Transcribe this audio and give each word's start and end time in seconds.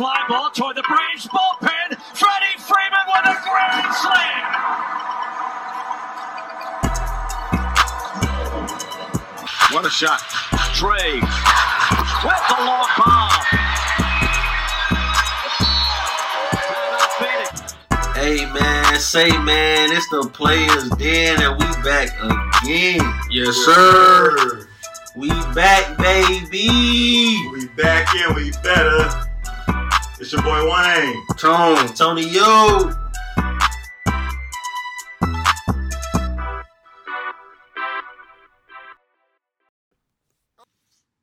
fly 0.00 0.24
ball 0.30 0.48
toward 0.48 0.74
the 0.76 0.82
Braves 0.88 1.28
bullpen. 1.28 1.94
Freddie 2.16 2.56
Freeman 2.56 3.04
with 3.12 3.26
a 3.26 3.36
grand 3.44 3.94
slam. 4.00 4.48
What 9.72 9.84
a 9.84 9.90
shot. 9.90 10.20
Trey 10.72 11.20
with 12.24 12.42
the 12.48 12.56
long 12.64 12.88
bomb. 12.96 13.30
Hey 18.14 18.46
man, 18.54 18.98
say 19.00 19.28
man, 19.42 19.92
it's 19.92 20.08
the 20.08 20.30
players 20.32 20.88
den 20.96 21.42
and 21.42 21.58
we 21.58 21.66
back 21.82 22.08
again. 22.22 23.02
Yes, 23.30 23.54
sir. 23.54 24.66
We 25.14 25.28
back, 25.52 25.98
baby. 25.98 27.36
We 27.52 27.66
back 27.76 28.14
and 28.14 28.34
we 28.34 28.52
better. 28.62 29.19
It's 30.32 30.36
your 30.36 30.44
boy 30.44 30.64
Wayne. 30.64 31.26
Tone, 31.38 31.88
Tony, 31.96 32.28
yo. 32.28 32.92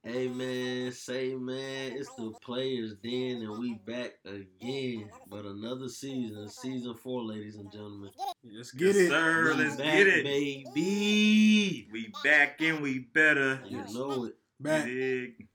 Hey 0.03 0.27
man, 0.27 0.91
say 0.91 1.35
man, 1.35 1.93
it's 1.93 2.13
the 2.15 2.33
players 2.41 2.95
den 2.95 3.43
and 3.43 3.57
we 3.57 3.75
back 3.75 4.15
again. 4.25 5.09
But 5.29 5.45
another 5.45 5.87
season, 5.87 6.49
season 6.49 6.93
four, 6.95 7.23
ladies 7.23 7.55
and 7.55 7.71
gentlemen. 7.71 8.09
Let's 8.43 8.71
get 8.71 8.87
yes, 8.87 8.95
it. 8.97 9.07
sir. 9.07 9.53
We 9.55 9.63
Let's 9.63 9.77
back, 9.77 9.85
get 9.85 10.07
it. 10.07 10.25
baby. 10.25 11.87
We 11.93 12.13
back 12.25 12.59
in, 12.59 12.81
we 12.81 12.99
better. 12.99 13.61
You 13.69 13.85
know 13.93 14.25
it. 14.25 14.35
Back. 14.59 14.83
Dig. 14.83 15.47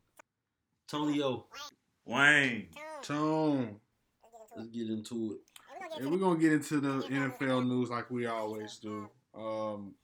Tony, 0.88 1.18
yo, 1.18 1.44
Wayne. 2.06 2.68
Tone. 3.02 3.76
let's 4.56 4.68
get 4.68 4.88
into 4.88 5.32
it. 5.34 6.00
And 6.00 6.10
we're 6.10 6.18
gonna 6.18 6.38
get 6.38 6.52
into 6.52 6.80
the 6.80 7.02
NFL 7.02 7.66
news 7.68 7.90
like 7.90 8.10
we 8.10 8.26
always 8.26 8.78
do. 8.78 9.08
Um, 9.34 9.94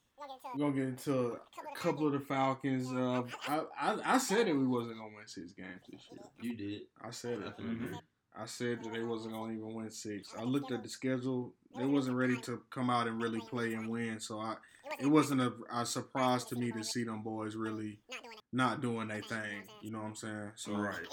we're 0.54 0.66
gonna 0.66 0.76
get 0.76 0.88
into 0.88 1.32
a 1.32 1.74
couple 1.74 2.06
of 2.06 2.12
the 2.12 2.20
Falcons. 2.20 2.92
Uh, 2.92 3.22
I, 3.46 3.62
I 3.80 4.14
I 4.14 4.18
said 4.18 4.46
that 4.46 4.56
we 4.56 4.66
wasn't 4.66 4.98
gonna 4.98 5.14
win 5.16 5.26
six 5.26 5.52
games 5.52 5.80
this 5.90 6.02
year. 6.10 6.20
You 6.40 6.56
did. 6.56 6.82
I 7.02 7.10
said 7.10 7.38
it. 7.38 7.56
Definitely. 7.56 7.98
I 8.38 8.46
said 8.46 8.84
that 8.84 8.92
they 8.92 9.02
wasn't 9.02 9.34
gonna 9.34 9.52
even 9.52 9.74
win 9.74 9.90
six. 9.90 10.34
I 10.38 10.42
looked 10.42 10.70
at 10.70 10.82
the 10.82 10.88
schedule. 10.88 11.54
They 11.76 11.86
wasn't 11.86 12.16
ready 12.16 12.36
to 12.42 12.62
come 12.70 12.90
out 12.90 13.08
and 13.08 13.20
really 13.22 13.40
play 13.40 13.74
and 13.74 13.88
win. 13.88 14.20
So 14.20 14.38
I, 14.38 14.56
it 15.00 15.06
wasn't 15.06 15.40
a, 15.40 15.52
a 15.72 15.84
surprise 15.86 16.44
to 16.46 16.56
me 16.56 16.72
to 16.72 16.82
see 16.84 17.04
them 17.04 17.22
boys 17.22 17.54
really 17.56 18.00
not 18.52 18.80
doing 18.80 19.08
their 19.08 19.22
thing. 19.22 19.62
You 19.82 19.90
know 19.92 19.98
what 19.98 20.06
I'm 20.08 20.14
saying? 20.14 20.52
So 20.56 20.72
Right. 20.76 21.06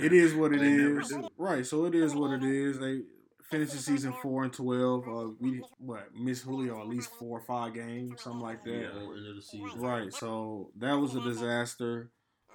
it 0.00 0.12
is 0.12 0.34
what 0.34 0.52
it 0.52 0.60
They 0.60 0.70
never 0.70 1.00
is. 1.00 1.08
do. 1.08 1.28
Right. 1.36 1.66
So 1.66 1.84
it 1.86 1.94
is 1.94 2.14
what 2.14 2.32
it 2.32 2.42
is. 2.44 2.78
They 2.78 3.02
finished 3.50 3.72
the 3.72 3.78
season 3.78 4.12
four 4.22 4.44
and 4.44 4.52
twelve. 4.52 5.08
Uh, 5.08 5.30
we 5.40 5.62
what 5.78 6.08
miss 6.14 6.42
Julio 6.42 6.80
at 6.80 6.88
least 6.88 7.10
four 7.18 7.38
or 7.38 7.42
five 7.42 7.74
games, 7.74 8.22
something 8.22 8.40
like 8.40 8.64
that. 8.64 8.70
Yeah. 8.70 9.00
End 9.00 9.26
of 9.28 9.36
the 9.36 9.42
season. 9.42 9.80
Right. 9.80 10.12
So 10.12 10.70
that 10.78 10.94
was 10.94 11.14
a 11.14 11.20
disaster. 11.20 12.10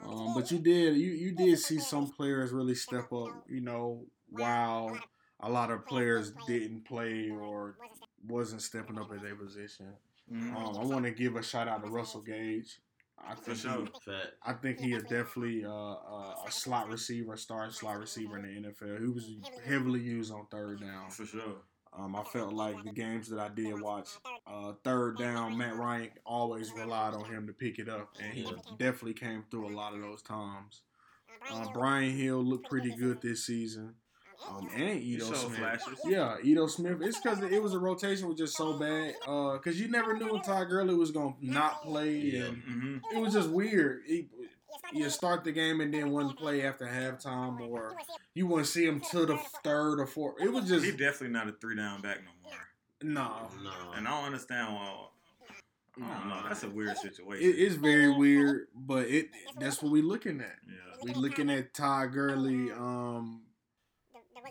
Um, 0.06 0.34
but 0.36 0.52
you 0.52 0.60
did 0.60 0.98
you 0.98 1.12
you 1.12 1.32
did 1.32 1.58
see 1.60 1.80
some 1.80 2.10
players 2.12 2.52
really 2.52 2.76
step 2.76 3.12
up. 3.14 3.44
You 3.50 3.62
know, 3.62 4.06
while 4.30 4.98
a 5.40 5.50
lot 5.50 5.72
of 5.72 5.86
players 5.86 6.32
didn't 6.48 6.86
play 6.86 7.30
or 7.30 7.78
wasn't 8.28 8.62
stepping 8.62 8.98
up 8.98 9.12
at 9.14 9.22
their 9.22 9.36
position. 9.36 9.94
Mhm. 10.32 10.56
Um, 10.56 10.78
I 10.78 10.84
want 10.86 11.06
to 11.06 11.12
give 11.12 11.36
a 11.36 11.44
shout 11.44 11.68
out 11.68 11.84
to 11.84 11.90
Russell 11.90 12.22
Gage. 12.22 12.80
I 13.18 13.34
For 13.36 13.56
think 13.56 13.58
sure. 13.60 13.86
he, 14.06 14.22
I 14.44 14.54
think 14.54 14.80
he 14.80 14.94
is 14.94 15.04
definitely 15.04 15.64
uh, 15.66 15.70
uh, 15.72 16.36
a 16.46 16.52
slot 16.52 16.90
receiver, 16.90 17.34
a 17.34 17.38
star 17.38 17.70
slot 17.72 18.00
receiver 18.00 18.38
in 18.38 18.44
the 18.64 18.70
NFL. 18.70 19.00
He 19.02 19.08
was 19.08 19.30
heavily 19.66 20.02
used 20.02 20.32
on 20.34 20.46
third 20.48 20.82
down. 20.82 21.10
For 21.10 21.26
sure. 21.26 21.62
Um, 21.94 22.14
I 22.16 22.24
felt 22.24 22.52
like 22.54 22.84
the 22.84 22.92
games 22.92 23.30
that 23.30 23.40
I 23.40 23.48
did 23.48 23.80
watch, 23.80 24.10
uh, 24.46 24.74
third 24.84 25.18
down, 25.18 25.58
Matt 25.58 25.78
Ryan 25.78 26.10
always 26.26 26.74
relied 26.74 27.14
on 27.14 27.24
him 27.24 27.48
to 27.48 27.54
pick 27.54 27.80
it 27.80 27.88
up, 27.88 28.10
and 28.20 28.34
he 28.34 28.42
Yeah. 28.44 28.52
definitely 28.78 29.14
came 29.14 29.44
through 29.50 29.70
a 29.70 29.74
lot 29.74 29.94
of 29.94 30.02
those 30.02 30.22
times. 30.22 30.82
Uh, 31.50 31.72
Brian 31.72 32.12
Hill 32.18 32.44
looked 32.44 32.70
pretty 32.70 32.94
good 32.96 33.22
this 33.22 33.46
season, 33.46 33.96
um, 34.50 34.70
and 34.76 35.00
Ito 35.02 35.26
showed 35.28 35.36
Smith. 35.38 35.58
flashes. 35.58 36.00
Yeah, 36.06 36.36
Ito 36.44 36.68
Smith. 36.68 36.98
It's 37.02 37.20
because 37.20 37.42
it 37.42 37.62
was 37.62 37.74
a 37.74 37.80
rotation 37.80 38.28
was 38.28 38.38
just 38.38 38.56
so 38.58 38.74
bad. 38.78 39.14
Because 39.24 39.80
you 39.80 39.88
never 39.88 40.16
knew 40.18 40.32
when 40.34 40.42
Ty 40.42 40.66
Gurley 40.66 40.94
was 40.96 41.12
gonna 41.12 41.34
not 41.42 41.82
play, 41.84 42.16
Yeah. 42.18 42.46
and 42.46 42.58
hmm 42.64 42.98
it 43.14 43.20
was 43.20 43.34
just 43.34 43.50
weird. 43.50 44.02
He, 44.06 44.28
you 44.94 45.10
start 45.10 45.44
the 45.44 45.52
game 45.52 45.82
and 45.82 45.94
then 45.94 46.12
one 46.12 46.34
play 46.34 46.64
after 46.66 46.86
halftime, 46.86 47.60
or 47.68 47.96
you 48.34 48.46
wouldn't 48.48 48.68
see 48.68 48.86
him 48.86 49.00
to 49.12 49.26
the 49.26 49.38
third 49.64 50.00
or 50.00 50.06
fourth. 50.06 50.36
It 50.42 50.52
was 50.52 50.68
just 50.68 50.86
He 50.86 50.92
definitely 50.92 51.30
not 51.30 51.48
a 51.48 51.54
three 51.54 51.76
down 51.76 52.02
back 52.02 52.20
no 52.24 52.32
more. 52.44 52.54
no. 53.02 53.50
No. 53.64 53.92
And 53.96 54.08
I 54.08 54.12
don't 54.12 54.26
understand 54.26 54.74
why. 54.76 54.96
I 55.98 56.20
don't 56.20 56.28
know. 56.28 56.42
That's 56.48 56.64
a 56.64 56.70
weird 56.70 56.98
situation. 56.98 57.54
It's 57.58 57.76
very 57.76 58.10
weird, 58.10 58.68
but 58.76 59.08
it 59.08 59.30
that's 59.60 59.82
what 59.82 59.94
we're 59.94 60.04
looking 60.04 60.42
at. 60.42 60.58
yeah. 60.68 60.74
We 61.04 61.14
looking 61.14 61.50
at 61.50 61.74
Ty 61.74 62.08
Gurley. 62.08 62.70
Um, 62.72 63.42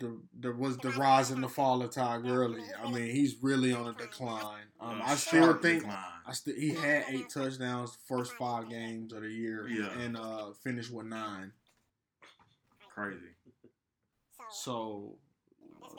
the 0.00 0.18
the 0.40 0.52
was 0.52 0.76
the 0.78 0.90
rise 0.90 1.30
and 1.30 1.42
the 1.42 1.48
fall 1.48 1.82
of 1.82 1.90
Ty 1.90 2.20
Gurley. 2.20 2.62
I 2.82 2.90
mean, 2.90 3.10
he's 3.10 3.36
really 3.42 3.72
on 3.72 3.88
a 3.88 3.92
decline. 3.94 4.62
Um, 4.80 5.00
A 5.00 5.04
I 5.04 5.14
still 5.14 5.54
think. 5.54 5.84
I 6.26 6.32
still 6.32 6.54
he 6.56 6.70
had 6.74 7.04
eight 7.08 7.28
touchdowns 7.28 7.96
first 8.08 8.32
five 8.32 8.68
games 8.70 9.12
of 9.12 9.22
the 9.22 9.28
year, 9.30 9.66
Yeah. 9.68 9.90
and 10.00 10.16
uh, 10.16 10.52
finished 10.62 10.90
with 10.92 11.06
nine. 11.06 11.52
crazy. 12.94 13.18
So 14.50 15.16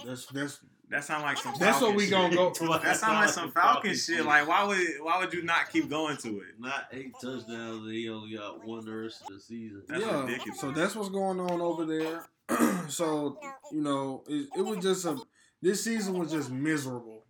that's 0.06 0.26
that's 0.28 0.60
That 0.90 1.04
sound 1.04 1.24
like 1.24 1.38
some. 1.38 1.54
that's 1.60 1.82
what 1.82 1.96
we 1.96 2.10
gonna 2.10 2.34
go. 2.36 2.52
That 2.84 2.98
sound 2.98 3.16
like 3.16 3.30
some 3.30 3.52
Falcon 3.60 3.96
shit. 3.96 4.26
Like, 4.26 4.48
why 4.48 4.64
would 4.64 4.78
why 5.02 5.20
would 5.20 5.34
you 5.34 5.44
not 5.44 5.70
keep 5.72 5.90
going 5.90 6.18
to 6.18 6.30
it? 6.40 6.60
Not 6.60 6.88
eight 6.92 7.14
touchdowns. 7.22 7.90
He 7.92 8.10
only 8.10 8.36
got 8.36 8.64
one 8.66 8.86
the 8.86 8.94
rest 8.96 9.22
of 9.22 9.34
the 9.34 9.40
season. 9.40 9.84
That's 9.88 10.04
yeah, 10.06 10.22
ridiculous. 10.24 10.60
so 10.60 10.72
that's 10.72 10.96
what's 10.96 11.10
going 11.10 11.40
on 11.40 11.62
over 11.62 11.86
there. 11.86 12.26
so 12.90 13.38
you 13.72 13.82
know, 13.82 14.24
it, 14.28 14.50
it 14.58 14.62
was 14.62 14.78
just 14.78 15.06
a 15.06 15.18
this 15.62 15.84
season 15.84 16.18
was 16.20 16.32
just 16.32 16.52
miserable. 16.52 17.24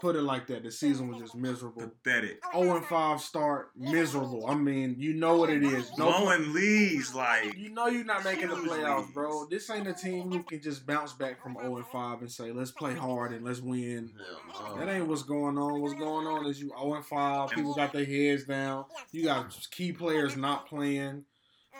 Put 0.00 0.16
it 0.16 0.22
like 0.22 0.46
that. 0.48 0.62
The 0.62 0.70
season 0.70 1.08
was 1.08 1.18
just 1.18 1.34
miserable. 1.34 1.88
Pathetic. 1.88 2.40
0 2.54 2.76
and 2.76 2.84
5 2.84 3.20
start, 3.20 3.70
miserable. 3.76 4.46
I 4.46 4.54
mean, 4.54 4.96
you 4.98 5.14
know 5.14 5.36
what 5.36 5.50
it 5.50 5.62
is. 5.62 5.90
No, 5.96 6.06
Blowing 6.06 6.52
leads 6.52 7.14
like 7.14 7.56
you 7.56 7.70
know 7.70 7.86
you're 7.86 8.04
not 8.04 8.24
making 8.24 8.48
the 8.48 8.56
playoffs, 8.56 9.12
bro. 9.12 9.46
This 9.46 9.70
ain't 9.70 9.88
a 9.88 9.92
team 9.92 10.30
who 10.30 10.42
can 10.42 10.60
just 10.60 10.86
bounce 10.86 11.12
back 11.12 11.42
from 11.42 11.56
0 11.60 11.76
and 11.76 11.86
5 11.86 12.20
and 12.20 12.30
say, 12.30 12.52
let's 12.52 12.70
play 12.70 12.94
hard 12.94 13.32
and 13.32 13.44
let's 13.44 13.60
win. 13.60 14.12
Hell 14.56 14.76
no. 14.76 14.78
That 14.78 14.92
ain't 14.92 15.06
what's 15.06 15.22
going 15.22 15.58
on. 15.58 15.80
What's 15.80 15.94
going 15.94 16.26
on 16.26 16.46
is 16.46 16.60
you 16.60 16.68
0 16.78 16.94
and 16.94 17.04
5. 17.04 17.50
People 17.50 17.74
got 17.74 17.92
their 17.92 18.04
heads 18.04 18.44
down. 18.44 18.84
You 19.12 19.24
got 19.24 19.56
key 19.70 19.92
players 19.92 20.36
not 20.36 20.66
playing. 20.66 21.24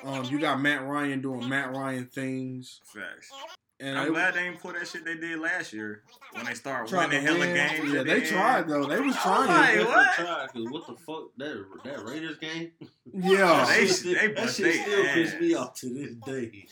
Um, 0.03 0.25
you 0.25 0.38
got 0.41 0.60
Matt 0.60 0.84
Ryan 0.87 1.21
doing 1.22 1.49
Matt 1.49 1.72
Ryan 1.75 2.06
things. 2.06 2.81
facts. 2.84 3.31
And 3.81 3.99
I'm 3.99 4.06
it- 4.06 4.10
glad 4.10 4.34
they 4.34 4.44
didn't 4.44 4.60
pull 4.60 4.72
that 4.72 4.87
shit 4.87 5.05
they 5.05 5.16
did 5.16 5.38
last 5.41 5.72
year 5.72 6.05
when 6.32 6.44
they 6.47 6.55
started 6.55 6.88
Trying 6.88 7.09
winning 7.10 7.25
to 7.27 7.32
hella 7.32 7.41
win. 7.41 7.55
games. 7.55 7.93
Yeah, 7.93 8.00
at 8.00 8.06
they 8.06 8.21
the 8.21 8.27
tried 8.27 8.69
though. 8.69 8.87
They 8.87 9.00
was 9.00 9.15
Like, 9.15 9.22
trying. 9.25 9.78
what? 9.78 9.88
what? 9.88 10.15
Try, 10.15 10.47
cause 10.53 10.71
what 10.71 10.87
the 10.87 10.94
fuck 10.94 11.25
that 11.38 11.66
that 11.84 12.04
Raiders 12.04 12.38
game? 12.38 12.71
Yeah. 13.12 13.65
They- 13.69 13.87
that 13.87 13.94
shit, 13.94 14.21
they 14.21 14.33
that 14.33 14.50
shit 14.50 14.65
they 14.65 14.72
still 14.83 15.04
piss 15.15 15.41
me 15.41 15.54
ass. 15.54 15.60
off 15.60 15.75
to 15.81 15.88
this 15.88 16.15
day. 16.25 16.66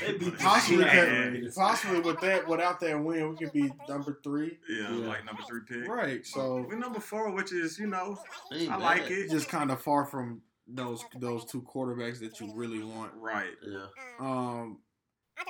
They 0.00 0.12
beat 0.12 0.20
the 0.24 0.30
Possibly, 0.32 0.84
shit 0.84 0.92
out 0.94 1.08
of 1.08 1.32
could- 1.32 1.44
us. 1.46 1.54
possibly 1.54 2.00
with 2.00 2.20
that, 2.20 2.46
without 2.46 2.80
that 2.80 3.02
win, 3.02 3.30
we 3.30 3.36
could 3.36 3.52
be 3.52 3.72
number 3.88 4.18
three. 4.22 4.58
Yeah, 4.68 4.90
Yeah. 4.90 5.06
like 5.08 5.24
number 5.24 5.42
three 5.48 5.60
pick. 5.66 5.88
Right. 5.88 6.24
So 6.26 6.66
We're 6.68 6.76
number 6.78 7.00
four, 7.00 7.30
which 7.32 7.52
is 7.52 7.78
you 7.78 7.86
know 7.86 8.18
Ain't 8.52 8.70
I 8.70 8.74
bad. 8.76 8.80
like 8.82 9.10
it. 9.10 9.30
just 9.30 9.48
kind 9.48 9.70
of 9.70 9.80
far 9.80 10.04
from 10.04 10.42
those 10.66 11.04
those 11.18 11.44
two 11.44 11.62
quarterbacks 11.62 12.20
that 12.20 12.40
you 12.40 12.52
really 12.54 12.82
want. 12.82 13.12
Right. 13.16 13.52
Yeah. 13.66 13.86
Um, 14.18 14.78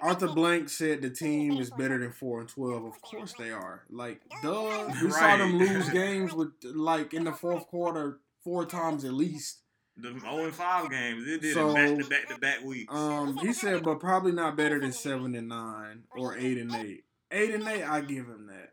Arthur 0.02 0.28
Blank 0.28 0.68
said 0.68 1.02
the 1.02 1.10
team 1.10 1.58
is 1.58 1.70
better 1.70 1.98
than 1.98 2.12
four 2.12 2.40
and 2.40 2.48
twelve. 2.48 2.84
Of 2.84 3.00
course 3.02 3.34
they 3.38 3.50
are. 3.50 3.84
Like, 3.90 4.20
duh. 4.42 4.90
We 5.02 5.10
saw 5.10 5.36
them 5.36 5.58
lose 5.58 5.88
games 5.90 6.32
with 6.32 6.52
like 6.64 7.14
in 7.14 7.24
the 7.24 7.32
fourth 7.32 7.66
quarter 7.66 8.20
four 8.42 8.66
times 8.66 9.04
at 9.04 9.12
least. 9.12 9.60
The 9.96 10.08
0 10.18 10.46
and 10.46 10.52
5 10.52 10.90
games, 10.90 11.24
they 11.24 11.38
did 11.38 11.54
So, 11.54 11.70
it 11.70 11.74
back 11.74 11.98
to 11.98 12.10
back 12.10 12.28
to 12.28 12.38
back 12.38 12.64
weeks. 12.64 12.92
Um, 12.92 13.36
he 13.36 13.52
said, 13.52 13.84
but 13.84 14.00
probably 14.00 14.32
not 14.32 14.56
better 14.56 14.80
than 14.80 14.90
seven 14.90 15.36
and 15.36 15.48
nine 15.48 16.02
or 16.16 16.36
eight 16.36 16.58
and 16.58 16.74
eight. 16.74 17.04
Eight 17.30 17.54
and 17.54 17.68
eight, 17.68 17.84
I 17.84 18.00
give 18.00 18.26
him 18.26 18.48
that. 18.48 18.72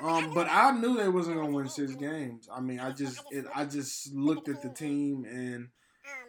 Um, 0.00 0.32
but 0.32 0.46
I 0.48 0.70
knew 0.70 0.96
they 0.96 1.08
wasn't 1.08 1.36
gonna 1.38 1.50
win 1.50 1.68
six 1.68 1.94
games. 1.96 2.48
I 2.52 2.60
mean, 2.60 2.78
I 2.78 2.92
just 2.92 3.20
it, 3.32 3.46
I 3.52 3.64
just 3.64 4.14
looked 4.14 4.48
at 4.48 4.62
the 4.62 4.68
team 4.68 5.24
and 5.24 5.68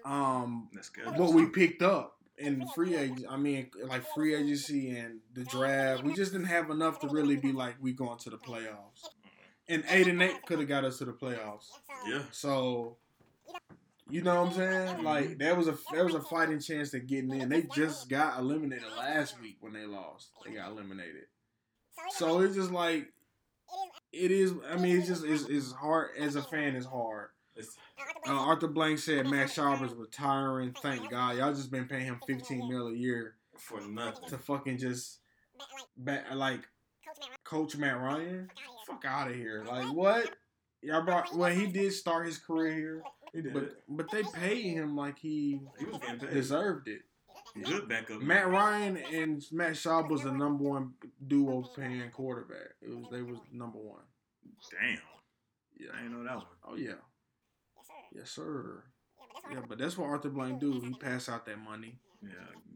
um 0.06 0.70
That's 0.74 0.90
good. 0.90 1.18
what 1.18 1.34
we 1.34 1.48
picked 1.48 1.82
up 1.82 2.18
in 2.38 2.68
free 2.76 2.96
agent. 2.96 3.26
I 3.30 3.38
mean, 3.38 3.70
like 3.88 4.04
free 4.16 4.36
agency 4.36 4.90
and 4.98 5.20
the 5.34 5.44
draft. 5.44 6.04
We 6.04 6.14
just 6.14 6.32
didn't 6.32 6.48
have 6.48 6.70
enough 6.70 7.00
to 7.02 7.08
really 7.08 7.36
be 7.36 7.52
like 7.52 7.76
we 7.82 7.94
going 7.94 8.18
to 8.20 8.30
the 8.30 8.38
playoffs. 8.38 9.08
And 9.68 9.84
eight 9.90 10.08
and 10.08 10.22
eight 10.22 10.46
could 10.46 10.60
have 10.60 10.68
got 10.68 10.84
us 10.84 10.98
to 11.00 11.06
the 11.06 11.14
playoffs. 11.14 11.68
Yeah. 12.08 12.24
So 12.32 12.98
You 14.10 14.22
know 14.22 14.44
what 14.44 14.52
I'm 14.52 14.56
saying? 14.58 15.04
Like 15.04 15.38
there 15.38 15.56
was 15.56 15.68
a 15.68 15.78
there 15.94 16.04
was 16.04 16.16
a 16.16 16.22
fighting 16.22 16.60
chance 16.60 16.94
of 16.94 17.08
getting 17.08 17.32
in. 17.40 17.50
They 17.50 17.64
just 17.64 18.10
got 18.10 18.40
eliminated 18.40 18.88
last 18.98 19.40
week 19.42 19.58
when 19.62 19.74
they 19.74 19.86
lost. 19.86 20.30
They 20.46 20.52
got 20.54 20.72
eliminated. 20.72 21.26
So 22.18 22.42
it's 22.42 22.56
just 22.56 22.72
like 22.72 23.08
it 24.12 24.32
is. 24.32 24.54
I 24.70 24.76
mean, 24.78 24.98
it's 24.98 25.08
just 25.08 25.24
it's, 25.24 25.46
it's 25.48 25.72
hard 25.72 26.10
as 26.18 26.36
a 26.36 26.42
fan. 26.42 26.76
It's 26.76 26.86
hard. 26.86 27.30
It's- 28.02 28.30
Uh, 28.30 28.34
Arthur 28.34 28.68
Blank 28.68 29.00
said 29.00 29.28
Matt 29.28 29.50
Schaub 29.50 29.82
is 29.84 29.94
retiring. 29.94 30.74
Thank 30.82 31.10
God. 31.10 31.38
Y'all 31.38 31.54
just 31.54 31.72
been 31.72 31.88
paying 31.88 32.06
him 32.06 32.20
15 32.28 32.70
mil 32.70 32.88
a 32.88 32.94
year 32.94 33.36
for 33.58 33.82
nothing. 33.82 34.30
to 34.30 34.38
fucking 34.38 34.78
just 34.78 35.20
back, 35.98 36.26
like 36.34 36.68
Coach 37.44 37.76
Matt 37.78 37.98
Ryan. 38.00 38.50
Fuck 38.88 39.06
out 39.06 39.30
of 39.30 39.36
here. 39.36 39.64
Like 39.66 39.92
what? 39.94 40.36
Y'all 40.82 41.04
brought 41.04 41.34
well 41.36 41.52
he 41.54 41.68
did 41.68 41.94
start 41.94 42.26
his 42.26 42.38
career 42.40 42.74
here, 42.74 43.04
He 43.34 43.42
did. 43.44 43.54
but 43.54 43.84
but 43.88 44.10
they 44.12 44.24
paid 44.24 44.64
him 44.74 44.96
like 44.96 45.20
he 45.20 45.62
he 45.78 45.86
was 45.86 45.98
getting 46.00 46.20
paid. 46.20 46.34
deserved 46.34 46.88
it. 46.88 47.02
Good 47.64 47.88
backup. 47.90 48.22
Matt 48.22 48.50
Ryan 48.50 48.98
and 48.98 49.44
Matt 49.52 49.74
Schaub 49.74 50.10
was 50.10 50.24
the 50.24 50.32
number 50.32 50.64
one 50.64 50.94
duo 51.28 51.64
paying 51.76 52.10
quarterback. 52.12 52.76
It 52.82 52.90
was 52.96 53.06
they 53.12 53.22
was 53.22 53.38
number 53.52 53.78
one. 53.78 54.04
Damn. 54.72 55.00
Yeah. 55.78 55.90
I 55.94 55.98
didn't 56.04 56.14
know 56.14 56.24
that 56.24 56.38
one. 56.38 56.46
Oh 56.64 56.76
yeah. 56.76 56.94
Yes 58.12 58.32
sir. 58.32 58.84
Yeah, 59.52 59.62
but 59.68 59.78
that's 59.78 59.98
what 59.98 60.08
Arthur 60.10 60.30
Blank 60.30 60.60
do. 60.60 60.80
He 60.80 60.94
pass 60.94 61.28
out 61.30 61.46
that 61.46 61.58
money. 61.60 61.98
Yeah. 62.22 62.30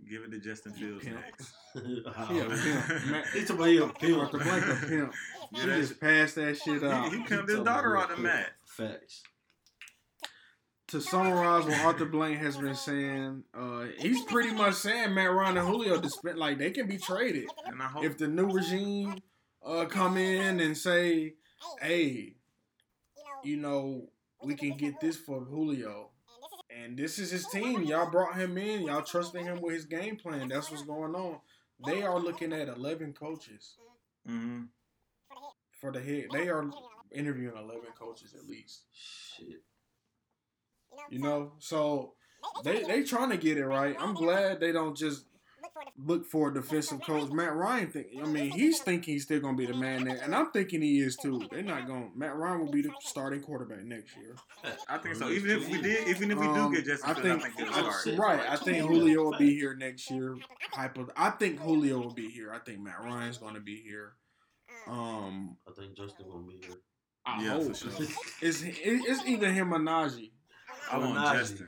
Give 0.09 0.23
it 0.23 0.31
to 0.31 0.39
Justin 0.39 0.73
Fields 0.73 1.03
Pimp. 1.03 1.17
next. 1.19 1.53
oh, 1.75 2.27
Yeah, 2.33 2.47
man. 2.47 2.59
pimp. 2.87 3.05
Matt, 3.11 3.27
He's 3.33 3.49
about 3.49 3.65
to 3.65 3.89
pimp. 3.99 4.17
Arthur 4.19 4.37
Blank 4.39 4.65
a 4.65 4.85
pimp. 4.87 5.13
Yeah, 5.51 5.61
He 5.61 5.65
just 5.81 5.99
passed 5.99 6.35
that 6.35 6.57
shit 6.57 6.83
out. 6.83 7.11
He, 7.11 7.17
he 7.19 7.23
pimped 7.23 7.49
his 7.49 7.59
daughter 7.59 7.97
on 7.97 8.09
the 8.09 8.17
mat. 8.17 8.51
Facts. 8.65 9.23
to 10.87 11.01
summarize 11.01 11.65
what 11.65 11.79
Arthur 11.85 12.05
Blank 12.05 12.39
has 12.39 12.57
been 12.57 12.75
saying, 12.75 13.43
uh, 13.57 13.85
he's 13.97 14.21
pretty 14.23 14.51
much 14.51 14.75
saying 14.75 15.13
Matt 15.13 15.31
Ryan 15.31 15.57
and 15.57 15.67
Julio 15.67 15.99
disp- 15.99 16.25
like 16.35 16.57
they 16.57 16.71
can 16.71 16.87
be 16.87 16.97
traded 16.97 17.47
And 17.65 17.81
I 17.81 17.85
hope 17.87 18.03
if 18.03 18.17
the 18.17 18.27
new 18.27 18.49
regime 18.49 19.15
uh, 19.65 19.85
come 19.85 20.17
in 20.17 20.59
and 20.59 20.77
say, 20.77 21.35
"Hey, 21.81 22.35
you 23.43 23.57
know, 23.57 24.09
we 24.43 24.55
can 24.55 24.77
get 24.77 24.99
this 24.99 25.17
for 25.17 25.41
Julio." 25.41 26.11
And 26.69 26.97
this 26.97 27.19
is 27.19 27.31
his 27.31 27.47
team. 27.47 27.83
Y'all 27.83 28.09
brought 28.09 28.35
him 28.35 28.57
in. 28.57 28.83
Y'all 28.83 29.01
trusting 29.01 29.45
him 29.45 29.61
with 29.61 29.73
his 29.73 29.85
game 29.85 30.17
plan. 30.17 30.49
That's 30.49 30.69
what's 30.69 30.83
going 30.83 31.15
on. 31.15 31.39
They 31.85 32.03
are 32.03 32.19
looking 32.19 32.53
at 32.53 32.67
11 32.67 33.13
coaches 33.13 33.75
mm-hmm. 34.27 34.63
for 35.79 35.91
the 35.91 36.01
head. 36.01 36.27
They 36.31 36.47
are 36.49 36.69
interviewing 37.11 37.57
11 37.57 37.81
coaches 37.97 38.33
at 38.33 38.47
least. 38.47 38.83
Shit. 38.93 39.63
You 41.09 41.19
know, 41.19 41.53
so 41.59 42.13
they 42.63 42.83
they 42.83 43.03
trying 43.03 43.29
to 43.29 43.37
get 43.37 43.57
it 43.57 43.65
right. 43.65 43.95
I'm 43.99 44.13
glad 44.13 44.59
they 44.59 44.71
don't 44.71 44.95
just 44.95 45.25
look 45.97 46.25
for 46.25 46.49
a 46.49 46.53
defensive 46.53 47.01
coach. 47.01 47.29
Matt 47.31 47.53
Ryan 47.55 47.89
think 47.91 48.07
I 48.21 48.25
mean 48.25 48.51
he's 48.51 48.79
thinking 48.79 49.13
he's 49.15 49.23
still 49.23 49.39
gonna 49.39 49.57
be 49.57 49.65
the 49.65 49.73
man 49.73 50.05
there, 50.05 50.19
and 50.23 50.33
I'm 50.35 50.51
thinking 50.51 50.81
he 50.81 50.99
is 50.99 51.15
too. 51.15 51.41
They're 51.51 51.61
not 51.63 51.87
going. 51.87 52.11
to 52.11 52.17
Matt 52.17 52.35
Ryan 52.35 52.59
will 52.61 52.71
be 52.71 52.81
the 52.81 52.91
starting 53.01 53.41
quarterback 53.41 53.83
next 53.83 54.15
year. 54.17 54.35
I 54.89 54.97
think 54.97 55.15
so. 55.15 55.29
Even 55.29 55.51
if 55.51 55.69
we 55.69 55.81
did, 55.81 56.07
even 56.07 56.31
if 56.31 56.37
we 56.39 56.45
do 56.45 56.51
Um, 56.53 56.73
get 56.73 56.85
Justin 56.85 57.09
I 57.09 57.13
think, 57.13 57.43
I 57.45 57.49
think 57.49 57.69
I- 57.71 57.91
start. 57.91 58.17
right. 58.17 58.49
I 58.49 58.55
think 58.55 58.87
Julio 58.87 59.23
will 59.23 59.37
be 59.37 59.53
here 59.55 59.75
next 59.75 60.09
year. 60.11 60.37
Hypo. 60.73 61.07
I 61.15 61.29
think 61.31 61.59
Julio 61.59 61.99
will 61.99 62.13
be 62.13 62.29
here. 62.29 62.53
I 62.53 62.59
think 62.59 62.79
Matt 62.79 63.03
Ryan's 63.03 63.37
gonna 63.37 63.59
be 63.59 63.75
here. 63.81 64.13
Um, 64.87 65.57
I 65.67 65.71
think 65.71 65.95
Justin 65.97 66.27
gonna 66.29 66.45
be 66.45 66.61
here. 66.65 66.75
I 67.25 67.43
Yeah, 67.43 67.49
hope 67.53 67.75
for 67.75 67.89
sure. 67.89 68.07
it's 68.41 68.61
it's 68.63 69.25
either 69.25 69.51
him 69.51 69.73
or 69.73 69.79
Najee. 69.79 70.31
I 70.91 70.97
want 70.99 71.17
Najee. 71.17 71.39
Justin. 71.39 71.67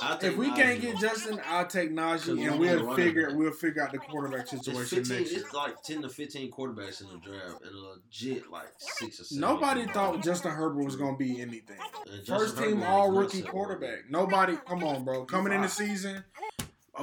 I 0.00 0.16
think 0.16 0.32
If 0.32 0.38
we 0.38 0.48
Najee. 0.48 0.56
can't 0.56 0.80
get 0.80 0.98
Justin, 0.98 1.40
I'll 1.46 1.66
take 1.66 1.96
Cause 1.96 2.26
Najee, 2.26 2.50
and 2.50 2.58
we'll 2.58 2.94
figure 2.96 3.28
back. 3.28 3.38
we'll 3.38 3.52
figure 3.52 3.82
out 3.82 3.92
the 3.92 3.98
quarterback 3.98 4.40
It's 4.52 4.64
situation 4.64 4.98
15, 4.98 5.18
next 5.18 5.30
year. 5.30 5.40
it's 5.40 5.52
like 5.54 5.82
10 5.82 6.02
to 6.02 6.08
15 6.08 6.50
quarterbacks 6.50 7.00
in 7.02 7.08
the 7.08 7.18
draft, 7.18 7.62
and 7.64 7.74
legit 7.76 8.50
like 8.50 8.68
six 8.78 9.20
or 9.20 9.24
seven. 9.24 9.40
Nobody 9.40 9.86
thought 9.86 10.22
Justin 10.22 10.50
Herbert 10.52 10.84
was 10.84 10.96
gonna 10.96 11.16
be 11.16 11.40
anything. 11.40 11.76
And 12.10 12.24
Justin 12.24 12.36
First 12.38 12.58
team 12.58 12.76
Herbert 12.80 12.86
all 12.86 13.10
rookie 13.12 13.42
set 13.42 13.50
quarterback. 13.50 14.10
Nobody, 14.10 14.56
come 14.66 14.82
on, 14.82 15.04
bro. 15.04 15.24
Coming 15.24 15.52
in 15.52 15.60
the 15.62 15.68
season, 15.68 16.24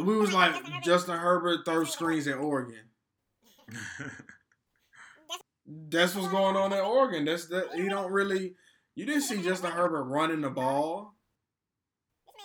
we 0.04 0.18
was 0.18 0.34
like 0.34 0.54
Justin 0.84 1.18
Herbert 1.18 1.66
third 1.66 1.88
screens 1.88 2.28
at 2.28 2.38
Oregon. 2.38 2.84
That's 5.66 6.16
what's 6.16 6.28
going 6.30 6.56
on 6.56 6.74
at 6.74 6.82
Oregon. 6.84 7.26
That's 7.26 7.46
that 7.48 7.78
you 7.78 7.90
don't 7.90 8.12
really 8.12 8.56
you 8.96 9.06
didn't 9.06 9.22
see 9.22 9.42
Justin 9.42 9.72
Herbert 9.72 10.04
running 10.04 10.42
the 10.42 10.50
ball. 10.50 11.16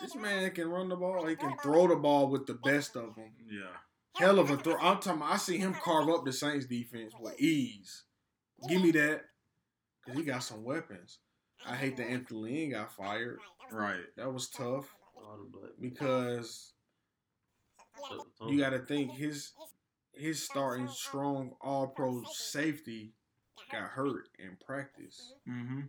This 0.01 0.15
man 0.15 0.51
can 0.51 0.69
run 0.69 0.89
the 0.89 0.97
ball. 0.97 1.27
He 1.27 1.37
can 1.37 1.57
throw 1.63 1.87
the 1.89 1.97
ball 1.97 2.29
with 2.29 2.47
the 2.47 2.55
best 2.55 2.97
of 2.97 3.15
them. 3.15 3.33
yeah. 3.51 3.71
Hell 4.17 4.39
of 4.39 4.51
a 4.51 4.57
throw. 4.57 4.77
I'm 4.79 5.01
talking. 5.01 5.23
I 5.23 5.37
see 5.37 5.59
him 5.59 5.75
carve 5.75 6.09
up 6.09 6.25
the 6.25 6.33
Saints 6.33 6.67
defense 6.67 7.13
with 7.19 7.39
ease. 7.41 8.05
Give 8.69 8.81
me 8.81 8.93
that, 8.93 9.23
cause 10.07 10.15
he 10.17 10.23
got 10.23 10.45
some 10.45 10.63
weapons. 10.63 11.19
I 11.67 11.75
hate 11.75 11.97
that 11.97 12.07
Anthony 12.09 12.41
Lynn 12.41 12.71
got 12.71 12.95
fired. 12.95 13.39
Right. 13.73 14.05
That 14.17 14.33
was 14.33 14.49
tough 14.49 14.95
All 15.17 15.39
the 15.39 15.59
black 15.59 15.73
because 15.81 16.75
you 18.47 18.59
got 18.59 18.71
to 18.71 18.79
think 18.81 19.13
his 19.13 19.53
his 20.13 20.43
starting 20.43 20.89
strong 20.89 21.53
All 21.61 21.89
Pro 21.89 22.23
safety 22.33 23.15
got 23.73 23.83
hurt 23.83 24.29
in 24.39 24.57
practice. 24.65 25.35
Mm-hmm. 25.49 25.81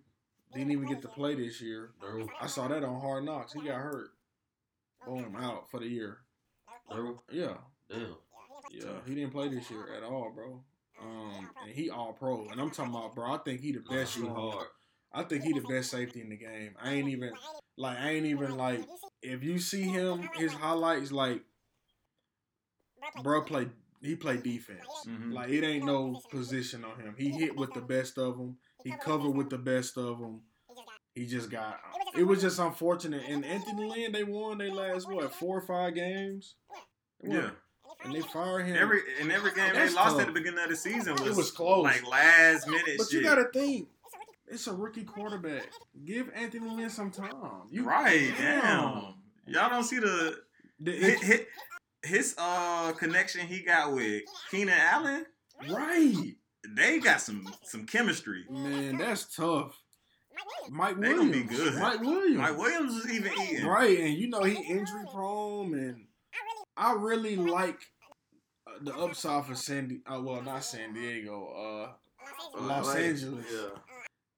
Didn't 0.55 0.71
even 0.71 0.87
get 0.87 1.01
to 1.01 1.07
play 1.09 1.35
this 1.35 1.59
year. 1.61 1.91
Daryl, 2.01 2.29
I 2.39 2.47
saw 2.47 2.67
that 2.69 2.83
on 2.83 3.01
Hard 3.01 3.25
Knocks. 3.25 3.53
He 3.53 3.59
got 3.61 3.75
hurt. 3.81 4.11
Boom, 5.05 5.35
out 5.37 5.69
for 5.69 5.79
the 5.81 5.87
year. 5.87 6.19
Daryl, 6.89 7.19
Yeah, 7.31 7.57
damn. 7.89 8.15
yeah. 8.71 8.99
He 9.05 9.15
didn't 9.15 9.31
play 9.31 9.49
this 9.49 9.69
year 9.69 9.93
at 9.95 10.03
all, 10.03 10.31
bro. 10.33 10.63
Um, 11.01 11.49
and 11.65 11.71
he 11.75 11.89
All 11.89 12.13
Pro, 12.13 12.47
and 12.47 12.59
I'm 12.61 12.71
talking 12.71 12.93
about, 12.93 13.13
bro. 13.15 13.33
I 13.33 13.37
think 13.39 13.59
he 13.59 13.73
the 13.73 13.79
best. 13.81 14.13
Too 14.15 14.21
strong- 14.21 14.51
hard. 14.53 14.67
I 15.11 15.23
think 15.23 15.43
he 15.43 15.53
the 15.53 15.61
best 15.61 15.91
safety 15.91 16.21
in 16.21 16.29
the 16.29 16.37
game. 16.37 16.75
I 16.81 16.93
ain't 16.93 17.07
even 17.09 17.31
like 17.77 17.97
I 17.97 18.11
ain't 18.11 18.25
even 18.25 18.57
like 18.57 18.85
if 19.21 19.43
you 19.43 19.59
see 19.59 19.83
him 19.83 20.27
his 20.35 20.51
highlights 20.51 21.11
like 21.11 21.41
bro 23.23 23.41
play 23.43 23.69
he 24.01 24.15
play 24.15 24.37
defense. 24.37 24.85
Mhm. 25.07 25.31
Like 25.33 25.49
it 25.49 25.63
ain't 25.63 25.85
no 25.85 26.21
position 26.31 26.83
on 26.83 26.99
him. 26.99 27.15
He 27.17 27.29
hit 27.29 27.55
with 27.55 27.73
the 27.73 27.81
best 27.81 28.17
of 28.17 28.37
them. 28.37 28.57
He 28.85 28.91
covered 28.91 29.31
with 29.31 29.49
the 29.49 29.57
best 29.57 29.97
of 29.97 30.19
them. 30.19 30.41
He 31.13 31.25
just 31.25 31.49
got. 31.49 31.79
It 32.15 32.23
was 32.23 32.39
just 32.41 32.59
unfortunate. 32.59 33.23
And 33.27 33.43
Anthony 33.43 33.89
Lynn, 33.89 34.11
they 34.11 34.23
won 34.23 34.57
their 34.59 34.71
last 34.71 35.09
what 35.11 35.33
four 35.33 35.57
or 35.57 35.61
five 35.61 35.95
games. 35.95 36.55
Yeah. 37.23 37.49
and 38.03 38.13
they 38.13 38.21
fired 38.21 38.65
him. 38.67 38.75
Every 38.77 38.99
in 39.19 39.31
every 39.31 39.51
game 39.53 39.73
That's 39.73 39.91
they 39.91 39.95
lost 39.95 40.11
tough. 40.11 40.21
at 40.21 40.27
the 40.27 40.33
beginning 40.33 40.63
of 40.63 40.69
the 40.69 40.75
season 40.75 41.13
was, 41.13 41.21
It 41.27 41.35
was 41.35 41.51
close. 41.51 41.83
like 41.83 42.05
last 42.07 42.67
minute 42.67 42.95
but 42.97 43.07
shit. 43.07 43.21
you 43.21 43.23
gotta 43.23 43.45
think, 43.51 43.87
it's 44.47 44.67
a 44.67 44.73
rookie 44.73 45.03
quarterback. 45.05 45.67
Give 46.05 46.29
Anthony 46.35 46.69
Lynn 46.69 46.89
some 46.91 47.09
time. 47.09 47.31
You 47.71 47.83
right, 47.85 48.31
damn. 48.37 49.15
Y'all 49.47 49.69
don't 49.69 49.83
see 49.85 49.97
the 49.99 50.37
The- 50.79 50.91
his, 50.91 51.21
his, 51.21 51.41
his 52.03 52.35
uh 52.37 52.91
connection 52.93 53.47
he 53.47 53.61
got 53.61 53.93
with 53.93 54.21
Keenan 54.51 54.77
Allen. 54.77 55.25
right, 55.69 56.35
They 56.73 56.99
got 56.99 57.21
some 57.21 57.53
some 57.63 57.85
chemistry. 57.85 58.45
man. 58.49 58.97
That's 58.97 59.35
tough. 59.35 59.79
Mike 60.69 60.99
They 60.99 61.09
gonna 61.13 61.23
Williams. 61.25 61.49
be 61.49 61.55
good. 61.55 61.75
Mike 61.75 62.01
Williams. 62.01 62.37
Mike 62.37 62.57
Williams 62.57 62.93
was 62.95 63.11
even 63.13 63.31
eating. 63.43 63.65
Right, 63.65 63.99
and 63.99 64.13
you 64.15 64.27
know 64.29 64.43
he 64.43 64.55
injury 64.55 65.05
prone, 65.13 65.73
and 65.75 66.05
I 66.75 66.93
really 66.93 67.35
like 67.37 67.79
uh, 68.67 68.71
the 68.81 68.93
upside 68.95 69.45
for 69.45 69.55
San. 69.55 69.87
Di- 69.87 70.01
uh, 70.05 70.19
well, 70.21 70.41
not 70.41 70.63
San 70.65 70.93
Diego. 70.93 71.47
Uh, 72.57 72.59
Los 72.61 72.87
Like, 72.87 72.97
Angeles. 73.03 73.45
Yeah. 73.51 73.67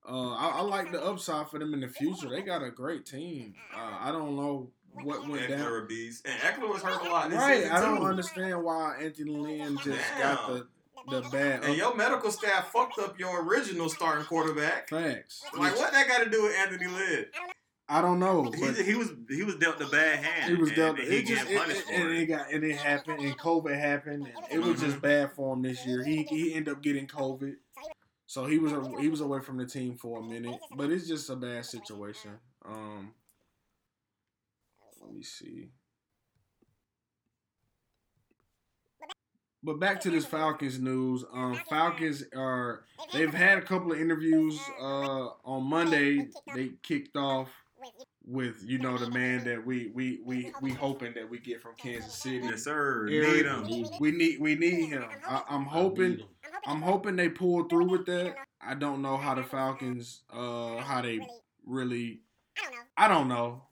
uh, 0.07 0.33
I, 0.35 0.49
I 0.57 0.61
like 0.61 0.91
the 0.91 1.03
upside 1.03 1.49
for 1.49 1.57
them 1.59 1.73
in 1.73 1.79
the 1.79 1.87
future. 1.87 2.29
They 2.29 2.41
got 2.41 2.61
a 2.61 2.69
great 2.69 3.05
team. 3.05 3.55
Uh, 3.75 3.97
I 3.99 4.11
don't 4.11 4.35
know 4.35 4.69
what 4.91 5.27
went 5.27 5.43
Ekeler 5.43 5.57
down. 5.57 5.87
a. 5.87 6.21
And 6.25 6.39
Ekeler 6.41 6.69
was 6.69 6.81
hurt 6.83 7.01
a 7.05 7.09
lot 7.09 7.29
this 7.29 7.39
Right, 7.39 7.71
I 7.71 7.81
don't 7.81 8.03
understand 8.05 8.63
why 8.63 8.97
Anthony 9.01 9.31
Lynn 9.31 9.77
just 9.83 10.01
got 10.19 10.47
the 10.47 10.67
the 11.09 11.21
bad 11.31 11.63
And 11.63 11.75
your 11.75 11.95
medical 11.95 12.31
staff 12.31 12.71
fucked 12.71 12.99
up 12.99 13.19
your 13.19 13.43
original 13.43 13.89
starting 13.89 14.25
quarterback. 14.25 14.89
facts. 14.89 15.43
Like 15.57 15.75
what 15.77 15.91
that 15.93 16.07
got 16.07 16.23
to 16.23 16.29
do 16.29 16.43
with 16.43 16.55
Anthony 16.55 16.87
Lynn? 16.87 17.25
I 17.89 18.01
don't 18.01 18.19
know, 18.19 18.51
He, 18.53 18.59
but 18.65 18.75
he 18.75 18.95
was 18.95 19.11
he 19.29 19.43
was 19.43 19.55
dealt 19.55 19.79
the 19.79 19.85
bad 19.85 20.19
hand. 20.23 20.53
It 20.53 20.59
was 20.59 20.71
dealt. 20.73 20.99
He 20.99 21.05
It 21.05 21.25
just 21.25 21.49
it, 21.49 21.57
punished 21.57 21.83
it, 21.89 21.95
and 21.95 22.11
it. 22.11 22.19
it 22.23 22.25
got 22.25 22.51
and 22.51 22.63
it 22.65 22.75
happened 22.75 23.21
and 23.21 23.37
COVID 23.39 23.79
happened 23.79 24.27
and 24.27 24.35
it 24.51 24.59
was 24.59 24.81
just 24.81 25.01
bad 25.01 25.31
for 25.31 25.53
him 25.55 25.61
this 25.61 25.85
year. 25.85 26.03
He 26.03 26.23
he 26.23 26.53
ended 26.53 26.73
up 26.73 26.83
getting 26.83 27.07
COVID, 27.07 27.55
so 28.25 28.45
he 28.45 28.59
was 28.59 28.73
a, 28.73 28.99
he 28.99 29.07
was 29.07 29.21
away 29.21 29.39
from 29.39 29.55
the 29.57 29.65
team 29.65 29.95
for 29.95 30.19
a 30.19 30.21
minute. 30.23 30.59
But 30.75 30.91
it's 30.91 31.07
just 31.07 31.29
a 31.29 31.37
bad 31.37 31.65
situation. 31.65 32.31
Um, 32.65 33.13
let 35.01 35.13
me 35.13 35.23
see. 35.23 35.69
But 39.67 39.81
back 39.81 39.99
to 40.03 40.09
this 40.09 40.25
Falcons 40.25 40.79
news. 40.79 41.25
Um, 41.33 41.59
Falcons 41.69 42.23
are 42.33 42.85
they've 43.11 43.33
had 43.33 43.57
a 43.57 43.61
couple 43.61 43.91
of 43.91 43.99
interviews. 43.99 44.57
Uh, 44.79 45.27
on 45.43 45.63
Monday 45.65 46.29
they 46.55 46.71
kicked 46.83 47.17
off 47.17 47.49
with 48.25 48.63
you 48.63 48.77
know 48.77 48.97
the 48.97 49.09
man 49.09 49.43
that 49.43 49.65
we 49.65 49.91
we 49.93 50.21
we 50.23 50.53
we 50.61 50.71
hoping 50.71 51.13
that 51.15 51.29
we 51.29 51.39
get 51.39 51.61
from 51.61 51.73
Kansas 51.75 52.13
City. 52.13 52.45
Yes, 52.45 52.63
sir. 52.63 53.09
Eric, 53.11 53.27
Need 53.29 53.45
him. 53.45 53.89
We 53.99 54.11
need 54.11 54.39
we 54.39 54.55
need 54.55 54.85
him. 54.85 55.03
I, 55.27 55.43
I'm 55.49 55.65
hoping. 55.65 56.21
I'm 56.65 56.81
hoping 56.81 57.17
they 57.17 57.27
pull 57.27 57.65
through 57.65 57.89
with 57.89 58.05
that. 58.05 58.35
I 58.61 58.73
don't 58.73 59.01
know 59.01 59.17
how 59.17 59.35
the 59.35 59.43
Falcons 59.43 60.21
uh 60.31 60.77
how 60.77 61.01
they 61.01 61.19
really 61.65 62.21
I 62.95 63.09
don't 63.09 63.27
know. 63.27 63.63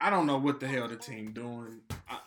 I 0.00 0.10
don't 0.10 0.26
know 0.26 0.38
what 0.38 0.60
the 0.60 0.68
hell 0.68 0.86
the 0.86 0.94
team 0.94 1.32
doing. 1.32 1.80
I, 2.08 2.18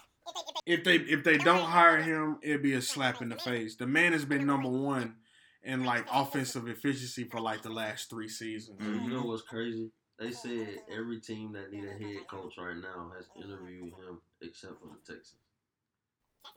if 0.65 0.84
they 0.84 0.96
if 0.98 1.24
they 1.24 1.38
don't 1.38 1.63
hire 1.65 2.01
him, 2.01 2.38
it'd 2.41 2.62
be 2.63 2.74
a 2.74 2.82
slap 2.82 3.22
in 3.22 3.30
the 3.30 3.38
face. 3.38 3.75
The 3.75 3.88
man 3.88 4.13
has 4.13 4.25
been 4.25 4.46
number 4.46 4.70
one 4.70 5.15
in 5.63 5.84
like 5.84 6.06
offensive 6.12 6.68
efficiency 6.68 7.24
for 7.25 7.39
like 7.39 7.62
the 7.62 7.70
last 7.70 8.10
three 8.10 8.27
seasons. 8.27 8.80
Mm-hmm. 8.80 9.06
You 9.06 9.10
know 9.18 9.24
what's 9.24 9.44
crazy? 9.44 9.91
They 10.20 10.32
said 10.32 10.68
every 10.96 11.20
team 11.20 11.53
that 11.53 11.72
need 11.72 11.84
a 11.86 11.91
head 11.94 12.27
coach 12.30 12.53
right 12.58 12.75
now 12.77 13.12
has 13.18 13.25
interviewed 13.44 13.86
him 13.94 14.22
except 14.41 14.74
for 14.80 14.88
the 14.88 15.13
Texans. 15.13 15.38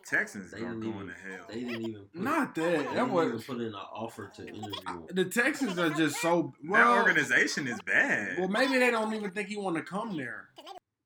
Texans 0.07 0.51
They 0.51 0.59
are 0.59 0.69
didn't 0.75 0.81
going 0.81 0.95
even- 0.95 1.09
to 1.09 1.15
hell. 1.15 1.47
They 1.49 1.61
didn't 1.61 1.89
even 1.89 2.05
put, 2.13 2.23
Not 2.23 2.55
they 2.55 2.63
that. 2.63 2.71
didn't 2.71 2.85
That 2.95 3.03
even 3.05 3.33
was 3.33 3.45
put 3.45 3.57
in 3.61 3.67
an 3.69 3.75
offer 3.75 4.31
to 4.37 4.43
interview 4.43 4.71
him. 4.87 5.03
the 5.13 5.25
Texans 5.27 5.79
are 5.79 5.91
just 5.91 6.21
so 6.21 6.53
that 6.71 6.87
organization 6.89 7.67
is 7.69 7.79
bad. 7.87 8.39
Well, 8.39 8.49
maybe 8.49 8.79
they 8.79 8.91
don't 8.91 9.15
even 9.15 9.31
think 9.31 9.49
he 9.49 9.57
want 9.57 9.77
to 9.77 9.83
come 9.83 10.17
there. 10.17 10.49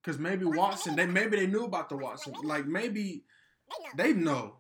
Cause 0.09 0.19
maybe 0.19 0.47
Watson, 0.47 0.97
they 0.97 1.05
maybe 1.05 1.37
they 1.37 1.47
knew 1.47 1.65
about 1.65 1.91
the 1.91 1.97
Watson. 1.97 2.33
Like 2.43 2.67
maybe 2.67 3.25
they 3.95 4.15
know. 4.15 4.55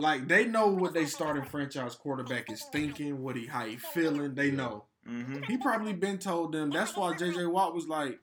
Like 0.00 0.26
they 0.26 0.46
know 0.46 0.66
what 0.66 0.94
they 0.94 1.06
starting 1.06 1.44
franchise 1.44 1.94
quarterback 1.94 2.50
is 2.50 2.64
thinking, 2.72 3.22
what 3.22 3.36
he 3.36 3.46
how 3.46 3.64
he 3.66 3.76
feeling. 3.76 4.34
They 4.34 4.50
know. 4.50 4.86
hmm 5.06 5.42
He 5.46 5.58
probably 5.58 5.92
been 5.92 6.18
told 6.18 6.50
them. 6.52 6.70
That's 6.70 6.96
why 6.96 7.16
J.J. 7.16 7.46
Watt 7.46 7.72
was 7.72 7.86
like, 7.86 8.18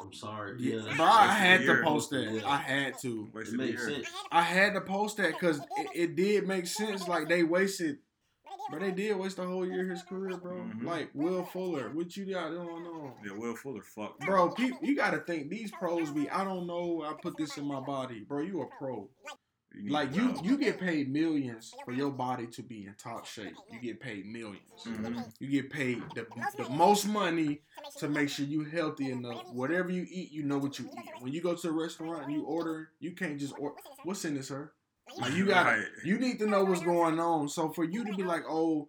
I'm 0.00 0.12
sorry. 0.12 0.56
yeah, 0.58 0.74
Yeah, 0.74 0.80
that's- 0.80 0.96
bro, 0.96 1.06
I 1.06 1.26
had 1.28 1.60
to 1.66 1.82
post 1.84 2.10
that. 2.10 2.42
I 2.44 2.56
had 2.56 2.98
to. 3.02 3.28
It 3.32 3.34
Wasted 3.36 3.56
makes 3.58 3.86
sense. 3.86 4.08
I 4.32 4.42
had 4.42 4.74
to 4.74 4.80
post 4.80 5.18
that 5.18 5.34
because 5.34 5.58
it, 5.76 5.88
it 5.94 6.16
did 6.16 6.48
make 6.48 6.66
sense. 6.66 7.06
Like 7.06 7.28
they 7.28 7.44
wasted, 7.44 7.98
but 8.70 8.80
they 8.80 8.90
did 8.90 9.16
waste 9.16 9.36
the 9.36 9.46
whole 9.46 9.66
year 9.66 9.82
of 9.84 9.90
his 9.90 10.02
career, 10.02 10.36
bro. 10.36 10.54
Mhm. 10.56 10.84
Like 10.84 11.10
Will 11.14 11.44
Fuller, 11.44 11.90
what 11.90 12.16
you 12.16 12.26
got 12.26 12.50
going 12.50 12.86
on? 12.86 13.14
Yeah, 13.24 13.32
Will 13.32 13.56
Fuller 13.56 13.82
fucked. 13.82 14.20
Bro, 14.24 14.50
people, 14.52 14.78
you 14.82 14.96
gotta 14.96 15.18
think 15.18 15.48
these 15.50 15.70
pros 15.70 16.10
be. 16.10 16.28
I 16.30 16.44
don't 16.44 16.66
know. 16.66 17.02
I 17.02 17.14
put 17.14 17.36
this 17.36 17.56
in 17.56 17.66
my 17.66 17.80
body, 17.80 18.20
bro. 18.20 18.40
You 18.42 18.62
a 18.62 18.66
pro. 18.66 19.08
need 19.74 19.90
Like 19.90 20.14
you, 20.14 20.34
you 20.44 20.56
get 20.56 20.78
paid 20.78 21.10
millions 21.12 21.74
for 21.84 21.90
your 21.92 22.10
body 22.12 22.46
to 22.46 22.62
be 22.62 22.86
in 22.86 22.94
top 22.94 23.26
shape. 23.26 23.54
You 23.72 23.80
get 23.80 23.98
paid 24.00 24.24
1000000s 24.24 24.84
Mhm. 24.86 25.32
You 25.40 25.48
get 25.48 25.70
paid 25.70 26.00
the, 26.14 26.26
the 26.56 26.68
most 26.70 27.06
money 27.08 27.62
to 27.98 28.08
make 28.08 28.28
sure 28.28 28.46
you 28.46 28.64
healthy 28.64 29.10
enough. 29.10 29.52
Whatever 29.52 29.90
you 29.90 30.06
eat, 30.08 30.30
you 30.30 30.44
know 30.44 30.58
what 30.58 30.78
you 30.78 30.86
eat. 30.86 31.10
When 31.20 31.32
you 31.32 31.40
go 31.40 31.54
to 31.56 31.68
a 31.68 31.72
restaurant 31.72 32.24
and 32.24 32.32
you 32.32 32.44
order, 32.44 32.90
you 33.00 33.12
can't 33.12 33.38
just 33.38 33.54
order. 33.58 33.76
What's 34.04 34.24
in 34.24 34.34
this, 34.34 34.48
sir? 34.48 34.72
Like 35.18 35.32
you 35.34 35.46
got, 35.46 35.64
to 35.64 35.70
Right. 35.70 35.84
you 36.04 36.18
need 36.18 36.38
to 36.40 36.46
know 36.46 36.64
what's 36.64 36.82
going 36.82 37.18
on. 37.20 37.48
So 37.48 37.70
for 37.70 37.84
you 37.84 38.04
to 38.04 38.12
be 38.14 38.22
like, 38.24 38.42
oh, 38.48 38.88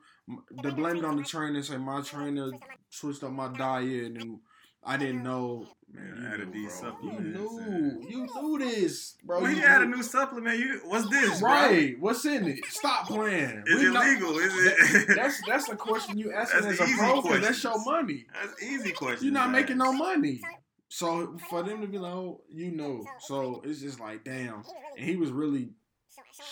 the 0.62 0.70
to 0.70 0.76
blame 0.76 0.98
it 0.98 1.06
on 1.06 1.18
the 1.18 1.24
trainer, 1.24 1.62
say 1.64 1.78
my 1.78 2.02
trainer 2.02 2.52
switched 2.90 3.24
up 3.24 3.32
my 3.32 3.48
diet 3.50 4.18
and 4.18 4.40
I 4.84 4.98
didn't 4.98 5.24
know. 5.24 5.68
Man, 5.92 6.14
Yeah, 6.18 6.22
you 6.22 6.34
added 6.34 6.48
knew, 6.50 6.54
these 6.62 6.80
bro. 6.82 6.90
You 6.90 6.94
supplements 6.94 7.54
knew, 7.54 8.08
you 8.10 8.28
knew 8.36 8.58
this, 8.60 9.16
bro. 9.24 9.40
Well, 9.42 9.50
You 9.52 9.58
he 9.58 9.62
had 9.62 9.82
a 9.84 9.86
new 9.86 10.02
supplement. 10.04 10.60
You, 10.60 10.82
what's 10.86 11.08
this, 11.10 11.40
bro? 11.40 11.50
right? 11.50 11.96
What's 12.00 12.26
in 12.26 12.48
it? 12.48 12.66
Stop 12.66 13.08
playing. 13.08 13.64
Is 13.68 13.80
We 13.82 13.88
it 13.88 13.94
know- 13.94 14.02
legal? 14.02 14.38
Is 14.40 14.52
That- 14.54 15.06
it? 15.10 15.16
that's 15.16 15.42
that's 15.48 15.70
a 15.70 15.76
question 15.76 16.18
you 16.18 16.34
asking 16.34 16.62
That's 16.64 16.82
as 16.82 16.92
a 16.92 16.98
pro 16.98 17.22
because 17.22 17.42
that's 17.42 17.64
your 17.64 17.84
money. 17.86 18.26
That's 18.34 18.64
easy 18.64 18.92
question. 18.92 19.26
You're 19.26 19.34
not 19.34 19.46
to 19.46 19.52
making 19.52 19.78
no 19.78 19.94
money. 19.94 20.42
So 20.90 21.38
for 21.50 21.64
them 21.64 21.82
to 21.82 21.88
be 21.88 21.98
like, 21.98 22.14
oh, 22.14 22.42
you 22.50 22.72
know, 22.72 23.06
so 23.22 23.62
it's 23.66 23.80
just 23.82 24.00
like, 24.00 24.24
damn. 24.24 24.64
And 24.98 25.06
he 25.06 25.16
was 25.16 25.32
really 25.32 25.70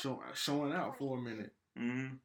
show, 0.01 0.22
showing 0.34 0.74
out 0.74 0.98
for 0.98 1.17
a 1.17 1.22
minute. 1.22 1.53
Mhm. 1.77 2.17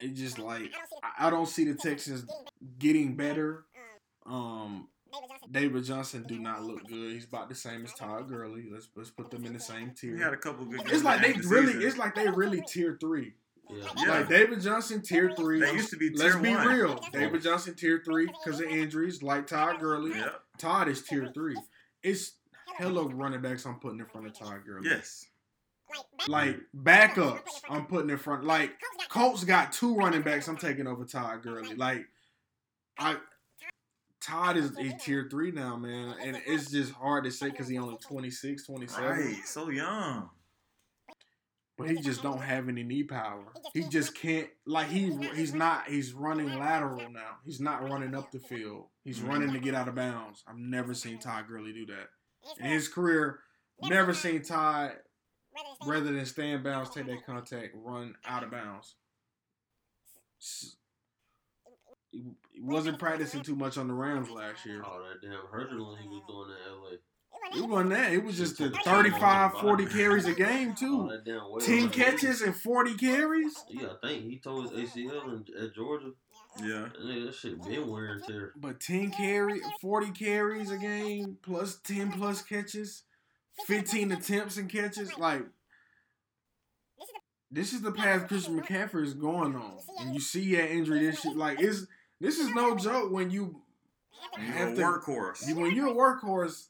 It's 0.00 0.18
just 0.20 0.38
like 0.38 0.72
I, 1.02 1.26
I 1.26 1.30
don't 1.30 1.46
see 1.48 1.64
the 1.64 1.74
Texans 1.74 2.26
getting 2.78 3.16
better. 3.16 3.64
Um, 4.26 4.88
David 5.50 5.84
Johnson 5.84 6.24
do 6.26 6.38
not 6.38 6.64
look 6.64 6.86
good. 6.86 7.12
He's 7.12 7.24
about 7.24 7.48
the 7.48 7.54
same 7.54 7.84
as 7.84 7.94
Todd 7.94 8.28
Gurley. 8.28 8.64
Let's 8.70 8.88
let's 8.96 9.10
put 9.10 9.30
them 9.30 9.46
in 9.46 9.52
the 9.52 9.60
same 9.60 9.92
tier. 9.92 10.16
He 10.16 10.22
had 10.22 10.34
a 10.34 10.36
couple 10.36 10.66
good. 10.66 10.82
It's 10.90 11.04
like 11.04 11.22
they 11.22 11.28
the 11.28 11.34
end 11.34 11.44
of 11.44 11.48
the 11.48 11.54
really, 11.54 11.66
season. 11.74 11.88
it's 11.88 11.96
like 11.96 12.14
they 12.14 12.28
really 12.28 12.62
tier 12.68 12.98
three. 13.00 13.34
Yeah. 13.70 13.84
Yeah. 13.96 14.08
Like 14.10 14.28
David 14.28 14.60
Johnson 14.60 15.00
tier 15.02 15.32
three. 15.36 15.60
They 15.60 15.72
used 15.72 15.90
to 15.90 15.96
be 15.96 16.10
Let's 16.10 16.34
tier 16.34 16.42
be 16.42 16.50
one. 16.54 16.66
real. 16.66 17.00
David 17.12 17.42
Johnson 17.42 17.74
tier 17.74 18.02
three 18.04 18.26
because 18.26 18.60
of 18.60 18.66
injuries, 18.66 19.22
like 19.22 19.46
Todd 19.46 19.80
Gurley. 19.80 20.10
Yep. 20.16 20.40
Todd 20.58 20.88
is 20.88 21.02
tier 21.02 21.30
three. 21.32 21.56
It's 22.02 22.32
hella 22.76 23.06
running 23.08 23.40
backs 23.40 23.64
I'm 23.64 23.80
putting 23.80 24.00
in 24.00 24.06
front 24.06 24.26
of 24.26 24.38
Todd 24.38 24.60
Gurley. 24.66 24.88
Yes. 24.90 25.26
Like 26.28 26.58
backups 26.76 27.62
I'm 27.68 27.86
putting 27.86 28.10
in 28.10 28.18
front. 28.18 28.44
Like 28.44 28.72
Colts 29.08 29.44
got 29.44 29.72
two 29.72 29.94
running 29.94 30.22
backs 30.22 30.48
I'm 30.48 30.56
taking 30.56 30.86
over 30.86 31.04
Todd 31.04 31.42
Gurley. 31.42 31.74
Like 31.74 32.06
I 32.98 33.16
Todd 34.20 34.56
is 34.56 34.72
a 34.78 34.96
tier 34.98 35.28
three 35.30 35.52
now, 35.52 35.76
man. 35.76 36.14
And 36.22 36.40
it's 36.46 36.70
just 36.70 36.92
hard 36.92 37.24
to 37.24 37.30
say 37.30 37.50
because 37.50 37.68
he 37.68 37.78
only 37.78 37.96
26, 37.98 38.66
27. 38.66 39.08
Right. 39.08 39.36
So 39.44 39.70
young. 39.70 40.30
But 41.78 41.90
he 41.90 41.96
just 41.96 42.22
don't 42.22 42.40
have 42.40 42.68
any 42.68 42.82
knee 42.82 43.02
power. 43.02 43.44
He 43.74 43.82
just 43.82 44.14
can't 44.14 44.48
like 44.66 44.88
he 44.88 45.14
he's 45.34 45.52
not 45.52 45.86
he's 45.88 46.14
running 46.14 46.58
lateral 46.58 47.10
now. 47.10 47.36
He's 47.44 47.60
not 47.60 47.88
running 47.88 48.14
up 48.14 48.32
the 48.32 48.38
field. 48.38 48.86
He's 49.04 49.20
running 49.20 49.52
to 49.52 49.58
get 49.60 49.74
out 49.74 49.86
of 49.86 49.94
bounds. 49.94 50.42
I've 50.48 50.56
never 50.56 50.94
seen 50.94 51.18
Todd 51.18 51.44
Gurley 51.48 51.74
do 51.74 51.86
that. 51.86 52.08
In 52.58 52.70
his 52.70 52.88
career, 52.88 53.40
never 53.82 54.14
seen 54.14 54.42
Todd 54.42 54.92
rather 55.84 56.12
than 56.12 56.26
stay 56.26 56.50
in 56.50 56.62
bounds, 56.62 56.90
take 56.90 57.06
that 57.06 57.26
contact, 57.26 57.74
run 57.74 58.14
out 58.26 58.42
of 58.42 58.50
bounds. 58.50 58.94
He 62.10 62.22
he 62.56 62.62
wasn't 62.62 62.98
practicing 62.98 63.42
too 63.42 63.56
much 63.56 63.76
on 63.76 63.88
the 63.88 63.94
Rams 63.94 64.30
last 64.30 64.64
year. 64.64 64.82
Oh, 64.84 65.02
that 65.02 65.26
damn 65.26 65.46
hurdling 65.50 66.02
he 66.02 66.08
was 66.08 66.22
doing 66.26 66.50
in 66.50 66.82
LA. 66.82 66.96
It 67.54 67.68
wasn't 67.68 67.90
that. 67.90 68.12
It 68.12 68.24
was 68.24 68.38
just 68.38 68.58
the 68.58 68.70
35, 68.70 69.52
40 69.60 69.86
carries 69.86 70.26
a 70.26 70.34
game, 70.34 70.74
too. 70.74 71.02
Oh, 71.02 71.12
that 71.12 71.24
damn 71.24 71.50
weight 71.50 71.64
10 71.64 71.90
catches 71.90 72.40
and 72.40 72.56
40 72.56 72.94
carries. 72.94 73.54
Yeah, 73.68 73.88
I 74.02 74.08
think 74.08 74.24
he 74.24 74.38
tore 74.38 74.62
his 74.62 74.70
ACL 74.72 75.26
in, 75.28 75.64
at 75.64 75.74
Georgia. 75.74 76.12
Yeah. 76.62 76.88
And 76.98 77.28
that 77.28 77.34
shit 77.34 77.62
been 77.62 77.88
wear 77.88 78.12
and 78.12 78.24
tear. 78.24 78.52
But 78.56 78.80
10 78.80 79.10
carry, 79.10 79.60
40 79.80 80.10
carries 80.12 80.70
a 80.70 80.78
game, 80.78 81.36
plus 81.42 81.76
10 81.84 82.12
plus 82.12 82.42
catches, 82.42 83.02
15 83.66 84.12
attempts 84.12 84.56
and 84.56 84.68
catches. 84.68 85.16
Like, 85.18 85.42
this 87.50 87.72
is 87.72 87.80
the 87.80 87.92
path 87.92 88.28
Christian 88.28 88.60
McCaffrey 88.60 89.04
is 89.04 89.14
going 89.14 89.54
on. 89.54 89.78
And 90.00 90.14
you 90.14 90.20
see 90.20 90.54
that 90.56 90.70
injury, 90.70 91.00
this 91.06 91.20
shit, 91.20 91.36
like, 91.36 91.60
is 91.60 91.86
this 92.20 92.38
is 92.38 92.50
no 92.50 92.76
joke 92.76 93.10
when 93.12 93.30
you, 93.30 93.62
Have 94.36 94.72
a 94.72 94.74
to- 94.76 94.82
workhorse. 94.82 95.46
you 95.48 95.54
when 95.56 95.74
you're 95.74 95.88
a 95.88 95.94
workhorse, 95.94 96.68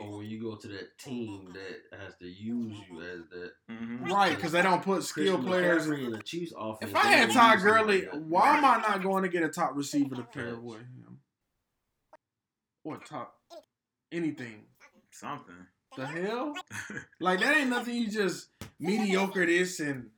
Or 0.00 0.18
when 0.18 0.26
you 0.26 0.42
go 0.42 0.56
to 0.56 0.66
that 0.68 0.98
team 0.98 1.52
that 1.54 1.96
has 2.00 2.16
to 2.16 2.26
use 2.26 2.76
you 2.90 3.00
as 3.02 3.28
that. 3.30 3.52
Mhm. 3.70 4.10
right? 4.10 4.34
Because 4.34 4.50
they 4.50 4.60
don't 4.62 4.82
put 4.82 5.04
skill 5.04 5.40
players. 5.40 5.86
In 5.86 6.10
the 6.10 6.20
Chiefs 6.22 6.52
offense. 6.56 6.90
If 6.90 6.96
I 6.96 7.02
had 7.06 7.26
don't 7.28 7.34
Todd 7.36 7.54
use 7.54 7.62
him 7.62 7.70
like 7.70 7.80
Gurley, 7.80 8.00
why 8.24 8.56
am 8.58 8.64
I 8.64 8.78
not 8.78 9.02
going 9.02 9.22
to 9.22 9.28
get 9.28 9.44
a 9.44 9.48
top 9.48 9.76
receiver 9.76 10.16
to 10.16 10.24
pair 10.24 10.56
with 10.58 10.80
him? 10.80 11.20
Or 12.82 12.98
top 12.98 13.38
anything? 14.14 14.64
Something. 15.10 15.66
The 15.96 16.06
hell? 16.06 16.54
Like 17.20 17.40
that 17.40 17.56
ain't 17.56 17.70
nothing. 17.70 17.94
You 17.94 18.10
just 18.10 18.48
mediocre 18.78 19.46
this 19.46 19.80
and 19.80 20.10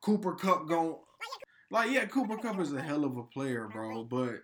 Cooper 0.00 0.34
Kupp 0.34 0.68
going. 0.68 0.96
Like 1.70 1.90
yeah, 1.90 2.04
Cooper 2.06 2.36
Kupp 2.36 2.60
is 2.60 2.72
a 2.72 2.82
hell 2.82 3.04
of 3.04 3.16
a 3.16 3.22
player, 3.22 3.68
bro. 3.72 4.04
But 4.04 4.42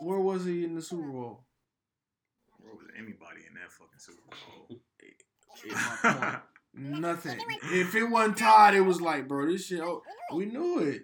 where 0.00 0.20
was 0.20 0.44
he 0.44 0.64
in 0.64 0.74
the 0.74 0.82
Super 0.82 1.10
Bowl? 1.10 1.44
Where 2.60 2.74
was 2.74 2.86
anybody 2.96 3.40
in 3.48 3.54
that 3.54 3.72
fucking 3.72 3.98
Super 3.98 4.20
Bowl? 4.68 4.78
Is 5.64 5.74
my 5.74 6.12
point. 6.12 6.42
Nothing. 7.00 7.40
If 7.72 7.94
it 7.94 8.04
wasn't 8.04 8.38
Todd, 8.38 8.74
it 8.74 8.82
was 8.82 9.00
like, 9.00 9.26
bro, 9.26 9.46
this 9.46 9.66
shit. 9.66 9.80
Oh, 9.80 10.02
we 10.32 10.44
knew 10.46 10.78
it. 10.80 11.02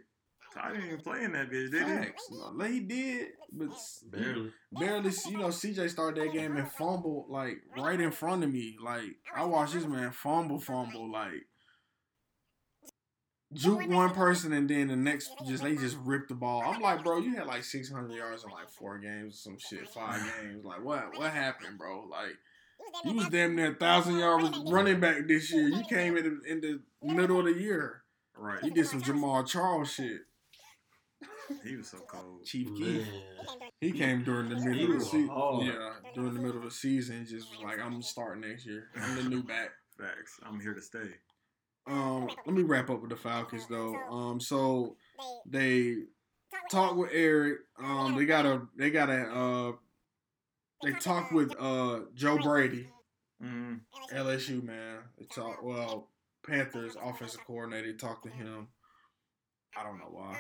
I 0.61 0.73
didn't 0.73 0.87
even 0.87 1.00
play 1.00 1.25
in 1.25 1.32
that 1.32 1.50
bitch, 1.50 1.70
did 1.70 1.87
he? 1.87 1.94
Facts. 1.94 2.28
Like 2.30 2.70
he 2.70 2.80
did, 2.80 3.28
but 3.52 3.68
Barely. 4.11 4.52
barely. 4.73 5.11
You 5.28 5.38
know, 5.38 5.49
CJ 5.49 5.90
started 5.90 6.23
that 6.23 6.32
game 6.32 6.56
and 6.56 6.70
fumbled 6.70 7.26
like 7.28 7.58
right 7.76 8.00
in 8.00 8.12
front 8.12 8.44
of 8.44 8.52
me. 8.52 8.76
Like 8.82 9.16
I 9.34 9.44
watched 9.44 9.75
this 9.75 9.87
man 9.87 10.12
fumble, 10.12 10.61
fumble, 10.61 11.11
like 11.11 11.46
juke 13.54 13.88
one 13.88 14.11
person 14.11 14.52
and 14.52 14.68
then 14.68 14.88
the 14.88 14.96
next 14.96 15.30
just 15.46 15.62
they 15.62 15.76
just 15.76 15.96
ripped 16.04 16.28
the 16.28 16.34
ball. 16.34 16.62
I'm 16.64 16.80
like, 16.80 17.04
bro, 17.04 17.18
you 17.18 17.37
had 17.37 17.46
like 17.46 17.64
600 17.64 18.12
yards 18.14 18.44
in 18.44 18.50
like 18.50 18.68
four 18.68 18.99
games, 18.99 19.34
or 19.34 19.37
some 19.37 19.58
shit, 19.58 19.88
five 19.88 20.20
games. 20.40 20.64
Like 20.64 20.84
what? 20.84 21.16
What 21.16 21.30
happened, 21.32 21.78
bro? 21.78 22.06
Like 22.11 22.37
you 23.04 23.14
was 23.14 23.28
damn 23.28 23.56
near 23.56 23.73
a 23.73 23.75
thousand 23.75 24.18
yards 24.18 24.56
running 24.68 25.00
back 25.00 25.26
this 25.26 25.52
year. 25.52 25.68
You 25.68 25.84
came 25.88 26.16
in 26.16 26.25
the, 26.25 26.52
in 26.52 26.61
the 26.61 26.80
middle 27.02 27.40
of 27.40 27.46
the 27.46 27.61
year. 27.61 28.02
Right. 28.37 28.62
You 28.62 28.70
did 28.70 28.87
some 28.87 29.02
Jamaal 29.02 29.46
Charles 29.46 29.92
shit. 29.92 30.23
He 31.64 31.76
was 31.76 31.88
so 31.90 31.98
cold. 32.08 32.44
Chief 32.44 32.68
Man, 32.70 32.76
Keef. 32.78 33.06
He 33.80 33.92
came 33.92 34.24
during 34.24 34.48
the 34.48 34.56
middle 34.56 34.92
of 34.92 34.98
the 35.00 35.04
season. 35.04 35.28
Yeah, 35.62 35.90
during 36.14 36.34
the 36.34 36.40
middle 36.40 36.58
of 36.58 36.64
the 36.64 36.70
season, 36.70 37.26
just 37.26 37.50
was 37.50 37.60
like, 37.62 37.78
I'm 37.80 37.90
gonna 37.92 38.02
next 38.36 38.66
year. 38.66 38.88
I'm 38.96 39.16
the 39.16 39.28
new 39.28 39.42
back. 39.42 39.70
Facts. 39.98 40.40
I'm 40.42 40.58
here 40.60 40.74
to 40.74 40.82
stay. 40.82 41.10
Um, 41.86 42.28
let 42.46 42.54
me 42.56 42.62
wrap 42.62 42.90
up 42.90 43.00
with 43.00 43.10
the 43.10 43.16
Falcons 43.16 43.66
though. 43.68 43.94
Um, 44.10 44.40
so 44.40 44.96
they 45.46 45.96
talk 46.70 46.96
with 46.96 47.10
Eric. 47.12 47.58
Um, 47.82 48.16
they 48.16 48.24
got 48.24 48.46
a 48.46 48.62
they 48.76 48.90
got 48.90 49.10
a 49.10 49.22
uh, 49.22 49.72
they 50.82 50.92
talk 50.92 51.30
with 51.30 51.54
uh 51.60 52.00
Joe 52.14 52.38
Brady, 52.38 52.88
Mm. 53.42 53.80
LSU 54.12 54.62
man. 54.62 55.00
They 55.18 55.26
talk 55.26 55.62
well 55.62 56.10
Panthers 56.46 56.96
offensive 57.02 57.44
coordinator. 57.46 57.92
talked 57.94 58.24
to 58.24 58.30
him. 58.30 58.68
I 59.76 59.82
don't 59.82 59.98
know 59.98 60.08
why. 60.10 60.38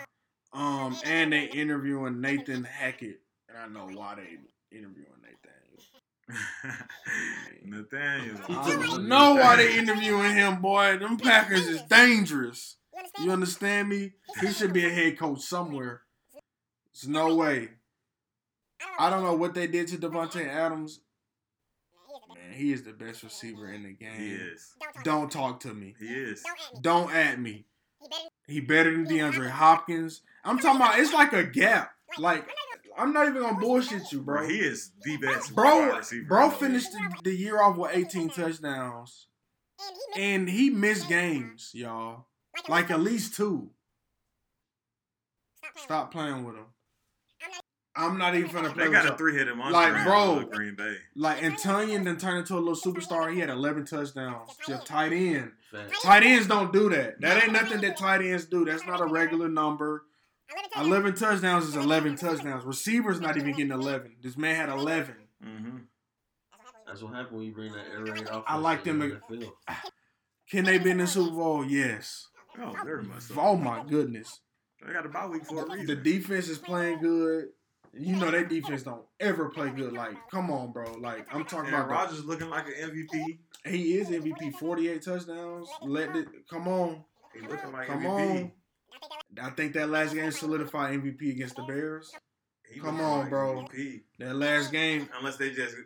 Um, 0.54 0.96
and 1.04 1.32
they 1.32 1.46
interviewing 1.46 2.20
Nathan 2.20 2.62
Hackett, 2.62 3.20
and 3.48 3.58
I 3.58 3.66
know 3.66 3.88
why 3.92 4.14
they 4.14 4.76
interviewing 4.76 5.08
Nathan. 5.20 5.54
Nathaniel. 7.64 8.36
I 8.48 8.70
don't 8.70 9.08
know 9.08 9.34
why 9.34 9.56
they 9.56 9.76
interviewing 9.76 10.34
him, 10.34 10.62
boy. 10.62 10.96
Them 10.98 11.18
Packers 11.18 11.66
is 11.66 11.82
dangerous. 11.82 12.76
You 13.20 13.32
understand 13.32 13.88
me? 13.88 14.12
He 14.40 14.52
should 14.52 14.72
be 14.72 14.86
a 14.86 14.90
head 14.90 15.18
coach 15.18 15.40
somewhere. 15.40 16.02
There's 16.94 17.08
no 17.08 17.34
way. 17.34 17.70
I 18.98 19.10
don't 19.10 19.24
know 19.24 19.34
what 19.34 19.54
they 19.54 19.66
did 19.66 19.88
to 19.88 19.98
Davante 19.98 20.46
Adams. 20.46 21.00
Man, 22.28 22.56
he 22.56 22.72
is 22.72 22.84
the 22.84 22.92
best 22.92 23.22
receiver 23.22 23.72
in 23.72 23.82
the 23.82 23.92
game. 23.92 24.16
He 24.16 24.32
is. 24.32 24.74
Don't 25.02 25.30
talk 25.30 25.60
to 25.60 25.74
me. 25.74 25.94
He 25.98 26.06
is. 26.06 26.44
Don't 26.80 27.12
at 27.12 27.40
me. 27.40 27.66
He 28.46 28.60
better 28.60 28.92
than 28.92 29.06
DeAndre 29.06 29.50
Hopkins. 29.50 30.22
I'm 30.44 30.58
talking 30.58 30.80
about 30.80 30.98
it's 30.98 31.12
like 31.12 31.32
a 31.32 31.44
gap. 31.44 31.90
Like 32.18 32.46
I'm 32.96 33.12
not 33.12 33.26
even 33.28 33.42
gonna 33.42 33.58
bullshit 33.58 34.12
you, 34.12 34.20
Bro, 34.20 34.38
bro. 34.38 34.48
he 34.48 34.58
is 34.58 34.92
the 35.02 35.16
best 35.16 35.54
Bro, 35.54 36.00
bro 36.28 36.50
finished 36.50 36.92
the, 36.92 37.14
the 37.24 37.34
year 37.34 37.60
off 37.60 37.76
with 37.76 37.90
18 37.92 38.30
touchdowns, 38.30 39.26
and 40.16 40.48
he 40.48 40.70
missed 40.70 41.08
games, 41.08 41.70
y'all. 41.74 42.26
Like 42.68 42.90
at 42.90 43.00
least 43.00 43.34
two. 43.34 43.70
Stop 45.76 46.12
playing 46.12 46.44
with 46.44 46.54
him. 46.54 46.66
I'm 47.96 48.18
not 48.18 48.34
even 48.34 48.50
gonna 48.50 48.70
play 48.70 48.84
They 48.84 48.90
with 48.90 49.02
got 49.02 49.14
a 49.14 49.16
three-headed 49.16 49.56
monster. 49.56 49.72
Like, 49.72 50.04
bro. 50.04 50.40
uh, 50.40 50.44
Green 50.44 50.74
Bay. 50.74 50.96
Like 51.14 51.42
Antonio 51.44 52.02
then 52.02 52.16
turned 52.16 52.38
into 52.38 52.54
a 52.54 52.58
little 52.58 52.74
superstar. 52.74 53.32
He 53.32 53.38
had 53.38 53.50
11 53.50 53.86
touchdowns. 53.86 54.50
Just 54.66 54.86
tight 54.86 55.12
end. 55.12 55.52
facts. 55.70 56.02
Tight 56.02 56.24
ends 56.24 56.48
don't 56.48 56.72
do 56.72 56.90
that. 56.90 57.20
That 57.20 57.42
ain't 57.44 57.52
nothing 57.52 57.80
that 57.82 57.96
tight 57.96 58.22
ends 58.22 58.46
do. 58.46 58.64
That's 58.64 58.84
not 58.86 59.00
a 59.00 59.06
regular 59.06 59.48
number. 59.48 60.04
11 60.76 61.14
touchdowns 61.14 61.66
is 61.66 61.76
11 61.76 62.16
touchdowns. 62.16 62.64
Receivers 62.64 63.20
not 63.20 63.36
even 63.36 63.52
getting 63.52 63.72
11. 63.72 64.16
This 64.22 64.36
man 64.36 64.54
had 64.56 64.68
11. 64.68 65.14
Mm-hmm. 65.44 65.76
That's 66.86 67.02
what 67.02 67.14
happened 67.14 67.38
when 67.38 67.46
you 67.46 67.54
bring 67.54 67.72
that 67.72 67.86
air 67.92 68.04
raid 68.04 68.28
off. 68.28 68.44
I 68.46 68.56
like 68.58 68.84
them 68.84 69.00
to- 69.00 69.20
NFL. 69.34 69.50
Can 70.50 70.64
they 70.64 70.78
be 70.78 70.90
in 70.90 70.98
the 70.98 71.06
Super 71.06 71.30
Bowl? 71.34 71.64
Yes. 71.64 72.28
Oh, 72.60 72.74
very 72.84 73.02
much 73.02 73.22
so. 73.22 73.34
Oh 73.38 73.56
my 73.56 73.82
goodness. 73.84 74.40
They 74.86 74.92
got 74.92 75.06
a 75.06 75.08
bye 75.08 75.26
week 75.26 75.44
for 75.46 75.64
a 75.64 75.70
reason. 75.70 75.86
The 75.86 75.96
defense 75.96 76.48
is 76.48 76.58
playing 76.58 76.98
good. 77.00 77.46
You 77.96 78.16
know 78.16 78.30
that 78.30 78.48
defense 78.48 78.82
don't 78.82 79.02
ever 79.20 79.48
play 79.48 79.70
good. 79.70 79.92
Like, 79.92 80.16
come 80.30 80.50
on, 80.50 80.72
bro. 80.72 80.92
Like, 81.00 81.26
I'm 81.34 81.44
talking 81.44 81.72
Aaron 81.72 81.86
about. 81.86 82.10
the- 82.10 82.14
Rodgers 82.16 82.24
looking 82.24 82.50
like 82.50 82.66
an 82.66 82.90
MVP. 82.90 83.38
he 83.66 83.94
is 83.98 84.08
MVP, 84.10 84.52
48 84.58 85.02
touchdowns. 85.02 85.68
Let 85.82 86.14
it. 86.16 86.26
Come 86.50 86.68
on, 86.68 87.04
He 87.32 87.40
looking 87.46 87.72
like 87.72 87.86
come 87.86 88.02
MVP. 88.02 88.42
on. 88.42 88.52
I 89.40 89.50
think 89.50 89.72
that 89.74 89.88
last 89.88 90.14
game 90.14 90.30
solidified 90.30 91.00
MVP 91.00 91.30
against 91.32 91.56
the 91.56 91.62
Bears. 91.62 92.12
He 92.72 92.80
Come 92.80 93.00
on, 93.00 93.28
bro. 93.28 93.66
MVP. 93.68 94.00
That 94.18 94.36
last 94.36 94.72
game, 94.72 95.08
Unless 95.18 95.36
they 95.36 95.50
just 95.50 95.76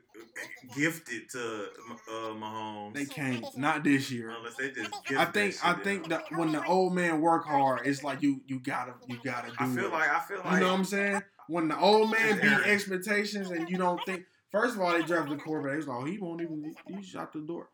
gifted 0.77 1.29
to 1.31 1.67
uh, 2.09 2.13
Mahomes. 2.35 2.95
they 2.95 3.05
can't. 3.05 3.45
Not 3.57 3.83
this 3.85 4.11
year. 4.11 4.31
Unless 4.31 4.57
they 4.57 4.71
just. 4.71 4.91
Gift 5.07 5.21
I 5.21 5.25
think. 5.27 5.55
I 5.65 5.73
think 5.75 6.09
that 6.09 6.29
him. 6.31 6.39
when 6.39 6.53
the 6.53 6.65
old 6.65 6.95
man 6.95 7.21
work 7.21 7.45
hard, 7.47 7.87
it's 7.87 8.05
like 8.05 8.23
you. 8.23 8.41
You 8.47 8.61
gotta. 8.61 8.95
You 9.09 9.19
gotta 9.25 9.49
do 9.49 9.55
I 9.59 9.67
feel 9.67 9.87
it. 9.87 9.93
like 9.93 10.09
I 10.11 10.21
feel 10.21 10.39
like 10.39 10.53
You 10.55 10.61
know 10.61 10.67
what 10.69 10.79
I'm 10.79 10.85
saying? 10.85 11.23
When 11.49 11.69
the 11.69 11.79
old 11.79 12.11
man 12.11 12.41
beat 12.41 12.67
expectations 12.71 13.51
and 13.51 13.69
you 13.69 13.77
don't 13.77 14.01
think. 14.05 14.25
First 14.53 14.77
of 14.77 14.81
all, 14.81 14.93
they 14.93 15.03
drafted 15.03 15.39
the 15.39 15.43
quarterback. 15.43 15.79
It's 15.79 15.87
like, 15.87 15.99
oh, 15.99 16.05
he 16.05 16.19
won't 16.19 16.41
even. 16.41 16.75
He 16.87 17.03
shot 17.03 17.33
the 17.33 17.41
door. 17.41 17.69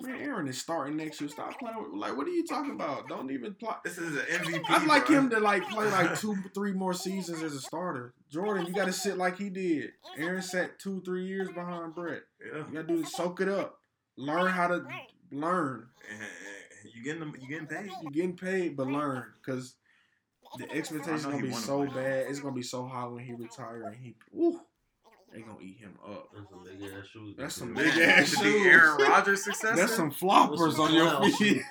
Man, 0.00 0.20
Aaron 0.20 0.48
is 0.48 0.58
starting 0.58 0.96
next 0.96 1.20
year. 1.20 1.28
Stop 1.28 1.58
playing. 1.58 1.76
With, 1.78 2.00
like, 2.00 2.16
what 2.16 2.26
are 2.26 2.30
you 2.30 2.46
talking 2.46 2.72
about? 2.72 3.08
Don't 3.08 3.30
even 3.30 3.54
play. 3.54 3.74
this 3.84 3.98
is 3.98 4.16
an 4.16 4.24
MVP. 4.40 4.62
I'd 4.68 4.86
like 4.86 5.06
bro. 5.06 5.16
him 5.16 5.30
to 5.30 5.40
like 5.40 5.68
play 5.68 5.90
like 5.90 6.18
two, 6.18 6.36
three 6.54 6.72
more 6.72 6.94
seasons 6.94 7.42
as 7.42 7.54
a 7.54 7.60
starter. 7.60 8.14
Jordan, 8.30 8.66
you 8.66 8.72
got 8.72 8.86
to 8.86 8.92
sit 8.92 9.18
like 9.18 9.38
he 9.38 9.50
did. 9.50 9.90
Aaron 10.16 10.42
sat 10.42 10.78
two, 10.78 11.02
three 11.04 11.26
years 11.26 11.48
behind 11.48 11.94
Brett. 11.94 12.22
Yeah. 12.44 12.64
You 12.68 12.74
got 12.74 12.88
to 12.88 12.94
do 12.94 13.02
is 13.02 13.12
soak 13.12 13.40
it 13.40 13.48
up. 13.48 13.78
Learn 14.16 14.50
how 14.50 14.68
to 14.68 14.84
learn. 15.30 15.88
You 16.94 17.04
getting 17.04 17.20
them? 17.20 17.34
You 17.40 17.48
getting 17.48 17.66
paid? 17.66 17.90
You're 18.02 18.12
getting 18.12 18.36
paid, 18.36 18.76
but 18.76 18.86
learn 18.86 19.24
because 19.44 19.76
the 20.58 20.70
expectations 20.70 21.24
I 21.24 21.30
know 21.30 21.36
gonna 21.36 21.48
be 21.48 21.52
so 21.54 21.86
bad. 21.86 22.26
It's 22.28 22.40
gonna 22.40 22.54
be 22.54 22.62
so 22.62 22.86
high 22.86 23.06
when 23.06 23.24
he 23.24 23.32
retire 23.32 23.84
and 23.84 23.96
he, 23.96 24.14
woo, 24.30 24.60
they 25.32 25.40
gonna 25.40 25.60
eat 25.60 25.78
him 25.78 25.94
up. 26.06 26.28
That's 26.34 26.48
some 26.50 26.64
big 26.64 26.82
ass 26.92 27.06
shoes. 27.06 27.34
That's 27.38 27.54
some 27.54 27.72
Man, 27.72 27.84
big 27.84 27.98
ass 28.02 28.30
to 28.32 28.36
be 28.42 28.50
shoes. 28.52 28.66
Aaron 28.66 28.96
Rodgers' 28.98 29.44
successor. 29.44 29.76
That's 29.76 29.94
some 29.94 30.10
floppers 30.10 30.78
on 30.78 30.94
your 30.94 31.30
feet. 31.32 31.62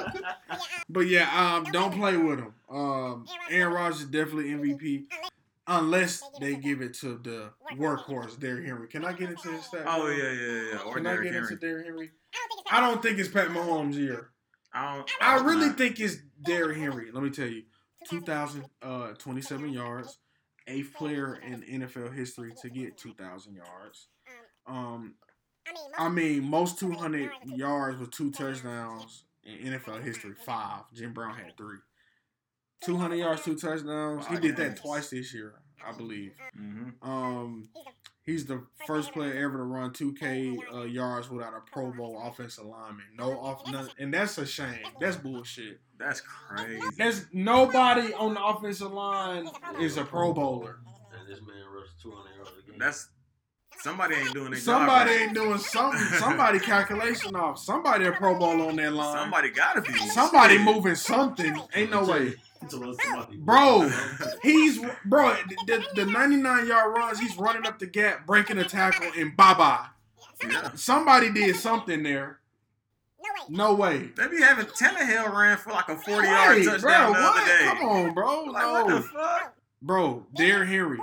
but 0.88 1.06
yeah, 1.06 1.28
um, 1.56 1.64
don't 1.72 1.92
play 1.94 2.16
with 2.16 2.38
him. 2.38 2.54
Um, 2.70 3.26
Aaron 3.50 3.72
Rodgers 3.74 4.00
is 4.00 4.06
definitely 4.06 4.50
MVP. 4.50 5.04
Unless 5.66 6.22
they 6.40 6.56
give 6.56 6.80
it 6.80 6.94
to 6.94 7.18
the 7.22 7.50
workhorse, 7.76 8.38
Derrick 8.40 8.66
Henry. 8.66 8.88
Can 8.88 9.04
I 9.04 9.12
get 9.12 9.30
into 9.30 9.50
his 9.50 9.64
stat? 9.64 9.84
Oh 9.86 10.08
yeah, 10.08 10.32
yeah, 10.32 10.72
yeah. 10.72 10.78
Or 10.84 10.94
Can 10.94 11.06
I 11.06 11.10
Derrick 11.12 11.24
get 11.24 11.34
Henry. 11.34 11.52
into 11.52 11.66
Derrick 11.66 11.86
Henry? 11.86 12.10
I 12.70 12.80
don't 12.80 13.00
think 13.02 13.18
it's 13.18 13.28
Pat 13.28 13.48
Mahomes' 13.48 13.94
year. 13.94 14.30
I 14.72 14.96
don't. 14.96 15.10
I 15.20 15.36
don't 15.36 15.46
really 15.46 15.68
know. 15.68 15.74
think 15.74 16.00
it's 16.00 16.16
Derrick 16.44 16.78
Henry. 16.78 17.10
Let 17.12 17.22
me 17.22 17.30
tell 17.30 17.46
you, 17.46 17.62
2,000, 18.08 18.64
uh, 18.82 19.08
27 19.18 19.70
yards, 19.70 20.18
eighth 20.70 20.94
player 20.94 21.38
in 21.46 21.62
NFL 21.62 22.14
history 22.14 22.52
to 22.62 22.70
get 22.70 22.96
2,000 22.96 23.54
yards. 23.54 24.08
Um, 24.66 25.14
I 25.98 26.08
mean, 26.08 26.44
most 26.44 26.78
200 26.78 27.30
yards 27.44 27.98
with 27.98 28.10
two 28.10 28.30
touchdowns 28.30 29.24
in 29.44 29.72
NFL 29.72 30.02
history, 30.02 30.34
five. 30.34 30.82
Jim 30.94 31.12
Brown 31.12 31.34
had 31.34 31.56
three. 31.56 31.78
200 32.84 33.16
yards, 33.16 33.42
two 33.44 33.56
touchdowns. 33.56 34.26
He 34.26 34.36
did 34.38 34.56
that 34.56 34.76
twice 34.76 35.10
this 35.10 35.34
year, 35.34 35.54
I 35.84 35.92
believe. 35.92 36.32
Mhm. 36.56 36.94
Um, 37.02 37.68
he's 38.30 38.46
the 38.46 38.64
first 38.86 39.12
player 39.12 39.32
ever 39.44 39.58
to 39.58 39.64
run 39.64 39.90
2K 39.90 40.56
uh, 40.74 40.82
yards 40.82 41.30
without 41.30 41.52
a 41.54 41.60
Pro 41.70 41.90
Bowl 41.92 42.22
offensive 42.24 42.64
lineman. 42.64 43.04
No 43.16 43.32
off, 43.40 43.70
none, 43.70 43.88
and 43.98 44.12
that's 44.14 44.38
a 44.38 44.46
shame. 44.46 44.78
That's 45.00 45.16
bullshit. 45.16 45.80
That's 45.98 46.20
crazy. 46.20 46.80
There's 46.96 47.26
nobody 47.32 48.12
on 48.14 48.34
the 48.34 48.44
offensive 48.44 48.92
line 48.92 49.48
is 49.80 49.96
a 49.96 50.04
Pro 50.04 50.32
Bowler. 50.32 50.78
And 51.18 51.28
this 51.28 51.40
man 51.40 51.64
rushed 51.74 52.00
200 52.02 52.36
yards 52.36 52.50
a 52.58 52.70
game. 52.70 52.78
That's 52.78 53.08
somebody 53.82 54.14
ain't 54.14 54.32
doing 54.32 54.50
their 54.52 54.60
Somebody 54.60 55.10
job. 55.10 55.18
right. 55.18 55.26
ain't 55.26 55.34
doing 55.34 55.58
something. 55.58 56.00
Somebody 56.18 56.58
calculation 56.72 57.36
off. 57.36 57.58
Somebody 57.58 58.06
a 58.06 58.12
Pro 58.12 58.38
Bowl 58.38 58.62
on 58.62 58.76
that 58.76 58.92
line. 58.92 59.16
Somebody 59.18 59.50
gotta 59.50 59.82
be. 59.82 59.92
Somebody 60.08 60.58
moving 60.58 60.94
something. 60.94 61.54
Ain't 61.74 61.90
no 61.90 62.04
way. 62.04 62.34
Somebody- 62.68 63.36
Bro, 63.38 63.90
he's 64.42 64.78
bro. 65.04 65.34
The, 65.66 65.84
the 65.94 66.06
99 66.06 66.66
yard 66.66 66.96
runs, 66.96 67.18
he's 67.18 67.36
running 67.36 67.66
up 67.66 67.78
the 67.78 67.86
gap, 67.86 68.26
breaking 68.26 68.58
a 68.58 68.64
tackle, 68.64 69.10
and 69.16 69.36
bye 69.36 69.54
bye. 69.54 69.86
Yeah. 70.48 70.70
Somebody 70.74 71.30
did 71.30 71.56
something 71.56 72.02
there. 72.02 72.40
No 73.48 73.74
way. 73.74 74.10
They 74.16 74.28
be 74.28 74.40
having 74.40 74.66
Tannehill 74.66 75.32
ran 75.34 75.56
for 75.58 75.72
like 75.72 75.88
a 75.88 75.96
40 75.96 76.26
yard 76.26 76.56
Right, 76.56 76.64
touchdown 76.64 77.12
bro, 77.12 77.20
the 77.20 77.26
what? 77.26 77.42
other 77.42 77.46
day. 77.46 77.64
Come 77.64 77.88
on, 77.88 78.14
bro. 78.14 78.44
Like, 78.44 78.64
what 78.66 78.88
no. 78.88 78.96
the 78.96 79.02
fuck? 79.02 79.54
Bro, 79.82 80.26
Derrick 80.36 80.68
Henry, 80.68 80.98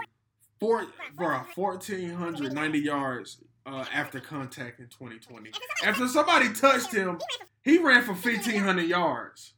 four, 0.59 0.85
bro, 1.15 1.41
1,490 1.55 2.79
yards 2.79 3.37
uh, 3.65 3.85
after 3.91 4.19
contact 4.19 4.79
in 4.79 4.87
2020. 4.87 5.51
After 5.83 6.07
somebody 6.07 6.53
touched 6.53 6.93
him, 6.93 7.19
he 7.63 7.79
ran 7.79 8.03
for 8.03 8.13
1,500 8.13 8.81
yards. 8.83 9.53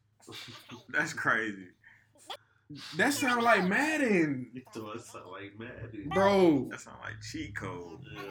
That's 0.89 1.13
crazy. 1.13 1.67
That 2.97 3.13
sound 3.13 3.43
like 3.43 3.65
Madden, 3.65 4.49
You 4.53 4.61
to 4.73 4.89
us 4.89 5.09
sound 5.09 5.25
like 5.31 5.57
mad, 5.59 5.91
dude. 5.91 6.09
bro. 6.09 6.67
That 6.69 6.79
sound 6.79 6.97
like 7.03 7.19
cheat 7.21 7.55
code. 7.55 7.99
Yeah. 8.13 8.21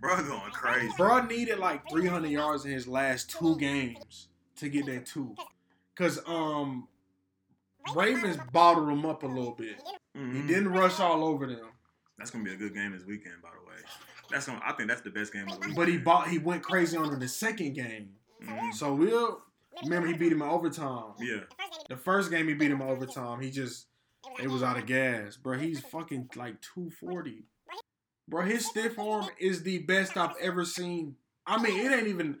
Bro 0.00 0.24
going 0.24 0.50
crazy. 0.52 0.92
Bro 0.98 1.24
needed 1.26 1.58
like 1.58 1.88
300 1.90 2.28
yards 2.30 2.64
in 2.66 2.72
his 2.72 2.86
last 2.86 3.30
two 3.30 3.56
games 3.56 4.28
to 4.56 4.68
get 4.68 4.84
that 4.86 5.06
two. 5.06 5.34
Cause 5.94 6.20
um, 6.26 6.88
Ravens 7.94 8.36
bottled 8.52 8.90
him 8.90 9.06
up 9.06 9.22
a 9.22 9.26
little 9.26 9.52
bit. 9.54 9.80
He 10.12 10.20
Mhm. 10.20 10.46
didn't 10.46 10.68
rush 10.68 11.00
all 11.00 11.24
over 11.24 11.46
them, 11.46 11.68
That's 12.18 12.30
gonna 12.30 12.44
be 12.44 12.52
a 12.52 12.56
good 12.56 12.74
game 12.74 12.92
this 12.92 13.04
weekend, 13.04 13.40
by 13.42 13.48
the 13.50 13.66
way. 13.66 13.76
That's 14.30 14.46
gonna. 14.46 14.60
I 14.64 14.72
think 14.72 14.88
that's 14.88 15.02
the 15.02 15.10
best 15.10 15.32
game 15.32 15.44
of 15.46 15.52
the 15.54 15.58
weekend. 15.58 15.76
but 15.76 15.88
he 15.88 15.96
bought. 15.98 16.28
He 16.28 16.38
went 16.38 16.62
crazy 16.62 16.96
on 16.98 17.10
him 17.12 17.18
the 17.20 17.28
second 17.28 17.72
game. 17.74 18.14
Mhm. 18.42 18.74
So 18.74 18.94
we'll 18.94 19.42
remember 19.84 20.08
he 20.08 20.14
beat 20.14 20.32
him 20.32 20.42
in 20.42 20.48
overtime. 20.48 21.12
Yeah. 21.20 21.40
The 21.88 21.96
first 21.96 22.30
game 22.30 22.48
he 22.48 22.54
beat 22.54 22.70
him 22.70 22.80
in 22.80 22.88
overtime. 22.88 23.40
He 23.40 23.50
just 23.50 23.86
it 24.42 24.48
was 24.48 24.62
out 24.62 24.76
of 24.78 24.86
gas, 24.86 25.36
bro. 25.36 25.58
He's 25.58 25.80
fucking 25.80 26.30
like 26.36 26.60
240. 26.74 27.44
Bro, 28.28 28.42
his 28.44 28.66
stiff 28.66 28.98
arm 28.98 29.26
is 29.38 29.62
the 29.62 29.78
best 29.78 30.16
I've 30.16 30.34
ever 30.40 30.64
seen. 30.64 31.14
I 31.46 31.62
mean, 31.62 31.78
it 31.78 31.92
ain't 31.92 32.08
even 32.08 32.38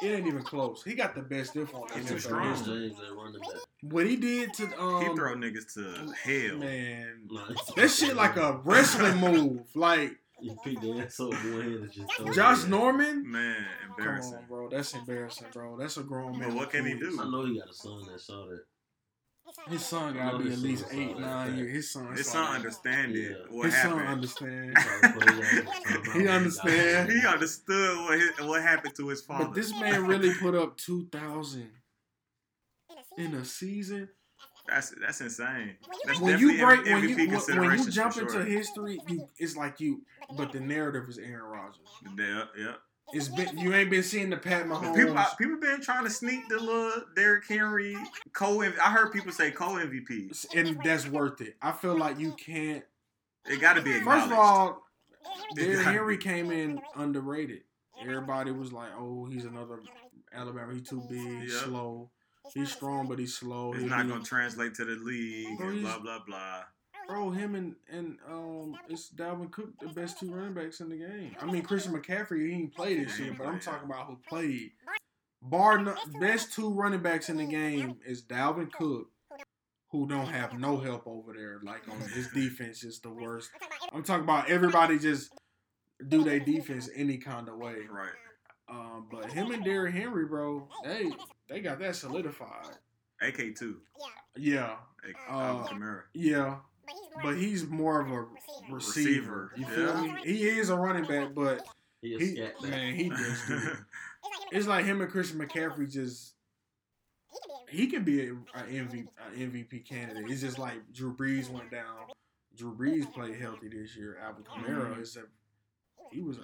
it 0.00 0.06
ain't 0.06 0.28
even 0.28 0.42
close. 0.42 0.84
He 0.84 0.94
got 0.94 1.14
the 1.16 1.22
best 1.22 1.50
stiff 1.50 1.74
arm. 1.74 1.88
He's 1.94 2.08
too 2.08 2.18
strong. 2.20 2.50
history. 2.50 2.88
James, 2.88 3.00
they 3.00 3.10
running 3.14 3.40
back. 3.40 3.60
What 3.82 4.06
he 4.06 4.16
did 4.16 4.54
to 4.54 4.80
um 4.80 5.02
he 5.02 5.14
throw 5.16 5.34
niggas 5.34 5.74
to 5.74 6.12
hell. 6.22 6.58
man, 6.58 7.28
Like, 7.28 7.56
that 7.76 7.88
shit 7.90 8.14
like 8.14 8.36
a 8.36 8.60
wrestling 8.64 9.16
move. 9.20 9.62
Like 9.74 10.12
You 10.40 10.56
pick 10.64 10.80
the 10.80 11.00
ass 11.00 11.18
up 11.20 11.28
one 11.30 11.40
hand 11.42 11.64
and 11.74 11.92
just 11.92 12.12
throw 12.16 12.32
Josh. 12.32 12.64
Norman. 12.66 13.30
Man, 13.30 13.56
Come 13.80 13.90
embarrassing. 13.98 14.34
on, 14.34 14.44
bro. 14.48 14.68
That's 14.68 14.94
embarrassing, 14.94 15.48
bro. 15.52 15.76
That's 15.76 15.96
a 15.96 16.02
grown 16.02 16.38
man. 16.38 16.48
But 16.50 16.56
what 16.56 16.70
can 16.70 16.86
he 16.86 16.94
do? 16.94 17.18
I 17.20 17.28
know 17.28 17.44
he 17.46 17.58
got 17.58 17.68
a 17.70 17.74
son 17.74 18.02
that 18.10 18.20
saw 18.20 18.46
that. 18.46 18.62
His 19.68 19.84
son 19.84 20.14
gotta 20.14 20.38
be 20.38 20.52
at 20.52 20.58
least 20.58 20.84
eight, 20.92 21.18
nine 21.18 21.46
fact. 21.48 21.58
years. 21.58 21.72
His 21.74 21.90
son. 21.92 22.14
His 22.14 22.26
saw 22.26 22.32
son 22.32 22.44
that. 22.44 22.56
understand 22.56 23.16
it. 23.16 23.30
Yeah. 23.30 23.36
What 23.56 23.64
His 23.66 23.74
son 23.74 23.90
happened? 23.92 24.08
understand. 24.08 24.76
Try 24.76 25.00
to 25.00 25.18
put 25.18 25.30
his 25.30 25.40
ass 25.40 26.08
on 26.14 26.20
He 26.20 26.28
understand. 26.28 27.10
he 27.10 27.26
understood 27.26 27.98
what 28.04 28.18
his, 28.20 28.30
what 28.46 28.62
happened 28.62 28.94
to 28.96 29.08
his 29.08 29.22
father. 29.22 29.46
But 29.46 29.54
this 29.54 29.72
man 29.72 30.06
really 30.06 30.34
put 30.34 30.54
up 30.54 30.76
two 30.76 31.06
thousand 31.10 31.70
in 33.16 33.34
a 33.34 33.44
season. 33.44 34.10
That's 34.68 34.90
that's 35.00 35.20
insane. 35.20 35.76
That's 36.06 36.20
When 36.20 36.38
you 36.38 36.58
break, 36.64 36.86
M- 36.86 37.00
when 37.00 37.08
you 37.08 37.16
when- 37.16 37.60
when 37.60 37.78
you 37.78 37.90
jump 37.90 38.14
for 38.14 38.20
into 38.22 38.32
sure. 38.34 38.44
history, 38.44 39.00
you 39.08 39.28
it's 39.38 39.56
like 39.56 39.80
you. 39.80 40.02
But 40.36 40.52
the 40.52 40.60
narrative 40.60 41.08
is 41.08 41.18
Aaron 41.18 41.42
Rodgers. 41.44 41.80
Yeah, 42.18 42.44
yeah. 42.56 42.72
It's 43.12 43.28
been 43.28 43.56
you 43.56 43.72
ain't 43.74 43.88
been 43.90 44.02
seeing 44.02 44.28
the 44.28 44.36
Pat 44.36 44.66
Mahomes. 44.66 44.94
People, 44.94 45.16
uh, 45.16 45.24
people 45.38 45.56
been 45.58 45.80
trying 45.80 46.04
to 46.04 46.10
sneak 46.10 46.46
the 46.48 46.58
little 46.60 47.04
Derrick 47.16 47.46
Henry 47.48 47.96
co. 48.34 48.60
I 48.62 48.66
heard 48.90 49.12
people 49.12 49.32
say 49.32 49.50
co 49.50 49.76
MVP. 49.78 50.30
and 50.54 50.78
that's 50.84 51.08
worth 51.08 51.40
it. 51.40 51.56
I 51.62 51.72
feel 51.72 51.96
like 51.96 52.18
you 52.18 52.32
can't. 52.32 52.84
It 53.46 53.60
got 53.62 53.74
to 53.76 53.82
be 53.82 53.98
First 54.00 54.26
of 54.26 54.32
all, 54.32 54.84
It 55.52 55.56
Derrick 55.56 55.86
Henry 55.86 56.16
be. 56.18 56.22
came 56.22 56.50
in 56.50 56.80
underrated. 56.96 57.62
Everybody 58.02 58.50
was 58.52 58.72
like, 58.74 58.90
"Oh, 58.98 59.24
he's 59.24 59.46
another 59.46 59.80
Alabama. 60.32 60.74
He's 60.74 60.82
too 60.86 61.02
big, 61.08 61.48
Yeah. 61.48 61.60
slow. 61.60 62.10
He's 62.54 62.72
strong, 62.72 63.06
but 63.08 63.18
he's 63.18 63.34
slow. 63.34 63.72
it's 63.72 63.82
He'll 63.82 63.90
not 63.90 64.08
going 64.08 64.22
to 64.22 64.28
translate 64.28 64.74
to 64.74 64.84
the 64.84 64.96
league. 64.96 65.58
Bro, 65.58 65.68
and 65.68 65.82
blah 65.82 65.98
blah 65.98 66.20
blah. 66.26 66.62
Bro, 67.08 67.30
him 67.30 67.54
and 67.54 67.74
and 67.90 68.18
um, 68.28 68.76
it's 68.88 69.10
Dalvin 69.10 69.50
Cook, 69.50 69.78
the 69.80 69.88
best 69.88 70.20
two 70.20 70.30
running 70.30 70.54
backs 70.54 70.80
in 70.80 70.90
the 70.90 70.96
game. 70.96 71.34
I 71.40 71.46
mean, 71.46 71.62
Christian 71.62 71.92
McCaffrey, 71.94 72.46
he 72.48 72.54
ain't 72.54 72.74
played 72.74 73.06
this 73.06 73.18
year, 73.18 73.34
but 73.36 73.46
I'm 73.46 73.60
talking 73.60 73.86
about 73.86 74.06
who 74.06 74.18
played. 74.28 74.72
Bar 75.40 75.82
no, 75.82 75.94
best 76.20 76.52
two 76.52 76.70
running 76.70 77.00
backs 77.00 77.28
in 77.28 77.36
the 77.36 77.46
game 77.46 77.96
is 78.04 78.22
Dalvin 78.22 78.70
Cook, 78.72 79.08
who 79.90 80.06
don't 80.06 80.26
have 80.26 80.58
no 80.58 80.76
help 80.78 81.06
over 81.06 81.32
there. 81.32 81.60
Like 81.62 81.88
on 81.88 82.00
his 82.10 82.28
defense 82.28 82.84
is 82.84 83.00
the 83.00 83.10
worst. 83.10 83.50
I'm 83.92 84.02
talking 84.02 84.24
about 84.24 84.50
everybody 84.50 84.98
just 84.98 85.30
do 86.08 86.24
their 86.24 86.40
defense 86.40 86.90
any 86.94 87.18
kind 87.18 87.48
of 87.48 87.56
way. 87.56 87.76
Right. 87.90 88.10
Um, 88.68 89.06
but 89.10 89.32
him 89.32 89.50
and 89.50 89.64
Derrick 89.64 89.94
Henry, 89.94 90.26
bro, 90.26 90.68
they 90.84 91.10
they 91.48 91.60
got 91.60 91.78
that 91.80 91.96
solidified. 91.96 92.76
AK 93.20 93.56
two. 93.56 93.78
Yeah, 94.36 94.76
AK, 95.08 95.16
Uh, 95.28 95.64
Kamara. 95.66 96.02
yeah. 96.14 96.56
But 97.22 97.36
he's 97.36 97.66
more 97.66 98.00
of 98.00 98.10
a 98.10 98.26
receiver. 98.72 99.50
Receiver, 99.50 99.52
You 99.56 99.66
feel 99.66 100.06
yeah. 100.06 100.14
me? 100.14 100.20
He 100.24 100.48
is 100.48 100.70
a 100.70 100.76
running 100.76 101.04
back, 101.04 101.34
but 101.34 101.66
He 102.00 102.14
a 102.14 102.18
he 102.18 102.68
man, 102.68 102.94
he 102.94 103.08
just 103.10 103.46
do. 103.48 103.60
it's 104.52 104.66
like 104.66 104.84
him 104.86 105.00
and 105.00 105.10
Christian 105.10 105.38
McCaffrey 105.38 105.90
just 105.90 106.34
he 107.68 107.88
can 107.88 108.04
be 108.04 108.28
a, 108.28 108.32
a 108.32 108.62
MVP, 108.62 109.06
a 109.34 109.38
MVP 109.38 109.86
candidate. 109.86 110.30
It's 110.30 110.40
just 110.40 110.58
like 110.58 110.90
Drew 110.92 111.14
Brees 111.14 111.50
went 111.50 111.70
down. 111.70 112.06
Drew 112.56 112.74
Brees 112.74 113.12
played 113.12 113.38
healthy 113.38 113.68
this 113.68 113.94
year. 113.96 114.18
Alvin 114.24 114.44
Kamara 114.44 115.00
is 115.00 115.16
a 115.16 115.24
he 116.10 116.22
was 116.22 116.38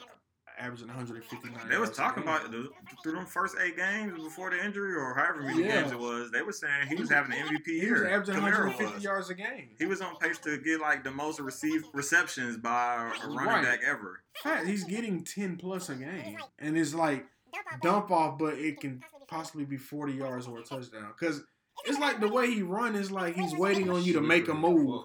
averaging 0.59 0.89
159. 0.89 1.69
They 1.69 1.77
was 1.79 1.91
talking 1.91 2.23
about 2.23 2.51
the, 2.51 2.69
through 3.03 3.13
them 3.13 3.27
first 3.27 3.57
eight 3.63 3.77
games 3.77 4.13
before 4.23 4.51
the 4.51 4.65
injury, 4.65 4.95
or 4.95 5.15
however 5.15 5.43
many 5.43 5.63
Yeah. 5.65 5.81
games 5.83 5.93
it 5.93 5.99
was. 5.99 6.31
They 6.31 6.43
were 6.43 6.53
saying 6.53 6.87
he 6.89 6.95
was 6.95 7.11
having 7.11 7.33
an 7.37 7.47
MVP 7.49 7.65
he 7.67 7.73
year. 7.81 7.95
was 7.95 8.03
averaging 8.03 8.35
Kamara 8.37 8.43
150 8.67 8.95
was. 8.95 9.05
yards 9.05 9.31
a 9.31 9.35
game. 9.35 9.71
He 9.79 9.87
was 9.87 10.01
on 10.01 10.17
pace 10.17 10.39
to 10.39 10.59
get 10.59 10.81
like 10.81 11.03
the 11.05 11.11
most 11.11 11.41
received 11.41 11.87
receptions 11.93 12.57
by 12.59 13.13
a 13.25 13.27
running 13.29 13.37
Right. 13.47 13.65
back 13.65 13.81
ever. 13.87 14.23
Fact, 14.43 14.67
he's 14.67 14.85
getting 14.85 15.25
10 15.25 15.57
plus 15.57 15.89
a 15.89 15.95
game, 15.97 16.39
and 16.59 16.77
it's 16.77 16.95
like 16.95 17.27
dump 17.83 18.11
off, 18.11 18.39
but 18.39 18.55
it 18.55 18.81
can 18.81 19.03
possibly 19.29 19.65
be 19.65 19.77
40 19.77 20.13
yards 20.13 20.47
or 20.47 20.59
a 20.59 20.63
touchdown. 20.63 21.13
Because 21.19 21.43
it's 21.87 21.99
like 21.99 22.21
the 22.21 22.29
way 22.29 22.51
he 22.53 22.63
run 22.63 22.95
is 22.95 23.11
like 23.11 23.35
he's 23.35 23.55
waiting 23.55 23.91
on 23.91 24.03
you 24.05 24.13
to 24.15 24.21
make 24.21 24.49
a 24.49 24.55
move. 24.55 25.05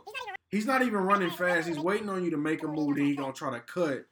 He's 0.50 0.66
not 0.66 0.82
even 0.82 1.00
running 1.00 1.30
fast. 1.30 1.68
He's 1.68 1.78
waiting 1.80 2.10
on 2.10 2.24
you 2.24 2.32
to 2.32 2.38
make 2.38 2.64
a 2.64 2.68
move. 2.68 2.96
Then 2.96 3.06
he 3.06 3.16
gonna 3.16 3.34
try 3.34 3.52
to 3.52 3.60
cut. 3.60 4.06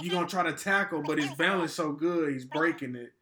You 0.00 0.10
gonna 0.10 0.26
try 0.26 0.44
to 0.44 0.52
tackle, 0.52 1.02
but 1.02 1.18
his 1.18 1.32
balance 1.34 1.72
so 1.72 1.92
good, 1.92 2.32
he's 2.32 2.44
breaking 2.44 2.94
it. 2.96 3.12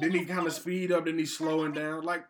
Then 0.00 0.12
he 0.12 0.24
kind 0.24 0.46
of 0.46 0.52
speed 0.52 0.92
up. 0.92 1.06
Then 1.06 1.18
he's 1.18 1.36
slowing 1.36 1.72
down. 1.72 2.04
Like 2.04 2.24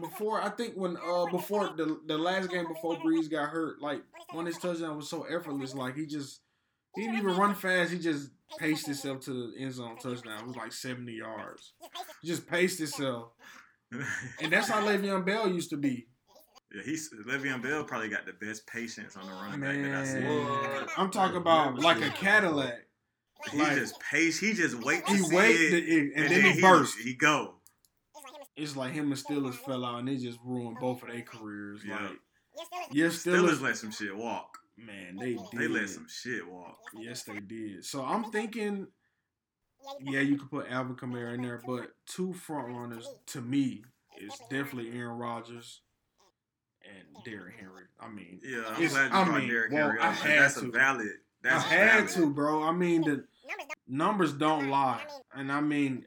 before, 0.00 0.40
I 0.42 0.50
think 0.50 0.74
when 0.74 0.96
uh 0.96 1.26
before 1.26 1.68
the 1.76 2.00
the 2.06 2.18
last 2.18 2.50
game 2.50 2.66
before 2.66 2.96
Brees 2.96 3.30
got 3.30 3.48
hurt, 3.50 3.80
like 3.80 4.02
when 4.32 4.46
his 4.46 4.58
touchdown 4.58 4.96
was 4.96 5.08
so 5.08 5.24
effortless. 5.24 5.74
Like 5.74 5.96
he 5.96 6.06
just 6.06 6.40
he 6.94 7.02
didn't 7.02 7.18
even 7.18 7.36
run 7.36 7.54
fast. 7.54 7.92
He 7.92 7.98
just 7.98 8.30
paced 8.58 8.86
himself 8.86 9.20
to 9.20 9.52
the 9.52 9.58
end 9.58 9.72
zone 9.74 9.96
touchdown. 9.98 10.40
It 10.40 10.46
was 10.46 10.56
like 10.56 10.72
70 10.72 11.12
yards. 11.12 11.72
He 12.22 12.28
just 12.28 12.46
paced 12.46 12.78
himself. 12.78 13.30
And 14.42 14.52
that's 14.52 14.68
how 14.68 14.82
Le'Veon 14.86 15.24
Bell 15.24 15.48
used 15.48 15.70
to 15.70 15.78
be. 15.78 16.08
Yeah, 16.74 16.82
he's 16.84 17.10
Le'Veon 17.26 17.62
Bell 17.62 17.84
probably 17.84 18.10
got 18.10 18.26
the 18.26 18.32
best 18.34 18.66
patience 18.66 19.16
on 19.16 19.26
the 19.26 19.32
running 19.32 19.60
back 19.60 19.76
that 19.82 19.94
I 19.94 20.04
see. 20.04 20.20
Man, 20.20 20.86
I'm 20.98 21.10
talking 21.10 21.38
about 21.38 21.78
like 21.78 22.02
a 22.02 22.10
Cadillac. 22.10 22.86
He 23.50 23.58
like- 23.58 23.76
just 23.76 23.98
pace. 24.00 24.38
He 24.38 24.52
just 24.52 24.74
wait 24.82 25.06
to 25.06 25.12
He 25.12 25.18
see 25.18 25.36
wait 25.36 25.54
it, 25.54 26.12
and, 26.14 26.24
and 26.24 26.30
then 26.30 26.54
he 26.54 26.60
burst. 26.60 26.98
He 26.98 27.14
go. 27.14 27.54
It's 28.56 28.76
like 28.76 28.92
him 28.92 29.12
and 29.12 29.14
Steelers 29.14 29.54
fell 29.54 29.84
out 29.84 30.00
and 30.00 30.08
they 30.08 30.16
just 30.16 30.38
ruined 30.44 30.78
both 30.80 31.02
of 31.04 31.10
their 31.10 31.22
careers. 31.22 31.80
Yeah. 31.86 32.02
Like, 32.02 32.18
yes, 32.90 33.24
Steelers 33.24 33.50
Steelers, 33.50 33.60
let 33.62 33.76
some 33.76 33.92
shit 33.92 34.16
walk. 34.16 34.58
man, 34.76 35.16
they 35.16 35.34
did. 35.34 35.46
They 35.52 35.68
let 35.68 35.88
some 35.88 36.08
shit 36.08 36.46
walk. 36.46 36.76
Yes, 36.98 37.22
they 37.22 37.38
did. 37.38 37.84
So 37.84 38.04
I'm 38.04 38.32
thinking, 38.32 38.88
yeah, 40.00 40.20
you 40.20 40.36
could 40.38 40.50
put 40.50 40.66
Alvin 40.68 40.96
Kamara 40.96 41.34
in 41.34 41.42
there, 41.42 41.62
but 41.64 41.92
two 42.06 42.32
front 42.32 42.68
runners 42.76 43.08
to 43.28 43.40
me 43.40 43.84
is 44.20 44.32
definitely 44.50 44.90
Aaron 44.98 45.16
Rodgers 45.16 45.82
and 46.84 47.24
Derrick 47.24 47.54
Henry. 47.58 47.84
I 48.00 48.08
mean, 48.08 48.40
Yeah, 48.44 48.64
I'm 48.68 48.74
glad 48.88 49.10
you 49.10 49.16
I 49.16 49.24
brought 49.24 49.38
mean, 49.40 49.48
Derrick 49.50 49.72
well, 49.72 49.86
Henry 49.88 50.00
I 50.00 50.08
up. 50.10 50.14
had 50.16 50.38
That's 50.42 50.60
to. 50.60 50.66
a 50.68 50.70
valid. 50.70 51.08
That's 51.42 51.64
I 51.64 51.68
had 51.68 51.94
valid. 51.94 52.08
to, 52.10 52.30
bro. 52.30 52.62
I 52.62 52.72
mean, 52.72 53.02
the 53.02 53.24
numbers 53.88 54.32
don't 54.32 54.68
lie, 54.70 55.02
and 55.34 55.50
I 55.50 55.60
mean, 55.60 56.06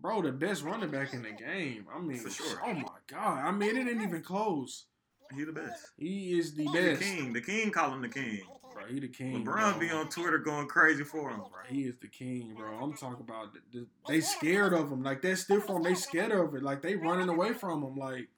bro, 0.00 0.22
the 0.22 0.32
best 0.32 0.62
running 0.62 0.90
back 0.90 1.12
in 1.14 1.22
the 1.22 1.30
game. 1.44 1.86
I 1.94 2.00
mean, 2.00 2.18
For 2.18 2.30
sure. 2.30 2.60
Oh 2.64 2.72
my 2.74 2.88
god! 3.08 3.44
I 3.44 3.50
mean, 3.50 3.76
it 3.76 3.88
ain't 3.88 4.02
even 4.02 4.22
close. 4.22 4.86
He 5.34 5.44
the 5.44 5.52
best. 5.52 5.88
He 5.98 6.38
is 6.38 6.54
the 6.54 6.64
best. 6.66 7.00
The 7.00 7.04
king. 7.04 7.32
The 7.32 7.40
king 7.40 7.70
call 7.70 7.92
him 7.92 8.00
the 8.02 8.08
king. 8.08 8.40
Bro, 8.72 8.86
he 8.86 9.00
the 9.00 9.08
king. 9.08 9.44
LeBron 9.44 9.72
bro. 9.72 9.78
be 9.78 9.90
on 9.90 10.08
Twitter 10.08 10.38
going 10.38 10.68
crazy 10.68 11.04
for 11.04 11.30
him. 11.30 11.38
Bro, 11.40 11.48
he 11.68 11.82
is 11.82 11.96
the 12.00 12.06
king, 12.08 12.54
bro. 12.56 12.78
I'm 12.78 12.94
talking 12.94 13.20
about 13.28 13.52
the, 13.52 13.60
the, 13.80 13.86
they 14.06 14.20
scared 14.20 14.72
of 14.72 14.90
him. 14.90 15.02
Like 15.02 15.20
that 15.22 15.36
stiff 15.36 15.68
arm, 15.68 15.82
they 15.82 15.94
scared 15.94 16.32
of 16.32 16.54
it. 16.54 16.62
Like 16.62 16.80
they 16.80 16.94
running 16.96 17.28
away 17.28 17.52
from 17.54 17.82
him. 17.82 17.96
Like 17.96 18.28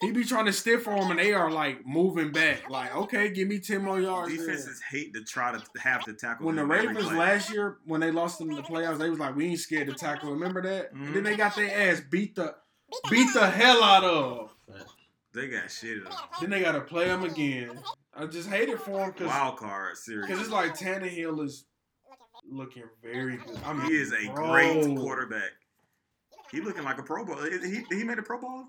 he 0.00 0.12
be 0.12 0.24
trying 0.24 0.46
to 0.46 0.52
stiff 0.52 0.86
arm, 0.86 1.10
and 1.10 1.18
they 1.18 1.32
are 1.32 1.50
like 1.50 1.86
moving 1.86 2.30
back. 2.32 2.68
Like 2.68 2.94
okay, 2.94 3.30
give 3.30 3.48
me 3.48 3.58
ten 3.58 3.82
more 3.82 4.00
yards. 4.00 4.32
Defenses 4.36 4.80
hate 4.90 5.14
to 5.14 5.24
try 5.24 5.52
to 5.52 5.62
have 5.80 6.04
to 6.04 6.14
tackle. 6.14 6.46
When 6.46 6.56
the 6.56 6.64
Ravens 6.64 7.12
last 7.12 7.50
year, 7.52 7.78
when 7.84 8.00
they 8.00 8.10
lost 8.10 8.40
in 8.40 8.48
the 8.48 8.62
playoffs, 8.62 8.98
they 8.98 9.10
was 9.10 9.18
like, 9.18 9.34
"We 9.36 9.46
ain't 9.48 9.60
scared 9.60 9.88
to 9.88 9.94
tackle." 9.94 10.30
Remember 10.32 10.62
that? 10.62 10.92
And 10.92 11.14
then 11.14 11.22
they 11.22 11.36
got 11.36 11.54
their 11.56 11.90
ass 11.90 12.00
beat 12.10 12.34
the 12.36 12.54
beat 13.10 13.32
the 13.34 13.48
hell 13.48 13.82
out 13.82 14.04
of. 14.04 14.50
they 15.32 15.48
got 15.48 15.70
shit. 15.70 16.02
Then 16.40 16.50
they 16.50 16.60
got 16.60 16.72
to 16.72 16.80
play 16.80 17.06
them 17.06 17.24
again. 17.24 17.78
I 18.14 18.26
just 18.26 18.48
hate 18.48 18.68
it 18.68 18.80
for 18.80 19.04
him 19.04 19.10
because 19.10 19.28
Wild 19.28 19.56
card 19.58 19.96
series. 19.96 20.30
it's 20.30 20.50
like 20.50 20.76
Tannehill 20.76 21.44
is 21.44 21.64
looking 22.50 22.84
very 23.02 23.36
good. 23.36 23.58
I 23.64 23.72
mean, 23.72 23.86
he 23.86 23.96
is 23.96 24.12
a 24.12 24.32
bro, 24.32 24.50
great 24.52 24.96
quarterback. 24.96 25.50
He 26.50 26.60
looking 26.60 26.84
like 26.84 26.98
a 26.98 27.02
Pro 27.02 27.24
Bowl. 27.24 27.36
He, 27.42 27.58
he, 27.58 27.84
he 27.98 28.04
made 28.04 28.18
a 28.18 28.22
Pro 28.22 28.40
Bowl. 28.40 28.64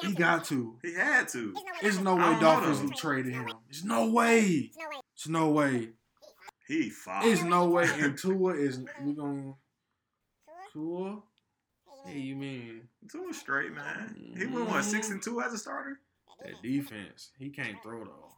He 0.00 0.14
got 0.14 0.44
to. 0.46 0.78
He 0.82 0.94
had 0.94 1.28
to. 1.28 1.54
There's 1.82 2.00
no 2.00 2.16
way 2.16 2.38
Dolphins 2.40 2.98
traded 2.98 3.32
him. 3.32 3.50
There's 3.68 3.84
no 3.84 4.10
way. 4.10 4.70
There's 4.76 5.28
no 5.28 5.50
way. 5.50 5.90
He. 6.66 6.92
There's 7.22 7.42
no 7.42 7.66
way. 7.66 7.88
And 7.98 8.16
Tua 8.16 8.54
is 8.54 8.80
we 9.02 9.14
gonna 9.14 9.54
Tua. 10.72 11.22
Hey, 12.06 12.18
you 12.18 12.36
mean 12.36 12.88
Two 13.10 13.32
straight, 13.32 13.72
man. 13.74 14.34
He 14.36 14.46
went 14.46 14.68
what 14.68 14.84
six 14.84 15.06
mm-hmm. 15.06 15.14
and 15.14 15.22
two 15.22 15.40
as 15.40 15.52
a 15.52 15.58
starter. 15.58 16.00
that 16.44 16.62
defense? 16.62 17.30
He 17.38 17.50
can't 17.50 17.82
throw 17.82 18.04
though. 18.04 18.34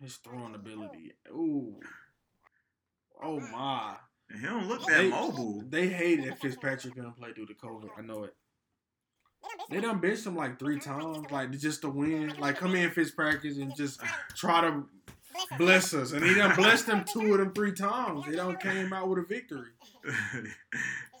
His 0.00 0.16
throwing 0.16 0.54
ability. 0.54 1.12
Ooh. 1.30 1.80
Oh 3.22 3.40
my. 3.40 3.96
And 4.30 4.40
he 4.40 4.46
don't 4.46 4.68
look 4.68 4.84
that 4.86 4.98
They- 4.98 5.10
mobile. 5.10 5.62
They 5.68 5.88
hated 5.88 6.38
Fitzpatrick 6.38 6.94
gonna 6.94 7.12
play 7.12 7.32
due 7.32 7.46
to 7.46 7.54
COVID. 7.54 7.88
I 7.96 8.02
know 8.02 8.24
it. 8.24 8.34
They 9.70 9.80
done 9.80 10.00
benched 10.00 10.26
him 10.26 10.36
like 10.36 10.58
three 10.58 10.78
times, 10.78 11.30
like 11.30 11.50
just 11.52 11.82
to 11.82 11.90
win. 11.90 12.34
Like 12.38 12.56
come 12.56 12.74
in 12.74 12.90
Fitzpatrick 12.90 13.44
and 13.44 13.74
just 13.76 14.00
try 14.34 14.60
to 14.62 14.84
bless 15.58 15.94
us, 15.94 16.12
and 16.12 16.24
he 16.24 16.34
done 16.34 16.56
blessed 16.56 16.86
them 16.86 17.04
two 17.04 17.32
of 17.32 17.38
them 17.38 17.52
three 17.52 17.72
times. 17.72 18.26
They 18.26 18.36
don't 18.36 18.60
came 18.60 18.92
out 18.92 19.08
with 19.08 19.20
a 19.20 19.22
victory. 19.22 19.70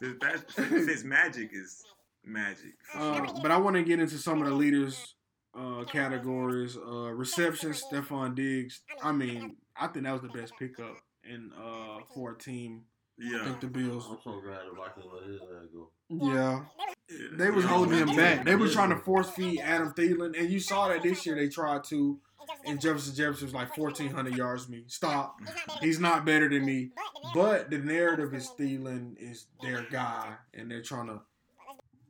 Fitz, 0.00 0.54
Fitz 0.54 1.04
magic 1.04 1.50
is 1.52 1.84
magic. 2.24 2.74
Uh, 2.94 3.26
but 3.42 3.50
I 3.50 3.56
want 3.58 3.76
to 3.76 3.82
get 3.82 4.00
into 4.00 4.18
some 4.18 4.40
of 4.42 4.48
the 4.48 4.54
leaders 4.54 5.14
uh, 5.54 5.84
categories. 5.84 6.76
Uh, 6.76 7.10
reception, 7.10 7.70
Stefon 7.70 8.34
Diggs. 8.34 8.80
I 9.02 9.12
mean, 9.12 9.56
I 9.76 9.86
think 9.88 10.04
that 10.04 10.12
was 10.12 10.22
the 10.22 10.28
best 10.28 10.54
pickup 10.58 10.96
in 11.24 11.52
uh, 11.58 11.98
for 12.14 12.32
a 12.32 12.38
team. 12.38 12.82
I 13.20 13.24
yeah. 13.24 13.44
think 13.44 13.60
the 13.60 13.66
Bills. 13.66 14.06
I'm 14.10 14.18
so 14.24 14.40
glad 14.40 14.60
the 14.70 14.74
Vikings 14.76 15.06
let 15.12 15.28
his 15.28 15.40
ass 15.40 15.68
go. 15.74 15.90
Yeah, 16.08 16.64
Yeah. 17.08 17.26
they 17.32 17.50
was 17.50 17.64
Yeah. 17.64 17.70
holding 17.70 17.98
him 17.98 18.16
back. 18.16 18.44
They 18.44 18.56
was 18.56 18.70
Yeah. 18.70 18.76
trying 18.86 18.98
to 18.98 19.04
force 19.04 19.30
feed 19.30 19.60
Adam 19.60 19.92
Thielen, 19.92 20.38
and 20.38 20.50
you 20.50 20.58
saw 20.60 20.88
that 20.88 21.02
this 21.02 21.26
year 21.26 21.34
they 21.36 21.48
tried 21.48 21.84
to. 21.84 22.20
And 22.64 22.80
Jefferson 22.80 23.14
Jefferson 23.14 23.46
was 23.46 23.54
like 23.54 23.76
1,400 23.76 24.34
yards 24.34 24.68
me. 24.68 24.84
Stop. 24.88 25.40
He's 25.80 26.00
not 26.00 26.24
better 26.24 26.48
than 26.48 26.64
me. 26.64 26.90
But 27.34 27.70
the 27.70 27.78
narrative 27.78 28.34
is 28.34 28.50
Thielen 28.58 29.16
is 29.18 29.46
their 29.62 29.82
guy, 29.90 30.36
and 30.52 30.70
they're 30.70 30.82
trying 30.82 31.06
to. 31.06 31.20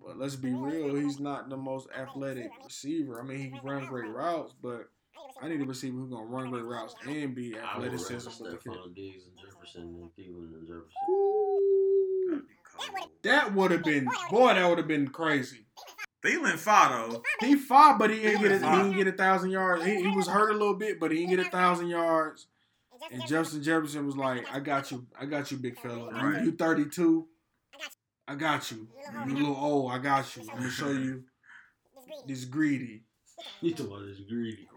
But 0.02 0.16
let's 0.16 0.36
be 0.36 0.50
real, 0.52 0.94
he's 0.94 1.20
not 1.20 1.50
the 1.50 1.58
most 1.58 1.88
athletic 1.94 2.50
receiver. 2.64 3.20
I 3.20 3.24
mean, 3.24 3.38
he 3.38 3.50
can 3.50 3.60
run 3.62 3.86
great 3.86 4.08
routes, 4.08 4.54
but 4.62 4.88
I 5.42 5.48
need 5.48 5.60
a 5.60 5.64
receiver 5.64 5.96
who's 5.96 6.10
gonna 6.10 6.26
run 6.26 6.50
great 6.50 6.64
routes 6.64 6.94
and 7.06 7.34
be 7.34 7.56
I 7.56 7.78
would 7.78 7.86
athleticism. 7.92 8.42
With 8.44 8.62
the 8.62 8.70
Stefon 8.70 8.94
Diggs 8.94 9.24
and 9.26 9.36
Jefferson 9.38 9.92
than 9.92 10.10
Thielen 10.18 10.54
and 10.54 10.66
Jefferson. 10.66 10.90
Ooh, 11.08 12.42
That'd 12.78 12.94
be 12.94 13.00
that 13.22 13.54
would 13.54 13.70
have 13.70 13.82
been 13.84 14.06
boy. 14.30 14.54
That 14.54 14.68
would 14.68 14.78
have 14.78 14.88
been 14.88 15.08
crazy. 15.08 15.66
Thielen 16.22 16.52
Fado. 16.62 17.22
He 17.40 17.56
fought, 17.56 17.98
but 17.98 18.10
he 18.10 18.16
didn't 18.20 18.42
get 18.42 18.52
a, 18.52 18.58
he 18.58 18.76
didn't 18.76 18.96
get 18.96 19.06
a 19.06 19.12
thousand 19.12 19.50
yards. 19.50 19.84
He, 19.84 20.02
he 20.02 20.08
was 20.08 20.26
hurt 20.26 20.50
a 20.50 20.52
little 20.52 20.74
bit, 20.74 21.00
but 21.00 21.10
he 21.10 21.18
didn't 21.24 21.36
get 21.36 21.46
a 21.46 21.50
thousand 21.50 21.88
yards. 21.88 22.46
And 23.10 23.26
Justin 23.26 23.62
Jefferson 23.62 24.04
was 24.04 24.16
like, 24.16 24.46
"I 24.54 24.60
got 24.60 24.90
you, 24.90 25.06
I 25.18 25.24
got 25.24 25.50
you, 25.50 25.56
big 25.56 25.78
fella. 25.80 26.10
You, 26.14 26.28
Right. 26.28 26.44
you 26.44 26.52
32, 26.52 27.26
I 28.28 28.34
got 28.34 28.70
you. 28.70 28.88
You 29.26 29.34
a 29.34 29.38
little 29.38 29.56
old, 29.56 29.92
I 29.92 29.98
got 29.98 30.36
you. 30.36 30.42
I'm 30.50 30.58
gonna 30.58 30.70
show 30.70 30.90
you 30.90 31.24
this 32.26 32.44
greedy." 32.44 33.04
You 33.62 33.72
talking 33.72 33.86
about 33.86 34.04
this 34.06 34.20
greedy? 34.28 34.68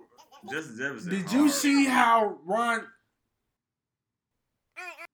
Justin 0.52 0.78
Jefferson. 0.78 1.10
Did 1.10 1.32
you 1.32 1.40
hard. 1.42 1.52
see 1.52 1.86
how 1.86 2.38
Ron, 2.46 2.86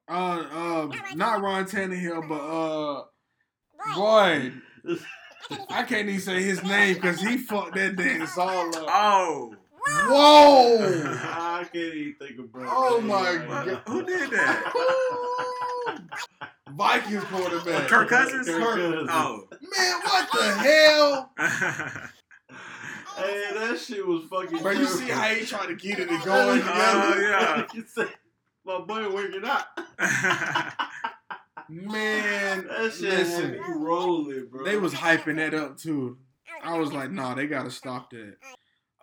uh, 0.08 0.12
uh, 0.12 0.92
not 1.16 1.42
Ron 1.42 1.66
Tannehill, 1.66 2.28
but 2.28 2.36
uh, 2.36 3.04
boy, 3.96 4.52
I 5.70 5.84
can't 5.84 6.10
even 6.10 6.20
say 6.20 6.42
his 6.42 6.64
name 6.64 6.96
because 6.96 7.22
he 7.22 7.38
fucked 7.38 7.76
that 7.76 7.96
dance 7.96 8.38
all 8.38 8.68
up. 8.76 8.86
Oh. 8.88 9.56
Whoa! 10.08 10.78
I 11.24 11.64
can't 11.64 11.96
even 11.96 12.16
think 12.20 12.40
of. 12.40 12.46
Oh 12.56 13.02
my? 13.02 13.38
God. 13.48 13.82
Who 13.88 14.06
did 14.06 14.30
that? 14.32 14.74
Vikings 16.72 17.24
quarterback. 17.24 17.88
Kirk 17.88 18.10
Cousins? 18.10 18.48
Kirk 18.48 18.62
Cousins. 18.62 19.10
Oh. 19.12 19.48
Man, 19.52 20.02
what 20.04 20.30
the 20.32 20.44
hell? 20.54 21.32
Hey, 23.20 23.46
that 23.54 23.80
shit 23.80 24.06
was 24.06 24.24
fucking. 24.30 24.62
Bro, 24.62 24.72
you 24.72 24.86
see 24.88 25.10
how 25.10 25.28
he 25.30 25.46
tried 25.46 25.68
to 25.68 25.76
get 25.76 26.00
it 26.00 26.10
and 26.10 26.24
going 26.24 26.62
Oh, 26.64 27.66
together? 27.66 27.86
yeah. 27.98 28.06
My 28.66 28.80
boy 28.82 29.10
working 29.14 29.44
out. 29.46 29.66
Man, 31.70 32.66
That 32.68 32.92
shit 32.94 33.02
listen, 33.10 33.52
me 33.52 33.60
rolling, 33.76 34.48
bro. 34.50 34.64
they 34.66 34.76
was 34.78 34.94
hyping 34.94 35.36
that 35.36 35.54
up 35.54 35.78
too. 35.78 36.18
I 36.64 36.78
was 36.78 36.92
like, 36.92 37.12
nah, 37.12 37.36
they 37.36 37.46
gotta 37.48 37.70
stop 37.72 38.10
that. 38.10 38.38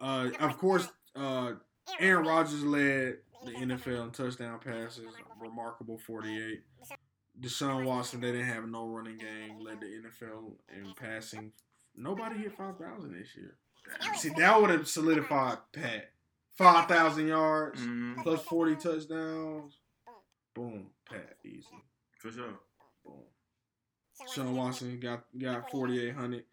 Uh, 0.00 0.30
of 0.40 0.58
course, 0.58 0.88
uh, 1.14 1.52
Aaron 2.00 2.26
Rodgers 2.26 2.64
led 2.64 3.18
the 3.44 3.52
NFL 3.52 4.04
in 4.06 4.10
touchdown 4.10 4.58
passes, 4.58 5.06
remarkable 5.40 5.96
48. 5.98 6.62
Deshaun 7.40 7.84
Watson, 7.84 8.20
they 8.20 8.32
didn't 8.32 8.46
have 8.48 8.68
no 8.68 8.86
running 8.88 9.16
game, 9.18 9.60
led 9.60 9.80
the 9.80 9.86
NFL 9.86 10.52
in 10.76 10.92
passing. 10.94 11.52
Nobody 11.96 12.38
hit 12.40 12.56
5,000 12.56 13.12
this 13.12 13.28
year. 13.36 13.54
See, 14.16 14.30
that 14.30 14.60
would 14.60 14.70
have 14.70 14.88
solidified 14.88 15.58
Pat. 15.72 16.12
5,000 16.56 17.28
yards 17.28 17.80
Mhm, 17.80 18.22
plus 18.22 18.42
40 18.42 18.76
touchdowns. 18.76 19.78
Boom, 20.54 20.90
Pat, 21.04 21.36
easy. 21.44 21.66
For 22.18 22.30
sure. 22.32 22.58
Boom. 23.04 23.22
Sean 24.32 24.56
Watson 24.56 24.98
got 24.98 25.24
got 25.38 25.70
4,800. 25.70 26.44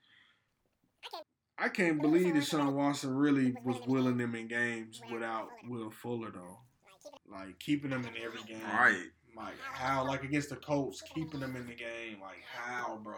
I 1.57 1.69
can't 1.69 2.01
believe 2.01 2.33
that 2.35 2.43
Sean 2.43 2.73
Watson 2.75 3.15
really 3.15 3.55
was 3.63 3.79
willing 3.87 4.17
them 4.17 4.35
in 4.35 4.47
games 4.49 5.01
without 5.09 5.49
Will 5.69 5.89
Fuller 5.91 6.31
though. 6.31 6.59
Like 7.25 7.57
keeping 7.59 7.91
them 7.91 8.05
in 8.05 8.17
every 8.21 8.43
game. 8.43 8.61
Right. 8.63 9.11
Like 9.37 9.57
how? 9.61 10.05
Like 10.05 10.23
against 10.23 10.49
the 10.49 10.57
Colts, 10.57 11.01
keeping 11.01 11.39
them 11.39 11.55
in 11.55 11.65
the 11.65 11.75
game. 11.75 12.19
Like 12.21 12.43
how, 12.51 12.97
bro? 13.01 13.17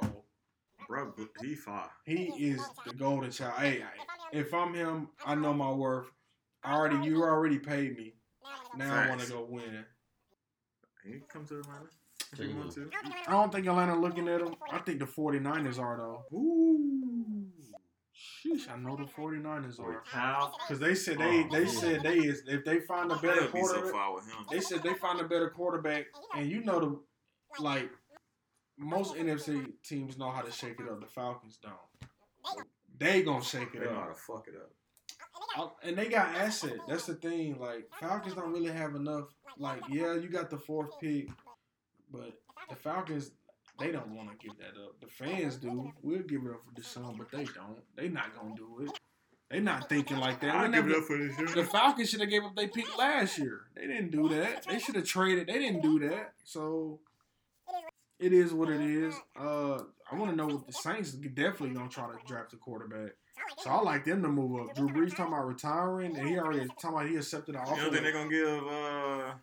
Bro, 0.88 1.14
he 1.42 1.56
fought. 1.56 1.92
He 2.06 2.26
is 2.50 2.62
the 2.86 2.94
golden 2.94 3.32
child. 3.32 3.54
Hey, 3.60 3.82
I- 3.84 4.38
if 4.38 4.54
I'm 4.54 4.74
him, 4.74 5.10
I 5.26 5.36
know 5.36 5.54
my 5.54 5.72
worth. 5.72 6.08
I 6.64 6.74
already, 6.74 6.98
you 7.08 7.24
already 7.24 7.60
paid 7.60 7.96
me. 7.98 8.14
Now 8.76 8.94
I 8.94 9.10
want 9.10 9.22
to 9.22 9.32
go 9.32 9.46
win. 9.50 9.86
He 11.04 11.22
come 11.30 11.46
to 11.46 11.60
Atlanta. 11.60 11.86
If 12.32 12.38
Tell 12.38 12.46
you 12.48 12.54
you 12.54 12.60
want 12.60 12.72
to. 12.74 12.90
I 13.28 13.32
don't 13.32 13.52
think 13.52 13.68
Atlanta 13.68 13.98
looking 14.00 14.28
at 14.28 14.42
him. 14.42 14.56
I 14.72 14.80
think 14.80 15.00
the 15.00 15.06
49ers 15.06 15.80
are 15.80 15.98
though. 15.98 16.26
Ooh. 16.36 17.46
Sheesh, 18.16 18.70
I 18.72 18.78
know 18.78 18.96
the 18.96 19.04
49ers 19.04 19.80
are. 19.80 20.02
how? 20.06 20.54
Cause 20.68 20.80
they 20.80 20.96
said 20.96 21.18
they 21.18 21.44
they 21.52 21.66
said 21.68 22.02
they 22.02 22.18
is 22.20 22.44
if 22.48 22.64
they 22.64 22.80
find 22.80 23.12
a 23.12 23.16
better 23.16 23.42
They'll 23.42 23.52
be 23.52 23.62
so 23.62 23.68
quarterback, 23.68 23.92
far 23.92 24.16
with 24.16 24.26
him. 24.26 24.46
they 24.50 24.60
said 24.62 24.84
they 24.84 24.94
find 24.96 25.20
a 25.20 25.26
better 25.26 25.50
quarterback, 25.50 26.06
and 26.36 26.50
you 26.50 26.64
know 26.64 26.80
the 26.80 27.64
like 27.64 27.90
most 28.78 29.16
NFC 29.16 29.72
teams 29.84 30.18
know 30.18 30.30
how 30.30 30.42
to 30.42 30.52
shake 30.52 30.80
it 30.80 30.90
up. 30.90 31.00
The 31.02 31.08
Falcons 31.08 31.58
don't. 31.62 32.10
They 32.98 33.24
gonna 33.24 33.44
shake 33.44 33.74
it 33.74 33.78
up. 33.78 33.84
They 33.84 33.90
know 33.90 34.00
how 34.00 34.08
to 34.08 34.16
fuck 34.16 34.48
it 34.48 34.56
up. 34.56 34.72
Uh, 35.58 35.70
and 35.84 35.98
they 35.98 36.08
got 36.08 36.36
asset. 36.36 36.78
That's 36.88 37.06
the 37.06 37.16
thing. 37.16 37.60
Like 37.60 37.90
Falcons 38.00 38.36
don't 38.36 38.52
really 38.52 38.72
have 38.72 38.96
enough. 38.96 39.26
Like 39.58 39.82
yeah, 39.90 40.16
you 40.16 40.30
got 40.30 40.50
the 40.50 40.58
fourth 40.58 41.00
pick, 41.00 41.30
but 42.12 42.34
the 42.70 42.76
Falcons 42.76 43.32
they 43.80 43.92
don't 43.92 44.16
want 44.16 44.30
to 44.30 44.38
give 44.38 44.58
that 44.58 44.82
up. 44.82 45.00
The 45.02 45.08
fans 45.08 45.58
do. 45.58 45.92
We'll 46.02 46.22
give 46.22 46.42
it 46.46 46.52
up 46.52 46.62
for 46.64 46.82
Deshaun, 46.82 47.18
but 47.18 47.32
they 47.32 47.44
don't. 47.46 47.80
They 47.96 48.08
not 48.08 48.36
gonna 48.36 48.56
do 48.56 48.86
it. 48.86 49.00
They 49.50 49.60
not 49.60 49.90
thinking 49.90 50.18
like 50.18 50.40
that. 50.42 50.56
I'll 50.56 50.72
give 50.72 50.90
it 50.90 50.96
up 50.96 51.04
for 51.04 51.18
this 51.18 51.54
the. 51.54 51.64
Falcons 51.64 52.10
should 52.10 52.22
have 52.22 52.30
gave 52.30 52.44
up 52.44 52.56
their 52.56 52.68
pick 52.68 52.98
last 52.98 53.38
year. 53.38 53.62
They 53.76 53.88
didn't 53.88 54.12
do 54.12 54.30
that. 54.30 54.66
They 54.68 54.80
should 54.80 54.96
have 54.96 55.06
traded. 55.06 55.48
They 55.48 55.60
didn't 55.60 55.82
do 55.82 56.00
that. 56.08 56.34
So 56.44 57.00
it 58.20 58.34
is 58.34 58.54
what 58.54 58.70
it 58.70 58.82
is. 58.82 59.16
Uh, 59.38 59.84
I 60.12 60.16
want 60.16 60.32
to 60.32 60.38
know 60.38 60.48
what 60.48 60.66
the 60.68 60.72
Saints 60.74 61.12
definitely 61.12 61.72
gonna 61.72 61.90
try 61.90 62.08
to 62.08 62.18
draft 62.26 62.54
a 62.54 62.58
quarterback. 62.58 63.12
So 63.58 63.70
I 63.70 63.82
like 63.82 64.06
them 64.06 64.22
to 64.22 64.30
move 64.30 64.62
up. 64.62 64.74
Drew 64.76 64.88
Brees 64.88 65.10
talking 65.16 65.34
about 65.34 65.46
retiring, 65.48 66.16
and 66.18 66.28
he 66.30 66.38
already 66.38 66.68
talking 66.80 66.98
about 66.98 67.10
he 67.10 67.16
accepted 67.18 67.56
the 67.56 67.60
You 67.60 67.66
offer. 67.66 67.82
don't 67.82 67.92
think 67.92 68.04
they're 68.04 68.14
gonna 68.14 68.30
give 68.30 68.64
uh 68.68 69.34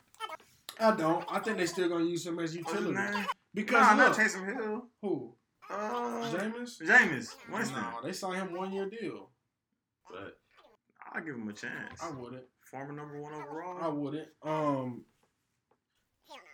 I 0.81 0.97
don't. 0.97 1.25
I 1.31 1.39
think 1.41 1.59
they 1.59 1.67
still 1.67 1.89
gonna 1.89 2.05
use 2.05 2.27
him 2.27 2.39
as 2.39 2.57
what's 2.57 2.73
his 2.73 2.87
utility 2.87 2.95
name? 3.13 3.27
because 3.55 3.83
Nah, 3.83 3.95
not 3.95 4.09
look, 4.11 4.19
Taysom 4.19 4.47
Hill. 4.57 4.87
who 5.03 5.35
Uh 5.69 5.75
Jameis. 6.33 6.81
Jameis 6.83 7.35
Winston. 7.53 7.83
No, 7.83 7.99
they 8.03 8.13
signed 8.13 8.37
him 8.49 8.55
one 8.57 8.73
year 8.73 8.89
deal. 8.89 9.29
But 10.11 10.39
I'll 11.13 11.23
give 11.23 11.35
him 11.35 11.49
a 11.49 11.53
chance. 11.53 12.03
I 12.03 12.11
wouldn't. 12.11 12.45
Former 12.63 12.93
number 12.95 13.21
one 13.21 13.35
overall. 13.35 13.77
I 13.83 13.89
wouldn't. 13.89 14.29
Um, 14.43 15.05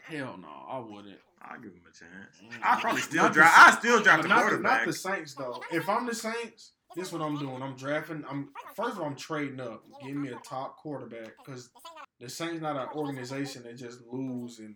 hell 0.08 0.36
no, 0.40 0.48
I 0.68 0.78
wouldn't. 0.80 1.20
I'll 1.42 1.60
give 1.60 1.72
him 1.72 1.82
a 1.88 1.92
chance. 1.92 2.36
Mm. 2.42 2.60
I 2.64 2.80
probably 2.80 3.00
still 3.02 3.28
draft. 3.30 3.58
I 3.58 3.78
still 3.78 4.02
draft 4.02 4.22
But 4.22 4.22
the 4.22 4.28
not, 4.28 4.36
the, 4.36 4.42
quarterback. 4.42 4.78
not 4.80 4.86
the 4.86 4.92
Saints 4.92 5.34
though. 5.34 5.62
If 5.72 5.88
I'm 5.88 6.06
the 6.06 6.14
Saints, 6.14 6.72
this 6.96 7.08
is 7.08 7.12
what 7.12 7.22
I'm 7.22 7.38
doing. 7.38 7.62
I'm 7.62 7.76
drafting. 7.76 8.24
I'm 8.28 8.48
first 8.74 8.92
of 8.94 9.00
all, 9.00 9.06
I'm 9.06 9.16
trading 9.16 9.60
up. 9.60 9.82
Give 10.04 10.16
me 10.16 10.28
a 10.30 10.36
top 10.44 10.76
quarterback 10.78 11.32
because 11.44 11.70
the 12.20 12.28
Saints 12.28 12.60
not 12.62 12.76
an 12.76 12.88
organization 12.94 13.62
that 13.64 13.76
just 13.76 14.00
lose 14.10 14.58
and 14.58 14.74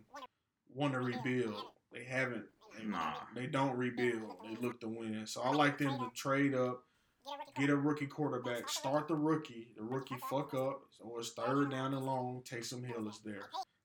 want 0.75 0.92
to 0.94 1.01
rebuild. 1.01 1.62
They 1.92 2.05
haven't. 2.05 2.44
They, 2.79 2.85
Nah. 2.87 3.12
they 3.35 3.46
don't 3.46 3.77
rebuild. 3.77 4.37
They 4.48 4.57
look 4.57 4.81
to 4.81 4.88
win. 4.88 5.27
So 5.27 5.42
I 5.42 5.51
like 5.53 5.77
them 5.77 5.98
to 5.98 6.09
trade 6.14 6.55
up, 6.55 6.83
get 7.55 7.68
a 7.68 7.77
rookie 7.77 8.07
quarterback, 8.07 8.68
start 8.70 9.09
the 9.09 9.14
rookie. 9.14 9.68
The 9.77 9.83
rookie 9.83 10.16
fuck 10.31 10.55
up, 10.55 10.81
so 10.96 11.18
it's 11.18 11.33
third 11.33 11.70
down 11.70 11.92
and 11.92 12.07
long. 12.07 12.42
Taysom 12.51 12.83
Hill 12.87 13.07
is 13.09 13.20
there. 13.25 13.42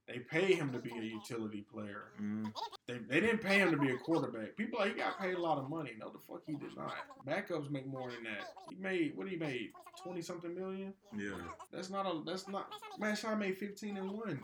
They 0.07 0.19
pay 0.19 0.53
him 0.53 0.71
to 0.71 0.79
be 0.79 0.91
a 0.91 1.01
utility 1.01 1.65
player. 1.69 2.05
Mm. 2.21 2.53
They, 2.87 2.97
they 3.09 3.19
didn't 3.19 3.41
pay 3.41 3.59
him 3.59 3.71
to 3.71 3.77
be 3.77 3.89
a 3.91 3.97
quarterback. 3.97 4.55
People 4.55 4.79
like 4.79 4.93
he 4.93 4.97
got 4.99 5.19
paid 5.19 5.35
a 5.35 5.41
lot 5.41 5.57
of 5.57 5.69
money. 5.69 5.91
No, 5.99 6.09
the 6.09 6.19
fuck 6.27 6.43
he 6.47 6.53
did 6.53 6.75
not. 6.77 6.93
Backups 7.27 7.69
make 7.69 7.85
more 7.85 8.09
than 8.09 8.23
that. 8.23 8.47
He 8.69 8.75
made 8.77 9.17
what 9.17 9.27
he 9.27 9.35
made 9.35 9.71
twenty 10.01 10.21
something 10.21 10.55
million. 10.55 10.93
Yeah. 11.13 11.31
That's 11.73 11.89
not 11.89 12.05
a. 12.05 12.21
That's 12.25 12.47
not. 12.47 12.71
Man, 12.97 13.17
Sean 13.17 13.39
made 13.39 13.57
fifteen 13.57 13.97
and 13.97 14.09
one. 14.11 14.39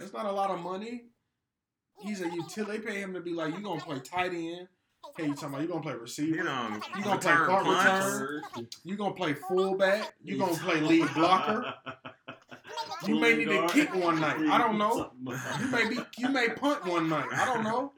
That's 0.00 0.14
not 0.14 0.24
a 0.24 0.32
lot 0.32 0.50
of 0.50 0.60
money. 0.60 1.04
He's 2.00 2.22
a 2.22 2.30
utility. 2.30 2.78
They 2.78 2.84
pay 2.86 3.00
him 3.00 3.12
to 3.12 3.20
be 3.20 3.34
like 3.34 3.54
you 3.54 3.60
gonna 3.60 3.80
play 3.82 3.98
tight 4.00 4.32
end. 4.32 4.66
Hey, 5.16 5.26
you 5.26 5.34
talking 5.34 5.48
about 5.50 5.60
you 5.62 5.68
gonna 5.68 5.82
play 5.82 5.92
You 5.92 5.98
receiver? 5.98 6.44
know, 6.44 6.80
You 6.96 7.02
gonna 7.04 7.18
play 7.20 7.32
return 7.32 7.48
punt 7.48 7.66
punch. 7.66 8.04
return? 8.14 8.42
You 8.84 8.96
gonna 8.96 9.14
play 9.14 9.34
fullback? 9.34 10.14
You 10.22 10.38
gonna 10.38 10.54
play 10.54 10.80
lead 10.80 11.12
blocker? 11.12 11.74
You 13.06 13.20
may 13.20 13.36
need 13.36 13.46
to 13.46 13.68
kick 13.68 13.94
one 13.94 14.20
night. 14.20 14.38
I 14.50 14.58
don't 14.58 14.78
know. 14.78 15.12
You 15.60 15.66
may 15.70 15.88
be 15.88 15.98
you 16.18 16.28
may 16.28 16.48
punt 16.48 16.86
one 16.86 17.08
night. 17.08 17.26
I 17.32 17.44
don't 17.44 17.64
know. 17.64 17.92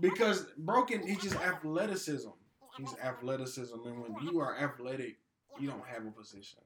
Because 0.00 0.46
broken, 0.58 1.06
he's 1.06 1.18
just 1.18 1.36
athleticism. 1.36 2.30
He's 2.76 2.94
athleticism, 3.02 3.76
and 3.86 4.02
when 4.02 4.16
you 4.22 4.40
are 4.40 4.58
athletic, 4.58 5.18
you 5.60 5.68
don't 5.68 5.86
have 5.86 6.04
a 6.06 6.10
position. 6.10 6.60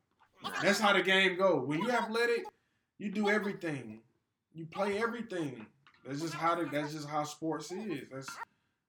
That's 0.62 0.80
how 0.80 0.92
the 0.94 1.02
game 1.02 1.36
go. 1.36 1.60
When 1.60 1.80
you 1.80 1.90
athletic, 1.90 2.44
you 2.98 3.10
do 3.10 3.28
everything. 3.28 4.00
You 4.54 4.66
play 4.66 4.98
everything. 4.98 5.66
That's 6.06 6.22
just 6.22 6.34
how 6.34 6.54
the, 6.54 6.64
that's 6.64 6.94
just 6.94 7.08
how 7.08 7.24
sports 7.24 7.70
is. 7.70 8.04
That's 8.10 8.28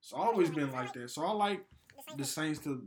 it's 0.00 0.12
always 0.14 0.48
been 0.48 0.72
like 0.72 0.92
that. 0.94 1.10
So 1.10 1.22
I 1.22 1.32
like 1.32 1.66
the 2.16 2.24
Saints 2.24 2.60
to 2.60 2.82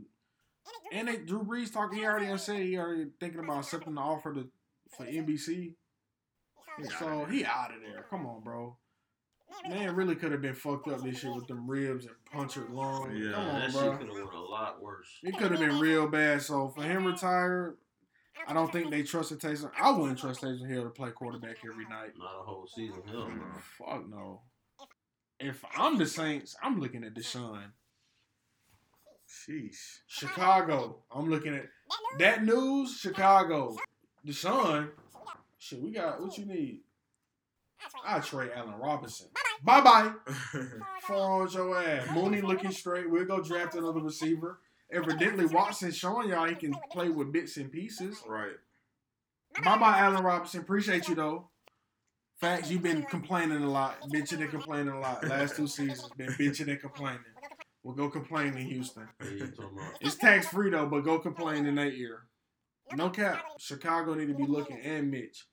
and 0.92 1.08
they, 1.08 1.16
Drew 1.16 1.42
Brees 1.42 1.72
talking. 1.72 1.98
He 1.98 2.04
already 2.04 2.36
said 2.38 2.62
he 2.62 2.76
already 2.78 3.06
thinking 3.20 3.40
about 3.40 3.58
accepting 3.58 3.94
the 3.94 4.00
offer 4.00 4.32
to 4.34 4.48
for 4.96 5.04
NBC. 5.04 5.74
So 6.98 7.24
he 7.26 7.44
out 7.44 7.74
of 7.74 7.80
there. 7.80 8.04
Come 8.10 8.26
on, 8.26 8.42
bro. 8.42 8.76
Man 9.68 9.94
really 9.94 10.16
could 10.16 10.32
have 10.32 10.42
been 10.42 10.54
fucked 10.54 10.88
up 10.88 11.02
this 11.02 11.22
year 11.22 11.32
with 11.32 11.46
them 11.46 11.70
ribs 11.70 12.06
and 12.06 12.14
punctured 12.32 12.70
lung. 12.70 13.14
Yeah, 13.14 13.32
Come 13.32 13.46
on, 13.46 13.60
that 13.60 13.72
shit 13.72 13.98
could 13.98 14.08
have 14.08 14.16
went 14.16 14.34
a 14.34 14.40
lot 14.40 14.82
worse. 14.82 15.06
It 15.22 15.38
could 15.38 15.52
have 15.52 15.60
been 15.60 15.78
real 15.78 16.08
bad. 16.08 16.42
So 16.42 16.68
for 16.68 16.82
him 16.82 17.04
retired, 17.04 17.76
I 18.48 18.52
don't 18.52 18.72
think 18.72 18.90
they 18.90 19.02
trusted 19.02 19.40
Taysom. 19.40 19.70
I 19.80 19.90
wouldn't 19.92 20.18
trust 20.18 20.42
Taysom 20.42 20.68
Hill 20.68 20.82
to 20.82 20.90
play 20.90 21.10
quarterback 21.12 21.58
every 21.64 21.84
night. 21.84 22.12
Not 22.18 22.40
a 22.40 22.44
whole 22.44 22.66
season. 22.66 23.02
Hell 23.06 23.28
no. 23.28 23.44
Fuck 23.78 24.08
no. 24.08 24.40
If 25.38 25.64
I'm 25.76 25.98
the 25.98 26.06
Saints, 26.06 26.56
I'm 26.62 26.80
looking 26.80 27.04
at 27.04 27.14
Deshaun. 27.14 27.70
Sheesh. 29.28 30.00
Chicago. 30.06 31.04
I'm 31.14 31.28
looking 31.30 31.54
at 31.54 31.66
that 32.18 32.44
news. 32.44 32.96
Chicago. 32.96 33.76
Deshaun. 34.26 34.90
Shit, 35.58 35.80
we 35.80 35.90
got 35.90 36.20
what 36.20 36.36
you 36.38 36.46
need. 36.46 36.80
I 38.06 38.20
trade 38.20 38.50
Allen 38.54 38.78
Robinson. 38.78 39.28
Bye 39.62 39.80
bye. 39.80 40.12
Fall 41.02 41.42
on 41.42 41.50
your 41.50 41.78
ass. 41.78 42.08
Mooney 42.14 42.40
looking 42.40 42.70
straight. 42.70 43.10
We'll 43.10 43.24
go 43.24 43.42
draft 43.42 43.74
another 43.74 44.00
receiver. 44.00 44.60
Evidently, 44.90 45.46
Watson 45.46 45.90
showing 45.90 46.28
y'all 46.28 46.46
he 46.48 46.54
can 46.54 46.74
play 46.92 47.08
with 47.08 47.32
bits 47.32 47.56
and 47.56 47.70
pieces. 47.70 48.22
right. 48.26 48.52
Bye 49.62 49.78
bye, 49.78 49.98
Allen 49.98 50.24
Robinson. 50.24 50.60
Appreciate 50.60 51.08
you 51.08 51.14
though. 51.14 51.48
Facts, 52.40 52.70
you've 52.70 52.82
been 52.82 53.04
complaining 53.04 53.62
a 53.62 53.70
lot, 53.70 54.00
bitching 54.10 54.40
and 54.40 54.50
complaining 54.50 54.88
a 54.92 55.00
lot. 55.00 55.26
Last 55.26 55.56
two 55.56 55.68
seasons, 55.68 56.10
been 56.16 56.28
bitching 56.32 56.68
and 56.68 56.80
complaining. 56.80 57.20
We'll 57.84 57.94
go 57.94 58.08
complain 58.10 58.56
in 58.56 58.66
Houston. 58.66 59.08
Hey, 59.20 59.34
you 59.34 59.46
talking 59.48 59.78
about? 59.78 59.92
It's 60.00 60.16
tax 60.16 60.48
free 60.48 60.70
though, 60.70 60.86
but 60.86 61.00
go 61.04 61.18
complain 61.18 61.66
in 61.66 61.76
that 61.76 61.92
ear. 61.92 62.22
No 62.92 63.10
cap. 63.10 63.42
Chicago 63.58 64.14
need 64.14 64.28
to 64.28 64.34
be 64.34 64.46
looking 64.46 64.78
and 64.78 65.10
Mitch. 65.10 65.44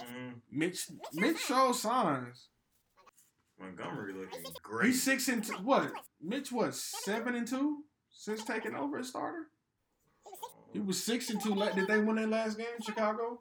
Mm, 0.00 0.34
Mitch 0.50 0.86
Mitch 1.12 1.38
shows 1.38 1.80
signs. 1.82 2.48
Montgomery 3.60 4.12
looking 4.14 4.42
great. 4.62 4.86
He's 4.88 5.02
six 5.02 5.28
and 5.28 5.44
two, 5.44 5.52
what? 5.54 5.92
Mitch 6.20 6.50
was 6.50 6.82
Seven 7.04 7.34
and 7.34 7.46
two 7.46 7.84
since 8.10 8.42
taking 8.44 8.74
over 8.74 8.98
as 8.98 9.08
starter. 9.08 9.46
He 10.72 10.80
was 10.80 11.02
six 11.02 11.30
and 11.30 11.40
two. 11.42 11.54
la- 11.54 11.70
Did 11.70 11.86
they 11.86 11.98
win 11.98 12.16
their 12.16 12.26
last 12.26 12.56
game, 12.58 12.66
Chicago? 12.84 13.40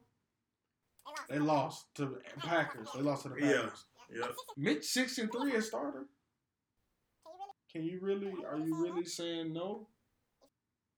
They 1.30 1.40
lost 1.40 1.86
to 1.96 2.06
the 2.06 2.22
Packers. 2.40 2.90
They 2.94 3.02
lost 3.02 3.24
to 3.24 3.30
the 3.30 3.36
Packers. 3.36 3.50
Yeah. 3.52 3.62
Packers. 3.64 3.86
Yep. 4.14 4.36
Mitch 4.58 4.84
six 4.86 5.18
and 5.18 5.32
three 5.32 5.56
as 5.56 5.68
starter. 5.68 6.06
Can 7.72 7.84
you 7.84 8.00
really? 8.02 8.34
Are 8.46 8.58
you 8.60 8.76
really 8.84 9.06
saying 9.06 9.54
no? 9.54 9.88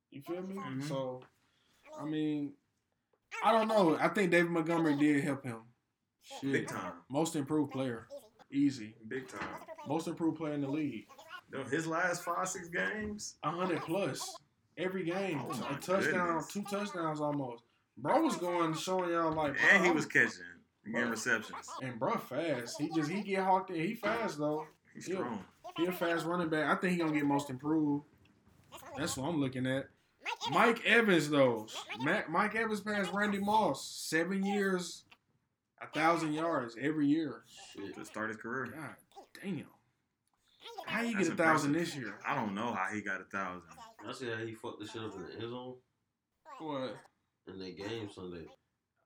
You 0.10 0.22
feel 0.24 0.42
me? 0.42 0.56
Mhm. 0.56 0.88
So, 0.88 1.22
I 2.00 2.06
mean, 2.06 2.54
I 3.44 3.52
don't 3.52 3.68
know. 3.68 3.98
I 4.00 4.08
think 4.10 4.32
David 4.32 4.52
Montgomery 4.52 4.96
did 4.98 5.24
help 5.24 5.44
him. 5.44 5.62
Big 6.42 6.68
time. 6.68 6.94
most 7.10 7.36
improved 7.36 7.72
player, 7.72 8.08
easy. 8.52 8.96
Big 9.08 9.28
time. 9.28 9.48
Most 9.88 10.08
improved 10.08 10.38
player 10.38 10.54
in 10.54 10.62
the 10.62 10.70
league. 10.70 11.06
Yo, 11.52 11.64
His 11.66 11.86
last 11.86 12.24
five, 12.24 12.48
six 12.48 12.70
games. 12.70 13.36
A 13.44 13.52
hundred 13.52 13.82
plus 13.82 14.34
every 14.78 15.04
game. 15.04 15.42
Oh 15.44 15.50
my 15.50 15.76
a 15.76 15.80
touchdown, 15.80 16.28
goodness. 16.28 16.48
two 16.48 16.64
touchdowns 16.64 17.20
almost. 17.20 17.64
Bro 17.98 18.22
was 18.24 18.38
going 18.38 18.74
showing 18.74 19.12
y'all 19.12 19.34
like, 19.34 19.56
And 19.72 19.86
he 19.86 19.92
was 19.92 20.06
catching, 20.06 20.32
getting 20.92 21.10
receptions. 21.10 21.68
and 21.82 22.00
bro 22.00 22.14
fast. 22.18 22.80
He 22.80 22.90
just 22.96 23.12
he 23.12 23.22
get 23.22 23.44
hawked 23.44 23.70
in. 23.70 23.76
He 23.76 23.94
fast 23.96 24.40
though. 24.40 24.66
He's 24.96 25.08
Yeah. 25.10 25.16
strong. 25.18 25.44
He 25.78 25.86
a 25.88 25.92
fast 25.92 26.26
running 26.26 26.50
back. 26.50 26.76
I 26.76 26.80
think 26.80 26.94
he 26.94 27.00
gonna 27.00 27.12
get 27.12 27.26
most 27.26 27.50
improved. 27.50 28.06
That's 28.98 29.18
what 29.18 29.28
I'm 29.28 29.40
looking 29.42 29.68
at. 29.68 29.90
Mike 30.52 30.86
Evans 30.86 31.30
though. 31.30 31.68
Mac, 32.02 32.30
Mike 32.30 32.56
Evans 32.56 32.82
passed 32.82 33.12
Randy 33.14 33.40
Moss. 33.40 33.86
Seven 33.86 34.46
years, 34.46 35.04
a 35.82 35.88
thousand 35.88 36.34
yards 36.34 36.76
every 36.80 37.08
year. 37.08 37.44
Shit. 37.76 37.96
To 37.96 38.06
start 38.06 38.30
his 38.30 38.38
career. 38.38 38.68
God 38.68 38.96
damn. 39.42 39.66
How 40.86 41.02
you 41.02 41.14
That's 41.16 41.30
get 41.30 41.34
a 41.40 41.44
thousand 41.44 41.72
impressive. 41.72 41.96
this 41.96 42.04
year? 42.04 42.16
I 42.28 42.36
don't 42.36 42.54
know 42.56 42.74
how 42.74 42.88
he 42.94 43.02
got 43.02 43.22
a 43.22 43.26
thousand. 43.26 43.64
I 44.08 44.12
see 44.14 44.30
how 44.30 44.38
he 44.46 44.54
fucked 44.54 44.80
the 44.82 44.88
shit 44.88 45.02
up 45.02 45.16
in 45.16 45.24
the 45.24 45.32
end 45.34 45.42
zone 45.52 45.76
What? 46.60 46.98
in 47.48 47.60
that 47.60 47.78
game 47.78 48.10
Sunday. 48.14 48.46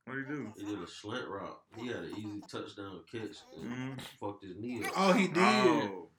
What 0.05 0.13
do 0.13 0.19
you 0.19 0.25
do? 0.25 0.53
He 0.57 0.65
did 0.65 0.81
a 0.81 0.87
slant 0.87 1.27
route. 1.27 1.59
He 1.75 1.87
had 1.87 1.97
an 1.97 2.13
easy 2.17 2.41
touchdown 2.49 3.01
catch 3.11 3.35
and 3.55 3.71
Mhm. 3.71 4.01
fucked 4.19 4.43
his 4.43 4.55
knee 4.57 4.83
up 4.85 4.91
Oh, 4.95 5.13
he 5.13 5.27
did. 5.27 5.37
Oh, 5.37 6.09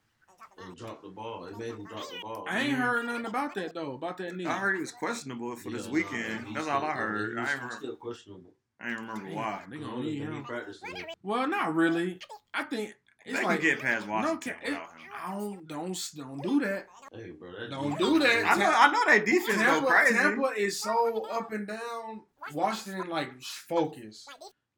and 0.65 0.75
dropped 0.77 1.03
the 1.03 1.09
ball. 1.09 1.45
It 1.45 1.57
made 1.57 1.69
him 1.69 1.85
drop 1.85 2.09
the 2.09 2.19
ball. 2.21 2.45
I 2.49 2.59
ain't 2.61 2.73
heard 2.73 3.05
nothing 3.05 3.25
about 3.25 3.53
that 3.55 3.73
though. 3.73 3.93
About 3.93 4.17
that 4.17 4.35
knee. 4.35 4.45
I 4.45 4.57
heard 4.57 4.75
he 4.75 4.81
was 4.81 4.91
questionable 4.91 5.55
for 5.55 5.69
this 5.69 5.85
Yeah, 5.85 5.91
weekend. 5.91 6.41
nah, 6.41 6.45
he's 6.47 6.55
That's 6.55 6.67
all 6.67 6.83
I 6.83 6.89
still- 6.93 6.97
heard. 6.97 7.29
He's, 7.29 7.37
I 7.37 7.41
ain't 7.41 7.49
he's 7.49 7.55
remember. 7.57 7.75
still 7.75 7.95
questionable. 7.95 8.53
I 8.81 8.89
ain't 8.91 8.99
remember 8.99 9.25
Damn, 9.25 9.35
why. 9.35 9.61
They 9.69 9.77
gonna 9.77 10.01
need 10.03 10.19
him. 10.21 10.43
practicing. 10.43 11.03
Well, 11.23 11.47
not 11.47 11.75
really. 11.75 12.19
I 12.53 12.63
think 12.63 12.93
They 13.25 13.31
it's 13.31 13.39
can 13.39 13.47
like 13.49 13.61
get 13.61 13.79
past 13.81 14.05
no, 14.07 14.13
Washington 14.13 14.53
ca- 14.53 14.59
it, 14.65 14.69
without 14.71 14.81
him. 14.93 15.09
I 15.21 15.31
don't 15.37 15.67
don't 15.67 15.97
don't 16.15 16.41
do 16.41 16.59
that. 16.61 16.87
Hey, 17.11 17.31
bro, 17.31 17.51
that 17.51 17.69
Don't 17.71 17.89
dude- 17.97 17.99
do 17.99 18.19
that. 18.19 18.45
I 18.45 18.55
know. 18.57 18.71
I 18.73 18.91
know 18.91 19.03
that 19.07 19.25
defense 19.25 19.61
go 19.61 19.81
crazy. 19.81 20.13
Tampa 20.13 20.51
is 20.55 20.79
so 20.81 21.25
up 21.31 21.51
and 21.51 21.67
down. 21.67 22.21
Washington 22.53 23.09
like 23.09 23.29
focus. 23.41 24.25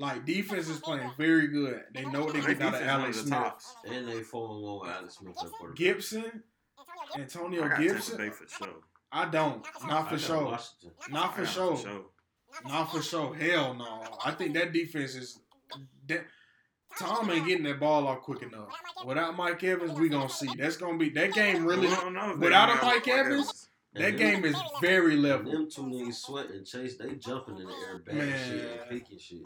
Like 0.01 0.25
defense 0.25 0.67
is 0.67 0.79
playing 0.79 1.11
very 1.17 1.47
good. 1.47 1.83
They 1.93 2.03
know 2.05 2.25
what 2.25 2.33
they 2.33 2.41
Their 2.41 2.55
get 2.55 2.73
out 2.73 2.81
of 2.81 2.81
Alex 2.87 3.17
the 3.17 3.27
Smith. 3.27 3.39
tops. 3.39 3.75
And 3.87 4.07
they 4.07 4.21
four 4.23 4.49
and 4.55 4.61
one 4.63 4.79
with 4.81 4.89
Alex 4.97 5.15
Smith 5.17 5.35
at 5.41 5.51
quarterback. 5.51 5.77
Gibson, 5.77 6.43
Antonio 7.17 7.61
got 7.61 7.77
Tampa 7.77 7.83
Gibson. 7.93 8.17
Bay 8.17 8.29
for 8.29 8.47
sure. 8.47 8.73
I 9.11 9.25
don't. 9.25 9.65
Not 9.87 10.09
for 10.09 10.17
sure. 10.17 10.45
Washington. 10.45 10.91
Not 11.09 11.33
I 11.33 11.35
for 11.35 11.45
sure. 11.45 11.79
Not 12.67 12.91
for 12.91 13.01
sure. 13.01 13.33
Hell 13.35 13.73
no. 13.75 14.03
I 14.25 14.31
think 14.31 14.53
that 14.55 14.73
defense 14.73 15.15
is. 15.15 15.39
That, 16.07 16.25
Tom 16.99 17.29
ain't 17.29 17.47
getting 17.47 17.63
that 17.63 17.79
ball 17.79 18.05
off 18.07 18.21
quick 18.21 18.41
enough. 18.41 18.67
Without 19.05 19.35
Mike 19.37 19.63
Evans, 19.63 19.97
we 19.97 20.09
gonna 20.09 20.27
see. 20.27 20.49
That's 20.57 20.75
gonna 20.77 20.97
be 20.97 21.09
that 21.11 21.33
game. 21.33 21.63
Really, 21.65 21.87
We 21.87 21.95
don't 21.95 22.13
know 22.13 22.31
if 22.31 22.39
they 22.39 22.45
without 22.47 22.67
gonna 22.67 22.81
a 22.81 22.85
Mike 22.95 23.07
Evans, 23.07 23.69
And 23.95 24.03
that 24.03 24.17
them- 24.17 24.41
game 24.41 24.45
is 24.45 24.55
very 24.81 25.13
and 25.13 25.23
level. 25.23 25.51
Them 25.51 25.69
two 25.69 25.83
niggas 25.83 26.15
sweat 26.15 26.49
and 26.49 26.65
chase. 26.65 26.97
They 26.97 27.15
jumping 27.15 27.57
in 27.59 27.67
the 27.67 27.73
air, 27.87 27.99
batting 27.99 28.19
Man. 28.31 28.49
shit 28.49 28.81
and 28.81 28.89
picking 28.89 29.19
shit. 29.19 29.43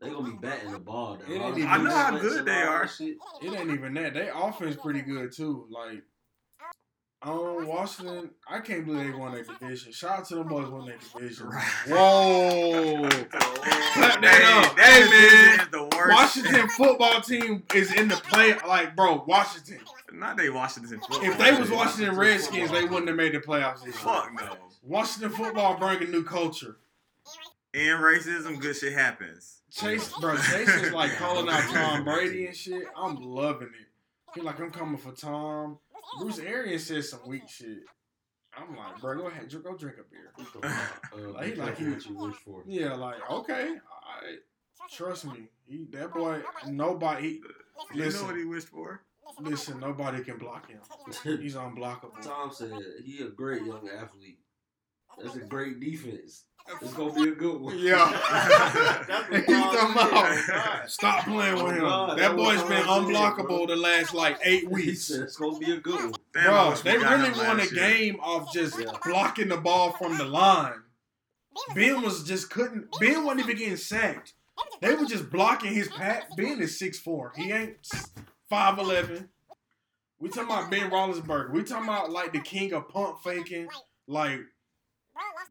They 0.00 0.10
gonna 0.10 0.30
be 0.30 0.36
batting 0.36 0.72
the 0.72 0.78
ball. 0.78 1.16
down. 1.16 1.30
It 1.30 1.34
ain't 1.40 1.58
even- 1.58 1.70
I 1.70 1.76
know 1.78 1.90
how 1.90 2.08
slants 2.10 2.26
good 2.28 2.44
they 2.44 2.62
are. 2.62 2.88
shit. 2.88 3.16
It 3.42 3.52
ain't 3.52 3.70
even 3.70 3.94
that. 3.94 4.14
They 4.14 4.28
offense 4.28 4.76
pretty 4.82 5.00
good 5.02 5.32
too. 5.32 5.66
Like, 5.70 6.02
um, 7.22 7.66
Washington, 7.66 8.30
I 8.46 8.60
can't 8.60 8.84
believe 8.84 9.12
they 9.12 9.18
won 9.18 9.32
that 9.32 9.46
division. 9.46 9.92
Shout 9.92 10.18
out 10.18 10.28
to 10.28 10.34
them 10.34 10.48
boys 10.48 10.68
won 10.68 10.84
their 10.86 10.98
division. 10.98 11.46
Right. 11.48 11.64
Whoa. 11.86 13.08
Clap 13.08 14.20
that 14.20 14.24
Hey, 14.24 14.68
up. 14.68 14.76
that 14.76 14.84
Hey, 14.84 15.10
man. 15.10 15.60
is 15.60 15.68
the 15.70 15.96
worst. 15.96 16.12
Washington 16.12 16.68
football 16.68 17.20
team 17.22 17.62
is 17.74 17.92
in 17.94 18.08
the 18.08 18.16
play. 18.16 18.58
Like, 18.66 18.94
bro, 18.94 19.24
Washington. 19.26 19.80
Not 20.12 20.36
they 20.36 20.50
Washington 20.50 21.00
football. 21.00 21.24
If 21.24 21.38
they 21.38 21.52
was 21.58 21.68
team. 21.68 21.78
Washington 21.78 22.16
Redskins, 22.16 22.70
they 22.70 22.84
wouldn't 22.84 23.08
have 23.08 23.16
made 23.16 23.32
the 23.32 23.40
playoffs 23.40 23.76
this 23.84 23.94
year. 23.94 24.04
Fuck 24.04 24.32
no. 24.34 24.56
Washington 24.82 25.30
football 25.30 25.78
bring 25.78 26.02
a 26.02 26.06
new 26.06 26.24
culture. 26.24 26.76
And 27.72 28.00
racism, 28.00 28.60
good 28.60 28.76
shit 28.76 28.92
happens. 28.92 29.62
Chase, 29.74 30.12
bro, 30.20 30.36
Chase 30.36 30.68
is 30.68 30.92
like 30.92 31.12
calling 31.16 31.48
out 31.48 31.62
Tom 31.72 32.04
Brady 32.04 32.46
and 32.46 32.56
shit. 32.56 32.84
I'm 32.96 33.16
loving 33.16 33.68
it. 33.68 33.88
He 34.34 34.40
like, 34.40 34.60
I'm 34.60 34.70
coming 34.70 34.98
for 34.98 35.12
Tom. 35.12 35.78
Bruce 36.20 36.38
Arians 36.38 36.86
said 36.86 37.04
some 37.04 37.20
weak 37.26 37.48
shit. 37.48 37.78
I'm 38.56 38.76
like, 38.76 39.00
bro, 39.00 39.16
go 39.16 39.26
ahead, 39.26 39.50
go 39.64 39.76
drink 39.76 39.96
a 39.98 40.04
beer. 40.08 40.32
He 40.38 40.44
uh, 40.62 41.28
Like, 41.32 41.46
he 41.46 41.54
like 41.56 41.76
he- 41.76 41.84
what 41.88 42.06
you 42.06 42.16
wish 42.16 42.36
for. 42.36 42.62
Yeah, 42.66 42.94
like, 42.94 43.16
okay, 43.28 43.74
I 44.22 44.36
trust 44.92 45.24
me. 45.24 45.48
He, 45.66 45.86
that 45.92 46.12
boy, 46.14 46.42
nobody. 46.68 47.22
He, 47.22 47.28
You 47.94 48.04
Listen. 48.04 48.20
know 48.22 48.26
what 48.28 48.36
he 48.36 48.44
wished 48.44 48.68
for? 48.68 49.02
listen, 49.40 49.80
nobody 49.80 50.22
can 50.22 50.38
block 50.38 50.68
him. 50.70 50.78
He's 51.40 51.56
unblockable. 51.56 52.22
Tom 52.22 52.52
said 52.52 52.70
he 53.04 53.22
a 53.22 53.28
great 53.30 53.64
young 53.64 53.88
athlete. 53.88 54.38
That's 55.20 55.34
a 55.36 55.40
great 55.40 55.80
defense. 55.80 56.44
It's 56.80 56.94
gonna 56.94 57.12
be 57.12 57.28
a 57.30 57.34
good 57.34 57.60
one. 57.60 57.78
Yeah. 57.78 57.96
That's 59.08 59.30
what 59.30 59.44
He's 59.46 59.56
talking 59.56 59.92
about- 59.92 60.90
Stop 60.90 61.24
playing 61.24 61.54
with 61.54 61.62
Oh, 61.62 61.68
him. 61.70 61.80
God, 61.80 62.10
that 62.10 62.16
that 62.30 62.36
boy's 62.36 62.58
was 62.60 62.68
been 62.70 62.86
all 62.86 63.00
I 63.00 63.04
said, 63.06 63.14
unblockable 63.14 63.66
the 63.68 63.76
last 63.76 64.14
like 64.14 64.38
eight 64.44 64.60
He 64.62 64.66
weeks. 64.68 65.02
said 65.04 65.20
it's 65.20 65.36
gonna 65.36 65.58
be 65.58 65.72
a 65.72 65.76
good 65.76 65.96
one. 66.10 66.14
Damn, 66.32 66.44
Bro, 66.44 66.74
they 66.84 66.96
really 66.96 67.30
won 67.32 67.50
a 67.50 67.54
last 67.58 67.72
year. 67.72 67.88
game 67.88 68.16
off 68.20 68.52
just 68.52 68.78
Yeah. 68.80 68.92
blocking 69.04 69.48
the 69.48 69.58
ball 69.58 69.92
from 69.92 70.16
the 70.16 70.24
line. 70.24 70.80
Ben 71.74 72.00
was 72.02 72.24
just 72.24 72.50
couldn't. 72.50 72.88
Ben 72.98 73.24
wasn't 73.24 73.40
even 73.44 73.56
getting 73.56 73.76
sacked. 73.76 74.32
They 74.80 74.94
were 74.94 75.04
just 75.06 75.30
blocking 75.30 75.72
his 75.74 75.88
pass. 75.88 76.22
Ben 76.36 76.60
is 76.60 76.78
6'4". 76.80 77.34
He 77.36 77.52
ain't 77.52 77.76
5'11". 78.50 79.28
We 80.18 80.28
talking 80.30 80.44
about 80.44 80.70
Ben 80.70 80.90
Roethlisberger. 80.90 81.52
We 81.52 81.62
talking 81.62 81.84
about 81.88 82.10
like 82.10 82.32
the 82.32 82.40
king 82.40 82.72
of 82.72 82.88
pump 82.88 83.18
faking. 83.22 83.68
Like, 84.06 84.40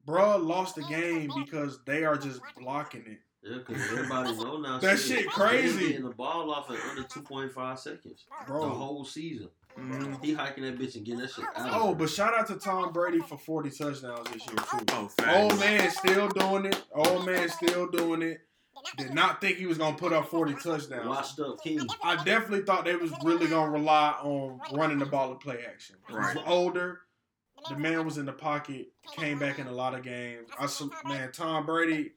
bruh 0.07 0.43
lost 0.43 0.76
the 0.76 0.84
game 0.84 1.32
because 1.36 1.80
they 1.86 2.03
are 2.03 2.18
just 2.18 2.41
blocking 2.59 3.05
it. 3.07 3.20
Yeah, 3.43 3.57
because 3.57 3.82
everybody 3.91 4.36
know 4.38 4.57
now. 4.57 4.80
That 4.80 4.99
shit 4.99 5.28
crazy. 5.28 5.80
He 5.80 5.88
getting 5.89 6.03
the 6.05 6.11
ball 6.16 6.51
off 6.51 6.70
in 6.70 6.78
under 6.89 7.03
two 7.03 7.22
point 7.22 7.51
five 7.51 7.80
seconds. 7.80 8.26
The 8.47 8.53
whole 8.53 9.03
season. 9.03 9.49
Mhm. 9.78 10.24
He 10.24 10.34
hiking 10.34 10.64
that 10.66 10.78
bitch 10.78 10.95
and 10.95 11.05
getting 11.05 11.22
that 11.22 11.32
shit 11.32 11.45
out. 11.45 11.70
Oh, 11.74 11.88
there. 11.88 11.95
but 11.95 12.09
shout 12.09 12.38
out 12.38 12.47
to 12.47 12.55
Tom 12.55 12.93
Brady 12.93 13.20
for 13.20 13.39
40 13.39 13.72
touchdowns 13.72 14.30
this 14.30 14.45
year, 14.45 14.55
too. 14.55 14.86
Oh. 14.91 15.09
Old 15.28 15.59
man 15.59 15.89
still 15.89 16.28
doing 16.30 16.66
it. 16.66 16.84
Old 16.93 17.26
man 17.26 17.49
still 17.49 17.88
doing 17.88 18.22
it. 18.22 18.41
Did 18.97 19.14
not 19.14 19.39
think 19.41 19.57
he 19.57 19.66
was 19.66 19.78
gonna 19.78 19.95
put 19.95 20.11
up 20.14 20.28
40 20.28 20.55
touchdowns. 20.55 21.07
washed 21.07 21.39
up 21.39 21.61
King. 21.64 21.88
I 22.03 22.16
definitely 22.24 22.66
thought 22.66 22.86
they 22.86 22.95
was 22.95 23.11
really 23.24 23.47
gonna 23.47 23.72
rely 23.72 24.11
on 24.22 24.59
running 24.74 24.99
the 24.99 25.05
ball 25.05 25.32
and 25.32 25.39
play 25.39 25.64
action. 25.68 25.95
Right. 26.09 26.36
He's 26.36 26.43
older. 26.45 26.99
The 27.70 27.78
man 27.78 28.05
was 28.05 28.18
in 28.18 28.26
the 28.26 28.34
pocket, 28.34 28.88
came 29.16 29.39
back 29.39 29.59
in 29.59 29.68
a 29.68 29.72
lot 29.72 29.93
of 29.93 30.03
games. 30.03 30.49
I 30.59 30.68
man, 31.05 31.32
Tom 31.32 31.66
Brady. 31.66 32.11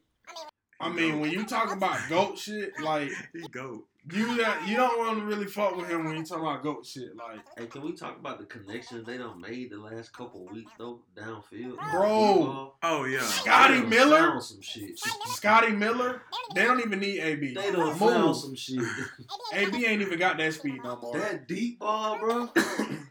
I 0.81 0.89
mean, 0.89 1.21
when 1.21 1.31
you 1.31 1.45
talk 1.47 1.73
about 1.73 1.99
goat 2.09 2.39
shit, 2.39 2.73
like 2.83 3.11
He 3.33 3.47
go. 3.51 3.85
You 4.13 4.39
got, 4.39 4.69
you 4.69 4.77
don't 4.77 4.99
want 4.99 5.19
to 5.19 5.25
really 5.25 5.47
fuck 5.47 5.77
with 5.77 5.89
him 5.89 6.05
when 6.05 6.17
you 6.17 6.25
talk 6.25 6.39
about 6.39 6.63
goat 6.63 6.87
shit. 6.87 7.17
Like, 7.17 7.41
Hey, 7.59 7.67
can 7.67 7.83
we 7.83 7.93
talk 7.93 8.19
about 8.19 8.39
the 8.39 8.45
connections 8.45 9.05
they 9.07 9.19
done 9.19 9.41
made 9.41 9.71
the 9.71 9.79
last 9.79 10.13
couple 10.13 10.47
of 10.47 10.55
weeks 10.55 10.71
though 10.79 11.01
downfield? 11.17 11.77
Bro. 11.91 12.75
Oh 12.83 13.05
yeah. 13.05 13.21
Scotty 13.23 13.81
Miller? 13.83 14.19
found 14.19 14.43
some 14.43 14.61
shit. 14.61 14.99
Scotty 15.27 15.73
Miller, 15.73 16.23
they 16.55 16.65
don't 16.65 16.81
even 16.81 17.01
need 17.01 17.21
AB. 17.21 17.55
They 17.55 17.73
done 17.73 17.87
Move. 17.89 17.99
found 17.99 18.37
some 18.37 18.55
shit. 18.55 18.83
AB 19.53 19.85
ain't 19.87 20.03
even 20.03 20.19
got 20.19 20.39
that 20.39 20.55
speed 20.55 20.81
no 20.85 20.97
more. 21.01 21.19
that 21.19 21.49
deep 21.49 21.81
ball, 21.81 22.19
bro. 22.19 22.47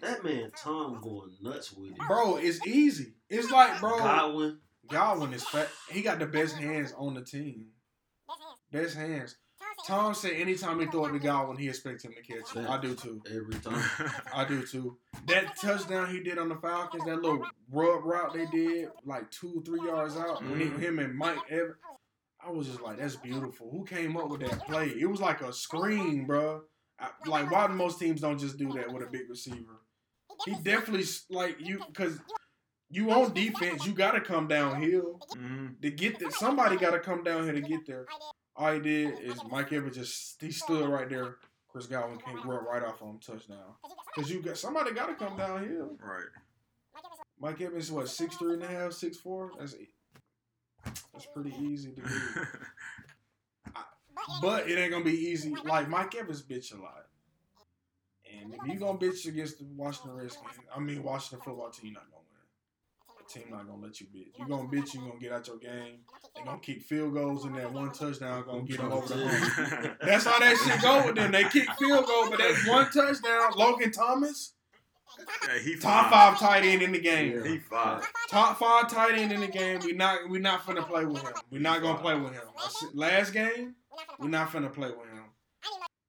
that 0.02 0.24
man 0.24 0.52
Tom 0.62 1.00
going 1.02 1.32
nuts 1.41 1.74
with 1.74 1.91
it. 1.91 1.98
Bro, 2.08 2.38
it's 2.38 2.66
easy. 2.66 3.14
It's 3.30 3.52
like, 3.52 3.80
bro, 3.80 3.98
Godwin. 3.98 4.60
Godwin 4.88 5.34
is 5.34 5.43
fat. 5.43 5.68
He 5.89 6.02
got 6.02 6.20
the 6.20 6.28
best 6.28 6.56
hands 6.56 6.93
on 6.98 7.16
the 7.16 7.22
team. 7.22 7.68
Best 8.72 8.96
hands. 8.96 9.36
Tom 9.86 10.14
said 10.16 10.34
anytime 10.34 10.80
he 10.80 10.88
throw 10.88 11.06
it 11.06 11.12
to 11.12 11.20
Godwin, 11.20 11.58
he 11.58 11.70
expects 11.70 12.04
him 12.04 12.14
to 12.14 12.22
catch 12.22 12.56
it. 12.56 12.68
I 12.70 12.80
do 12.80 12.96
too. 12.96 13.22
Every 13.30 13.56
time. 13.60 13.84
I 14.34 14.46
do 14.46 14.66
too. 14.66 14.98
That 15.28 15.56
touchdown 15.62 16.10
he 16.10 16.22
did 16.22 16.38
on 16.38 16.50
the 16.50 16.56
Falcons, 16.56 17.04
that 17.06 17.22
little 17.22 17.46
rub 17.72 18.04
route 18.04 18.34
they 18.34 18.46
did, 18.48 18.90
like 19.06 19.30
two, 19.32 19.62
three 19.66 19.82
yards 19.86 20.18
out, 20.18 20.44
when 20.44 20.60
he, 20.60 20.66
Mhm. 20.68 20.80
him 20.80 21.00
and 21.00 21.16
Mike 21.16 21.40
Evans, 21.50 21.76
I 22.44 22.50
was 22.52 22.68
just 22.68 22.82
like, 22.82 22.98
that's 22.98 23.16
beautiful. 23.16 23.70
Who 23.72 23.86
came 23.86 24.18
up 24.18 24.30
with 24.30 24.42
that 24.42 24.66
play? 24.66 24.88
It 24.90 25.06
was 25.10 25.22
like 25.22 25.42
a 25.42 25.52
screen, 25.54 26.26
bro. 26.26 26.64
I, 27.00 27.10
like, 27.28 27.52
why 27.52 27.68
most 27.68 28.00
teams 28.00 28.22
don't 28.22 28.38
just 28.38 28.58
do 28.58 28.72
that 28.74 28.92
with 28.92 29.04
a 29.04 29.08
big 29.08 29.30
receiver? 29.30 29.82
He 30.46 30.56
definitely 30.56 31.06
like 31.30 31.60
you 31.60 31.82
because 31.88 32.20
you 32.90 33.10
on 33.12 33.34
defense, 33.34 33.86
you 33.86 33.94
gotta 33.94 34.22
come 34.22 34.48
downhill 34.48 35.20
Mhm. 35.36 35.82
to 35.82 35.92
get 35.92 36.20
there. 36.20 36.30
Somebody 36.32 36.78
gotta 36.78 37.00
come 37.00 37.24
down 37.24 37.44
here 37.44 37.54
to 37.54 37.62
get 37.62 37.86
there. 37.86 38.06
All 38.58 38.74
he 38.74 38.80
did 38.80 39.20
is 39.20 39.41
Mike 39.49 39.74
Evans 39.74 39.95
just 39.95 40.41
he 40.41 40.51
stood 40.51 40.88
right 40.88 41.10
there. 41.10 41.36
Chris 41.70 41.88
Godwin 41.88 42.20
came 42.20 42.38
run 42.49 42.64
right 42.66 42.84
off 42.84 43.01
on 43.01 43.10
him 43.10 43.20
touchdown. 43.20 43.76
Cause 44.16 44.30
you 44.30 44.41
got 44.41 44.58
somebody 44.58 44.93
gotta 44.93 45.14
come 45.16 45.36
downhill. 45.36 45.97
Right. 46.01 46.24
Mike 47.39 47.60
Evans 47.60 47.91
what 47.91 48.08
six 48.08 48.38
three 48.38 48.53
and 48.53 48.64
a 48.64 48.68
half, 48.68 48.93
six 48.93 49.18
four. 49.18 49.51
That's 49.60 49.76
that's 51.14 51.26
pretty 51.34 51.53
easy 51.62 51.91
to 51.91 52.01
do. 52.01 52.08
But 54.41 54.70
it 54.70 54.78
ain't 54.80 54.91
gonna 54.91 55.03
be 55.03 55.12
easy. 55.12 55.53
Like 55.66 55.89
Mike 55.89 56.16
Evans 56.16 56.41
bitch 56.41 56.74
a 56.74 56.82
lot. 56.82 57.06
And 58.41 58.53
if 58.53 58.66
you 58.66 58.80
gonna 58.80 58.97
bitch 58.97 59.28
against 59.28 59.60
the 59.60 59.66
Washington 59.76 60.16
Redskins, 60.16 60.53
I 60.76 60.80
mean 60.80 61.03
Washington 61.03 61.41
football 61.43 61.70
team, 61.70 61.91
you're 61.91 61.93
not 61.93 62.10
gonna 62.10 62.14
win. 62.14 62.14
The 62.14 62.14
team 63.28 63.46
not 63.50 63.68
gonna 63.68 63.82
let 63.82 64.00
you 64.00 64.08
bitch. 64.08 64.38
You 64.38 64.48
gonna 64.48 64.68
bitch, 64.68 64.94
you 64.94 65.02
gonna 65.02 65.20
get 65.20 65.32
out 65.32 65.48
your 65.48 65.58
game. 65.58 66.00
They 66.36 66.44
gonna 66.44 66.60
kick 66.60 66.82
field 66.84 67.14
goals 67.14 67.46
and 67.46 67.56
that 67.56 67.72
one 67.72 67.92
touchdown 67.92 68.44
gonna 68.46 68.64
get 68.64 68.78
them 68.78 68.92
over 68.92 69.08
the 69.08 69.28
hump. 69.28 69.98
That's 70.02 70.26
how 70.26 70.40
that 70.40 70.58
shit 70.58 70.82
go 70.82 71.06
with 71.06 71.16
them. 71.16 71.32
They 71.32 71.44
kick 71.46 71.70
field 71.80 72.06
goal, 72.06 72.30
but 72.30 72.40
that 72.40 72.64
one 72.68 72.90
touchdown, 72.92 73.52
Logan 73.56 73.92
Thomas, 73.92 74.54
yeah, 75.48 75.60
he 75.60 75.76
top 75.78 76.10
fine. 76.10 76.12
five 76.12 76.40
tight 76.40 76.66
end 76.66 76.82
in 76.82 76.92
the 76.92 77.00
game. 77.00 77.44
He 77.46 77.60
fine. 77.60 78.02
Top 78.30 78.58
five 78.58 78.90
tight 78.90 79.18
end 79.18 79.32
in 79.32 79.42
the 79.42 79.48
game. 79.48 79.80
We 79.84 79.94
not 79.94 80.30
we 80.30 80.40
not 80.40 80.66
finna 80.66 80.88
play 80.88 81.06
with 81.06 81.22
him. 81.22 81.34
We 81.50 81.60
not 81.60 81.82
gonna 81.82 82.00
play 82.00 82.16
with 82.16 82.34
him. 82.34 82.44
Last 82.94 83.32
game, 83.32 83.76
we 84.20 84.28
not 84.28 84.50
finna 84.50 84.74
play 84.74 84.90
with 84.90 85.10
him. 85.10 85.24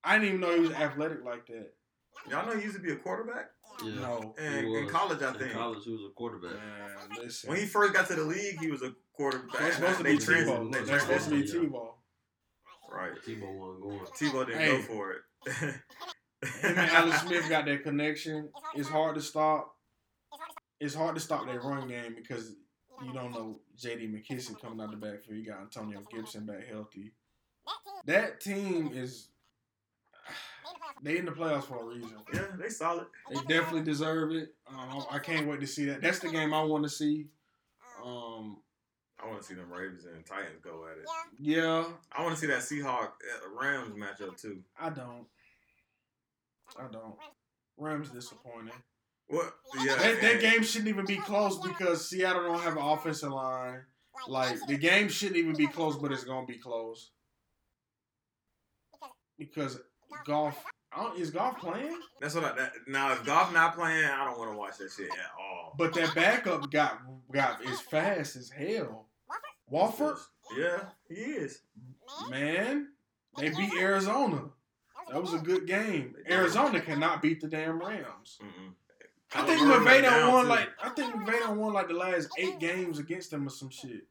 I 0.02 0.14
didn't 0.14 0.28
even 0.28 0.40
know 0.40 0.54
he 0.54 0.60
was 0.60 0.72
athletic 0.72 1.24
like 1.24 1.46
that. 1.46 1.72
Y'all 2.30 2.46
know 2.46 2.56
he 2.56 2.62
used 2.62 2.76
to 2.76 2.82
be 2.82 2.92
a 2.92 2.96
quarterback 2.96 3.50
Yeah. 3.84 3.94
No. 4.00 4.34
he 4.38 4.46
in, 4.46 4.64
in 4.66 4.88
college. 4.88 5.22
I 5.22 5.28
In 5.32 5.38
think 5.38 5.52
college, 5.52 5.84
he 5.84 5.92
was 5.92 6.02
a 6.08 6.14
quarterback. 6.14 6.52
Man, 6.54 7.28
when 7.46 7.58
he 7.58 7.66
first 7.66 7.92
got 7.92 8.06
to 8.08 8.14
the 8.14 8.22
league, 8.24 8.58
he 8.60 8.70
was 8.70 8.82
a 8.82 8.92
quarterback. 9.12 9.58
That's 9.60 9.76
supposed 9.76 9.98
to 9.98 10.04
be 10.04 10.18
trans- 10.18 10.48
Tebow. 10.48 10.72
they 10.72 10.78
Look, 10.80 10.88
That's 10.88 11.02
supposed 11.02 11.24
to 11.24 11.30
be 11.30 11.42
transitioned, 11.42 11.70
Tebow. 11.70 11.88
Right. 12.90 13.12
Tebow 13.26 13.54
wasn't 13.54 13.82
going. 13.82 14.00
Tebow 14.18 14.46
didn't 14.46 14.60
Hey. 14.60 14.76
go 14.76 14.82
for 14.82 15.12
it. 15.12 15.22
Him 16.62 16.78
and 16.78 16.90
Alex 16.90 17.22
Smith 17.22 17.48
got 17.48 17.64
that 17.66 17.82
connection. 17.82 18.50
It's 18.74 18.88
hard 18.88 19.14
to 19.16 19.20
stop. 19.22 19.74
It's 20.80 20.94
hard 20.94 21.14
to 21.14 21.20
stop 21.20 21.46
that 21.46 21.62
run 21.64 21.88
game 21.88 22.14
because 22.14 22.54
you 23.04 23.12
don't 23.12 23.32
know 23.32 23.60
J.D. 23.76 24.08
McKissic 24.08 24.60
coming 24.60 24.80
out 24.80 24.90
the 24.90 24.96
backfield. 24.96 25.38
You 25.38 25.44
got 25.46 25.60
Antonio 25.60 26.02
Gibson 26.10 26.44
back 26.46 26.66
healthy. 26.68 27.12
That 28.04 28.40
team 28.40 28.90
is 28.94 29.28
they 31.02 31.18
in 31.18 31.24
the 31.24 31.32
playoffs 31.32 31.64
for 31.64 31.82
a 31.82 31.84
reason. 31.84 32.16
yeah, 32.32 32.46
they 32.58 32.68
solid. 32.68 33.06
They 33.30 33.40
definitely 33.42 33.82
deserve 33.82 34.32
it. 34.32 34.54
Um, 34.68 35.04
I 35.10 35.18
can't 35.18 35.46
wait 35.46 35.60
to 35.60 35.66
see 35.66 35.86
that. 35.86 36.02
That's 36.02 36.18
the 36.18 36.28
game 36.28 36.54
I 36.54 36.62
want 36.62 36.84
to 36.84 36.90
see. 36.90 37.26
Um, 38.04 38.58
I 39.22 39.26
want 39.26 39.40
to 39.40 39.46
see 39.46 39.54
them 39.54 39.70
Ravens 39.70 40.04
and 40.04 40.24
Titans 40.24 40.60
go 40.62 40.86
at 40.90 40.98
it. 40.98 41.06
yeah, 41.38 41.84
I 42.12 42.22
want 42.22 42.34
to 42.34 42.40
see 42.40 42.46
that 42.48 42.60
Seahawk 42.60 43.08
uh, 43.08 43.60
Rams 43.60 43.94
matchup 43.94 44.40
too. 44.40 44.62
I 44.80 44.90
don't. 44.90 45.26
I 46.78 46.86
don't. 46.90 47.14
Rams 47.78 48.10
disappointing. 48.10 48.72
What? 49.28 49.54
Yeah. 49.82 49.96
That, 49.96 50.20
that 50.20 50.40
game 50.40 50.62
shouldn't 50.62 50.88
even 50.88 51.04
be 51.06 51.16
close 51.16 51.58
because 51.58 52.08
Seattle 52.08 52.42
don't 52.44 52.60
have 52.60 52.76
an 52.76 52.82
offensive 52.82 53.32
line. 53.32 53.80
Like 54.28 54.58
the 54.66 54.76
game 54.78 55.08
shouldn't 55.08 55.36
even 55.36 55.54
be 55.56 55.66
close, 55.66 55.96
but 55.96 56.12
it's 56.12 56.24
gonna 56.24 56.46
be 56.46 56.58
close 56.58 57.10
because 59.38 59.78
Goff. 60.24 60.62
I 60.92 61.02
don't, 61.02 61.18
is 61.18 61.30
Goff 61.30 61.58
playing? 61.58 61.98
That's 62.20 62.34
what 62.34 62.44
I. 62.44 62.52
That, 62.56 62.72
now, 62.86 63.12
if 63.12 63.24
Goff 63.24 63.52
not 63.52 63.74
playing, 63.74 64.04
I 64.04 64.24
don't 64.24 64.38
want 64.38 64.52
to 64.52 64.56
watch 64.56 64.78
that 64.78 64.90
shit 64.96 65.10
at 65.10 65.30
all. 65.38 65.74
But 65.76 65.92
that 65.94 66.14
backup 66.14 66.70
got 66.70 67.00
got 67.32 67.62
is 67.64 67.80
fast 67.80 68.36
as 68.36 68.48
hell. 68.50 69.06
Wolford, 69.68 70.16
Yeah, 70.56 70.78
he 71.08 71.14
is. 71.16 71.60
man, 72.30 72.88
they 73.36 73.50
beat 73.50 73.74
Arizona. 73.74 74.44
That 75.10 75.20
was 75.20 75.34
a 75.34 75.38
good 75.38 75.66
game. 75.66 76.14
Arizona 76.30 76.80
cannot 76.80 77.20
beat 77.22 77.40
the 77.40 77.48
damn 77.48 77.78
Rams. 77.80 78.38
Mm-mm. 78.42 78.72
I 79.34 79.42
think 79.44 79.60
Kyler 79.60 79.82
Murray 79.84 79.98
McVay 79.98 80.02
down, 80.02 80.32
won 80.32 80.44
too. 80.44 80.48
like 80.50 80.68
I 80.82 80.88
think 80.90 81.14
McVay 81.14 81.40
done 81.40 81.58
won 81.58 81.72
like 81.72 81.88
the 81.88 81.94
last 81.94 82.28
eight 82.38 82.58
games 82.60 82.98
against 83.00 83.32
them 83.32 83.46
or 83.46 83.50
some 83.50 83.70
shit. 83.70 84.04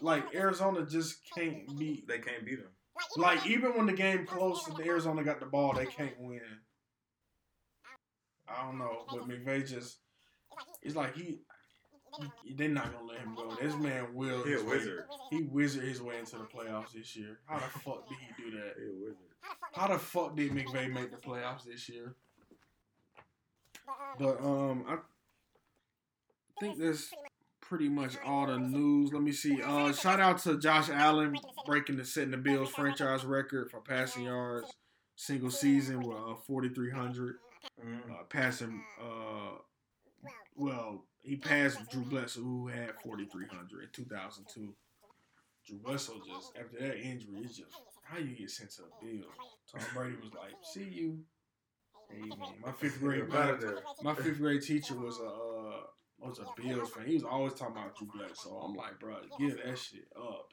Like 0.00 0.34
Arizona 0.34 0.86
just 0.86 1.18
can't 1.34 1.78
beat. 1.78 2.06
they 2.08 2.18
can't 2.18 2.44
beat 2.44 2.60
him. 2.60 2.68
Like 3.16 3.46
even 3.46 3.76
when 3.76 3.86
the 3.86 3.92
game 3.92 4.26
close 4.26 4.66
and 4.68 4.78
Arizona 4.80 5.24
got 5.24 5.40
the 5.40 5.46
ball, 5.46 5.72
they 5.74 5.86
can't 5.86 6.18
win. 6.18 6.40
I 8.48 8.64
don't 8.64 8.78
know, 8.78 9.04
but 9.10 9.28
McVay 9.28 9.66
just 9.68 9.98
it's 10.82 10.96
like 10.96 11.14
he, 11.14 11.38
he 12.44 12.54
they're 12.54 12.68
not 12.68 12.92
gonna 12.92 13.06
let 13.06 13.20
him 13.20 13.34
go. 13.34 13.54
This 13.60 13.74
man 13.76 14.14
will. 14.14 14.42
He 14.44 14.52
a 14.52 14.56
his 14.56 14.64
way- 14.64 14.76
wizard. 14.76 15.04
He 15.30 15.42
wizard 15.42 15.84
his 15.84 16.02
way 16.02 16.18
into 16.18 16.36
the 16.36 16.44
playoffs 16.44 16.92
this 16.92 17.16
year. 17.16 17.38
How 17.46 17.56
the 17.56 17.78
fuck 17.80 18.08
did 18.08 18.18
he 18.18 18.42
do 18.42 18.56
that? 18.58 18.74
He 18.78 18.84
a 18.84 18.94
wizard. 19.00 19.16
How 19.72 19.88
the 19.88 19.98
fuck 19.98 20.36
did 20.36 20.52
McVay 20.52 20.92
make 20.92 21.10
the 21.10 21.16
playoffs 21.16 21.64
this 21.64 21.88
year? 21.88 22.14
But 24.18 24.40
um, 24.40 24.84
I 24.88 24.98
think 26.60 26.78
that's 26.78 27.10
pretty 27.62 27.88
much 27.88 28.16
all 28.24 28.46
the 28.46 28.58
news. 28.58 29.12
Let 29.12 29.22
me 29.22 29.32
see. 29.32 29.62
Uh, 29.62 29.92
shout 29.92 30.20
out 30.20 30.38
to 30.40 30.58
Josh 30.58 30.90
Allen 30.90 31.34
breaking 31.64 31.96
the 31.96 32.04
setting 32.04 32.32
the 32.32 32.36
Bills 32.36 32.70
franchise 32.70 33.24
record 33.24 33.70
for 33.70 33.80
passing 33.80 34.24
yards 34.24 34.70
single 35.16 35.50
season 35.50 36.00
with 36.00 36.16
uh, 36.16 36.34
4,300 36.46 37.36
Mhm. 37.80 38.10
uh, 38.10 38.24
passing. 38.24 38.84
Uh, 39.00 39.58
well, 40.56 41.06
he 41.20 41.36
passed 41.36 41.78
Drew 41.90 42.02
Bledsoe, 42.02 42.40
who 42.42 42.66
had 42.68 43.00
4,300 43.02 43.84
in 43.84 43.88
2002. 43.92 44.74
Drew 45.66 45.78
Bledsoe 45.78 46.20
just 46.26 46.56
after 46.58 46.76
that 46.80 46.98
injury, 47.00 47.40
it's 47.44 47.56
just 47.56 47.70
how 48.02 48.18
you 48.18 48.34
get 48.36 48.50
sent 48.50 48.70
to 48.72 48.82
the 48.82 49.06
Bills. 49.06 49.32
Tom 49.70 49.80
Brady 49.94 50.16
was 50.16 50.32
like, 50.34 50.54
"See 50.64 50.84
you." 50.84 51.24
Hey. 52.10 52.28
My 52.60 52.72
fifth 52.72 52.98
grade, 52.98 53.28
my, 53.28 53.56
my 54.02 54.14
fifth 54.14 54.38
grade 54.38 54.62
teacher 54.62 54.96
was 54.96 55.18
a 55.20 55.84
uh, 56.24 56.28
was 56.28 56.38
a 56.38 56.60
Bills 56.60 56.90
fan. 56.90 57.06
He 57.06 57.14
was 57.14 57.24
always 57.24 57.54
talking 57.54 57.76
about 57.76 57.96
Drew 57.96 58.08
Bledsoe. 58.14 58.56
I'm 58.56 58.74
like, 58.74 58.98
bro, 58.98 59.16
give 59.38 59.58
that 59.64 59.78
shit 59.78 60.06
up. 60.16 60.48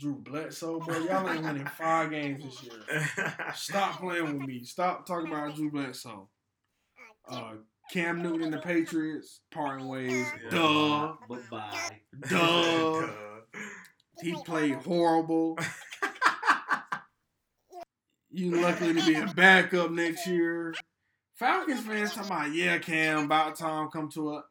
Drew 0.00 0.14
Bledsoe, 0.16 0.80
bro, 0.80 0.98
y'all 1.04 1.28
ain't 1.28 1.42
winning 1.42 1.66
five 1.66 2.10
games 2.10 2.44
this 2.44 2.62
year. 2.62 3.10
Stop 3.54 4.00
playing 4.00 4.38
with 4.38 4.48
me. 4.48 4.64
Stop 4.64 5.06
talking 5.06 5.30
about 5.30 5.54
Drew 5.54 5.70
Bledsoe. 5.70 6.28
Uh, 7.28 7.52
Cam 7.92 8.22
Newton 8.22 8.44
and 8.44 8.52
the 8.52 8.58
Patriots 8.58 9.40
parting 9.50 9.88
ways. 9.88 10.26
Yeah. 10.44 10.50
Duh, 10.50 11.12
Bye 11.28 11.38
bye. 11.50 12.00
duh. 12.28 13.06
He 14.22 14.34
played 14.44 14.76
horrible. 14.76 15.58
You 18.30 18.60
lucky 18.60 18.92
to 18.92 19.06
be 19.06 19.14
a 19.14 19.26
backup 19.34 19.90
next 19.90 20.26
year. 20.26 20.74
Falcons 21.36 21.80
fans 21.80 22.12
talking 22.14 22.30
about, 22.30 22.52
yeah, 22.52 22.78
Cam, 22.78 23.24
about 23.24 23.56
time 23.56 23.88
come 23.88 24.10
to 24.10 24.34
a. 24.34 24.44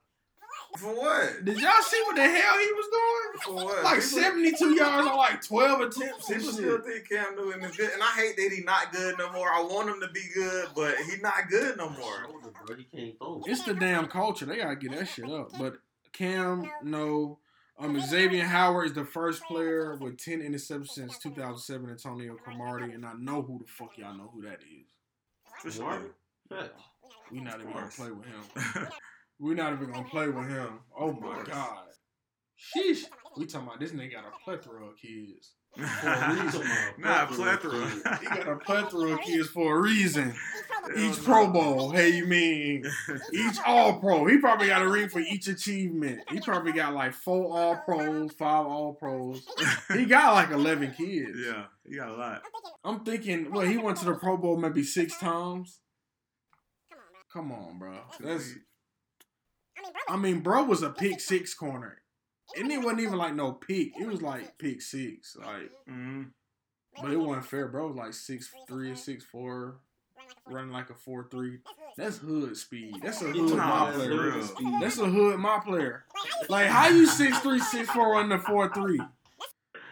For 0.77 0.93
what? 0.93 1.45
Did 1.45 1.59
y'all 1.59 1.71
see 1.81 2.01
what 2.05 2.15
the 2.15 2.23
hell 2.23 2.57
he 2.59 2.71
was 2.73 2.87
doing? 2.91 3.41
For 3.59 3.65
what? 3.65 3.83
Like 3.83 4.01
People- 4.01 4.19
72 4.19 4.69
yards 4.75 5.07
on 5.07 5.15
like 5.17 5.41
12 5.43 5.81
attempts 5.81 6.29
and 6.29 6.39
People 6.41 6.53
shit. 6.53 6.53
still 6.53 6.81
think 6.81 7.09
Cam 7.09 7.35
Newton 7.35 7.63
is 7.63 7.77
good, 7.77 7.91
and 7.91 8.03
I 8.03 8.07
hate 8.15 8.35
that 8.37 8.51
he's 8.53 8.65
not 8.65 8.91
good 8.91 9.17
no 9.17 9.31
more. 9.31 9.49
I 9.49 9.61
want 9.63 9.89
him 9.89 10.01
to 10.01 10.09
be 10.09 10.23
good, 10.33 10.67
but 10.75 10.95
he's 10.97 11.21
not 11.21 11.49
good 11.49 11.77
no 11.77 11.89
more. 11.89 12.25
Shoulder, 12.25 12.49
bro. 12.65 12.75
He 12.75 12.83
can't 12.83 13.17
throw. 13.17 13.41
It's 13.45 13.63
the 13.63 13.73
damn 13.73 14.07
culture. 14.07 14.45
They 14.45 14.57
gotta 14.57 14.75
get 14.75 14.91
that 14.91 15.07
shit 15.07 15.29
up. 15.29 15.51
But 15.57 15.77
Cam, 16.13 16.69
no. 16.83 17.39
Um, 17.77 17.99
Xavier 17.99 18.45
Howard 18.45 18.85
is 18.85 18.93
the 18.93 19.03
first 19.03 19.43
player 19.43 19.97
with 19.99 20.17
10 20.17 20.39
interceptions 20.39 20.89
since 20.91 21.17
2007, 21.17 21.89
Antonio 21.89 22.35
Cromartie, 22.35 22.93
and 22.93 23.05
I 23.05 23.11
know 23.19 23.41
who 23.41 23.59
the 23.59 23.65
fuck 23.69 23.97
y'all 23.97 24.13
know 24.15 24.31
who 24.33 24.43
that 24.43 24.59
is. 24.61 24.87
For 25.61 25.71
sure. 25.71 26.01
Facts. 26.49 26.81
We 27.31 27.41
not 27.41 27.59
even 27.59 27.73
gonna 27.73 27.87
play 27.87 28.11
with 28.11 28.25
him. 28.27 28.87
We 29.39 29.53
not 29.53 29.73
even 29.73 29.91
gonna 29.91 30.07
play 30.07 30.27
with 30.29 30.47
him. 30.47 30.79
Oh 30.97 31.11
my 31.13 31.43
god. 31.43 31.85
Sheesh. 32.57 33.03
We 33.37 33.45
talking 33.45 33.67
about 33.67 33.79
this 33.81 33.91
nigga 33.91 34.13
got 34.13 34.23
a 34.25 34.43
plethora 34.43 34.85
of 34.87 34.97
kids. 34.97 35.53
Nah, 36.97 37.23
a 37.23 37.27
plethora. 37.27 37.89
He 38.21 38.25
got 38.27 38.47
a 38.47 38.55
plethora 38.55 39.11
of 39.11 39.21
kids 39.21 39.49
for 39.49 39.75
a 39.77 39.81
reason. 39.81 40.33
Each 40.97 41.21
Pro 41.21 41.47
Bowl, 41.47 41.89
hey, 41.91 42.09
you 42.15 42.25
mean 42.25 42.85
each 43.33 43.57
All 43.65 43.99
Pro? 43.99 44.25
He 44.25 44.37
probably 44.37 44.67
got 44.67 44.81
a 44.81 44.87
ring 44.87 45.09
for 45.09 45.19
each 45.19 45.49
achievement. 45.49 46.21
He 46.31 46.39
probably 46.39 46.71
got 46.71 46.93
like 46.93 47.13
four 47.13 47.57
All 47.57 47.75
Pros, 47.75 48.31
five 48.31 48.65
All 48.65 48.93
Pros. 48.93 49.45
He 49.91 50.05
got 50.05 50.33
like 50.33 50.51
eleven 50.51 50.93
kids. 50.93 51.37
yeah, 51.45 51.65
he 51.85 51.97
got 51.97 52.07
a 52.09 52.13
lot. 52.15 52.43
I'm 52.85 53.01
thinking, 53.03 53.51
well, 53.51 53.65
he 53.65 53.77
went 53.77 53.97
to 53.97 54.05
the 54.05 54.13
Pro 54.13 54.37
Bowl 54.37 54.55
maybe 54.55 54.83
six 54.83 55.17
times. 55.17 55.79
Come 57.33 57.51
on, 57.51 57.79
bro. 57.79 57.97
That's. 58.21 58.53
I 60.09 60.17
mean, 60.17 60.39
bro 60.41 60.63
was 60.63 60.83
a 60.83 60.89
pick 60.89 61.19
six 61.19 61.53
corner, 61.53 62.01
and 62.57 62.71
it 62.71 62.77
wasn't 62.77 63.01
even 63.01 63.17
like 63.17 63.35
no 63.35 63.53
pick. 63.53 63.99
It 63.99 64.07
was 64.07 64.21
like 64.21 64.57
pick 64.57 64.81
six, 64.81 65.35
like. 65.35 65.71
Mhm. 65.89 66.31
But 67.01 67.11
it 67.11 67.17
wasn't 67.17 67.45
fair, 67.45 67.67
bro. 67.67 67.87
Was 67.87 67.95
like 67.97 68.13
six 68.13 68.49
three 68.67 68.91
or 68.91 68.95
six 68.95 69.23
four, 69.23 69.79
running 70.47 70.71
like 70.71 70.89
a 70.89 70.93
four 70.93 71.27
three. 71.29 71.59
That's 71.97 72.17
hood 72.17 72.55
speed. 72.55 72.99
That's 73.01 73.21
a 73.21 73.25
hood 73.25 73.57
my 73.57 73.91
player. 73.91 74.41
That's 74.79 74.97
a 74.97 75.05
hood 75.05 75.39
my 75.39 75.59
player. 75.59 76.05
Like 76.47 76.67
how 76.67 76.87
you 76.87 77.05
six 77.05 77.37
three 77.39 77.59
six 77.59 77.89
four 77.89 78.13
running 78.13 78.31
a 78.31 78.39
four 78.39 78.73
three? 78.73 79.01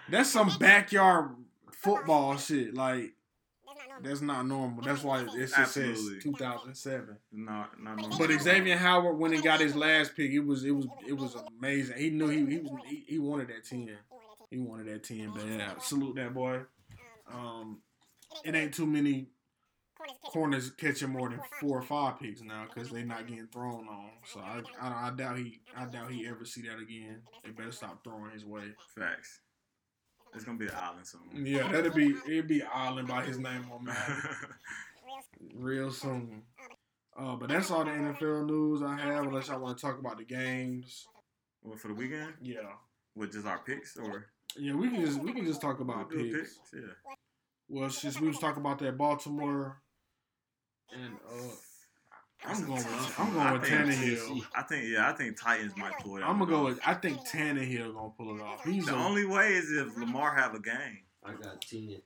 That's 0.10 0.30
some 0.30 0.50
backyard 0.60 1.32
football 1.72 2.38
shit. 2.38 2.74
Like 2.74 3.14
that's 4.04 4.22
not 4.22 4.46
normal. 4.46 4.84
That's 4.84 5.04
why 5.04 5.22
it 5.22 5.30
just 5.32 5.56
says 5.74 6.00
2007. 6.22 7.18
Not, 7.32 7.82
not 7.82 7.98
normal. 7.98 8.18
But 8.18 8.32
Xavier 8.42 8.78
Howard, 8.78 9.18
when 9.18 9.32
he 9.32 9.42
got 9.42 9.60
his 9.60 9.76
last 9.76 10.16
pick, 10.16 10.32
it 10.32 10.40
was 10.40 10.64
it 10.64 10.72
was 10.72 10.88
it 11.08 11.14
was 11.14 11.36
amazing. 11.58 11.98
He 11.98 12.10
knew 12.10 12.28
he 12.28 12.46
he 12.46 12.60
was 12.60 12.72
he, 12.88 13.04
he 13.08 13.20
wanted 13.20 13.48
that 13.50 13.64
ten. 13.66 13.90
He 14.50 14.60
wanted 14.60 14.88
that 14.88 15.04
ten. 15.04 15.32
But 15.34 15.46
yeah, 15.48 15.78
salute 15.80 16.16
that 16.16 16.34
boy. 16.34 16.62
Um, 17.32 17.82
it 18.44 18.56
ain't 18.56 18.74
too 18.74 18.86
many 18.86 19.28
corners 20.26 20.72
catching 20.72 21.10
more 21.10 21.30
than 21.30 21.40
four 21.60 21.78
or 21.80 21.82
five 21.82 22.20
picks 22.20 22.42
now 22.42 22.66
because 22.68 22.90
they're 22.90 23.06
not 23.06 23.28
getting 23.28 23.48
thrown 23.48 23.88
on. 23.88 24.10
So 24.26 24.40
I, 24.40 24.62
I 24.82 25.08
I 25.08 25.12
doubt 25.12 25.38
he 25.38 25.62
I 25.76 25.86
doubt 25.86 26.12
he 26.12 26.28
ever 26.28 26.46
see 26.46 26.62
that 26.64 26.80
again. 26.80 27.22
They 27.44 27.52
better 27.52 27.72
stop 27.72 28.04
throwing 28.04 28.32
his 28.32 28.46
way. 28.46 28.64
Facts. 28.96 29.40
It's 30.36 30.44
gonna 30.44 30.58
be 30.58 30.68
an 30.68 30.76
island 30.76 31.06
soon. 31.06 31.46
Yeah, 31.46 31.72
that'd 31.72 31.94
be 31.94 32.16
it'd 32.28 32.48
be 32.48 32.64
Island 32.64 33.08
by 33.08 33.24
his 33.24 33.38
name 33.40 33.66
on 33.72 33.84
Madden. 33.86 34.16
real 35.56 35.92
soon. 35.92 36.44
Uh, 37.16 37.36
but 37.36 37.50
that's 37.50 37.70
all 37.70 37.86
the 37.86 37.92
NFL 37.92 38.48
news 38.48 38.82
I 38.82 38.98
have. 38.98 39.26
Unless 39.26 39.50
y'all 39.50 39.60
want 39.60 39.78
to 39.78 39.82
talk 39.86 40.00
about 40.00 40.18
the 40.18 40.24
games, 40.24 41.06
what 41.62 41.80
for 41.80 41.90
the 41.90 41.94
weekend? 41.94 42.34
yeah, 42.42 42.74
With 43.16 43.34
just 43.34 43.46
our 43.46 43.60
picks 43.60 43.98
or 43.98 44.28
yeah, 44.58 44.74
we 44.74 44.90
can 44.90 45.06
just 45.06 45.20
we 45.20 45.34
can 45.34 45.46
just 45.46 45.62
talk 45.62 45.80
about 45.80 46.10
We'll 46.10 46.24
do 46.24 46.38
picks. 46.38 46.60
Yeah. 46.74 47.12
Well, 47.70 47.90
since 47.90 48.20
we 48.20 48.28
was 48.28 48.40
talking 48.40 48.62
about 48.62 48.80
that 48.80 48.98
Baltimore, 48.98 49.82
and 50.92 51.16
uh, 51.28 51.56
I'm 52.46 52.60
going 52.66 52.76
with 52.76 53.16
I'm 53.20 53.34
going 53.34 53.48
I 53.48 53.52
with 53.54 53.64
think- 53.66 53.74
Tannehill. 53.92 54.42
I 54.56 54.62
think 54.64 54.86
yeah, 54.90 55.10
I 55.10 55.14
think 55.14 55.40
Titans 55.42 55.76
might 55.78 55.98
pull 56.00 56.18
it. 56.18 56.24
I'm 56.24 56.40
gonna 56.40 56.52
go 56.52 56.66
with 56.66 56.80
I 56.86 56.94
think 56.94 57.20
Tannehill 57.28 57.94
gonna 57.94 58.10
pull 58.18 58.36
it 58.36 58.42
off. 58.42 58.64
He's 58.66 58.86
The 58.86 58.94
a, 58.96 58.98
only 58.98 59.26
way 59.26 59.54
is 59.54 59.72
if 59.72 59.96
Lamar 59.98 60.36
have 60.36 60.54
a 60.54 60.60
game, 60.60 61.00
I 61.24 61.32
got 61.34 61.62
ten. 61.62 62.02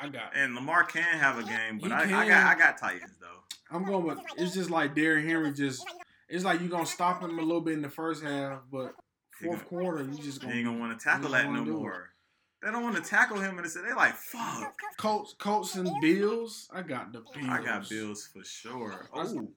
I 0.00 0.08
got. 0.08 0.32
and 0.36 0.54
Lamar 0.54 0.84
can 0.84 1.02
have 1.02 1.38
a 1.38 1.42
game, 1.44 1.78
but 1.80 1.88
He 1.88 2.12
I, 2.14 2.22
I 2.22 2.28
got 2.28 2.56
I 2.56 2.58
got 2.58 2.78
Titans 2.78 3.16
though. 3.20 3.76
I'm 3.76 3.84
going 3.84 4.04
with. 4.04 4.18
It's 4.36 4.54
just 4.54 4.70
like 4.70 4.94
Derrick 4.94 5.24
Henry. 5.26 5.52
Just 5.52 5.84
it's 6.28 6.44
like 6.44 6.60
you 6.60 6.66
are 6.66 6.70
gonna 6.70 6.86
stop 6.86 7.20
him 7.22 7.38
a 7.38 7.42
little 7.42 7.60
bit 7.60 7.74
in 7.74 7.82
the 7.82 7.90
first 7.90 8.22
half, 8.22 8.60
but 8.70 8.94
fourth 9.40 9.68
gonna- 9.70 9.82
quarter 9.82 10.04
you 10.04 10.16
just 10.22 10.40
gonna. 10.40 10.54
ain't 10.54 10.64
gonna 10.66 10.78
want 10.78 10.98
to 10.98 11.02
tackle 11.02 11.30
that 11.30 11.44
no 11.46 11.60
wanna 11.60 11.62
it. 11.62 11.74
more. 11.74 12.11
They 12.62 12.70
don't 12.70 12.84
want 12.84 12.96
to 12.96 13.02
tackle 13.02 13.40
him, 13.40 13.56
and 13.56 13.64
they 13.64 13.68
say 13.68 13.80
they 13.82 13.94
like 13.94 14.14
fuck. 14.14 14.74
Colts, 14.96 15.34
Colts 15.38 15.74
and 15.74 15.90
Bills. 16.00 16.68
I 16.72 16.82
got 16.82 17.12
the 17.12 17.20
Bills. 17.20 17.48
I 17.48 17.62
got 17.62 17.88
Bills 17.88 18.28
for 18.32 18.44
sure. 18.44 19.08
Oh, 19.12 19.48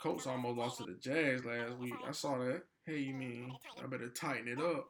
Colts 0.00 0.26
almost 0.26 0.58
lost 0.58 0.78
to 0.78 0.84
the 0.84 0.94
Jags 0.94 1.44
last 1.44 1.76
week. 1.78 1.94
I 2.06 2.12
saw 2.12 2.38
that. 2.38 2.62
Hey, 2.84 2.98
you 2.98 3.14
mean 3.14 3.52
I 3.82 3.86
better 3.86 4.08
tighten 4.08 4.48
it 4.48 4.58
up? 4.58 4.88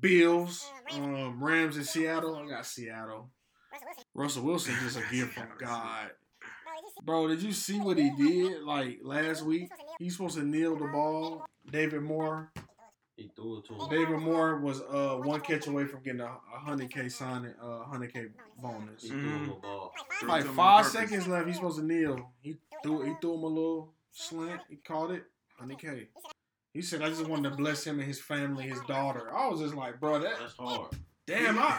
Bills, 0.00 0.70
um, 0.92 1.42
Rams 1.42 1.76
in 1.76 1.84
Seattle. 1.84 2.36
I 2.36 2.48
got 2.48 2.66
Seattle. 2.66 3.30
Russell 4.14 4.44
Wilson 4.44 4.74
just 4.82 4.98
a 4.98 5.02
gift 5.14 5.34
from 5.34 5.48
God. 5.58 6.10
Bro, 7.02 7.28
did 7.28 7.42
you 7.42 7.52
see 7.52 7.80
what 7.80 7.98
he 7.98 8.10
did 8.10 8.62
like 8.62 8.98
last 9.02 9.42
week? 9.42 9.70
He's 9.98 10.16
supposed 10.16 10.36
to 10.36 10.44
kneel 10.44 10.76
the 10.76 10.86
ball. 10.86 11.46
David 11.70 12.02
Moore. 12.02 12.52
He 13.16 13.30
threw 13.36 13.58
it 13.58 13.66
to 13.66 13.74
him. 13.74 13.88
David 13.90 14.18
Moore 14.18 14.58
was 14.58 14.80
uh 14.82 15.16
one 15.22 15.40
catch 15.40 15.66
away 15.66 15.84
from 15.84 16.02
getting 16.02 16.20
a 16.20 16.36
hundred 16.50 16.90
K 16.90 17.08
signing, 17.08 17.54
uh 17.62 17.84
hundred 17.84 18.12
K 18.12 18.26
bonus. 18.60 19.02
He 19.02 19.08
threw 19.10 19.20
him 19.20 19.50
a 19.50 19.54
ball. 19.60 19.92
Like 20.24 20.42
to 20.42 20.50
him 20.50 20.50
on 20.50 20.56
five 20.56 20.86
seconds 20.86 21.28
left. 21.28 21.46
He's 21.46 21.56
supposed 21.56 21.78
to 21.78 21.84
kneel. 21.84 22.32
He 22.40 22.56
threw 22.82 23.02
he 23.02 23.12
threw 23.20 23.34
him 23.34 23.44
a 23.44 23.46
little 23.46 23.92
slant. 24.12 24.62
He 24.68 24.76
caught 24.76 25.10
it. 25.12 25.24
100K. 25.62 26.08
He 26.72 26.82
said, 26.82 27.02
"I 27.02 27.08
just 27.08 27.24
wanted 27.26 27.50
to 27.50 27.56
bless 27.56 27.84
him 27.84 28.00
and 28.00 28.08
his 28.08 28.20
family, 28.20 28.64
his 28.64 28.80
daughter." 28.88 29.32
I 29.32 29.46
was 29.46 29.60
just 29.60 29.74
like, 29.74 30.00
"Bro, 30.00 30.18
that 30.20 30.36
That's 30.40 30.56
hard. 30.56 30.90
damn, 31.24 31.56
I, 31.56 31.78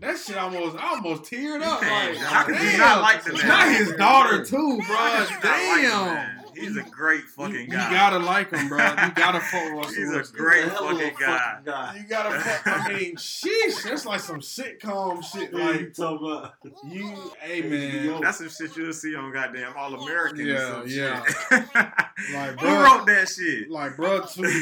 that 0.00 0.16
shit 0.16 0.36
almost, 0.36 0.76
I 0.76 0.90
almost 0.90 1.24
teared 1.24 1.60
up. 1.62 1.82
Like, 1.82 2.16
how 2.18 2.44
could 2.44 2.54
you 2.54 2.70
damn, 2.70 2.78
not 2.78 3.00
like 3.00 3.24
the 3.24 3.32
man? 3.32 3.48
Not 3.48 3.68
his 3.72 3.92
daughter 3.96 4.44
too, 4.44 4.76
bro. 4.86 4.96
How 4.96 5.24
could 5.24 5.30
you 5.30 5.34
not 5.34 5.42
like 5.44 5.82
Damn, 5.82 6.14
man? 6.14 6.37
He's 6.60 6.76
a 6.76 6.82
great 6.82 7.24
fucking 7.24 7.54
you, 7.54 7.60
you 7.62 7.68
gotta 7.68 8.18
like 8.18 8.50
him, 8.52 8.68
bro. 8.68 8.78
You 8.78 9.10
gotta 9.14 9.40
fuck 9.40 9.64
with 9.64 9.72
Russell 9.72 9.94
He's 9.94 10.30
a 10.30 10.32
great 10.32 10.64
He's 10.64 10.72
a 10.72 10.74
hell 10.74 10.88
of 10.88 10.96
a 10.96 11.02
fucking 11.10 11.16
guy. 11.18 11.58
guy. 11.64 11.96
You 12.00 12.08
gotta 12.08 12.40
fuck. 12.40 12.66
I 12.66 12.88
mean, 12.92 13.16
sheesh, 13.16 13.82
that's 13.84 14.06
like 14.06 14.20
some 14.20 14.40
sitcom 14.40 15.22
shit. 15.32 15.52
What 15.52 15.60
you 15.62 15.86
Like 15.86 15.94
talking 15.94 16.26
about? 16.26 16.54
you, 16.88 17.32
hey 17.40 17.62
man, 17.62 18.20
That's 18.20 18.38
some 18.38 18.48
shit 18.48 18.76
you'll 18.76 18.92
see 18.92 19.14
on 19.14 19.32
goddamn 19.32 19.72
All 19.76 19.94
American. 19.94 20.46
Yeah, 20.46 20.82
yeah, 20.86 21.24
yeah. 21.50 21.92
Like, 22.34 22.58
Who 22.58 22.66
bro, 22.66 22.82
wrote 22.82 23.06
that 23.06 23.28
shit? 23.28 23.70
like 23.70 23.94
bro, 23.96 24.20
too, 24.26 24.60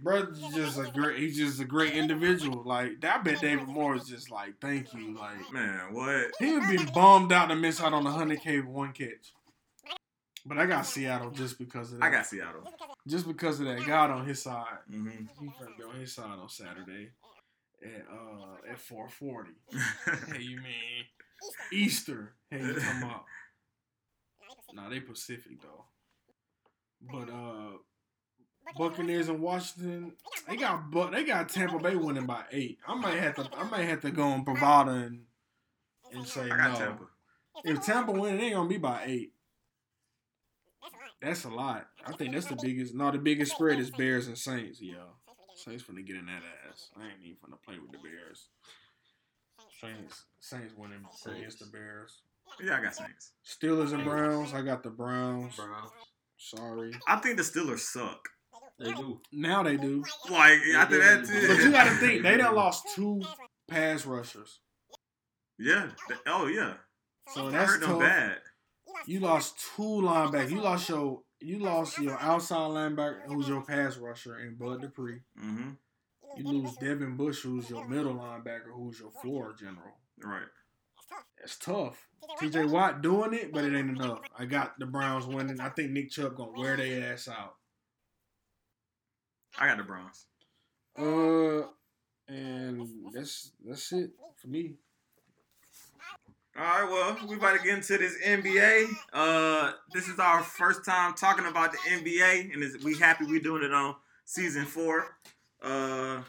bro, 0.00 0.26
just 0.52 0.78
a 0.80 0.90
great. 0.92 1.20
He's 1.20 1.36
just 1.36 1.60
a 1.60 1.64
great 1.64 1.92
individual. 1.94 2.64
Like 2.64 3.04
I 3.04 3.18
bet 3.18 3.40
David 3.40 3.68
Moore 3.68 3.94
is 3.94 4.04
just 4.08 4.32
like, 4.32 4.54
thank 4.60 4.92
you. 4.94 5.14
Like 5.16 5.52
Man, 5.52 5.92
what? 5.92 6.32
he 6.40 6.54
would 6.58 6.68
be 6.68 6.84
bummed 6.92 7.30
out 7.32 7.50
to 7.50 7.54
miss 7.54 7.80
out 7.80 7.92
on 7.94 8.02
the 8.02 8.10
hundred 8.10 8.40
K 8.42 8.60
one 8.60 8.92
catch. 8.92 9.32
But 10.48 10.58
I 10.58 10.64
got 10.64 10.86
Seattle 10.86 11.30
just 11.30 11.58
because 11.58 11.92
of 11.92 11.98
that. 11.98 12.06
I 12.06 12.10
got 12.10 12.26
Seattle. 12.26 12.62
just 13.06 13.26
because 13.28 13.60
of 13.60 13.66
that. 13.66 13.86
God 13.86 14.10
on 14.10 14.26
his 14.26 14.42
side. 14.42 14.64
hmm 14.90 15.08
He 15.38 15.48
gonna 15.58 15.70
be 15.76 15.84
on 15.84 16.00
his 16.00 16.14
side 16.14 16.38
on 16.38 16.48
Saturday 16.48 17.10
at 17.84 18.06
uh 18.10 18.70
at 18.72 18.80
four 18.80 19.08
forty. 19.08 19.52
Hey, 20.32 20.40
you 20.42 20.56
mean 20.56 21.04
Easter? 21.70 22.32
Hey, 22.50 22.60
you 22.64 22.72
talking 22.74 23.02
about? 23.02 23.24
Nah, 24.72 24.88
they 24.88 25.00
Pacific 25.00 25.60
though. 25.60 25.84
But 27.00 27.30
uh, 27.30 27.78
Buccaneers 28.76 29.28
and 29.28 29.40
Washington. 29.40 30.12
They 30.48 30.56
got 30.56 30.90
but 30.90 31.12
they 31.12 31.24
got 31.24 31.50
Tampa 31.50 31.78
Bay 31.78 31.94
winning 31.94 32.26
by 32.26 32.44
eight. 32.52 32.78
I 32.86 32.94
might 32.94 33.18
have 33.18 33.34
to 33.36 33.48
I 33.56 33.64
might 33.64 33.84
have 33.84 34.00
to 34.00 34.10
go 34.10 34.22
on 34.22 34.44
Bovada 34.46 35.06
and 35.06 35.24
and 36.10 36.26
say 36.26 36.50
I 36.50 36.56
got 36.56 36.72
no. 36.72 36.78
Tampa. 36.78 37.04
If 37.64 37.84
Tampa 37.84 38.12
win, 38.12 38.38
it 38.38 38.42
ain't 38.42 38.54
gonna 38.54 38.68
be 38.68 38.78
by 38.78 39.02
eight. 39.04 39.32
That's 41.20 41.44
a 41.44 41.48
lot. 41.48 41.86
I 42.06 42.12
think 42.12 42.32
that's 42.32 42.46
the 42.46 42.56
biggest. 42.62 42.94
No, 42.94 43.10
the 43.10 43.18
biggest 43.18 43.52
spread 43.52 43.78
is 43.78 43.90
Bears 43.90 44.26
and 44.28 44.38
Saints. 44.38 44.80
Yeah, 44.80 45.04
Saints 45.56 45.82
finna 45.82 46.06
get 46.06 46.16
in 46.16 46.26
that 46.26 46.42
ass. 46.68 46.90
I 46.96 47.04
ain't 47.04 47.22
even 47.24 47.36
finna 47.36 47.62
play 47.64 47.78
with 47.78 47.90
the 47.92 47.98
Bears. 47.98 48.48
Saints, 49.80 50.24
Saints 50.40 50.74
winning 50.76 51.04
against 51.26 51.60
the 51.60 51.66
Bears. 51.66 52.22
Yeah, 52.62 52.78
I 52.78 52.82
got 52.82 52.94
Saints. 52.94 53.32
Steelers 53.46 53.92
and 53.92 54.04
Browns. 54.04 54.52
I 54.54 54.62
got 54.62 54.82
the 54.82 54.90
Browns. 54.90 55.56
Browns. 55.56 55.90
Sorry. 56.36 56.92
I 57.06 57.16
think 57.16 57.36
the 57.36 57.42
Steelers 57.42 57.80
suck. 57.80 58.20
They 58.78 58.92
do. 58.92 59.20
Now 59.32 59.62
they 59.64 59.76
do. 59.76 60.04
Like 60.30 60.58
after 60.76 60.98
that, 60.98 61.26
did. 61.26 61.48
But 61.48 61.58
you 61.58 61.72
gotta 61.72 61.90
think 61.96 62.22
they 62.22 62.36
done 62.36 62.54
lost 62.54 62.84
two 62.94 63.22
pass 63.68 64.06
rushers. 64.06 64.60
Yeah. 65.58 65.88
Oh 66.26 66.46
yeah. 66.46 66.74
So 67.34 67.48
I 67.48 67.50
that's 67.50 67.72
heard 67.72 67.80
them 67.82 67.90
tough. 67.90 68.00
bad. 68.00 68.36
You 69.06 69.20
lost 69.20 69.58
two 69.74 69.82
linebackers. 69.82 70.50
You 70.50 70.60
lost 70.60 70.88
your 70.88 71.22
you 71.40 71.58
lost 71.58 71.98
your 71.98 72.18
outside 72.20 72.70
linebacker 72.70 73.26
who's 73.26 73.48
your 73.48 73.62
pass 73.62 73.96
rusher 73.96 74.36
and 74.36 74.58
Bud 74.58 74.80
Dupree. 74.80 75.20
Mm-hmm. 75.40 75.70
You 76.36 76.44
lose 76.44 76.74
Devin 76.76 77.16
Bush 77.16 77.42
who's 77.42 77.70
your 77.70 77.86
middle 77.88 78.14
linebacker 78.14 78.72
who's 78.74 79.00
your 79.00 79.10
floor 79.10 79.54
general. 79.58 79.96
Right. 80.22 80.46
It's 81.42 81.56
tough. 81.56 82.08
TJ 82.40 82.68
Watt 82.68 83.00
doing 83.00 83.32
it, 83.32 83.52
but 83.52 83.64
it 83.64 83.74
ain't 83.74 83.90
enough. 83.90 84.20
I 84.36 84.44
got 84.44 84.78
the 84.78 84.86
Browns 84.86 85.26
winning. 85.26 85.60
I 85.60 85.68
think 85.68 85.92
Nick 85.92 86.10
Chubb 86.10 86.36
gonna 86.36 86.58
wear 86.58 86.76
their 86.76 87.12
ass 87.12 87.28
out. 87.28 87.54
I 89.58 89.68
got 89.68 89.78
the 89.78 89.84
Browns. 89.84 90.26
Uh, 90.98 91.68
and 92.28 92.86
that's 93.12 93.52
that's 93.64 93.92
it 93.92 94.10
for 94.36 94.48
me. 94.48 94.74
All 96.58 96.64
right, 96.64 96.90
well, 96.90 97.16
we 97.28 97.36
about 97.36 97.56
to 97.56 97.62
get 97.64 97.74
into 97.74 97.98
this 97.98 98.16
NBA. 98.26 98.88
Uh, 99.12 99.72
this 99.94 100.08
is 100.08 100.18
our 100.18 100.42
first 100.42 100.84
time 100.84 101.14
talking 101.14 101.46
about 101.46 101.70
the 101.70 101.78
NBA, 101.78 102.52
and 102.52 102.64
it's, 102.64 102.82
we 102.82 102.98
happy 102.98 103.26
we 103.26 103.38
doing 103.38 103.62
it 103.62 103.72
on 103.72 103.94
season 104.24 104.64
four. 104.64 105.06
Uh, 105.62 106.20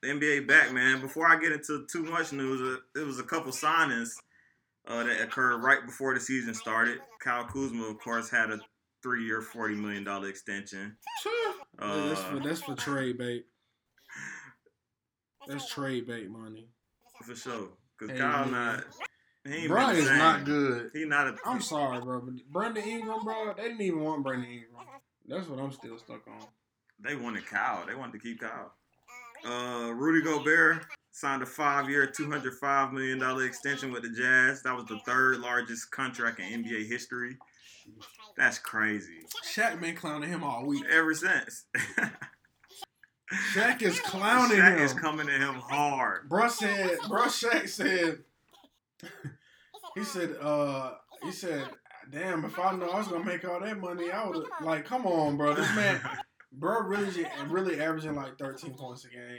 the 0.00 0.08
NBA 0.08 0.46
back, 0.48 0.72
man. 0.72 1.02
Before 1.02 1.26
I 1.26 1.38
get 1.38 1.52
into 1.52 1.84
too 1.92 2.04
much 2.04 2.32
news, 2.32 2.62
uh, 2.62 2.80
there 2.94 3.04
was 3.04 3.18
a 3.18 3.22
couple 3.22 3.52
signings 3.52 4.14
uh, 4.88 5.04
that 5.04 5.20
occurred 5.20 5.58
right 5.58 5.84
before 5.84 6.14
the 6.14 6.20
season 6.20 6.54
started. 6.54 6.98
Kyle 7.22 7.44
Kuzma, 7.44 7.84
of 7.84 7.98
course, 7.98 8.30
had 8.30 8.50
a 8.50 8.58
three-year, 9.02 9.42
forty 9.42 9.74
million 9.74 10.04
dollar 10.04 10.30
extension. 10.30 10.96
Yeah, 11.26 11.52
that's, 12.08 12.22
for, 12.22 12.36
Uh, 12.36 12.38
that's 12.38 12.62
for 12.62 12.74
trade 12.76 13.18
bait. 13.18 13.44
That's 15.46 15.68
trade 15.70 16.06
bait 16.06 16.30
money. 16.30 16.70
for 17.26 17.34
sure, 17.34 17.68
because 17.98 18.16
Hey, 18.16 18.22
Kyle 18.22 18.46
man. 18.46 18.76
not. 18.76 18.84
He 19.48 19.54
ain't 19.62 19.68
Brian 19.68 19.90
been 19.90 19.98
is 20.02 20.08
same. 20.08 20.18
not 20.18 20.44
good. 20.44 20.90
He 20.92 21.04
not 21.04 21.26
a. 21.28 21.36
I'm 21.44 21.60
sorry, 21.60 22.00
bro, 22.00 22.20
but 22.20 22.34
Brandon 22.52 22.82
Ingram, 22.84 23.24
bro, 23.24 23.54
they 23.56 23.62
didn't 23.64 23.80
even 23.80 24.00
want 24.00 24.22
Brandon 24.24 24.50
Ingram. 24.50 24.70
That's 25.28 25.48
what 25.48 25.58
I'm 25.58 25.72
still 25.72 25.98
stuck 25.98 26.26
on. 26.28 26.46
They 27.00 27.16
wanted 27.16 27.46
Kyle. 27.46 27.84
They 27.86 27.94
wanted 27.94 28.12
to 28.12 28.18
keep 28.20 28.40
Kyle. 28.40 28.72
Uh, 29.44 29.92
Rudy 29.92 30.22
Gobert 30.24 30.86
signed 31.12 31.42
a 31.42 31.46
five-year, 31.46 32.06
two 32.06 32.30
hundred 32.30 32.54
five 32.54 32.92
million 32.92 33.18
dollar 33.18 33.44
extension 33.44 33.92
with 33.92 34.02
the 34.02 34.10
Jazz. 34.10 34.62
That 34.62 34.74
was 34.74 34.86
the 34.86 34.98
third 35.06 35.38
largest 35.38 35.90
contract 35.90 36.40
in 36.40 36.64
NBA 36.64 36.86
history. 36.88 37.36
That's 38.36 38.58
crazy. 38.58 39.20
Shaq 39.54 39.80
been 39.80 39.94
clowning 39.94 40.28
him 40.30 40.42
all 40.42 40.64
week. 40.66 40.84
Ever 40.90 41.14
since, 41.14 41.66
Shaq 43.54 43.82
is 43.82 44.00
clowning 44.00 44.58
Shaq 44.58 44.76
him. 44.78 44.82
is 44.84 44.92
coming 44.92 45.28
at 45.28 45.40
him 45.40 45.54
hard. 45.54 46.28
Bruh 46.28 46.50
said, 46.50 46.98
bruh 47.00 47.26
Shaq 47.26 47.68
said, 47.68 48.18
he 49.96 50.04
said, 50.04 50.36
uh, 50.40 50.92
he 51.24 51.32
said, 51.32 51.64
damn, 52.12 52.44
if 52.44 52.58
I 52.58 52.76
know 52.76 52.90
I 52.90 52.98
was 52.98 53.08
gonna 53.08 53.24
make 53.24 53.44
all 53.44 53.58
that 53.58 53.80
money, 53.80 54.12
I 54.12 54.28
would 54.28 54.44
like, 54.62 54.84
come 54.84 55.06
on, 55.06 55.36
bro, 55.36 55.54
this 55.54 55.74
man, 55.74 56.00
bro, 56.52 56.82
really, 56.82 57.26
really 57.48 57.80
averaging 57.80 58.14
like 58.14 58.38
13 58.38 58.74
points 58.74 59.04
a 59.06 59.08
game. 59.08 59.38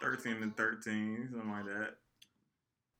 Thirteen 0.00 0.42
and 0.42 0.56
thirteen, 0.56 1.28
something 1.30 1.50
like 1.50 1.66
that. 1.66 1.90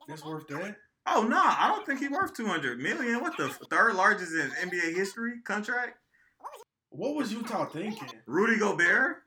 That's 0.07 0.23
worth 0.23 0.47
that. 0.49 0.77
Oh 1.07 1.23
no, 1.23 1.39
I 1.43 1.73
don't 1.75 1.87
think 1.87 2.01
he's 2.01 2.11
worth 2.11 2.37
two 2.37 2.45
hundred 2.47 2.79
million. 2.79 3.23
What 3.23 3.39
the 3.39 3.47
f- 3.47 3.59
third 3.71 3.95
largest 3.95 4.33
in 4.33 4.51
NBA 4.69 4.95
history 4.95 5.41
contract? 5.43 5.97
What 6.91 7.15
was 7.15 7.33
Utah 7.33 7.65
thinking? 7.65 8.09
Rudy 8.27 8.59
Gobert. 8.59 9.23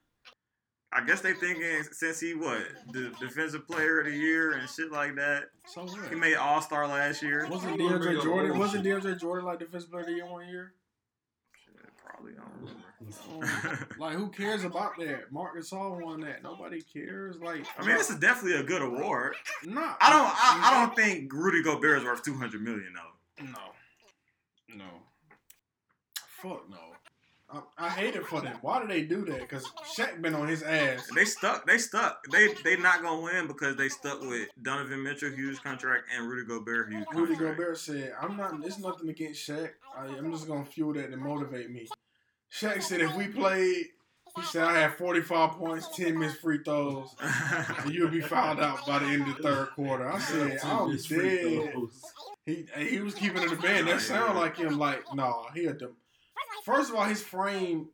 I 0.95 1.03
guess 1.05 1.21
they 1.21 1.33
thinking 1.33 1.83
since 1.91 2.19
he 2.19 2.33
what 2.35 2.61
the 2.91 3.11
defensive 3.19 3.65
player 3.67 3.99
of 4.01 4.05
the 4.05 4.15
year 4.15 4.53
and 4.53 4.69
shit 4.69 4.91
like 4.91 5.15
that. 5.15 5.45
So 5.65 5.85
what? 5.85 6.09
He 6.09 6.15
made 6.15 6.35
All 6.35 6.61
Star 6.61 6.87
last 6.87 7.21
year. 7.23 7.47
Wasn't 7.49 7.77
We'll 7.77 7.89
DeAndre 7.89 8.21
Jordan? 8.23 8.51
bullshit. 8.51 8.55
Wasn't 8.57 8.85
DeAndre 8.85 9.19
Jordan 9.19 9.45
like 9.45 9.59
defensive 9.59 9.89
player 9.89 10.01
of 10.01 10.07
the 10.07 10.13
year 10.13 10.25
one 10.25 10.47
year? 10.47 10.73
Shit, 11.65 11.75
Probably 12.05 12.33
I 12.33 12.41
don't 12.41 12.53
remember. 12.55 12.79
Um, 13.31 13.87
like 13.99 14.15
who 14.15 14.29
cares 14.29 14.63
about 14.63 14.97
that? 14.97 15.31
Marc 15.31 15.57
Gasol 15.57 16.01
won 16.01 16.21
that. 16.21 16.41
Nobody 16.41 16.81
cares. 16.81 17.35
Like 17.41 17.65
I 17.77 17.85
mean, 17.85 17.97
this 17.97 18.09
is 18.09 18.17
definitely 18.17 18.59
a 18.59 18.63
good 18.63 18.81
award. 18.81 19.35
not. 19.65 19.97
I 19.99 20.09
don't. 20.09 20.27
I, 20.27 20.61
I 20.63 20.85
don't 20.85 20.95
think 20.95 21.33
Rudy 21.33 21.61
Gobert 21.63 21.99
is 21.99 22.03
worth 22.05 22.23
two 22.23 22.37
hundred 22.37 22.61
million 22.61 22.93
though. 22.95 23.45
No, 23.45 24.77
no, 24.77 24.85
fuck 26.41 26.69
no. 26.69 26.77
I, 27.53 27.85
I 27.85 27.89
hate 27.89 28.15
it 28.15 28.25
for 28.25 28.41
them. 28.41 28.57
Why 28.61 28.81
do 28.81 28.87
they 28.87 29.03
do 29.03 29.23
that? 29.25 29.41
Because 29.41 29.65
Shaq 29.95 30.21
been 30.21 30.33
on 30.33 30.47
his 30.47 30.63
ass. 30.63 31.07
They 31.15 31.25
stuck. 31.25 31.67
They 31.67 31.77
stuck. 31.77 32.23
They 32.31 32.53
they 32.63 32.77
not 32.77 33.01
gonna 33.01 33.21
win 33.21 33.47
because 33.47 33.75
they 33.75 33.89
stuck 33.89 34.21
with 34.21 34.49
Donovan 34.61 35.03
Mitchell 35.03 35.29
huge 35.31 35.61
contract 35.61 36.05
and 36.15 36.27
Rudy 36.27 36.47
Gobert 36.47 36.91
huge 36.91 37.05
Rudy 37.13 37.35
contract. 37.35 37.57
Gobert 37.57 37.77
said, 37.77 38.13
"I'm 38.19 38.37
not. 38.37 38.55
It's 38.65 38.79
nothing 38.79 39.09
against 39.09 39.47
Shaq. 39.47 39.71
I, 39.95 40.05
I'm 40.05 40.31
just 40.31 40.47
gonna 40.47 40.65
fuel 40.65 40.93
that 40.93 41.11
to 41.11 41.17
motivate 41.17 41.69
me." 41.69 41.87
Shaq 42.51 42.81
said, 42.81 43.01
"If 43.01 43.15
we 43.15 43.27
played." 43.27 43.87
He 44.35 44.41
said 44.41 44.63
I 44.63 44.79
had 44.79 44.95
45 44.95 45.51
points, 45.51 45.95
10 45.95 46.17
missed 46.17 46.41
free 46.41 46.57
throws, 46.65 47.15
and 47.21 47.93
you'll 47.93 48.09
be 48.09 48.19
fouled 48.19 48.59
out 48.59 48.83
by 48.87 48.97
the 48.97 49.05
end 49.05 49.27
of 49.27 49.37
the 49.37 49.43
third 49.43 49.69
quarter. 49.75 50.09
I 50.11 50.17
said, 50.17 50.59
I'm 50.63 50.89
It's 50.89 51.05
free 51.05 51.37
dead. 51.37 51.75
He 52.43 52.65
he 52.75 52.99
was 52.99 53.13
keeping 53.13 53.43
it 53.43 53.51
in 53.51 53.55
the 53.55 53.61
band. 53.61 53.87
That 53.87 54.01
sound 54.01 54.39
like 54.39 54.57
him. 54.57 54.79
Like 54.79 55.03
no, 55.13 55.45
he 55.53 55.65
had 55.65 55.77
them. 55.77 55.95
First 56.63 56.89
of 56.91 56.95
all, 56.95 57.03
his 57.05 57.21
frame 57.21 57.89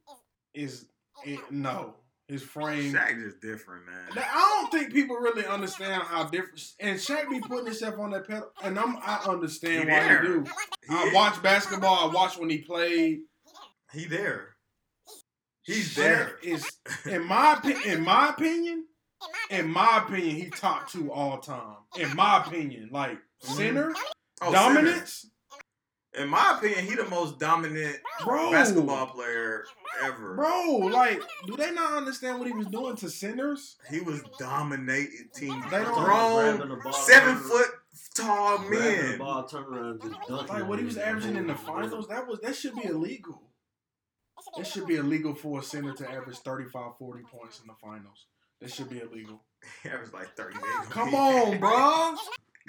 is 0.54 0.86
it, 1.26 1.40
no. 1.52 1.96
His 2.28 2.44
frame. 2.44 2.94
Shaq 2.94 3.20
just 3.24 3.42
different, 3.42 3.88
man. 3.88 4.06
I 4.16 4.60
don't 4.62 4.72
think 4.72 4.94
people 4.94 5.16
really 5.16 5.48
understand 5.48 6.04
how 6.04 6.26
different. 6.26 6.62
And 6.80 7.00
Shaq 7.00 7.28
be 7.28 7.40
putting 7.40 7.66
himself 7.66 7.98
on 7.98 8.12
that 8.12 8.28
pedal, 8.28 8.52
and 8.64 8.78
I'm 8.78 8.98
I 8.98 9.22
understand 9.28 9.86
He 9.86 9.90
why 9.90 10.00
there. 10.00 10.22
he 10.22 10.28
do. 10.28 10.46
I 10.92 11.10
He- 11.10 11.16
watch 11.16 11.42
basketball. 11.42 12.08
I 12.10 12.14
watch 12.14 12.38
when 12.38 12.52
he 12.52 12.60
played. 12.60 13.22
He 13.92 14.06
there. 14.06 14.56
He's 15.64 15.90
Shaq 15.90 15.96
there. 15.96 16.38
Is 16.44 16.72
in 17.06 17.26
my 17.26 17.60
in 17.86 18.04
my 18.04 18.30
opinion, 18.30 18.86
in 19.50 19.68
my 19.68 20.04
opinion, 20.06 20.36
he 20.36 20.50
top 20.52 20.88
two 20.88 21.12
all 21.12 21.40
time. 21.40 21.78
In 21.98 22.16
my 22.16 22.44
opinion, 22.46 22.90
like 22.92 23.18
mm-hmm. 23.44 23.54
center 23.56 23.94
Oh, 24.42 24.52
dominance, 24.52 25.22
center. 25.22 25.34
In 26.18 26.28
my 26.28 26.55
opinion, 26.57 26.86
he 26.86 26.95
the 26.95 27.05
most 27.05 27.38
dominant 27.39 27.97
bro. 28.26 28.51
basketball 28.51 29.07
player 29.07 29.64
ever. 30.03 30.36
Bro, 30.36 30.78
like, 30.91 31.22
do 31.45 31.55
they 31.55 31.72
not 31.72 31.93
understand 31.93 32.39
what 32.39 32.47
he 32.47 32.53
was 32.53 32.66
doing 32.68 32.95
to 32.97 33.10
centers? 33.10 33.76
He 33.91 33.99
was 33.99 34.22
dominating 34.39 35.30
teams. 35.36 35.64
They 35.70 35.84
don't- 35.84 35.93
Grown, 35.93 36.68
the 36.70 36.76
ball, 36.78 36.93
seven 36.93 37.36
foot 37.38 37.68
tall 38.16 38.57
grabbing 38.57 38.80
the 38.97 39.07
men. 39.10 39.18
ball, 39.20 39.43
turn 39.47 39.64
around, 39.66 40.01
just 40.01 40.49
Like 40.49 40.68
what 40.68 40.80
he 40.80 40.86
was 40.86 40.97
averaging 40.97 41.36
in 41.36 41.45
the 41.47 41.55
finals, 41.55 42.07
that 42.07 42.26
was 42.28 42.39
that 42.39 42.55
should 42.55 42.76
be 42.76 42.86
illegal. 42.86 43.43
That 44.57 44.66
should 44.66 44.88
be 44.88 44.95
illegal 44.95 45.36
for 45.36 45.60
a 45.60 45.64
center 45.64 45.93
to 45.93 46.10
average 46.10 46.38
35, 46.38 46.97
40 46.97 47.24
points 47.24 47.60
in 47.60 47.68
the 47.68 47.74
finals. 47.80 48.26
That 48.62 48.72
should 48.72 48.89
be 48.89 48.99
illegal. 48.99 49.43
He 49.84 49.89
averaged 49.89 50.14
like 50.14 50.36
38. 50.38 50.62
Come 50.89 51.14
on, 51.14 51.60
bro. 51.60 52.16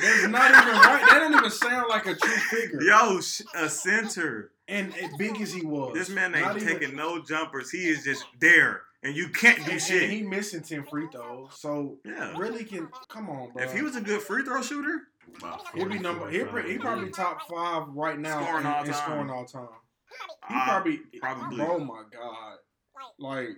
That's 0.01 0.29
not 0.29 0.51
even 0.51 0.75
right. 0.75 1.05
That 1.09 1.19
don't 1.21 1.35
even 1.35 1.51
sound 1.51 1.89
like 1.89 2.07
a 2.07 2.15
true 2.15 2.31
figure. 2.31 2.81
Yo, 2.83 3.21
sh- 3.21 3.43
a 3.55 3.69
center. 3.69 4.53
And 4.69 4.95
as 4.97 5.13
big 5.19 5.41
as 5.41 5.53
he 5.53 5.65
was, 5.67 5.95
This 5.95 6.09
man 6.09 6.33
not 6.33 6.53
ain't 6.55 6.63
even- 6.63 6.79
taking 6.81 6.97
no 6.97 7.21
jumpers. 7.23 7.71
He 7.71 7.89
is 7.89 8.05
just 8.05 8.25
there, 8.41 8.83
and 9.03 9.17
you 9.17 9.29
can't 9.31 9.57
do 9.59 9.63
and, 9.65 9.73
and 9.73 9.83
shit. 9.83 10.09
he 10.11 10.23
missing 10.23 10.63
ten 10.63 10.85
free 10.85 11.09
throws. 11.13 11.51
So 11.59 11.99
Yeah. 12.05 12.37
really 12.39 12.65
can 12.65 12.89
come 13.09 13.29
on, 13.31 13.51
bro. 13.53 13.63
If 13.65 13.73
he 13.73 13.83
was 13.83 13.97
a 13.97 14.01
good 14.01 14.23
free 14.23 14.45
throw 14.45 14.63
shooter, 14.63 15.09
he'd 15.75 15.89
be 15.89 15.99
number. 15.99 16.31
He 16.31 16.39
45 16.41 16.71
he 16.71 16.79
probably 16.79 17.11
top 17.11 17.39
five 17.49 17.89
right 17.89 18.19
now 18.19 18.41
Scoring 18.45 18.61
in, 18.65 18.67
all 18.73 18.81
in 18.85 18.91
time. 18.93 18.95
scoring 19.03 19.31
all 19.31 19.45
time. 19.45 19.69
He 20.49 20.55
uh, 20.55 20.65
probably, 20.65 20.97
probably. 21.21 21.61
Oh 21.63 21.79
my 21.81 22.03
god! 22.13 22.59
Like 23.19 23.49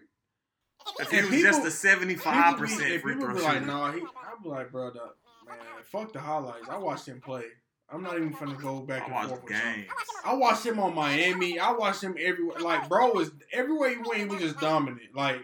if 0.98 1.10
he 1.10 1.18
and 1.18 1.30
was 1.30 1.40
just 1.42 1.64
a 1.66 1.70
seventy 1.70 2.14
five 2.16 2.56
percent 2.56 3.02
free 3.02 3.14
throw 3.16 3.34
shooter, 3.34 3.42
like, 3.42 3.66
nah, 3.66 3.92
he, 3.92 4.00
I'd 4.00 4.42
be 4.42 4.48
like, 4.48 4.72
bro, 4.72 4.90
the, 4.90 5.00
man, 5.46 5.56
fuck 5.84 6.12
the 6.12 6.20
highlights. 6.20 6.68
I 6.68 6.78
watched 6.78 7.06
him 7.06 7.20
play. 7.20 7.44
I'm 7.90 8.02
not 8.02 8.16
even 8.16 8.32
finna 8.32 8.58
go 8.60 8.80
back 8.80 9.02
I 9.02 9.04
and 9.06 9.14
watch 9.14 9.28
forth. 9.28 9.46
Games. 9.48 9.88
I 10.24 10.34
watched 10.34 10.64
him 10.64 10.78
on 10.78 10.94
Miami. 10.94 11.58
I 11.58 11.72
watched 11.72 12.02
him 12.02 12.16
everywhere. 12.18 12.58
Like, 12.60 12.88
bro 12.88 13.12
was 13.12 13.30
everywhere 13.52 13.90
he 13.90 13.96
went, 13.96 14.16
he 14.16 14.24
was 14.24 14.40
just 14.40 14.58
dominant. 14.60 15.14
Like, 15.14 15.40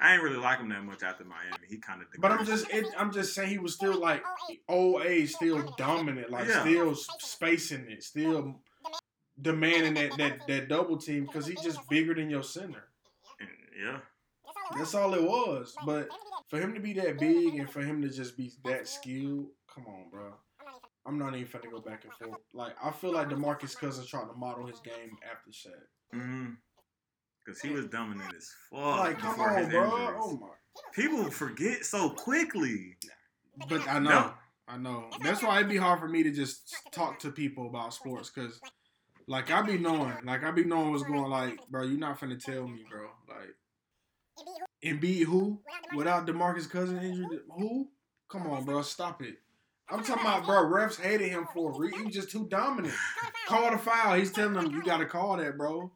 I 0.00 0.14
ain't 0.14 0.22
really 0.22 0.36
like 0.38 0.58
him 0.58 0.68
that 0.70 0.82
much 0.84 1.02
after 1.02 1.24
Miami. 1.24 1.66
He 1.68 1.78
kind 1.78 2.00
of. 2.02 2.08
but 2.20 2.32
I'm 2.32 2.44
just, 2.46 2.68
it, 2.70 2.86
I'm 2.96 3.12
just 3.12 3.34
saying 3.34 3.50
he 3.50 3.58
was 3.58 3.74
still 3.74 3.98
like 4.00 4.22
old 4.68 5.02
age, 5.02 5.32
still 5.32 5.74
dominant, 5.76 6.30
like 6.30 6.48
Yeah. 6.48 6.60
still 6.62 6.94
spacing 6.94 7.86
it, 7.88 8.02
still 8.02 8.56
demanding 9.40 9.94
that 9.94 10.16
that 10.18 10.46
that 10.48 10.68
double 10.68 10.96
team 10.96 11.26
because 11.26 11.46
he's 11.46 11.60
just 11.60 11.86
bigger 11.88 12.14
than 12.14 12.28
your 12.30 12.42
center. 12.42 12.84
Yeah. 13.80 13.98
That's 14.76 14.94
all 14.94 15.14
it 15.14 15.22
was. 15.22 15.74
But 15.86 16.08
for 16.48 16.58
him 16.60 16.74
to 16.74 16.80
be 16.80 16.92
that 16.94 17.18
big 17.18 17.54
and 17.56 17.70
for 17.70 17.80
him 17.80 18.02
to 18.02 18.08
just 18.08 18.36
be 18.36 18.52
that 18.64 18.88
skilled, 18.88 19.46
come 19.72 19.86
on, 19.86 20.10
bro. 20.10 20.34
I'm 21.06 21.18
not 21.18 21.34
even 21.34 21.46
finna 21.48 21.70
go 21.70 21.80
back 21.80 22.04
and 22.04 22.12
forth. 22.12 22.40
Like 22.52 22.74
I 22.82 22.90
feel 22.90 23.12
like 23.12 23.28
Demarcus 23.28 23.76
Cousins 23.78 24.06
trying 24.08 24.28
to 24.28 24.34
model 24.34 24.66
his 24.66 24.80
game 24.80 25.16
after 25.30 25.50
Shaq. 25.50 26.18
Mm-hmm. 26.18 26.50
Because 27.44 27.60
he 27.62 27.70
was 27.70 27.86
dominant 27.86 28.34
as 28.36 28.50
fuck. 28.70 28.98
like, 28.98 29.18
come 29.18 29.30
before 29.32 29.56
his 29.56 29.66
on, 29.66 29.70
bro. 29.72 29.84
injuries. 29.84 30.16
Oh 30.20 30.38
my. 30.40 30.48
People 30.92 31.30
forget 31.30 31.84
so 31.84 32.10
quickly. 32.10 32.96
But 33.68 33.88
I 33.88 33.98
know, 33.98 34.10
No. 34.10 34.32
I 34.68 34.76
know. 34.76 35.08
That's 35.22 35.42
why 35.42 35.56
it'd 35.56 35.70
be 35.70 35.78
hard 35.78 35.98
for 35.98 36.08
me 36.08 36.22
to 36.22 36.30
just 36.30 36.76
talk 36.92 37.18
to 37.20 37.30
people 37.30 37.66
about 37.68 37.94
sports 37.94 38.30
because, 38.30 38.60
like, 39.26 39.50
I 39.50 39.62
be 39.62 39.78
knowing, 39.78 40.12
like, 40.24 40.44
I 40.44 40.50
be 40.50 40.64
knowing 40.64 40.90
what's 40.92 41.04
going. 41.04 41.30
Like, 41.30 41.58
bro, 41.70 41.84
you're 41.84 41.98
not 41.98 42.20
finna 42.20 42.38
tell 42.38 42.68
me, 42.68 42.84
bro. 42.88 43.08
Like, 43.28 43.54
Embiid 44.84 45.24
who 45.24 45.60
without 45.94 46.26
Demarcus 46.26 46.68
Cousins 46.70 47.02
injury, 47.02 47.40
who? 47.56 47.88
Come 48.30 48.46
on, 48.46 48.64
bro, 48.64 48.82
stop 48.82 49.22
it. 49.22 49.36
I'm 49.90 50.04
talking 50.04 50.22
about, 50.22 50.44
bro. 50.44 50.64
Refs 50.64 51.00
hated 51.00 51.30
him 51.30 51.46
for 51.54 51.72
a 51.72 51.78
reason. 51.78 51.98
He 52.00 52.04
was 52.06 52.14
just 52.14 52.30
too 52.30 52.46
dominant. 52.50 52.94
Call 53.46 53.70
the 53.70 53.78
foul. 53.78 54.14
He's 54.14 54.30
telling 54.30 54.52
them 54.52 54.70
you 54.70 54.82
gotta 54.84 55.06
call 55.06 55.38
that, 55.38 55.56
bro. 55.56 55.90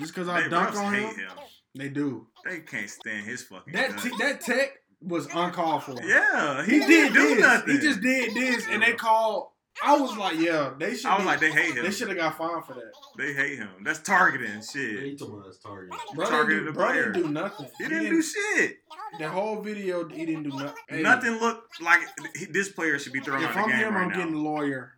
Just 0.00 0.12
because 0.12 0.28
I 0.28 0.42
They 0.42 0.48
dunk 0.48 0.74
on 0.76 0.92
hate 0.92 1.02
him, 1.02 1.14
him. 1.14 1.28
they 1.76 1.88
do. 1.88 2.26
They 2.44 2.60
can't 2.60 2.90
stand 2.90 3.26
his 3.26 3.42
fucking. 3.44 3.72
That 3.72 3.90
guts. 3.90 4.02
t- 4.02 4.10
that 4.18 4.40
tech 4.40 4.70
was 5.00 5.26
uncalled 5.32 5.84
for. 5.84 5.94
yeah, 6.04 6.64
He, 6.64 6.72
he, 6.72 6.78
did 6.80 6.88
didn't 6.88 7.12
do 7.14 7.28
this. 7.36 7.40
nothing. 7.40 7.74
He 7.74 7.80
just 7.80 8.00
did 8.00 8.34
this, 8.34 8.66
and 8.68 8.82
they 8.82 8.92
called. 8.94 9.50
I 9.84 9.98
was 9.98 10.16
like, 10.16 10.38
yeah, 10.38 10.72
they 10.78 10.94
should. 10.96 11.06
I 11.06 11.14
was 11.14 11.22
be- 11.22 11.26
like, 11.26 11.40
they 11.40 11.50
hate 11.52 11.74
him. 11.76 11.84
they 11.84 11.90
should 11.90 12.08
have 12.08 12.16
got 12.16 12.36
fined 12.36 12.64
for 12.64 12.74
that. 12.74 12.92
They 13.16 13.32
hate 13.32 13.58
him. 13.58 13.68
That's 13.84 14.00
targeting 14.00 14.60
shit. 14.62 15.02
he 15.04 15.16
talking 15.16 15.34
about 15.34 15.46
his 15.46 15.58
target. 15.58 15.94
Bro, 16.14 16.26
Targeted 16.26 16.64
didn't, 16.64 16.66
the 16.66 16.72
bro 16.72 16.86
player. 16.88 17.12
didn't 17.12 17.26
do 17.26 17.32
nothing. 17.32 17.66
He 17.78 17.88
didn't 17.88 18.10
do 18.10 18.22
shit. 18.22 18.76
The 19.18 19.28
whole 19.28 19.60
video, 19.62 20.08
he 20.08 20.26
didn't 20.26 20.42
do 20.44 20.50
nothing. 20.50 20.74
Hey, 20.88 21.02
Nothing 21.02 21.38
looked 21.38 21.80
like 21.80 22.00
he- 22.36 22.46
this 22.46 22.68
player 22.70 22.98
should 22.98 23.12
be 23.12 23.20
thrown 23.20 23.42
If 23.42 23.50
out 23.50 23.54
the 23.54 23.60
I'm 23.60 23.68
game 23.68 23.78
him, 23.78 23.94
right 23.94 24.02
I'm 24.02 24.08
now. 24.10 24.16
getting 24.16 24.34
a 24.34 24.38
lawyer. 24.42 24.92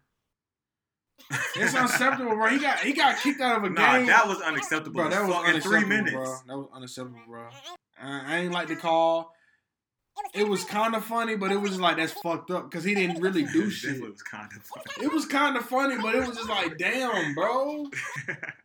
It's 1.57 1.75
unacceptable, 1.75 2.35
bro. 2.35 2.49
He 2.49 2.59
got 2.59 2.79
he 2.79 2.93
got 2.93 3.19
kicked 3.19 3.41
out 3.41 3.59
of 3.59 3.65
a 3.65 3.71
nah, 3.71 3.99
game. 3.99 4.07
that 4.07 4.27
was 4.27 4.41
unacceptable. 4.41 4.95
bro, 5.03 5.11
that 5.11 5.23
was 5.27 5.31
fuck 5.33 5.45
in 5.45 5.51
unacceptable, 5.51 5.81
three 5.81 5.89
minutes. 5.89 6.13
bro. 6.15 6.25
That 6.47 6.57
was 6.57 6.69
unacceptable, 6.75 7.21
bro. 7.29 7.49
I, 8.03 8.21
I 8.27 8.37
ain't 8.39 8.53
like 8.53 8.69
the 8.69 8.77
call. 8.77 9.33
It 10.35 10.47
was 10.49 10.65
kind 10.65 10.95
of 10.95 11.05
funny, 11.05 11.37
but 11.37 11.51
it 11.51 11.61
was 11.61 11.81
like 11.81 11.97
that's 11.97 12.13
fucked 12.13 12.51
up 12.51 12.71
because 12.71 12.85
he 12.85 12.95
didn't 12.95 13.21
really 13.21 13.45
do 13.45 13.65
This 13.65 13.75
shit. 13.75 14.01
was 14.01 14.23
kind 14.23 14.49
of 14.55 14.63
funny. 14.63 15.07
It 15.07 15.13
was 15.13 15.27
kind 15.27 15.57
of 15.57 15.65
funny, 15.65 15.97
but 16.01 16.15
it 16.15 16.27
was 16.27 16.37
just 16.37 16.49
like, 16.49 16.79
damn, 16.79 17.35
bro. 17.35 17.87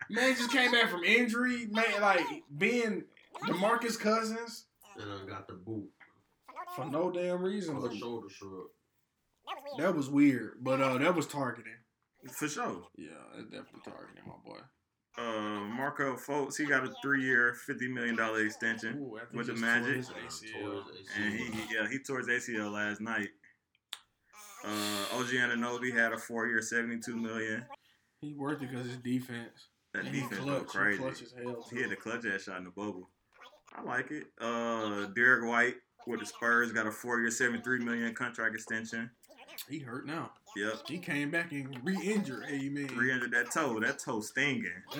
Man 0.09 0.35
just 0.35 0.51
came 0.51 0.71
back 0.71 0.89
from 0.89 1.03
injury. 1.03 1.67
Man, 1.71 2.01
like 2.01 2.21
being 2.57 3.03
Demarcus 3.47 3.99
Cousins 3.99 4.65
And 4.99 5.11
I 5.11 5.25
got 5.27 5.47
the 5.47 5.55
boot. 5.55 5.89
for 6.75 6.85
no 6.85 7.09
damn 7.11 7.41
reason. 7.41 7.79
For 7.81 7.93
shoulder 7.95 8.29
shrug. 8.29 8.67
that 9.79 9.95
was 9.95 10.09
weird. 10.09 10.57
But 10.61 10.81
uh, 10.81 10.97
that 10.99 11.15
was 11.15 11.25
targeting. 11.25 11.73
For 12.31 12.47
sure. 12.47 12.83
Yeah, 12.97 13.09
that's 13.35 13.45
definitely 13.49 13.81
targeting, 13.85 14.23
my 14.27 14.33
boy. 14.45 14.59
Uh, 15.17 15.61
Markelle 15.61 16.15
Fultz, 16.17 16.57
he 16.57 16.65
got 16.65 16.83
a 16.83 16.93
three-year, 17.01 17.53
fifty 17.53 17.87
million 17.87 18.15
dollar 18.17 18.45
extension, 18.45 18.97
Ooh, 18.97 19.17
With 19.33 19.47
the 19.47 19.53
just 19.53 19.63
tore 19.63 19.71
Magic? 19.71 19.95
his 19.95 20.09
ACL. 20.09 20.83
and 21.17 21.33
he, 21.33 21.45
he 21.45 21.73
yeah 21.75 21.87
he 21.89 21.99
tore 21.99 22.19
his 22.19 22.27
ACL 22.27 22.71
last 22.73 22.99
night. 22.99 23.29
Uh, 24.65 25.05
OG 25.17 25.27
Anunoby 25.27 25.93
had 25.95 26.11
a 26.11 26.17
four-year, 26.17 26.61
seventy-two 26.61 27.15
million. 27.15 27.65
He 28.19 28.33
worked 28.33 28.63
it 28.63 28.71
because 28.71 28.87
his 28.87 28.97
defense. 28.97 29.67
That 29.93 30.05
And 30.05 30.13
he 30.15 30.21
defense 30.21 30.41
clutch. 30.41 30.59
go 30.59 30.63
crazy. 30.65 30.97
He 30.97 31.03
clutch 31.03 31.21
as 31.21 31.33
hell. 31.41 31.65
He 31.71 31.81
had 31.81 31.91
a 31.91 31.95
clutch 31.95 32.25
ass 32.25 32.43
shot 32.43 32.57
in 32.57 32.65
the 32.65 32.71
bubble. 32.71 33.09
I 33.73 33.81
like 33.83 34.11
it. 34.11 34.25
Uh, 34.41 35.05
Derrick 35.15 35.47
White 35.49 35.75
with 36.07 36.19
the 36.19 36.25
Spurs 36.25 36.71
got 36.73 36.87
a 36.87 36.91
four-year, 36.91 37.31
seventy-three 37.31 37.79
million 37.85 38.13
contract 38.13 38.55
extension. 38.55 39.09
He 39.69 39.79
hurt 39.79 40.05
now. 40.05 40.31
Yep. 40.55 40.87
He 40.87 40.97
came 40.99 41.31
back 41.31 41.51
and 41.51 41.77
re-injured. 41.83 42.45
Hey, 42.47 42.57
you 42.57 42.71
mean? 42.71 42.87
300 42.87 43.31
that 43.31 43.51
toe. 43.51 43.79
That 43.79 43.99
toe 43.99 44.21
stinging. 44.21 44.71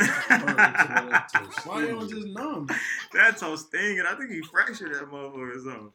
Why 1.63 1.85
it 1.85 1.95
was 1.95 2.09
just 2.09 2.27
numb? 2.27 2.67
that 3.13 3.37
toe 3.37 3.55
stinging. 3.55 4.03
I 4.07 4.15
think 4.15 4.31
he 4.31 4.41
fractured 4.41 4.93
that 4.93 5.09
motherfucker 5.09 5.55
or 5.55 5.59
something. 5.59 5.91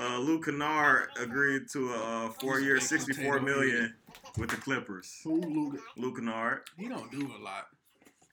Uh, 0.00 0.18
Luke 0.18 0.46
Kennard 0.46 1.08
agreed 1.20 1.68
to 1.72 1.92
a 1.92 2.26
uh, 2.26 2.28
four-year, 2.30 2.76
He's 2.76 2.90
a 2.90 2.94
baked 2.94 3.04
sixty-four 3.06 3.40
million 3.40 3.94
with 4.38 4.48
the 4.48 4.56
Clippers. 4.56 5.20
Who 5.24 5.40
Luka? 5.40 5.78
Luke 5.98 6.16
Kennard. 6.16 6.62
He 6.78 6.88
don't 6.88 7.10
do 7.10 7.20
a 7.20 7.40
lot. 7.42 7.66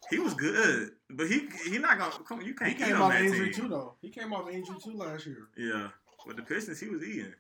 He 0.10 0.18
was 0.18 0.34
good, 0.34 0.92
but 1.10 1.28
he 1.28 1.48
he 1.70 1.78
not 1.78 2.00
gonna 2.00 2.14
come. 2.28 2.42
You 2.42 2.56
can't 2.56 2.72
eat 2.72 2.78
came 2.80 3.00
off 3.00 3.12
that 3.12 3.22
injury 3.22 3.52
team. 3.52 3.64
too, 3.66 3.70
though. 3.70 3.94
He 4.02 4.10
came 4.10 4.34
off 4.34 4.50
injury 4.50 4.78
too 4.84 4.96
last 4.96 5.28
year. 5.28 5.50
Yeah, 5.56 5.90
with 6.26 6.38
the 6.38 6.42
Pistons, 6.42 6.80
he 6.80 6.88
was 6.88 7.04
eating. 7.04 7.34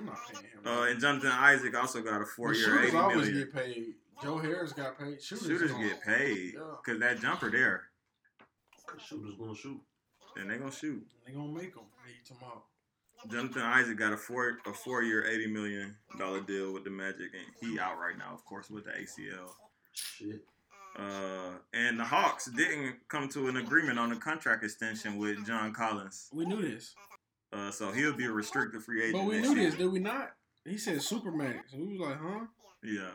I'm 0.00 0.06
not 0.06 0.16
paying 0.32 0.44
him. 0.44 0.60
Uh, 0.66 0.82
and 0.90 1.00
Jonathan 1.00 1.30
Isaac 1.32 1.76
also 1.76 2.00
got 2.02 2.20
a 2.22 2.26
four-year, 2.26 2.64
shooters 2.64 2.88
eighty 2.88 2.96
always 2.96 3.16
million. 3.28 3.38
get 3.38 3.54
paid. 3.54 3.94
Joe 4.22 4.38
Harris 4.38 4.72
got 4.72 4.98
paid. 4.98 5.22
Shooters, 5.22 5.46
Shooters 5.46 5.72
get 5.72 6.02
paid 6.02 6.54
Yeah. 6.54 6.60
because 6.84 7.00
that 7.00 7.20
jumper 7.20 7.50
there, 7.50 7.84
Shooters 8.98 9.34
gonna 9.38 9.54
shoot. 9.54 9.80
and 10.36 10.50
they 10.50 10.58
gonna 10.58 10.72
shoot. 10.72 11.06
They 11.26 11.32
gonna 11.32 11.52
make 11.52 11.74
them. 11.74 11.84
Hey, 12.04 12.14
tomorrow. 12.26 12.62
Jonathan 13.30 13.62
Isaac 13.62 13.98
got 13.98 14.12
a 14.12 14.16
four 14.16 14.58
a 14.66 14.72
four 14.72 15.02
year 15.02 15.24
eighty 15.26 15.46
million 15.46 15.96
dollar 16.18 16.40
deal 16.40 16.72
with 16.72 16.84
the 16.84 16.90
Magic, 16.90 17.30
and 17.34 17.46
he 17.60 17.78
out 17.78 17.98
right 17.98 18.16
now, 18.18 18.32
of 18.34 18.44
course, 18.44 18.68
with 18.70 18.84
the 18.84 18.90
ACL. 18.92 19.50
Shit. 19.92 20.44
Uh, 20.98 21.52
and 21.72 21.98
the 22.00 22.04
Hawks 22.04 22.46
didn't 22.46 22.96
come 23.08 23.28
to 23.28 23.46
an 23.48 23.58
agreement 23.58 23.98
on 23.98 24.10
the 24.10 24.16
contract 24.16 24.64
extension 24.64 25.18
with 25.18 25.46
John 25.46 25.72
Collins, 25.72 26.28
We 26.32 26.44
knew 26.46 26.60
this, 26.60 26.94
uh, 27.52 27.70
so 27.70 27.90
he'll 27.92 28.12
be 28.12 28.26
a 28.26 28.30
restricted 28.30 28.82
free 28.82 29.02
agent. 29.02 29.14
but 29.14 29.24
we 29.24 29.40
knew 29.40 29.54
year. 29.54 29.70
this, 29.70 29.78
did 29.78 29.90
we 29.90 29.98
not? 29.98 30.30
He 30.64 30.76
said 30.78 30.96
Supermax, 30.98 31.74
we 31.74 31.96
was 31.98 32.08
like, 32.08 32.18
huh? 32.20 32.44
Yeah, 32.82 33.10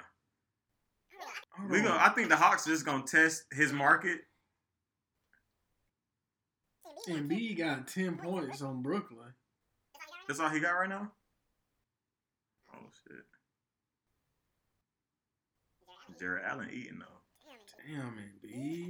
Hold 1.58 1.72
we 1.72 1.80
on. 1.80 1.86
gonna. 1.86 2.00
I 2.04 2.10
think 2.10 2.30
the 2.30 2.36
Hawks 2.36 2.66
just 2.66 2.86
gonna 2.86 3.04
test 3.04 3.44
his 3.52 3.72
market. 3.74 4.20
And 7.08 7.28
B 7.30 7.54
got 7.54 7.88
ten 7.88 8.18
points 8.18 8.62
on 8.64 8.82
Brooklyn. 8.82 9.34
That's 10.28 10.40
all 10.40 10.50
he 10.50 10.60
got 10.60 10.72
right 10.72 10.90
now. 10.90 11.12
Oh 12.74 12.80
shit, 13.08 13.24
Jarrett 16.20 16.44
Allen 16.48 16.70
eating 16.74 17.00
though. 17.00 17.06
Damn, 17.88 18.16
man, 18.16 18.32
B. 18.42 18.90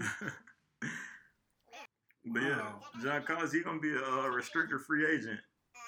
But 2.27 2.41
yeah, 2.41 2.71
John 3.03 3.23
Collins, 3.23 3.51
he 3.53 3.61
gonna 3.61 3.79
be 3.79 3.93
a 3.93 4.29
restricted 4.29 4.81
free 4.81 5.05
agent. 5.05 5.39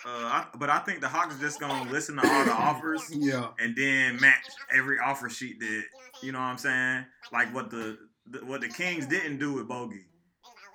Uh, 0.06 0.10
I, 0.10 0.46
but 0.60 0.70
I 0.70 0.78
think 0.80 1.02
the 1.02 1.08
Hawks 1.08 1.36
are 1.36 1.40
just 1.40 1.60
gonna 1.60 1.90
listen 1.92 2.16
to 2.18 2.22
all 2.32 2.46
the 2.46 2.52
offers 2.52 3.02
Yeah. 3.12 3.48
and 3.60 3.76
then 3.76 4.20
match 4.22 4.46
every 4.72 4.98
offer 5.00 5.28
sheet 5.30 5.60
that 5.60 5.84
you 6.22 6.32
know 6.32 6.38
what 6.40 6.46
I'm 6.46 6.58
saying, 6.60 7.06
like 7.34 7.54
what 7.54 7.72
the, 7.72 7.98
the 8.30 8.46
what 8.46 8.62
the 8.62 8.70
Kings 8.70 9.08
didn't 9.08 9.40
do 9.40 9.54
with 9.54 9.68
Bogey. 9.68 10.06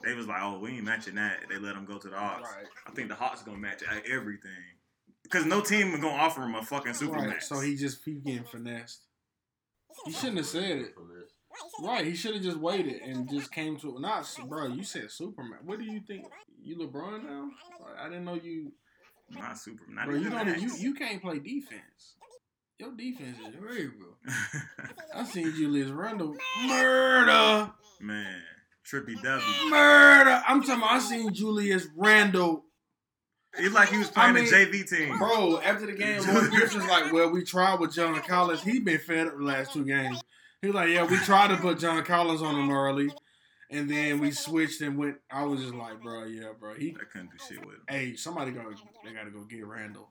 They 0.04 0.14
was 0.14 0.26
like, 0.26 0.40
oh, 0.42 0.58
we 0.58 0.70
ain't 0.72 0.82
matching 0.84 1.14
that. 1.14 1.42
They 1.48 1.58
let 1.58 1.76
him 1.76 1.84
go 1.84 1.96
to 1.98 2.08
the 2.08 2.16
Hawks. 2.16 2.50
Right. 2.56 2.66
I 2.88 2.90
think 2.90 3.08
the 3.08 3.14
Hawks 3.14 3.42
gonna 3.42 3.58
match 3.58 3.84
everything 4.10 4.50
because 5.22 5.46
no 5.46 5.60
team 5.60 5.94
is 5.94 6.00
gonna 6.00 6.08
offer 6.20 6.42
him 6.42 6.56
a 6.56 6.62
fucking 6.64 6.94
super 6.94 7.12
Right. 7.18 7.28
max. 7.28 7.48
So 7.48 7.60
he 7.60 7.76
just 7.76 8.00
he 8.04 8.14
getting 8.14 8.42
finessed. 8.42 9.02
He 10.04 10.10
shouldn't 10.12 10.38
have 10.38 10.46
said 10.46 10.78
it. 10.78 10.94
Right. 11.82 12.04
He 12.06 12.14
should 12.14 12.34
have 12.34 12.42
just 12.42 12.58
waited 12.58 13.02
and 13.02 13.28
just 13.28 13.52
came 13.52 13.76
to 13.78 13.98
not 13.98 14.26
bro. 14.46 14.68
You 14.68 14.84
said 14.84 15.10
Superman. 15.10 15.58
What 15.64 15.78
do 15.78 15.84
you 15.84 16.00
think? 16.06 16.26
You 16.62 16.76
LeBron 16.76 17.24
now? 17.24 17.50
Like, 17.80 17.98
I 18.00 18.08
didn't 18.08 18.24
know 18.24 18.34
you. 18.34 18.72
not 19.30 19.58
super, 19.58 19.82
not 19.88 20.06
Bro, 20.06 20.16
you 20.16 20.26
even 20.26 20.46
don't. 20.46 20.60
You 20.60 20.70
you 20.76 20.94
can't 20.94 21.20
play 21.20 21.38
defense. 21.38 22.16
Your 22.78 22.92
defense 22.92 23.36
is 23.38 23.54
very 23.60 23.88
bro. 23.88 24.08
I 25.14 25.24
seen 25.24 25.52
Julius 25.54 25.90
Randle 25.90 26.34
murder, 26.66 27.70
Man, 28.00 28.42
trippy 28.90 29.20
W. 29.22 29.70
murder. 29.70 30.42
I'm 30.48 30.60
talking. 30.62 30.76
About, 30.82 30.92
I 30.92 30.98
seen 30.98 31.32
Julius 31.32 31.86
Randle, 31.96 32.64
It's 33.58 33.74
like 33.74 33.90
he 33.90 33.98
was 33.98 34.08
playing 34.08 34.36
I 34.36 34.40
mean, 34.40 34.48
a 34.48 34.56
JV 34.56 34.88
team. 34.88 35.18
bro. 35.18 35.60
After 35.60 35.86
the 35.86 35.92
game, 35.92 36.22
Lloyd 36.26 36.50
Gibbs 36.50 36.74
was 36.74 36.86
like, 36.86 37.12
"Well, 37.12 37.30
we 37.30 37.44
tried 37.44 37.78
with 37.78 37.92
John 37.94 38.20
Collins. 38.22 38.62
He 38.62 38.80
been 38.80 38.98
fed 38.98 39.28
up 39.28 39.36
the 39.36 39.44
last 39.44 39.72
two 39.72 39.84
games." 39.84 40.20
He 40.62 40.68
was 40.68 40.74
like, 40.76 40.88
"Yeah, 40.90 41.04
we 41.04 41.16
tried 41.18 41.48
to 41.48 41.56
put 41.56 41.78
John 41.80 42.02
Collins 42.04 42.40
on 42.40 42.54
him 42.54 42.70
early, 42.70 43.12
and 43.70 43.90
then 43.90 44.20
we 44.20 44.30
switched 44.30 44.80
and 44.80 44.96
went." 44.96 45.16
I 45.30 45.42
was 45.44 45.60
just 45.60 45.74
like, 45.74 46.00
"Bro, 46.00 46.24
yeah, 46.26 46.52
bro. 46.58 46.74
He, 46.74 46.96
I 46.98 47.04
couldn't 47.12 47.30
do 47.32 47.36
shit 47.48 47.66
with 47.66 47.74
him. 47.76 47.82
hey, 47.88 48.14
somebody 48.14 48.52
go. 48.52 48.62
They 49.04 49.12
got 49.12 49.24
to 49.24 49.30
go 49.30 49.42
get 49.44 49.66
Randle. 49.66 50.08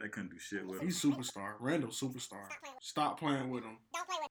They 0.00 0.08
couldn't 0.08 0.30
do 0.30 0.38
shit 0.38 0.66
with 0.66 0.80
him. 0.80 0.86
He's 0.86 1.02
superstar. 1.02 1.54
Randle 1.60 1.90
superstar. 1.90 2.46
Stop 2.80 3.18
playing 3.20 3.50
with 3.50 3.64
him. 3.64 3.76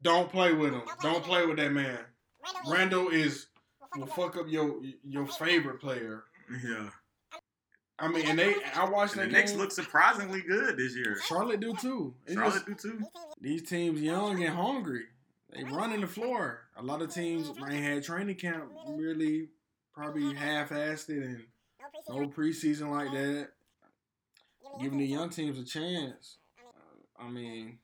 Don't 0.02 0.32
play 0.32 0.54
with 0.54 0.74
him. 0.74 0.82
Don't 1.02 1.24
play 1.24 1.46
with 1.46 1.58
that 1.58 1.72
man. 1.72 2.00
Randle 2.68 3.10
is 3.10 3.48
will 3.96 4.08
fuck 4.08 4.38
up 4.38 4.46
your 4.48 4.82
your 5.04 5.28
favorite 5.28 5.80
player. 5.80 6.24
Yeah. 6.66 6.90
I 8.00 8.08
mean, 8.08 8.26
and 8.26 8.40
they 8.40 8.56
I 8.76 8.86
watched 8.90 9.16
And 9.18 9.30
the 9.30 9.38
Knicks 9.38 9.54
look 9.54 9.72
surprisingly 9.72 10.42
good 10.42 10.78
this 10.78 10.96
year. 10.96 11.18
Charlotte 11.28 11.60
do 11.60 11.76
too. 11.76 12.16
It's 12.26 12.34
Charlotte 12.34 12.66
just- 12.66 12.66
do 12.66 12.76
too. 12.76 13.04
these 13.40 13.62
teams 13.64 14.02
young 14.02 14.44
and 14.44 14.56
hungry. 14.56 15.04
They 15.54 15.64
running 15.64 16.02
the 16.02 16.08
floor. 16.08 16.62
A 16.78 16.82
lot 16.84 17.02
of 17.02 17.14
teams 17.14 17.50
ain't 17.70 17.84
had 17.84 18.04
training 18.04 18.36
camp 18.36 18.72
really 18.88 19.50
probably 19.94 20.34
half-assed 20.34 21.10
it 21.10 21.24
and 21.24 21.44
no 22.10 22.28
preseason 22.28 22.90
like 22.90 23.12
that. 23.12 23.50
Giving 24.82 25.00
the 25.00 25.06
young 25.06 25.30
teams 25.30 25.60
a 25.60 25.66
chance. 25.66 26.38
Uh, 26.58 27.24
I 27.26 27.30
mean, 27.30 27.80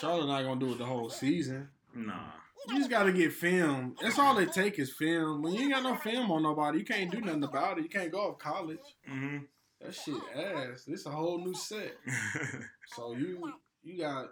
Charlotte 0.00 0.26
not 0.26 0.42
gonna 0.44 0.60
do 0.60 0.72
it 0.72 0.78
the 0.78 0.84
whole 0.84 1.10
season. 1.10 1.68
Nah. 1.94 2.30
You 2.68 2.78
just 2.78 2.90
gotta 2.90 3.12
get 3.12 3.32
film. 3.32 3.96
That's 4.00 4.18
all 4.18 4.34
they 4.34 4.46
take 4.46 4.78
is 4.78 4.92
film. 4.92 5.42
When 5.42 5.52
you 5.54 5.62
ain't 5.62 5.72
got 5.72 5.82
no 5.82 5.96
film 5.96 6.30
on 6.30 6.42
nobody, 6.42 6.78
you 6.80 6.84
can't 6.84 7.10
do 7.10 7.20
nothing 7.20 7.44
about 7.44 7.78
it. 7.78 7.82
You 7.84 7.88
can't 7.88 8.12
go 8.12 8.30
off 8.30 8.38
college. 8.38 8.78
hmm 9.08 9.38
That 9.80 9.94
shit 9.94 10.14
ass. 10.36 10.84
This 10.86 11.06
a 11.06 11.10
whole 11.10 11.38
new 11.44 11.54
set. 11.54 11.96
So 12.94 13.14
you 13.14 13.52
you 13.82 13.98
got 13.98 14.28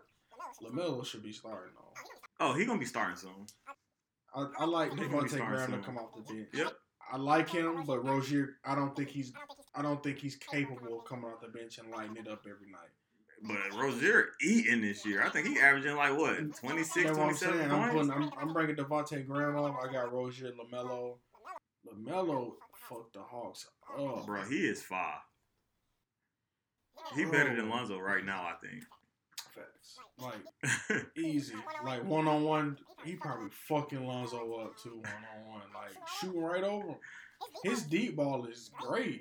Lamelo 0.62 1.05
should 1.05 1.22
be 1.22 1.32
starting 1.32 1.72
though. 1.76 2.47
oh, 2.47 2.53
he 2.55 2.64
gonna 2.64 2.78
be 2.78 2.86
starting 2.86 3.16
soon. 3.16 3.47
I, 4.34 4.47
I 4.59 4.64
like 4.64 4.92
Devontae 4.92 5.47
Graham 5.47 5.72
to 5.72 5.78
come 5.78 5.97
off 5.99 6.14
the 6.14 6.22
bench. 6.32 6.49
Yep. 6.53 6.72
I 7.12 7.16
like 7.16 7.49
him, 7.49 7.84
but 7.86 8.05
Rozier, 8.05 8.57
I 8.64 8.74
don't 8.74 8.97
think 8.97 9.11
he's 9.11 9.32
I 9.74 9.82
don't 9.82 10.03
think 10.03 10.18
he's 10.18 10.36
capable 10.36 10.99
of 10.99 11.05
coming 11.05 11.26
off 11.26 11.40
the 11.40 11.49
bench 11.49 11.78
and 11.78 11.90
lighting 11.90 12.16
it 12.16 12.28
up 12.28 12.47
every 12.49 12.70
night. 12.70 12.90
But 13.42 13.78
Rozier 13.78 14.28
eating 14.40 14.80
this 14.80 15.05
year. 15.05 15.22
I 15.22 15.28
think 15.28 15.47
he 15.47 15.59
averaging 15.61 15.97
like 15.97 16.16
what 16.16 16.36
26, 16.36 16.61
That's 16.62 16.95
what 16.95 17.09
I'm 17.09 17.14
27 17.14 17.59
saying. 17.59 17.70
I'm, 17.70 17.90
points. 17.90 18.09
putting, 18.09 18.22
I'm, 18.22 18.30
I'm 18.40 18.53
bringing 18.53 18.76
Devontae 18.76 19.26
Graham 19.26 19.57
off. 19.57 19.76
I 19.82 19.92
got 19.92 20.12
Rozier, 20.12 20.53
Lamelo. 20.53 21.16
Lamelo 21.86 22.53
fucked 22.88 23.12
the 23.12 23.20
Hawks 23.20 23.66
up. 23.99 24.26
Bro, 24.26 24.45
he 24.45 24.66
is 24.66 24.82
fire. 24.82 25.20
He 27.14 27.24
better 27.24 27.55
than 27.55 27.68
Lonzo 27.68 27.99
right 27.99 28.24
now, 28.24 28.42
I 28.42 28.55
Facts. 29.55 29.98
Like 30.18 31.07
easy. 31.16 31.55
Like 31.84 32.05
one 32.05 32.26
on 32.28 32.44
one, 32.44 32.78
he 33.05 33.14
probably 33.14 33.50
fucking 33.68 34.07
Lonzo 34.07 34.55
up 34.57 34.76
too. 34.78 34.96
One 34.96 35.24
on 35.46 35.48
one, 35.50 35.62
like 35.74 35.96
shooting 36.20 36.40
right 36.42 36.64
over 36.64 36.88
him. 36.88 36.96
His 37.62 37.82
deep 37.82 38.16
ball 38.16 38.46
is 38.46 38.70
great. 38.80 39.20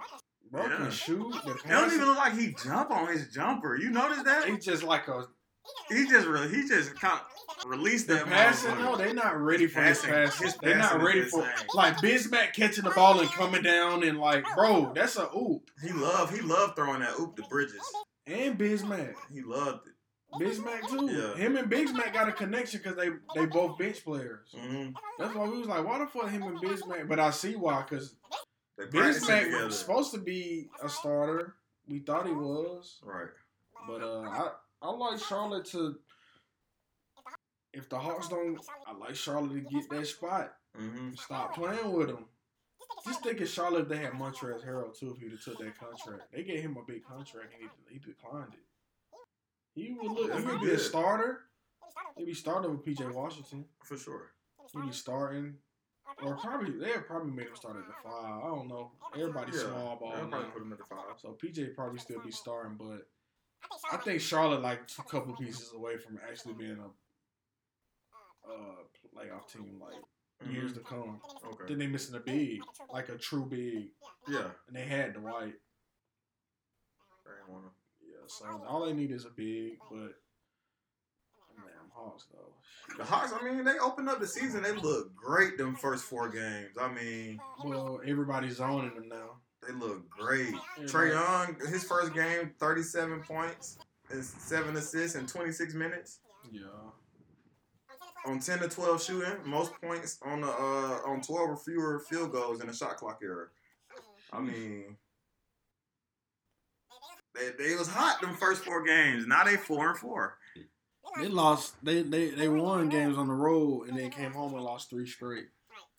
Bro 0.52 0.68
Yeah. 0.68 0.78
can 0.78 0.92
shoot. 0.92 1.34
The 1.46 1.52
it 1.54 1.68
don't 1.68 1.92
even 1.94 2.06
look 2.08 2.18
like 2.18 2.38
he 2.38 2.56
jump 2.64 2.92
on 2.92 3.08
his 3.08 3.28
jumper. 3.30 3.76
You 3.78 3.90
notice 3.90 4.24
that? 4.24 4.48
It's 4.50 4.66
just 4.66 4.84
like 4.84 5.08
a 5.08 5.26
He 5.90 6.08
just 6.08 6.28
really, 6.28 6.50
he 6.50 6.68
just 6.68 6.94
kind 7.00 7.20
of 7.20 7.70
released 7.70 8.08
the 8.08 8.16
that 8.16 8.26
passing. 8.28 8.72
motherfucker. 8.72 8.80
No, 8.80 8.96
they're 8.98 9.14
not 9.14 9.40
ready 9.40 9.66
for 9.68 9.82
his 9.82 10.00
Passing- 10.00 10.14
passing. 10.14 10.46
his 10.48 10.56
They're 10.62 10.78
not 10.78 11.02
ready 11.02 11.24
for 11.24 11.50
insane. 11.50 11.68
like 11.74 11.96
Bismack 11.98 12.54
catching 12.54 12.84
the 12.84 12.92
ball 12.92 13.20
and 13.20 13.30
coming 13.32 13.64
down 13.64 14.04
and 14.04 14.20
like, 14.20 14.46
bro, 14.56 14.92
that's 14.94 15.16
a 15.18 15.30
oop. 15.36 15.70
He 15.82 15.92
love, 15.92 16.34
he 16.34 16.42
loved 16.42 16.76
throwing 16.76 17.00
that 17.00 17.20
oop 17.20 17.36
to 17.38 17.44
Bridges. 17.44 17.82
And 18.28 18.58
Bismack, 18.58 19.16
He 19.34 19.42
loved 19.42 19.88
it. 19.88 19.93
Bismack 20.40 20.88
too. 20.90 21.08
Yeah. 21.12 21.36
Him 21.36 21.56
and 21.58 21.70
Bismack 21.72 22.14
got 22.14 22.28
a 22.30 22.32
connection 22.32 22.82
because 22.84 22.98
they 22.98 23.10
they 23.36 23.46
both 23.46 23.78
bench 23.78 24.04
players. 24.04 24.48
hmm 24.56 24.90
That's 25.20 25.34
why 25.36 25.46
we 25.48 25.60
was 25.60 25.68
like, 25.68 25.86
why 25.86 26.00
the 26.00 26.08
fuck 26.08 26.30
him 26.30 26.44
and 26.44 26.62
Bismack? 26.62 27.08
But 27.08 27.20
I 27.20 27.30
see 27.32 27.56
why, 27.56 27.84
because 27.88 28.16
They 28.78 28.86
practicing 28.88 29.28
Bismack 29.30 29.44
together. 29.46 29.66
was 29.66 29.80
supposed 29.80 30.12
to 30.14 30.20
be 30.20 30.70
a 30.84 30.90
starter. 30.90 31.56
We 31.88 32.00
thought 32.00 32.26
he 32.26 32.32
was, 32.34 33.00
Right. 33.04 33.28
but 33.88 34.02
uh, 34.02 34.22
I 34.22 34.52
I 34.82 34.92
like 34.92 35.20
Charlotte 35.20 35.66
to. 35.66 35.98
If 37.74 37.90
the 37.90 37.98
Hawks 37.98 38.28
don't, 38.30 38.60
I 38.88 38.94
like 38.94 39.16
Charlotte 39.16 39.54
to 39.54 39.62
get 39.62 39.90
that 39.90 40.06
spot. 40.08 40.54
hmm 40.76 41.14
Stop 41.16 41.56
playing 41.56 41.92
with 41.92 42.10
him. 42.10 42.26
Just 43.06 43.22
think 43.24 43.42
of 43.42 43.50
Charlotte 43.50 43.90
they 43.90 43.98
had 43.98 44.14
Montrezl 44.14 44.66
Harrell 44.66 44.98
too. 44.98 45.12
If 45.16 45.22
he'd 45.22 45.32
have 45.32 45.44
took 45.44 45.58
that 45.60 45.78
contract, 45.78 46.32
they 46.32 46.44
gave 46.44 46.62
him 46.62 46.78
a 46.78 46.84
big 46.90 47.04
contract 47.04 47.48
and 47.60 47.70
he, 47.90 47.94
he 47.94 48.00
declined 48.00 48.54
it. 48.54 48.60
He 49.76 49.92
would 50.00 50.12
look. 50.12 50.32
He 50.32 50.38
Yes, 50.38 50.44
he 50.44 50.48
would 50.52 50.62
be 50.62 50.72
a 50.72 50.78
starter. 50.80 51.40
He'd 52.18 52.26
be 52.26 52.34
starting 52.34 52.72
with 52.72 52.86
PJ 52.86 53.12
Washington. 53.14 53.66
For 53.84 53.98
sure. 53.98 54.32
He'd 54.74 54.82
be 54.86 54.92
starting, 54.92 55.56
or 56.24 56.36
probably 56.38 56.72
they 56.78 56.92
would 56.92 57.08
probably 57.08 57.32
make 57.32 57.48
him 57.50 57.56
start 57.56 57.78
at 57.78 57.88
the 57.88 57.94
five. 58.04 58.44
I 58.44 58.48
don't 58.48 58.68
know. 58.68 58.92
Everybody's 59.16 59.56
Yeah. 59.56 59.62
small 59.70 59.96
ball 59.98 60.12
They'll 60.16 60.28
probably 60.28 60.48
now. 60.48 60.54
put 60.54 60.62
him 60.62 60.72
at 60.74 60.78
the 60.80 60.86
five. 60.86 61.20
So 61.20 61.38
PJ 61.44 61.74
probably 61.76 62.00
still 62.00 62.22
be 62.22 62.32
starting, 62.32 62.78
but 62.78 63.08
I 63.92 63.98
think 63.98 64.22
Charlotte 64.22 64.62
like 64.62 64.82
a 65.00 65.04
couple 65.04 65.36
pieces 65.36 65.72
away 65.74 65.98
from 65.98 66.20
actually 66.28 66.54
being 66.54 66.80
a 66.80 66.90
uh, 68.50 68.84
playoff 69.16 69.48
team 69.52 69.80
like 69.82 70.02
years 70.52 70.74
to 70.74 70.82
come. 70.82 71.22
Okay. 71.46 71.66
Then 71.70 71.78
they 71.80 71.88
missing 71.88 72.16
a 72.16 72.20
big, 72.20 72.62
like 72.92 73.10
a 73.10 73.18
true 73.18 73.46
big, 73.46 73.90
Yeah. 74.28 74.52
and 74.68 74.76
they 74.76 74.86
had 74.86 75.14
Dwight. 75.14 75.56
They 77.26 77.32
ain't 77.40 77.50
wanna- 77.50 77.68
Yeah, 77.68 77.83
so 78.28 78.46
all 78.68 78.86
they 78.86 78.94
need 78.94 79.12
is 79.12 79.26
a 79.26 79.30
big, 79.30 79.78
but 79.92 80.12
damn 81.56 81.90
Hawks 81.94 82.26
though. 82.32 82.54
The 82.98 83.04
Hawks, 83.04 83.32
I 83.40 83.44
mean, 83.44 83.64
they 83.64 83.78
opened 83.80 84.10
up 84.10 84.20
the 84.20 84.28
season. 84.28 84.64
They 84.64 84.72
look 84.74 85.16
great 85.16 85.58
them 85.58 85.76
first 85.76 86.04
four 86.06 86.30
games. 86.30 86.76
I 86.80 86.92
mean, 86.92 87.40
Well, 87.64 88.02
everybody's 88.06 88.58
zoning 88.58 88.94
them 88.96 89.10
now. 89.10 89.38
they 89.66 89.74
look 89.74 90.10
great. 90.10 90.54
Yeah, 90.78 90.86
Trae. 90.86 91.12
Young, 91.12 91.70
his 91.72 91.84
first 91.84 92.14
game, 92.14 92.52
37 92.60 93.22
points 93.24 93.78
and 94.10 94.24
seven 94.24 94.76
assists 94.76 95.16
in 95.16 95.26
26 95.28 95.74
minutes 95.74 96.20
Yeah. 96.52 96.62
on 98.26 98.40
10 98.40 98.60
to 98.60 98.68
12 98.70 99.02
shooting. 99.04 99.36
Most 99.46 99.72
points 99.82 100.20
on 100.26 100.42
the 100.42 100.48
uh, 100.48 101.00
on 101.06 101.22
12 101.22 101.50
or 101.50 101.58
fewer 101.58 102.00
field 102.00 102.32
goals 102.32 102.62
in 102.62 102.68
the 102.68 102.74
shot 102.74 102.98
clock 102.98 103.20
era. 103.24 103.48
I 104.32 104.40
mean, 104.42 104.98
they, 107.36 107.70
they 107.70 107.76
was 107.76 107.88
hot 107.88 108.22
them 108.22 108.36
first 108.36 108.64
four 108.64 108.84
games. 108.84 109.26
Now 109.28 109.44
they 109.44 109.58
four 109.58 109.90
and 109.90 109.98
four. 109.98 110.38
They 111.20 111.28
lost. 111.28 111.76
They 111.84 112.02
they 112.02 112.30
they 112.30 112.48
won 112.48 112.90
games 112.90 113.18
on 113.18 113.28
the 113.28 113.34
road, 113.34 113.88
and 113.88 113.98
then 113.98 114.10
came 114.10 114.32
home 114.32 114.54
and 114.56 114.64
lost 114.64 114.90
three 114.90 115.08
straight. 115.08 115.48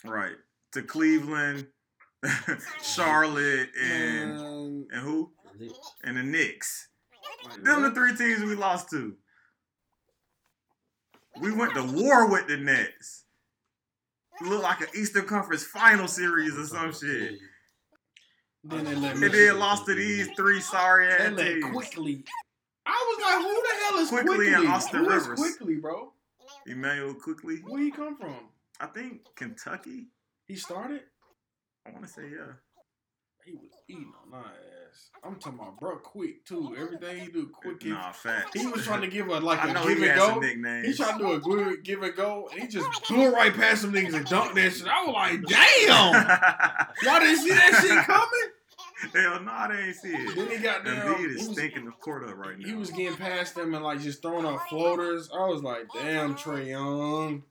Right 0.04 0.36
to 0.72 0.82
Cleveland, 0.82 1.68
Charlotte, 2.82 3.68
and 3.80 4.30
And 4.32 4.86
and 4.92 5.00
who? 5.02 5.30
And 6.02 6.16
the 6.16 6.22
Knicks. 6.22 6.88
Them 7.62 7.82
the 7.82 7.90
three 7.92 8.16
teams 8.16 8.42
we 8.42 8.54
lost 8.54 8.90
to. 8.90 9.14
We 11.40 11.52
went 11.52 11.74
to 11.74 11.82
war 11.82 12.30
with 12.30 12.48
the 12.48 12.56
Nets. 12.56 13.24
Looked 14.42 14.62
like 14.62 14.80
an 14.80 14.88
Eastern 14.96 15.26
Conference 15.26 15.64
final 15.64 16.08
series 16.08 16.56
or 16.56 16.66
some 16.66 16.92
shit. 16.92 17.38
Then 18.64 18.84
they 18.84 18.94
let 18.94 19.12
And 19.16 19.22
then 19.34 19.58
lost 19.58 19.86
to 19.86 19.94
these 19.94 20.28
three 20.36 20.60
sorry 20.60 21.08
They 21.08 21.12
ass 21.14 21.32
let 21.32 21.44
teams. 21.54 21.64
quickly. 21.72 22.24
I 22.86 23.16
was 23.16 23.22
like, 23.22 23.42
who 23.42 23.62
the 23.62 23.84
hell 23.84 23.98
is 24.02 24.08
Quickley 24.08 24.36
Quickley? 24.46 24.54
and 24.54 24.68
Austin 24.68 25.04
Who 25.04 25.10
is 25.10 25.22
Rivers. 25.28 25.38
Quickley, 25.38 25.74
bro? 25.76 26.12
Immanuel 26.66 27.14
Quickley. 27.14 27.56
Where 27.58 27.82
he 27.82 27.90
come 27.90 28.16
from? 28.16 28.36
I 28.80 28.86
think 28.86 29.20
Kentucky. 29.36 30.06
He 30.46 30.56
started. 30.56 31.02
I 31.86 31.90
want 31.90 32.04
to 32.06 32.10
say 32.10 32.22
yeah. 32.22 32.52
He 33.44 33.52
was 33.52 33.70
eating 33.88 34.12
on 34.22 34.30
my 34.30 34.38
ass. 34.38 35.10
I'm 35.22 35.36
talking 35.36 35.58
about 35.58 35.78
bro, 35.78 35.96
quick 35.98 36.44
too. 36.46 36.74
Everything 36.78 37.18
he 37.20 37.30
do 37.30 37.48
quick. 37.48 37.82
He- 37.82 37.90
Nah, 37.90 38.12
fat. 38.12 38.46
He 38.54 38.66
was 38.66 38.84
trying 38.84 39.02
to 39.02 39.06
give 39.06 39.28
a 39.28 39.38
like 39.40 39.62
I 39.62 39.70
a 39.70 39.74
know 39.74 39.86
give 39.86 39.98
he 39.98 40.06
and 40.08 40.18
go. 40.18 40.26
some 40.28 40.40
nicknames. 40.40 40.86
He 40.86 40.94
tried 40.94 41.18
to 41.18 41.24
do 41.24 41.32
a 41.32 41.38
good 41.40 41.84
give 41.84 42.02
and 42.02 42.14
go, 42.16 42.48
and 42.52 42.62
he 42.62 42.68
just 42.68 42.88
blew 43.08 43.30
right 43.30 43.52
past 43.54 43.82
some 43.82 43.92
niggas 43.92 44.14
and 44.14 44.26
dunked 44.26 44.54
that 44.54 44.72
shit. 44.72 44.86
I 44.88 45.04
was 45.04 45.12
like, 45.14 45.42
damn! 45.42 46.86
Y'all 47.02 47.20
didn't 47.20 47.42
see 47.42 47.50
that 47.50 47.78
shit 47.82 48.04
coming? 48.04 48.50
Hell 49.12 49.40
no, 49.42 49.50
I 49.52 49.68
didn't 49.68 49.94
see 49.94 50.12
Then 50.12 50.38
it. 50.38 50.50
he 50.52 50.58
got 50.58 50.84
down. 50.84 50.96
Embiid 51.14 51.36
is 51.36 51.48
was, 51.48 51.56
stinking 51.56 51.84
the 51.86 51.90
court 51.92 52.28
up 52.28 52.36
right 52.36 52.58
now. 52.58 52.66
he 52.66 52.74
was 52.74 52.90
getting 52.90 53.16
past 53.16 53.54
them 53.54 53.74
and 53.74 53.84
like 53.84 54.00
just 54.00 54.22
throwing 54.22 54.46
out 54.46 54.68
floaters. 54.68 55.30
I 55.32 55.46
was 55.46 55.62
like, 55.62 55.86
damn, 55.94 56.34
Trae 56.34 56.68
Young, 56.68 57.42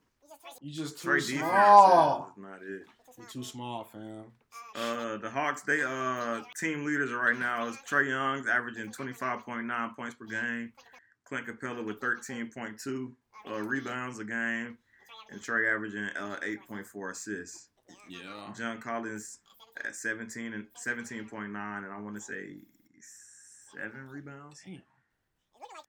you 0.60 0.72
just 0.72 0.98
too 1.00 1.08
Trae 1.08 1.20
defense 1.26 1.38
small. 1.40 2.32
is 2.36 2.42
not 2.42 2.62
it. 2.62 2.82
You 3.18 3.24
too 3.30 3.44
small, 3.44 3.84
fam. 3.84 4.24
Uh, 4.76 5.16
the 5.18 5.30
Hawks, 5.30 5.62
they 5.62 5.82
uh 5.82 6.40
team 6.58 6.84
leaders 6.84 7.12
right 7.12 7.38
now 7.38 7.68
is 7.68 7.76
Trae 7.88 8.08
Young's 8.08 8.48
averaging 8.48 8.90
25.9 8.92 9.96
points 9.96 10.14
per 10.16 10.26
game, 10.26 10.72
Clint 11.24 11.46
Capela 11.46 11.84
with 11.84 12.00
13.2 12.00 13.12
uh, 13.50 13.60
rebounds 13.62 14.18
a 14.18 14.24
game, 14.24 14.78
and 15.30 15.40
Trae 15.40 15.72
averaging 15.72 16.08
uh 16.18 16.36
8.4 16.70 17.12
assists. 17.12 17.68
Yeah. 18.08 18.52
John 18.56 18.80
Collins 18.80 19.38
at 19.84 19.94
17 19.94 20.52
and 20.52 20.66
17.9, 20.86 21.44
and 21.46 21.56
I 21.92 21.98
want 22.00 22.14
to 22.16 22.20
say 22.20 22.56
seven 23.72 24.08
rebounds. 24.08 24.62
Damn. 24.64 24.82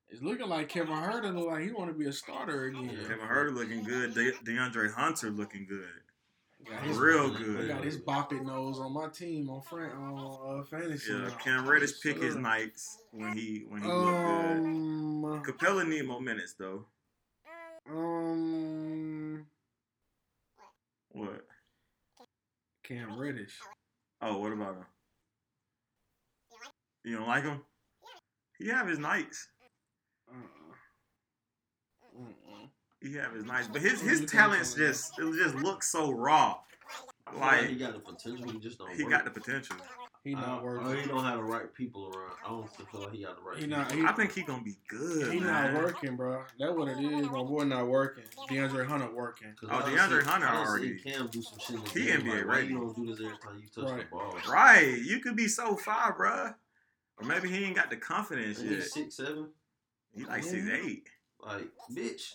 It's 0.09 0.21
looking 0.21 0.47
like 0.47 0.69
Kevin 0.69 0.93
Huerter 0.93 1.35
look 1.35 1.47
like 1.47 1.63
he 1.63 1.71
want 1.71 1.91
to 1.91 1.97
be 1.97 2.05
a 2.07 2.13
starter 2.13 2.65
again. 2.65 2.89
Kevin 3.07 3.19
Huerter 3.27 3.53
looking 3.53 3.83
good. 3.83 4.13
De- 4.13 4.31
DeAndre 4.43 4.93
Hunter 4.93 5.29
looking 5.31 5.65
good. 5.67 5.85
Got 6.69 6.81
his- 6.83 6.97
Real 6.97 7.31
I 7.35 7.37
good. 7.37 7.67
got 7.67 7.83
his 7.83 7.97
bop 7.97 8.31
it 8.33 8.43
nose 8.43 8.79
on 8.79 8.93
my 8.93 9.07
team 9.09 9.49
on 9.49 9.61
Fran 9.61 9.91
on 9.91 10.59
uh, 10.59 10.63
fantasy. 10.63 11.11
Yeah, 11.11 11.27
now. 11.27 11.29
Cam 11.35 11.67
Reddish 11.67 12.01
pick 12.01 12.21
his 12.21 12.35
nights 12.35 12.97
when 13.11 13.33
he 13.37 13.65
when 13.67 13.81
he 13.81 13.87
looked 13.87 14.17
good. 14.17 14.57
Um, 14.57 15.43
Capela 15.45 15.87
need 15.87 16.07
more 16.07 16.21
minutes 16.21 16.53
though. 16.57 16.85
um, 17.89 19.45
What? 21.11 21.45
Cam 22.87 23.17
Reddish. 23.17 23.57
Oh, 24.21 24.37
what 24.37 24.51
about 24.51 24.75
him? 24.75 24.85
You 27.03 27.17
don't 27.17 27.27
like 27.27 27.43
him? 27.43 27.61
He 28.57 28.67
have 28.69 28.87
his 28.87 28.99
nights. 28.99 29.47
Uh-uh. 30.29 30.75
He 33.01 33.15
have 33.15 33.33
his 33.33 33.43
nights, 33.43 33.67
but 33.71 33.81
his 33.81 33.93
What 33.93 33.99
do 33.99 34.05
you 34.05 34.21
his 34.21 34.31
talents 34.31 34.73
just 34.73 35.19
it 35.19 35.33
just 35.35 35.55
looks 35.55 35.89
so 35.91 36.11
raw. 36.11 36.57
Like 37.37 37.69
he 37.69 37.75
got 37.75 37.93
the 37.93 37.99
potential. 37.99 38.49
He 38.51 38.59
just 38.59 38.79
don't. 38.79 38.95
he 38.95 39.03
work. 39.03 39.11
got 39.11 39.25
the 39.25 39.31
potential. 39.31 39.75
He 40.25 40.33
not 40.33 40.63
working. 40.63 40.97
he 41.01 41.07
don't 41.07 41.23
have 41.23 41.37
the 41.37 41.43
right 41.43 41.71
people 41.73 42.11
around. 42.13 42.31
I 42.43 42.49
don't 42.49 42.67
feel 42.91 43.01
like 43.01 43.13
he 43.13 43.23
got 43.23 43.35
the 43.37 43.43
right. 43.43 43.57
He 43.59 43.65
people. 43.65 43.77
not. 43.77 43.91
He, 43.91 44.03
I 44.03 44.11
think 44.13 44.33
he 44.33 44.41
gonna 44.41 44.63
be 44.63 44.75
good. 44.87 45.31
he 45.31 45.39
man. 45.39 45.73
not 45.73 45.83
working, 45.83 46.15
bro. 46.15 46.41
That 46.59 46.75
what 46.75 46.87
it 46.87 46.97
is. 46.99 47.27
My 47.29 47.43
boy 47.43 47.63
not 47.63 47.87
working. 47.87 48.23
DeAndre 48.49 48.87
Hunter 48.87 49.11
working. 49.13 49.53
Oh, 49.63 49.67
I 49.69 49.79
done 49.81 49.91
DeAndre 49.91 50.19
seen- 50.21 50.27
Hunter 50.29 50.47
I 50.47 50.53
done 50.55 50.67
already- 50.67 50.97
seen 50.99 51.13
Cam 51.13 51.27
do 51.27 51.41
some 51.43 51.59
shit. 51.59 51.75
in 51.75 51.85
He 52.01 52.07
game, 52.09 52.21
NBA 52.21 52.37
like, 52.39 52.45
why 52.47 52.55
ready. 52.55 52.67
You 52.69 52.77
don't 52.79 52.95
do 52.95 53.05
this 53.05 53.23
every 53.23 53.37
time 53.37 53.61
you 53.61 53.67
touch 53.83 53.91
Right. 53.91 54.09
the 54.09 54.15
ball. 54.15 54.37
Right, 54.49 54.97
you 54.99 55.19
could 55.19 55.35
be 55.35 55.47
so 55.47 55.75
far, 55.75 56.13
bro. 56.17 56.49
Or 57.19 57.25
maybe 57.27 57.47
he 57.49 57.63
ain't 57.63 57.75
got 57.75 57.91
the 57.91 57.97
confidence 57.97 58.59
And 58.59 58.71
yet. 58.71 58.79
he's 58.79 58.93
six 58.93 59.15
seven. 59.17 59.49
He 60.15 60.25
like 60.25 60.43
six 60.43 60.67
eight. 60.67 61.07
Like 61.39 61.67
bitch, 61.93 62.33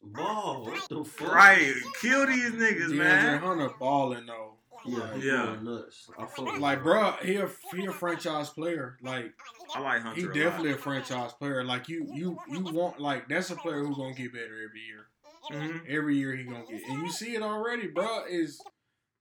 ball. 0.00 0.64
What 0.66 0.88
the 0.88 1.04
fuck? 1.04 1.34
Right, 1.34 1.74
kill 2.00 2.26
these 2.26 2.52
niggas, 2.52 2.90
DeAndre 2.90 2.94
man. 2.96 3.40
DeAndre 3.40 3.44
Hunter 3.44 3.70
balling 3.80 4.26
though. 4.26 4.52
Yeah, 4.88 5.14
Yeah. 5.16 5.56
nuts. 5.62 6.08
I 6.18 6.26
fuck 6.26 6.46
with 6.52 6.58
Like, 6.60 6.78
him. 6.78 6.84
bro, 6.84 7.12
he 7.22 7.36
a 7.36 7.50
he 7.74 7.86
a 7.86 7.92
franchise 7.92 8.50
player. 8.50 8.96
Like, 9.02 9.32
I 9.74 9.80
like 9.80 10.02
Hunter. 10.02 10.16
he 10.20 10.24
a 10.24 10.26
lot. 10.28 10.34
definitely 10.34 10.72
a 10.72 10.76
franchise 10.78 11.32
player. 11.32 11.64
Like, 11.64 11.88
you 11.88 12.06
you 12.12 12.38
you 12.48 12.60
want 12.60 13.00
like 13.00 13.28
that's 13.28 13.50
a 13.50 13.56
player 13.56 13.84
who's 13.84 13.96
gonna 13.96 14.14
get 14.14 14.32
better 14.32 14.44
every 14.62 14.80
year. 14.86 15.06
Mhm. 15.50 15.86
Every 15.88 16.16
year 16.16 16.34
he 16.34 16.44
gonna 16.44 16.64
get, 16.66 16.82
and 16.88 17.02
you 17.02 17.10
see 17.10 17.34
it 17.36 17.42
already, 17.42 17.86
bro. 17.88 18.24
Is 18.28 18.60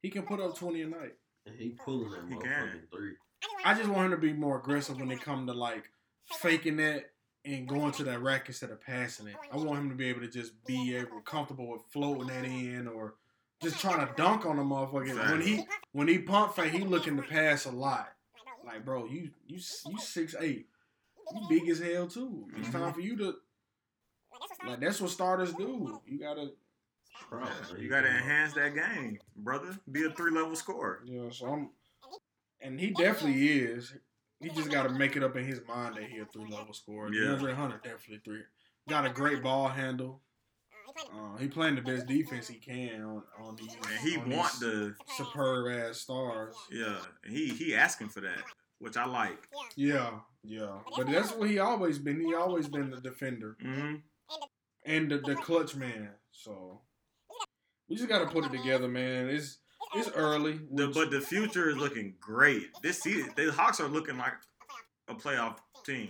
he 0.02 0.10
can 0.10 0.24
put 0.24 0.40
up 0.40 0.56
twenty 0.58 0.82
a 0.82 0.88
night. 0.88 1.16
And 1.46 1.56
he 1.60 1.70
pulling 1.84 2.10
that 2.12 2.28
He 2.28 2.36
can. 2.40 2.88
three. 2.92 3.14
I 3.64 3.76
just 3.76 3.88
want 3.90 4.06
him 4.06 4.12
to 4.12 4.18
be 4.18 4.34
more 4.34 4.58
aggressive 4.58 4.98
when 5.00 5.12
it 5.12 5.22
come 5.22 5.46
to 5.46 5.54
like 5.54 5.92
faking 6.40 6.78
that 6.78 7.12
and 7.44 7.68
going 7.68 7.92
to 7.92 8.04
that 8.06 8.24
rack 8.24 8.48
instead 8.48 8.72
of 8.72 8.82
passing 8.82 9.28
it. 9.28 9.36
I 9.52 9.58
want 9.58 9.78
him 9.82 9.90
to 9.90 9.96
be 9.96 10.08
able 10.08 10.22
to 10.22 10.28
just 10.28 10.66
be 10.66 10.96
able 10.96 11.22
comfortable 11.22 11.70
with 11.70 11.82
floating 11.94 12.26
that 12.28 12.44
in 12.46 12.88
or 12.88 13.14
just 13.62 13.80
trying 13.80 14.06
to 14.06 14.14
dunk 14.16 14.46
on 14.46 14.58
the 14.58 14.64
motherfucker. 14.64 15.32
When 15.32 15.42
he 15.42 15.66
when 15.92 16.08
he 16.08 16.20
pump 16.20 16.56
fake, 16.56 16.72
he 16.72 16.80
looking 16.80 17.18
to 17.18 17.24
pass 17.24 17.66
a 17.66 17.72
lot. 17.72 18.10
Like, 18.66 18.84
bro, 18.86 19.06
you 19.06 19.32
you 19.48 19.60
you 19.88 19.98
six 20.00 20.36
eight, 20.40 20.68
you 21.34 21.42
big 21.50 21.70
as 21.70 21.80
hell 21.80 22.08
too. 22.08 22.48
It's 22.58 22.70
time 22.70 22.94
for 22.94 23.02
you 23.02 23.16
to 23.18 23.36
like 24.68 24.80
that's 24.80 25.00
what 25.00 25.12
starters 25.12 25.54
do. 25.54 26.02
You 26.06 26.20
gotta 26.20 26.52
Proud, 27.30 27.46
man. 27.46 27.82
You 27.82 27.90
gotta 27.90 28.08
enhance 28.08 28.54
that 28.54 28.76
game, 28.76 29.20
brother. 29.36 29.78
Be 29.92 30.04
a 30.06 30.12
three 30.12 30.32
level 30.32 30.56
scorer. 30.56 31.02
you 31.06 31.24
know. 31.24 31.30
So 31.30 31.48
I'm, 31.48 31.70
and 32.62 32.80
he 32.80 32.92
definitely 32.92 33.48
is. 33.48 33.94
He 34.42 34.50
just 34.50 34.70
got 34.70 34.84
to 34.84 34.90
make 34.90 35.16
it 35.16 35.24
up 35.24 35.36
in 35.38 35.46
his 35.46 35.62
mind 35.68 35.96
that 35.96 36.04
he 36.04 36.20
a 36.20 36.26
three 36.26 36.50
level 36.50 36.74
scorer. 36.74 37.12
Yeah. 37.12 37.30
DeAndre 37.30 37.54
Hunter 37.54 37.80
definitely 37.84 38.22
three. 38.24 38.42
Got 38.88 39.06
a 39.06 39.10
great 39.10 39.42
ball 39.42 39.70
handle. 39.70 40.22
Uh, 40.98 41.38
he 41.38 41.48
playing 41.48 41.76
the 41.76 41.82
best 41.82 42.08
defense 42.08 42.48
he 42.48 42.56
can 42.56 43.02
on 43.02 43.24
on 43.42 43.56
these. 43.56 43.76
And 43.76 44.00
he 44.00 44.18
on 44.18 44.30
want 44.30 44.60
the 44.60 44.96
superb 45.18 45.74
ass 45.78 45.98
stars. 45.98 46.56
yeah. 46.72 46.98
He 47.28 47.50
he 47.50 47.76
asking 47.76 48.10
for 48.10 48.22
that, 48.22 48.44
which 48.80 48.98
I 48.98 49.06
like. 49.06 49.48
Yeah, 49.76 50.20
yeah. 50.44 50.80
But 50.96 51.08
that's 51.08 51.34
what 51.34 51.50
he 51.50 51.60
always 51.60 52.00
been. 52.00 52.20
He 52.22 52.34
always 52.34 52.68
been 52.68 52.92
the 52.92 53.02
defender 53.02 53.58
hmm 53.62 53.96
and 54.86 55.10
the, 55.10 55.18
the 55.18 55.36
clutch 55.36 55.76
man. 55.76 56.10
So 56.32 56.82
we 57.90 57.96
just 57.96 58.08
got 58.08 58.20
to 58.20 58.28
put 58.28 58.46
it 58.46 58.52
together, 58.52 58.88
man. 58.88 59.30
It's 59.30 59.58
it's 59.94 60.10
early. 60.16 60.60
The, 60.72 60.88
but 60.88 61.12
the 61.12 61.22
future 61.22 61.70
is 61.70 61.78
looking 61.78 62.16
great. 62.20 62.68
This 62.82 63.02
season, 63.02 63.32
the 63.36 63.52
Hawks 63.52 63.80
are 63.80 63.88
looking 63.88 64.18
like 64.18 64.34
a 65.08 65.16
playoff 65.16 65.58
team. 65.86 66.10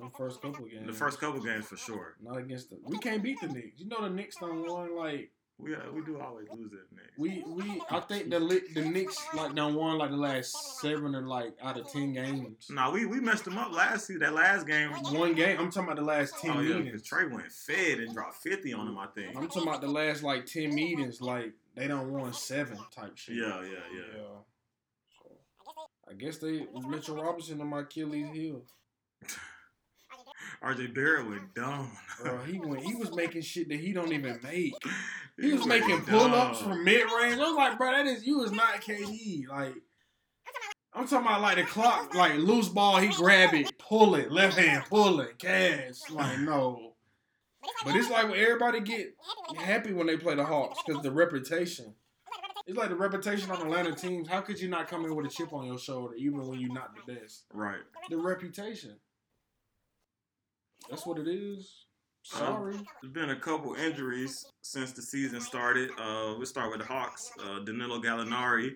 Well, 0.00 0.10
the 0.10 0.16
first 0.16 0.40
couple 0.42 0.64
games. 0.66 0.86
The 0.86 0.92
first 0.92 1.20
couple 1.20 1.40
games 1.40 1.64
for 1.66 1.76
sure. 1.76 2.16
Not 2.22 2.38
against 2.38 2.70
the. 2.70 2.78
We 2.84 2.98
can't 2.98 3.22
beat 3.22 3.40
the 3.40 3.48
Knicks. 3.48 3.78
You 3.80 3.86
know 3.88 4.02
the 4.02 4.10
Knicks 4.10 4.36
don't 4.36 4.66
won 4.66 4.96
like 4.96 5.30
We 5.58 5.74
uh, 5.74 5.78
we 5.92 6.00
do 6.02 6.18
always 6.20 6.48
lose 6.56 6.72
it 6.72 6.86
next. 6.94 7.18
we 7.18 7.44
we. 7.46 7.82
I 7.90 8.00
think 8.00 8.30
the 8.30 8.40
Li- 8.40 8.62
the 8.74 8.80
Knicks 8.82 9.18
like 9.34 9.54
done 9.54 9.74
won 9.74 9.98
like 9.98 10.10
the 10.10 10.16
last 10.16 10.80
seven 10.80 11.14
or 11.14 11.22
like 11.26 11.52
out 11.62 11.78
of 11.78 11.90
ten 11.92 12.14
games. 12.14 12.66
Nah, 12.70 12.90
we, 12.90 13.04
we 13.04 13.20
messed 13.20 13.44
them 13.44 13.58
up 13.58 13.70
last 13.72 14.06
season. 14.06 14.20
That 14.22 14.32
last 14.34 14.66
game. 14.66 14.90
One 14.90 15.34
game. 15.34 15.58
I'm 15.60 15.70
talking 15.70 15.84
about 15.90 15.96
the 15.96 16.02
last 16.04 16.34
ten 16.40 16.52
Oh 16.56 16.60
yeah, 16.60 16.74
'cause 16.76 16.84
meetings. 16.84 17.08
Trae 17.10 17.30
went 17.30 17.52
fed 17.52 17.98
and 18.00 18.14
dropped 18.14 18.36
fifty 18.36 18.72
on 18.72 18.88
him. 18.88 18.96
I 18.98 19.06
think. 19.08 19.36
I'm 19.36 19.48
talking 19.48 19.68
about 19.68 19.82
the 19.82 19.88
last 19.88 20.22
like 20.22 20.46
ten 20.46 20.74
meetings. 20.74 21.20
Like 21.20 21.52
they 21.74 21.86
don't 21.88 22.10
won 22.10 22.32
seven 22.32 22.78
type 22.94 23.16
shit. 23.18 23.36
Yeah, 23.36 23.60
yeah, 23.62 23.84
yeah. 23.94 24.22
So 25.22 25.30
I 26.10 26.14
guess 26.14 26.38
they 26.38 26.66
Mitchell 26.88 27.22
Robinson 27.22 27.60
on 27.60 27.66
my 27.68 27.80
Achilles 27.80 28.28
heel. 28.32 28.64
RJ 30.62 30.94
Barrett 30.94 31.26
went 31.26 31.54
dumb. 31.54 31.90
Bro, 32.22 32.44
he 32.44 32.58
went. 32.58 32.82
He 32.82 32.94
was 32.94 33.14
making 33.14 33.42
shit 33.42 33.68
that 33.70 33.80
he 33.80 33.92
don't 33.92 34.12
even 34.12 34.38
make. 34.42 34.74
He 35.38 35.46
He 35.46 35.52
was 35.54 35.64
making 35.64 36.02
pull 36.02 36.34
ups 36.34 36.60
from 36.60 36.84
mid 36.84 37.02
range. 37.02 37.36
I 37.36 37.48
was 37.48 37.56
like, 37.56 37.78
bro, 37.78 37.92
that 37.92 38.06
is 38.06 38.26
you 38.26 38.42
is 38.42 38.52
not 38.52 38.82
KD. 38.82 39.48
Like, 39.48 39.72
I'm 40.92 41.06
talking 41.06 41.26
about 41.26 41.40
like 41.40 41.56
the 41.56 41.62
clock, 41.62 42.14
like 42.14 42.34
loose 42.34 42.68
ball. 42.68 42.98
He 42.98 43.08
grab 43.08 43.54
it, 43.54 43.78
pull 43.78 44.16
it, 44.16 44.30
left 44.30 44.58
hand, 44.58 44.84
pull 44.90 45.20
it, 45.20 45.38
cash. 45.38 46.10
Like 46.10 46.40
no. 46.40 46.92
But 47.86 47.96
it's 47.96 48.10
like 48.10 48.28
when 48.28 48.38
everybody 48.38 48.80
get 48.80 49.14
happy 49.56 49.94
when 49.94 50.08
they 50.08 50.18
play 50.18 50.34
the 50.34 50.44
Hawks 50.44 50.80
because 50.84 51.02
the 51.02 51.10
reputation. 51.10 51.94
It's 52.66 52.76
like 52.76 52.90
the 52.90 52.96
reputation 52.96 53.50
on 53.50 53.62
Atlanta 53.62 53.94
teams. 53.94 54.28
How 54.28 54.42
could 54.42 54.60
you 54.60 54.68
not 54.68 54.88
come 54.88 55.06
in 55.06 55.16
with 55.16 55.26
a 55.26 55.30
chip 55.30 55.52
on 55.54 55.64
your 55.64 55.78
shoulder 55.78 56.14
even 56.16 56.46
when 56.46 56.60
you're 56.60 56.72
not 56.72 56.90
the 56.94 57.14
best? 57.14 57.44
Right. 57.52 57.80
The 58.10 58.18
reputation. 58.18 58.96
That's 60.90 61.06
what 61.06 61.18
it 61.18 61.28
is. 61.28 61.86
Sorry. 62.22 62.74
There's 63.00 63.12
been 63.12 63.30
a 63.30 63.36
couple 63.40 63.74
injuries 63.74 64.44
since 64.60 64.92
the 64.92 65.00
season 65.02 65.40
started. 65.40 65.90
Uh, 65.98 66.34
we'll 66.36 66.44
start 66.46 66.70
with 66.70 66.80
the 66.80 66.86
Hawks. 66.86 67.30
Uh, 67.42 67.60
Danilo 67.60 68.00
Gallinari 68.00 68.72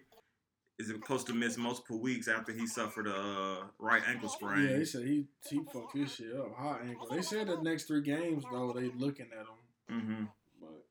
is 0.79 0.89
supposed 0.89 1.27
to 1.27 1.35
miss 1.35 1.57
multiple 1.59 2.01
weeks 2.01 2.27
after 2.27 2.53
he 2.53 2.67
suffered 2.67 3.07
a 3.07 3.15
uh, 3.15 3.57
right 3.79 4.03
ankle 4.09 4.29
sprain. 4.29 4.65
Yeah, 4.69 4.77
they 4.79 4.85
said 4.85 5.05
he 5.07 5.27
he 5.49 5.61
fucked 5.73 5.95
his 5.97 6.15
shit 6.15 6.35
up, 6.37 6.55
hot 6.57 6.81
ankle. 6.87 7.07
They 7.11 7.23
said 7.23 7.49
the 7.49 7.61
next 7.61 7.85
three 7.85 8.01
games 8.03 8.45
though 8.51 8.73
they 8.73 8.91
looking 8.97 9.27
at 9.33 9.47
him, 9.47 10.01
Mm-hmm. 10.01 10.25
but 10.61 10.85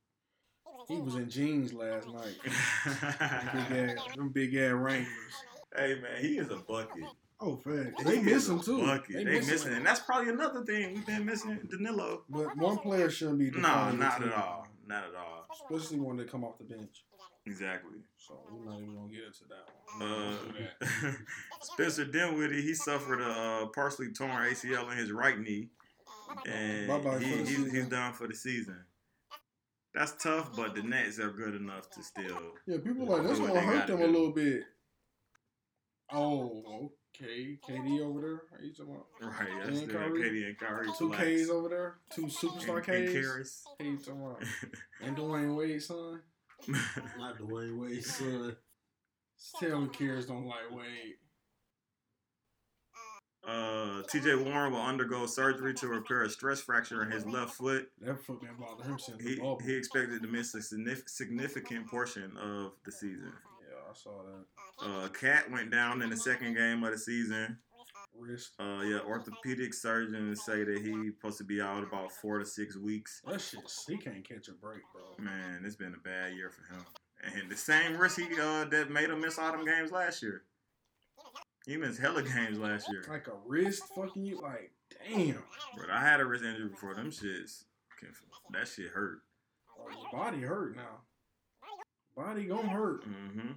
he 0.88 1.02
was 1.02 1.16
in 1.16 1.30
jeans 1.30 1.74
last 1.74 2.08
night. 2.08 2.36
big 2.46 3.90
ass, 3.98 4.16
them 4.16 4.30
big 4.30 4.56
ass 4.56 4.72
Wranglers. 4.74 5.08
hey 5.76 5.96
man, 6.02 6.22
he 6.22 6.38
is 6.38 6.50
a 6.52 6.58
bucket. 6.58 7.04
Oh, 7.46 7.58
fact. 7.58 8.00
He 8.00 8.04
They 8.06 8.18
is 8.20 8.24
miss 8.24 8.48
him 8.48 8.60
too. 8.62 8.86
Bucket. 8.86 9.16
They, 9.16 9.24
missing, 9.26 9.72
him. 9.72 9.78
and 9.78 9.86
that's 9.86 10.00
probably 10.00 10.30
another 10.30 10.64
thing 10.64 10.94
we've 10.94 11.06
been 11.06 11.26
missing 11.26 11.60
Danilo. 11.70 12.24
But 12.30 12.56
one 12.56 12.78
player 12.78 13.10
shouldn't 13.10 13.40
be. 13.40 13.52
No, 13.52 13.92
not 13.92 14.24
at 14.24 14.34
all. 14.34 14.68
Not 14.88 15.04
at 15.04 15.16
all. 15.16 15.46
Especially 15.52 16.00
when 16.00 16.16
they 16.18 16.24
come 16.24 16.46
off 16.46 16.58
the 16.58 16.64
bench. 16.64 17.04
Exactly. 17.46 18.00
So 18.18 18.40
we're 18.50 18.64
not 18.64 18.80
even 18.80 18.96
gonna 18.96 19.12
get 19.12 19.24
into 19.26 19.44
that 19.50 19.68
one. 20.00 20.10
Uh, 20.10 21.10
do. 21.12 21.18
Spencer 21.62 22.06
Dinwiddie, 22.06 22.62
he 22.62 22.74
suffered 22.74 23.20
a 23.22 23.30
uh, 23.30 23.66
partially 23.68 24.14
torn 24.14 24.32
ACL 24.32 24.90
in 24.92 24.98
his 24.98 25.12
right 25.12 25.38
knee, 25.38 25.68
and 26.48 26.88
Bye-bye 26.88 27.20
he, 27.20 27.38
he's, 27.44 27.72
he's 27.72 27.88
done 27.88 28.14
for 28.14 28.28
the 28.28 28.36
season. 28.36 28.78
That's 29.94 30.14
tough, 30.24 30.56
but 30.56 30.74
the 30.74 30.82
Nets 30.84 31.20
are 31.20 31.32
good 31.32 31.56
enough 31.56 31.90
to 31.92 32.02
still. 32.04 32.54
Yeah, 32.66 32.78
people 32.78 33.06
like 33.06 33.24
that's 33.24 33.40
Do 33.40 33.48
gonna 33.48 33.60
hurt 33.60 33.88
them 33.88 34.02
a 34.02 34.08
little 34.08 34.32
bit. 34.32 34.64
Oh, 36.12 36.92
okay. 37.22 37.58
KD 37.70 38.02
over 38.02 38.22
there. 38.22 38.42
Are 38.58 38.64
you 38.64 38.74
talking 38.74 38.94
about 38.94 39.08
Right, 39.40 39.50
that's 39.60 39.70
And 39.70 39.90
still 39.90 40.00
Kyrie? 40.00 40.22
KD 40.22 40.46
and 40.48 40.58
Kyrie. 40.58 40.88
two 40.98 41.12
relax. 41.12 41.44
Ks 41.44 41.50
over 41.50 41.70
there? 41.70 41.96
Two 42.14 42.24
superstar 42.28 42.88
and, 42.88 42.96
and 42.96 43.08
Ks. 43.08 43.14
Karis. 43.28 43.62
What 43.78 43.86
you 43.88 43.98
talking 43.98 44.22
about? 44.22 44.44
And 45.02 45.18
Dwyane 45.18 45.56
Wade, 45.58 45.82
son. 45.82 46.22
Not 47.18 47.38
Dwyane 47.40 47.78
Wade, 47.80 48.04
son. 48.04 48.56
Tell 49.60 49.82
me, 49.82 49.88
Karis 49.90 50.28
don't 50.28 50.46
like 50.46 50.72
Wade. 50.72 51.16
uh, 53.46 54.02
T.J. 54.10 54.36
Warren 54.36 54.72
will 54.72 54.82
undergo 54.82 55.26
surgery 55.26 55.74
to 55.76 55.88
repair 55.88 56.24
a 56.24 56.30
stress 56.30 56.62
fracture 56.62 57.04
in 57.04 57.12
his 57.12 57.26
left 57.26 57.56
foot. 57.56 57.88
That 58.00 58.24
foot 58.24 58.40
been 58.42 58.56
bothering 58.58 58.90
him 58.92 59.00
since 59.00 59.22
He 59.22 59.36
bubble. 59.36 59.60
he 59.66 59.76
expected 59.76 60.22
to 60.22 60.28
miss 60.30 60.56
a 60.56 60.60
signif- 60.60 61.08
significant 61.10 61.88
portion 61.88 62.32
of 62.42 62.72
the 62.86 62.92
season. 62.94 63.34
I 63.94 63.96
saw 63.96 64.12
that. 64.24 64.86
Uh, 64.86 65.08
KAT 65.10 65.52
went 65.52 65.70
down 65.70 66.02
in 66.02 66.10
the 66.10 66.18
second 66.18 66.56
game 66.56 66.84
of 66.84 66.92
the 66.92 66.98
season. 66.98 67.58
Wrist. 68.18 68.52
Uh, 68.60 68.82
yeah, 68.84 69.00
orthopedic 69.08 69.74
surgeons 69.74 70.44
say 70.44 70.64
that 70.64 70.82
he's 70.84 71.14
supposed 71.14 71.38
to 71.40 71.44
be 71.44 71.62
out 71.62 71.84
about 71.84 72.12
four 72.12 72.40
to 72.40 72.46
six 72.46 72.76
weeks. 72.76 73.22
That 73.28 73.42
shit. 73.42 73.60
He 73.88 73.98
can't 73.98 74.28
catch 74.28 74.48
a 74.48 74.54
break, 74.54 74.82
bro. 74.94 75.24
Man, 75.24 75.62
it's 75.66 75.76
been 75.76 75.94
a 75.94 76.00
bad 76.08 76.34
year 76.34 76.50
for 76.50 76.74
him. 76.74 76.86
and 77.24 77.50
the 77.52 77.56
same 77.58 77.98
risk 77.98 78.20
he 78.20 78.26
uh, 78.40 78.66
that 78.66 78.90
made 78.90 79.10
him 79.10 79.22
miss 79.22 79.38
all 79.38 79.52
them 79.52 79.66
games 79.66 79.92
last 79.92 80.22
year. 80.24 80.44
He 81.66 81.78
missed 81.78 82.00
hella 82.00 82.24
games 82.24 82.58
last 82.58 82.90
year. 82.90 83.04
Like 83.08 83.28
a 83.28 83.34
wrist 83.46 83.84
fucking 83.96 84.26
you. 84.26 84.42
Like 84.42 84.72
damn. 85.08 85.44
But 85.78 85.90
I 85.92 86.02
had 86.02 86.20
a 86.20 86.26
wrist 86.26 86.44
injury 86.44 86.70
before. 86.70 86.94
Them 86.96 87.12
shits, 87.12 87.64
that 88.52 88.68
shit 88.68 88.90
hurt. 88.90 89.20
Oh, 89.80 89.88
body 90.12 90.42
hurt 90.42 90.76
now. 90.76 91.02
Body 92.16 92.46
gonna 92.46 92.68
hurt. 92.70 93.04
hmm 93.04 93.54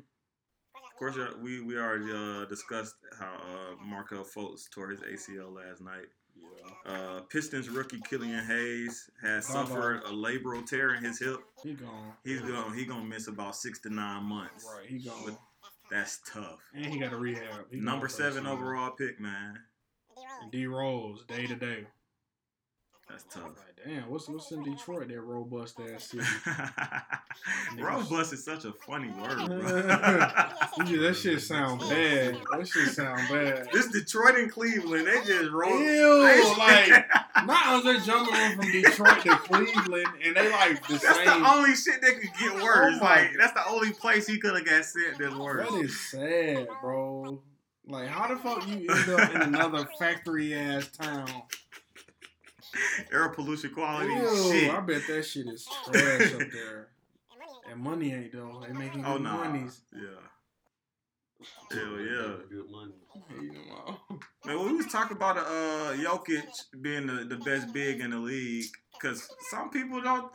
Of 0.97 0.99
course, 0.99 1.17
uh, 1.19 1.35
we 1.43 1.61
we 1.61 1.77
already 1.79 2.11
uh, 2.11 2.47
discussed 2.47 2.95
how 3.21 3.27
uh, 3.35 3.85
Markelle 3.85 4.25
Fultz 4.25 4.63
tore 4.71 4.89
his 4.89 5.01
ACL 5.01 5.55
last 5.55 5.83
night. 5.83 6.07
Yeah. 6.35 6.91
Uh, 6.91 7.21
Pistons 7.29 7.69
rookie 7.69 8.01
Killian 8.09 8.43
Hayes 8.47 9.11
has 9.21 9.47
Bye-bye. 9.47 9.67
suffered 9.69 9.97
a 10.07 10.11
labral 10.11 10.65
tear 10.67 10.95
in 10.95 11.05
his 11.05 11.19
hip. 11.19 11.37
He 11.63 11.75
gone. 11.75 12.13
He's 12.25 12.41
gonna 12.41 12.75
he 12.75 12.87
gonna 12.87 13.05
miss 13.05 13.29
about 13.29 13.57
six 13.57 13.79
to 13.81 13.91
nine 13.93 14.23
months. 14.25 14.67
Right. 14.75 14.89
He 14.89 14.99
gone. 15.01 15.23
With- 15.27 15.37
That's 15.91 16.19
tough. 16.33 16.61
And 16.75 16.87
he 16.87 16.99
got 16.99 17.13
a 17.13 17.17
rehab. 17.19 17.67
He 17.71 17.77
Number 17.77 17.91
gone 17.91 18.01
for 18.01 18.07
the 18.07 18.13
seven 18.33 18.47
overall 18.47 18.93
pick, 18.93 19.21
man. 19.21 19.59
D 20.51 20.67
Rose 20.67 21.25
day 21.29 21.47
to 21.47 21.55
day. 21.57 21.87
That's 23.09 23.25
tough. 23.31 23.45
Like, 23.45 23.87
damn, 23.87 24.11
what's 24.11 24.29
what's 24.29 24.51
in 24.51 24.63
Detroit? 24.65 25.09
That 25.09 25.21
robust 25.21 25.79
ass 25.81 26.05
city. 26.11 26.25
Robust 27.79 28.33
is 28.33 28.45
such 28.45 28.65
a 28.65 28.73
funny 28.73 29.09
word, 29.11 29.47
bro. 29.47 29.59
Yeah, 30.87 31.01
that 31.03 31.17
shit 31.23 31.41
sound 31.41 31.81
bad. 31.81 32.37
That 32.53 32.69
shit 32.69 32.89
sound 32.89 33.29
bad. 33.29 33.69
This 33.73 33.89
Detroit 33.89 34.37
and 34.37 34.51
Cleveland, 34.51 35.07
they 35.07 35.25
just 35.25 35.51
roll. 35.51 35.81
Ew, 35.81 36.55
like 36.59 37.07
not 37.47 37.67
only 37.87 38.01
jumping 38.01 38.57
from 38.57 38.73
Detroit 38.73 39.23
to 39.23 39.37
Cleveland, 39.37 40.09
and 40.25 40.37
they 40.37 40.51
like 40.51 40.87
the 40.87 40.95
that's 40.95 41.17
same. 41.17 41.27
the 41.27 41.55
only 41.55 41.75
shit 41.75 42.01
that 42.01 42.15
could 42.21 42.31
get 42.41 42.53
oh 42.53 42.65
worse. 42.65 42.99
Oh 43.01 43.05
like 43.05 43.31
that's 43.39 43.53
the 43.53 43.69
only 43.69 43.93
place 43.93 44.27
he 44.27 44.39
could 44.39 44.55
have 44.57 44.67
got 44.67 44.85
sent 44.85 45.19
that's 45.19 45.35
worse. 45.35 45.71
That 45.71 45.81
is 45.81 46.01
sad, 46.11 46.69
bro. 46.81 47.41
Like, 47.89 48.09
how 48.09 48.27
the 48.27 48.37
fuck 48.41 48.67
you 48.67 48.89
end 48.91 49.09
up 49.11 49.35
in 49.35 49.43
another 49.43 49.89
factory 49.99 50.55
ass 50.55 50.89
town? 50.89 51.29
Air 53.13 53.29
pollution 53.31 53.71
quality 53.73 54.13
Ew, 54.13 54.51
shit. 54.53 54.71
I 54.75 54.81
bet 54.81 55.03
that 55.09 55.23
shit 55.25 55.47
is 55.47 55.67
trash 55.85 56.33
up 56.35 56.41
there. 56.53 56.89
And 57.71 57.81
money 57.81 58.13
ain't 58.13 58.33
though. 58.33 58.63
They 58.67 58.73
making 58.73 59.03
good 59.03 59.11
Oh 59.11 59.17
no, 59.19 59.33
monies. 59.39 59.81
yeah. 59.93 60.01
Hell 61.71 61.99
yeah. 62.01 62.37
Good 62.49 62.71
money. 62.71 62.93
Hey, 63.29 63.43
you 63.45 63.53
know. 63.53 63.99
Man, 64.47 64.65
we 64.67 64.73
was 64.75 64.87
talking 64.87 65.17
about 65.17 65.37
uh 65.37 65.95
Jokic 65.97 66.45
being 66.81 67.07
the, 67.07 67.25
the 67.25 67.37
best 67.39 67.73
big 67.73 68.01
in 68.01 68.11
the 68.11 68.19
league 68.19 68.65
because 68.93 69.29
some 69.51 69.69
people 69.71 70.01
don't. 70.01 70.31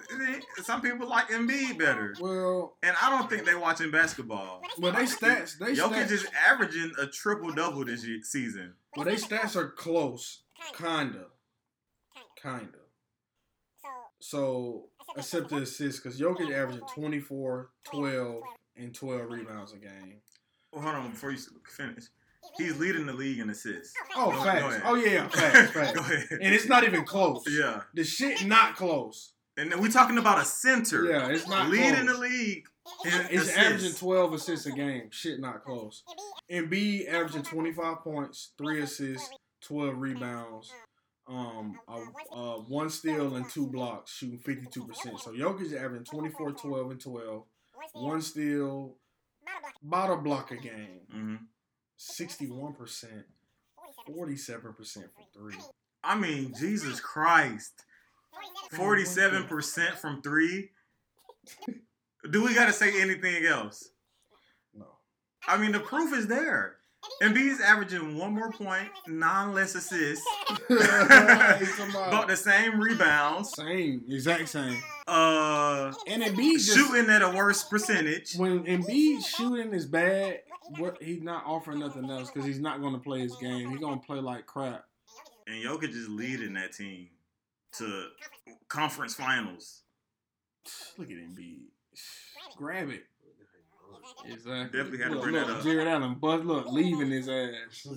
Some 0.64 0.82
people 0.82 1.08
like 1.10 1.30
Embiid 1.30 1.80
better, 1.80 2.16
Well, 2.20 2.78
and 2.84 2.96
I 3.02 3.10
don't 3.10 3.30
think 3.30 3.46
they 3.46 3.56
watching 3.56 3.90
basketball. 3.92 4.62
well, 4.78 4.92
they 4.92 5.04
stats, 5.04 5.58
they 5.58 5.74
Jokic 5.74 6.06
stats, 6.06 6.12
is 6.12 6.28
averaging 6.48 6.92
a 7.02 7.08
triple 7.08 7.52
double 7.52 7.84
this 7.86 8.06
year, 8.06 8.20
season. 8.22 8.74
well, 8.96 9.06
they 9.06 9.16
stats 9.16 9.56
are 9.56 9.70
close, 9.72 10.44
kinda, 10.78 11.26
kinda. 12.42 12.78
So, 14.20 14.90
except 15.18 15.50
the 15.50 15.58
assists, 15.58 16.00
because 16.00 16.20
Jokic 16.20 16.54
averaging 16.54 16.86
24, 16.94 17.70
12, 17.86 18.42
and 18.78 18.94
12 18.94 19.30
rebounds 19.32 19.74
a 19.74 19.78
game. 19.78 20.18
Well, 20.72 20.84
hold 20.84 20.96
on 20.96 21.12
before 21.12 21.32
you 21.32 21.40
finish. 21.76 22.06
He's 22.58 22.78
leading 22.80 23.06
the 23.06 23.14
league 23.14 23.40
in 23.40 23.50
assists. 23.50 23.94
Oh, 24.16 24.28
oh 24.28 24.32
Go- 24.32 24.38
go 24.38 24.44
facts. 24.44 24.64
ahead. 24.76 24.82
Oh 24.86 24.96
yeah, 24.96 25.28
facts, 25.28 25.72
facts. 25.74 25.92
Go 25.94 26.00
ahead. 26.02 26.28
And 26.42 26.54
it's 26.56 26.68
not 26.68 26.84
even 26.84 27.04
close. 27.04 27.44
Yeah, 27.50 27.82
The 27.94 28.04
shit 28.04 28.46
not 28.48 28.76
close. 28.76 29.34
and 29.58 29.72
then 29.72 29.82
we're 29.82 29.92
talking 29.92 30.18
about 30.18 30.40
a 30.40 30.46
center. 30.46 31.06
Yeah, 31.06 31.28
it's 31.28 31.48
not 31.48 31.70
leading 31.70 31.94
close. 32.06 32.08
the 32.08 32.18
league. 32.18 32.66
in 33.06 33.12
It's 33.30 33.44
assists. 33.44 33.58
averaging 33.58 33.94
12 33.94 34.34
assists 34.34 34.66
a 34.66 34.72
game. 34.72 35.10
Shit 35.12 35.40
not 35.40 35.64
close. 35.64 36.04
Embiid 36.52 37.08
averaging 37.12 37.44
25 37.44 38.00
points, 38.00 38.52
3 38.58 38.82
assists, 38.82 39.30
12 39.62 39.98
rebounds, 39.98 40.72
um, 41.32 41.80
uh, 41.88 42.56
one 42.68 42.90
steal 42.90 43.36
and 43.36 43.50
two 43.50 43.68
blocks, 43.68 44.12
shooting 44.14 44.40
52%. 44.40 45.20
So 45.20 45.32
Jokic 45.32 45.62
is 45.62 45.74
averaging 45.74 46.06
24, 46.06 46.52
12, 46.52 46.92
and 46.92 47.00
12. 47.02 47.44
One 47.94 48.22
steal, 48.22 48.96
bottle 49.82 50.20
a 50.20 50.22
block 50.22 50.52
a 50.52 50.58
game. 50.58 51.02
Mhm. 51.14 51.40
61%, 51.98 53.26
47% 54.08 55.14
from 55.14 55.26
three. 55.34 55.58
I 56.04 56.16
mean, 56.18 56.54
Jesus 56.60 57.00
Christ. 57.00 57.86
Forty-seven 58.72 59.44
percent 59.48 59.98
from 59.98 60.22
three. 60.22 60.72
Do 62.30 62.44
we 62.44 62.54
got 62.54 62.68
to 62.68 62.74
say 62.74 63.02
anything 63.02 63.46
else? 63.46 63.90
No. 64.74 64.86
I 65.48 65.58
mean, 65.58 65.74
the 65.74 65.80
proof 65.80 66.14
is 66.14 66.28
there. 66.28 66.78
Embiid's 67.22 67.62
averaging 67.62 68.18
one 68.18 68.34
more 68.34 68.52
point, 68.52 68.90
nine 69.08 69.54
less 69.54 69.76
assists, 69.76 70.26
He's 70.68 70.78
talking 70.88 71.90
about 71.90 72.08
about 72.10 72.28
the 72.28 72.36
same 72.38 72.80
rebounds, 72.80 73.54
same, 73.54 74.04
exact 74.10 74.50
same. 74.50 74.82
uh, 75.08 75.92
And 76.08 76.24
Embiid 76.24 76.54
just, 76.54 76.76
shooting 76.76 77.10
at 77.10 77.22
a 77.22 77.30
worse 77.30 77.64
percentage. 77.64 78.36
when 78.36 78.64
Embiid 78.66 79.26
shooting 79.26 79.74
is 79.74 79.86
bad, 79.86 80.42
what 80.78 81.02
he's 81.02 81.22
not 81.22 81.44
offering 81.46 81.80
nothing 81.80 82.10
else 82.10 82.30
because 82.32 82.46
he's 82.48 82.60
not 82.60 82.82
going 82.82 82.94
to 82.94 83.00
play 83.00 83.20
his 83.20 83.36
game. 83.38 83.70
He's 83.70 83.80
going 83.80 84.00
to 84.00 84.06
play 84.06 84.20
like 84.20 84.46
crap. 84.46 84.86
And 85.48 85.56
Jokic 85.64 85.90
is 85.90 86.08
leading 86.08 86.54
that 86.54 86.72
team 86.72 87.10
to 87.74 88.08
conference 88.68 89.14
finals. 89.16 89.82
Look 90.98 91.10
at 91.10 91.18
Embiid. 91.18 91.66
Grab 92.56 92.90
it. 92.90 93.04
Exactly. 94.26 94.78
Definitely 94.80 94.98
had 95.00 95.08
to 95.10 95.14
look, 95.16 95.24
bring 95.24 95.36
look, 95.36 95.48
that 95.48 95.58
up. 95.58 95.64
Jarrett 95.64 95.88
Allen, 95.88 96.16
but 96.20 96.46
look, 96.46 96.68
leaving 96.72 97.10
his 97.10 97.28
ass. 97.28 97.88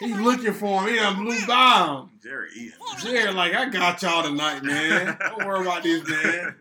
He's 0.00 0.16
looking 0.18 0.52
for 0.54 0.82
him. 0.82 0.88
He 0.88 0.96
done 0.96 1.16
blew 1.24 1.46
down. 1.46 2.10
Jerry 2.22 2.48
Eaton. 2.56 2.78
Jarrett, 3.02 3.34
like, 3.34 3.54
I 3.54 3.68
got 3.68 4.00
y'all 4.02 4.22
tonight, 4.22 4.62
man. 4.62 5.16
Don't 5.20 5.46
worry 5.46 5.60
about 5.62 5.82
this, 5.82 6.06
man. 6.08 6.56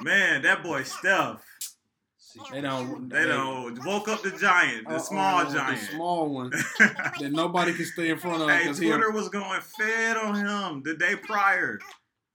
Man, 0.00 0.42
that 0.42 0.62
boy 0.62 0.82
Steph. 0.82 1.44
They 2.52 2.60
don't. 2.60 3.08
They 3.08 3.26
don't 3.26 3.84
woke 3.84 4.08
up 4.08 4.22
the 4.22 4.30
giant, 4.30 4.88
the 4.88 4.98
small 5.00 5.40
Uh-oh, 5.40 5.52
giant. 5.52 5.80
The 5.80 5.86
small 5.86 6.28
one 6.28 6.50
that 6.78 7.30
nobody 7.32 7.74
can 7.74 7.84
stay 7.84 8.08
in 8.10 8.18
front 8.18 8.40
of. 8.42 8.48
Hey, 8.48 8.66
'cause 8.66 8.78
he- 8.78 8.86
Twitter 8.88 9.10
was 9.10 9.28
going 9.28 9.60
fed 9.60 10.16
on 10.16 10.36
him 10.36 10.82
the 10.84 10.94
day 10.94 11.16
prior. 11.16 11.80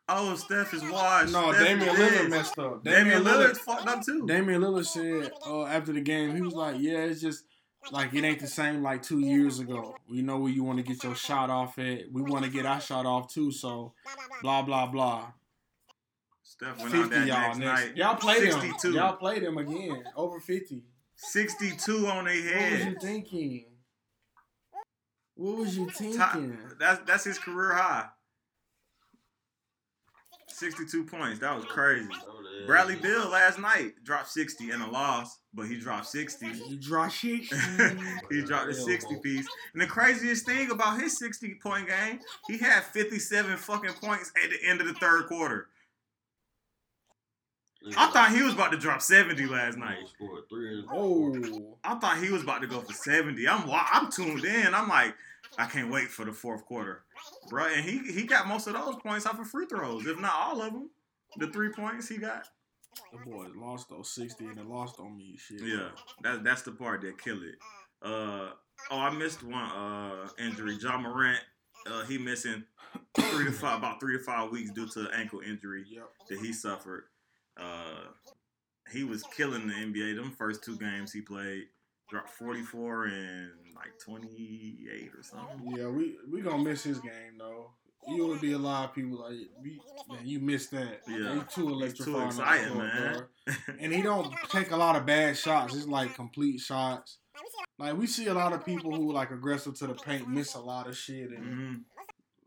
Oh, 0.08 0.36
Steph 0.36 0.74
is 0.74 0.84
washed. 0.84 1.32
No, 1.34 1.52
Steph 1.52 1.66
Damian 1.66 1.96
Lillard 1.96 2.30
messed 2.30 2.60
up. 2.60 2.84
Damian 2.84 3.24
Lillard 3.24 3.58
fucked 3.58 3.88
up 3.88 4.04
too. 4.06 4.26
Damian 4.28 4.62
Lillard 4.62 4.86
said 4.86 5.32
uh, 5.48 5.66
after 5.66 5.94
the 5.94 6.02
game, 6.02 6.36
he 6.36 6.42
was 6.42 6.54
like, 6.54 6.76
"Yeah, 6.80 7.00
it's 7.06 7.22
just 7.22 7.44
like 7.92 8.14
it 8.14 8.24
ain't 8.24 8.40
the 8.40 8.48
same 8.48 8.84
like 8.84 9.02
two 9.02 9.20
years 9.20 9.60
ago. 9.60 9.96
We 10.10 10.22
know 10.22 10.38
where 10.38 10.52
you 10.52 10.64
want 10.64 10.78
to 10.78 10.84
get 10.84 11.04
your 11.04 11.16
shot 11.16 11.50
off 11.50 11.80
at. 11.80 12.12
We 12.12 12.22
want 12.22 12.46
to 12.46 12.52
get 12.52 12.66
our 12.68 12.80
shot 12.80 13.06
off 13.08 13.34
too. 13.34 13.52
So, 13.52 13.94
blah 14.44 14.62
blah 14.62 14.86
blah. 14.88 15.32
Steph 16.44 16.78
went 16.80 16.94
out 16.94 17.02
Fifty 17.10 17.16
that 17.20 17.28
y'all 17.28 17.38
next 17.38 17.58
next. 17.58 17.82
night. 17.88 17.98
Y'all 17.98 18.16
played 18.16 18.44
him. 18.44 18.94
Y'all 18.94 19.16
played 19.18 19.42
him 19.44 19.58
again. 19.58 20.04
Over 20.16 20.40
fifty. 20.40 20.84
62 21.18 22.08
on 22.08 22.26
their 22.26 22.34
head. 22.44 22.72
What 22.72 22.72
was 22.72 22.86
you 22.86 22.96
thinking? 23.02 23.66
What 25.36 25.58
was 25.58 25.78
you 25.78 25.86
Top- 26.18 26.34
thinking? 26.34 26.58
that's 26.80 27.02
that's 27.08 27.24
his 27.24 27.40
career 27.40 27.74
high. 27.74 28.08
62 30.56 31.04
points. 31.06 31.40
That 31.40 31.56
was 31.56 31.66
crazy. 31.66 32.10
Oh, 32.28 32.36
Bradley 32.66 32.96
Beal 32.96 33.30
last 33.30 33.60
night 33.60 33.94
dropped 34.04 34.30
60 34.30 34.72
in 34.72 34.82
a 34.82 34.90
loss, 34.90 35.40
but 35.54 35.68
he 35.68 35.78
dropped 35.78 36.08
60. 36.08 36.48
You 36.68 36.78
draw 36.78 37.08
shit. 37.08 37.42
he 38.32 38.42
dropped 38.42 38.70
a 38.70 38.74
60 38.74 39.18
piece. 39.18 39.48
And 39.74 39.82
the 39.82 39.88
craziest 39.88 40.46
thing 40.46 40.72
about 40.72 41.00
his 41.00 41.18
60 41.20 41.56
point 41.62 41.88
game, 41.88 42.20
he 42.48 42.58
had 42.58 42.84
57 42.84 43.58
fucking 43.58 43.94
points 44.02 44.32
at 44.44 44.50
the 44.50 44.68
end 44.68 44.82
of 44.82 44.88
the 44.88 44.94
third 44.94 45.28
quarter. 45.28 45.68
I 47.98 48.08
thought 48.08 48.32
he 48.32 48.42
was 48.42 48.54
about 48.54 48.72
to 48.72 48.78
drop 48.78 49.02
70 49.02 49.46
last 49.46 49.78
night. 49.78 49.98
Scored 50.16 50.50
three 50.50 50.80
in 50.80 50.86
Oh, 50.92 51.78
I 51.84 51.96
thought 51.96 52.18
he 52.18 52.32
was 52.32 52.42
about 52.42 52.62
to 52.62 52.68
go 52.68 52.82
for 52.82 52.94
70. 52.94 53.48
I'm 53.48 53.70
I'm 53.70 54.12
tuned 54.12 54.44
in. 54.44 54.74
I'm 54.74 54.90
like, 54.90 55.14
I 55.58 55.68
can't 55.68 55.92
wait 55.92 56.08
for 56.08 56.26
the 56.26 56.34
fourth 56.34 56.66
quarter. 56.66 57.05
Bro, 57.50 57.66
and 57.76 57.86
he 57.86 58.00
he 58.12 58.24
got 58.24 58.48
most 58.48 58.68
of 58.68 58.74
those 58.74 58.96
points 58.98 59.26
off 59.26 59.40
of 59.40 59.48
free 59.48 59.66
throws, 59.68 60.06
if 60.08 60.20
not 60.20 60.34
all 60.34 60.62
of 60.62 60.74
them. 60.74 60.90
The 61.38 61.48
three 61.48 61.70
points 61.70 62.08
he 62.08 62.18
got. 62.18 62.48
the 63.12 63.20
boy 63.30 63.48
lost 63.56 63.90
those 63.90 64.12
sixty 64.14 64.46
and 64.46 64.58
it 64.58 64.66
lost 64.68 65.00
on 65.00 65.18
me. 65.18 65.38
Shit. 65.38 65.62
Yeah, 65.62 65.90
that, 66.24 66.44
that's 66.44 66.62
the 66.64 66.72
part 66.72 67.02
that 67.02 67.22
kill 67.22 67.42
it. 67.44 67.56
Uh, 68.02 68.50
oh, 68.92 69.00
I 69.00 69.10
missed 69.12 69.44
one 69.44 69.54
uh, 69.72 70.28
injury. 70.40 70.78
Ja 70.82 70.98
Morant, 70.98 71.40
uh, 71.88 72.04
he 72.06 72.18
missing 72.18 72.64
three 73.18 73.46
to 73.46 73.52
five, 73.52 73.80
about 73.80 74.00
three 74.00 74.18
to 74.18 74.24
five 74.24 74.52
weeks 74.52 74.72
due 74.72 74.88
to 74.88 75.08
ankle 75.16 75.42
injury 75.42 75.84
Yep. 75.90 76.10
that 76.30 76.40
he 76.40 76.54
suffered. 76.54 77.06
Uh, 77.58 78.06
he 78.92 79.04
was 79.04 79.24
killing 79.36 79.68
the 79.68 79.74
NBA. 79.74 80.16
Them 80.16 80.32
first 80.38 80.64
two 80.64 80.78
games 80.78 81.12
he 81.12 81.22
played, 81.22 81.64
dropped 82.10 82.30
44 82.30 83.06
and 83.06 83.52
like 83.76 83.98
28 84.04 85.12
or 85.18 85.24
something. 85.24 85.74
Yeah, 85.78 85.88
we 85.88 86.16
we 86.32 86.42
gonna 86.42 86.64
miss 86.64 86.84
his 86.84 87.00
game 87.00 87.38
though. 87.40 87.72
you 88.08 88.28
would 88.28 88.40
be 88.40 88.52
a 88.54 88.58
lot 88.58 88.90
of 88.90 88.94
people 88.96 89.20
like, 89.20 89.34
we- 89.62 89.82
man, 90.10 90.26
you 90.26 90.40
missed 90.40 90.72
that. 90.72 91.02
Yeah. 91.08 91.34
He's 91.36 91.54
too 91.54 91.64
too 91.64 91.70
electrifying. 91.70 92.20
the 92.20 92.26
exciting, 92.28 92.74
court, 92.74 92.86
man. 92.86 93.24
And 93.80 93.94
he 93.94 94.02
don't 94.04 94.32
take 94.50 94.72
a 94.72 94.78
lot 94.78 94.96
of 94.96 95.06
bad 95.06 95.36
shots. 95.38 95.76
It's 95.76 95.88
like 95.88 96.14
complete 96.16 96.60
shots. 96.60 97.18
Like 97.80 97.98
we 97.98 98.06
see 98.08 98.28
a 98.28 98.34
lot 98.34 98.54
of 98.54 98.64
people 98.66 98.96
who 98.96 99.12
like 99.12 99.32
aggressive 99.32 99.76
to 99.80 99.88
the 99.88 99.96
paint 99.96 100.30
miss 100.30 100.54
a 100.54 100.60
lot 100.60 100.88
of 100.88 100.96
shit, 100.96 101.32
and 101.32 101.44
Mhm. 101.46 101.82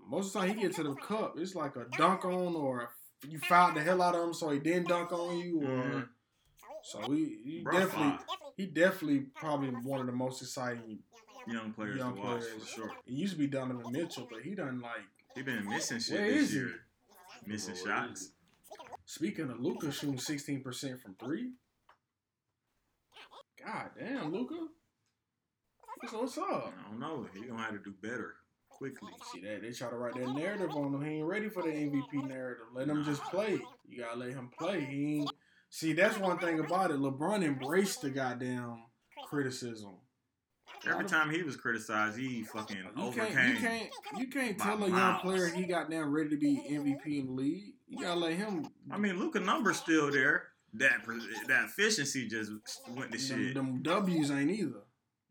most 0.08 0.28
of 0.28 0.32
the 0.34 0.38
time 0.46 0.56
he 0.56 0.62
get 0.62 0.74
to 0.76 0.82
the 0.84 0.94
cup, 0.94 1.34
it's 1.38 1.54
like 1.54 1.74
a 1.76 1.84
dunk 1.96 2.24
on 2.24 2.54
or 2.54 2.90
you 3.28 3.38
fouled 3.40 3.74
the 3.74 3.82
hell 3.82 4.00
out 4.00 4.14
of 4.14 4.22
him, 4.22 4.32
so 4.32 4.48
he 4.50 4.60
didn't 4.60 4.86
dunk 4.88 5.10
on 5.12 5.36
you, 5.38 5.60
or 5.60 5.66
Mhm. 5.84 6.08
So 6.88 7.00
he, 7.10 7.36
he 7.44 7.62
Rough 7.64 7.74
definitely 7.74 8.10
five. 8.12 8.20
he 8.56 8.66
definitely 8.66 9.18
probably 9.34 9.68
one 9.68 10.00
of 10.00 10.06
the 10.06 10.12
most 10.12 10.40
exciting 10.40 11.00
young 11.46 11.72
players 11.74 11.98
young 11.98 12.14
to 12.14 12.20
watch 12.20 12.40
players. 12.40 12.62
for 12.62 12.66
sure. 12.66 12.92
It 13.06 13.12
used 13.12 13.34
to 13.34 13.38
be 13.38 13.46
Donovan 13.46 13.92
Mitchell, 13.92 14.26
but 14.30 14.40
he 14.40 14.54
done 14.54 14.80
like. 14.80 15.02
He 15.34 15.42
been 15.42 15.68
missing 15.68 15.98
shit 16.00 16.18
Where 16.18 16.30
this 16.30 16.42
is 16.44 16.50
he? 16.52 16.56
year. 16.56 16.70
Missing 17.46 17.74
Where 17.74 17.94
shots. 17.94 18.30
Speaking 19.04 19.50
of 19.50 19.60
Luka 19.60 19.92
shooting 19.92 20.18
sixteen 20.18 20.62
percent 20.62 20.98
from 21.00 21.14
three. 21.22 21.50
God 23.64 23.90
damn, 23.98 24.32
Luka. 24.32 24.54
What's, 26.00 26.14
what's 26.14 26.38
up? 26.38 26.72
I 26.78 26.90
don't 26.90 27.00
know. 27.00 27.26
He 27.34 27.42
gonna 27.42 27.60
have 27.62 27.72
to 27.72 27.78
do 27.78 27.92
better 28.02 28.36
quickly. 28.70 29.10
See 29.32 29.40
that 29.40 29.60
they 29.60 29.72
try 29.72 29.90
to 29.90 29.96
write 29.96 30.14
that 30.14 30.34
narrative 30.34 30.70
on 30.74 30.94
him. 30.94 31.04
He 31.04 31.16
ain't 31.18 31.26
ready 31.26 31.48
for 31.50 31.62
the 31.62 31.68
MVP 31.70 32.26
narrative. 32.26 32.64
Let 32.72 32.88
him 32.88 33.04
just 33.04 33.22
play. 33.24 33.60
You 33.86 33.98
gotta 33.98 34.18
let 34.18 34.30
him 34.30 34.48
play. 34.58 34.80
He 34.84 35.16
ain't. 35.18 35.30
See, 35.70 35.92
that's 35.92 36.18
one 36.18 36.38
thing 36.38 36.60
about 36.60 36.90
it. 36.90 36.98
LeBron 36.98 37.44
embraced 37.44 38.02
the 38.02 38.10
goddamn 38.10 38.82
criticism. 39.28 39.96
Every 40.88 41.04
time 41.06 41.30
he 41.30 41.42
was 41.42 41.56
criticized, 41.56 42.18
he 42.18 42.44
fucking 42.44 42.76
You 42.76 43.02
overcame. 43.02 43.32
can't, 43.32 43.48
you 43.54 43.56
can't, 43.60 43.90
you 44.18 44.26
can't 44.28 44.58
tell 44.58 44.76
a 44.84 44.86
young 44.86 44.90
miles. 44.92 45.22
player 45.22 45.48
he 45.48 45.64
got 45.64 45.90
down 45.90 46.10
ready 46.10 46.30
to 46.30 46.36
be 46.36 46.56
MVP 46.70 47.18
in 47.20 47.26
the 47.26 47.32
league. 47.32 47.74
You 47.88 47.98
gotta 48.04 48.18
let 48.20 48.34
him. 48.34 48.68
I 48.90 48.96
mean, 48.96 49.18
Luka 49.18 49.40
numbers 49.40 49.76
still 49.78 50.10
there. 50.10 50.44
That 50.74 51.00
that 51.48 51.64
efficiency 51.64 52.28
just 52.28 52.52
went 52.94 53.10
to 53.12 53.18
shit. 53.18 53.54
them 53.54 53.82
W's 53.82 54.30
ain't 54.30 54.50
either. 54.50 54.82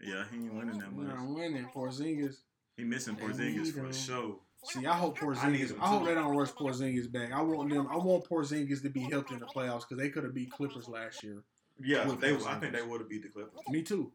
Yeah, 0.02 0.24
he 0.32 0.38
ain't 0.38 0.54
winning 0.54 0.80
that 0.80 0.92
We're 0.94 1.06
not 1.06 1.20
much. 1.20 1.38
winning. 1.38 1.68
Porzingis. 1.74 2.36
He 2.76 2.84
missing 2.84 3.16
Porzingis 3.16 3.72
for 3.74 3.94
sure. 3.94 4.40
See, 4.66 4.86
I 4.86 4.94
hope 4.94 5.18
Porzingis. 5.18 5.72
him 5.72 5.78
I, 5.82 5.88
hope 5.88 6.06
they 6.06 6.14
don't 6.14 6.36
rush 6.36 6.50
Porzingis 6.50 7.12
back. 7.12 7.32
I 7.32 7.42
want 7.42 7.70
them. 7.70 7.88
I 7.92 7.98
want 7.98 8.28
Porzingis 8.28 8.82
to 8.82 8.90
be 8.90 9.02
healthy 9.02 9.36
in 9.36 9.40
the 9.40 9.46
playoffs 9.46 9.82
because 9.88 9.98
they 9.98 10.10
could 10.10 10.24
have 10.24 10.34
beat 10.34 10.52
Clippers 10.52 10.88
last 10.88 11.24
year. 11.24 11.44
Yeah, 11.80 12.08
With 12.08 12.20
they. 12.20 12.36
I 12.36 12.56
think 12.56 12.74
they 12.74 12.82
would 12.82 13.02
have 13.02 13.10
beat 13.10 13.24
the 13.24 13.30
Clippers. 13.30 13.54
Me 13.70 13.84
too. 13.84 14.12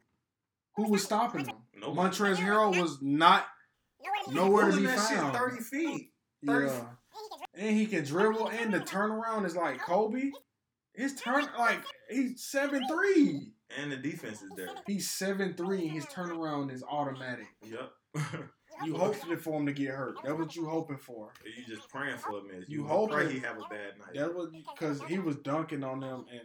Who 0.76 0.88
was 0.90 1.04
stopping 1.04 1.44
them? 1.44 1.56
No, 1.78 1.92
Montrezl 1.92 2.36
Harrell 2.36 2.80
was 2.80 2.98
not 3.00 3.46
nowhere 4.30 4.70
to 4.70 4.76
be 4.76 4.86
found. 4.86 5.34
thirty 5.34 5.62
feet. 5.62 6.10
30 6.44 6.66
Yeah. 6.66 6.84
And 7.54 7.76
he 7.76 7.86
can 7.86 8.04
dribble, 8.04 8.48
and 8.48 8.72
the 8.72 8.80
turnaround 8.80 9.46
is 9.46 9.54
like 9.54 9.80
Kobe. 9.80 10.30
His 10.94 11.14
turn, 11.14 11.46
like 11.58 11.80
he's 12.10 12.42
seven 12.44 12.82
three. 12.88 13.52
And 13.78 13.92
the 13.92 13.96
defense 13.96 14.42
is 14.42 14.50
there. 14.56 14.68
He's 14.86 15.10
seven 15.10 15.54
three. 15.54 15.88
His 15.88 16.04
turnaround 16.06 16.72
is 16.72 16.82
automatic. 16.82 17.46
Yep. 17.64 17.92
You 18.84 18.96
hoping 18.96 19.36
for 19.38 19.58
him 19.60 19.66
to 19.66 19.72
get 19.72 19.90
hurt. 19.90 20.16
That's 20.22 20.38
what 20.38 20.56
you 20.56 20.66
hoping 20.66 20.98
for. 20.98 21.32
You 21.44 21.64
just 21.74 21.88
praying 21.88 22.18
for 22.18 22.38
a 22.38 22.42
miss. 22.42 22.68
You 22.68 22.80
You, 22.82 22.86
hoping- 22.86 23.14
pray 23.16 23.32
he 23.32 23.38
have 23.40 23.56
a 23.56 23.68
bad 23.68 23.98
night. 23.98 24.14
That 24.14 24.34
was 24.34 24.50
because 24.50 25.02
he 25.04 25.18
was 25.18 25.36
dunking 25.36 25.84
on 25.84 26.00
them, 26.00 26.26
and 26.30 26.42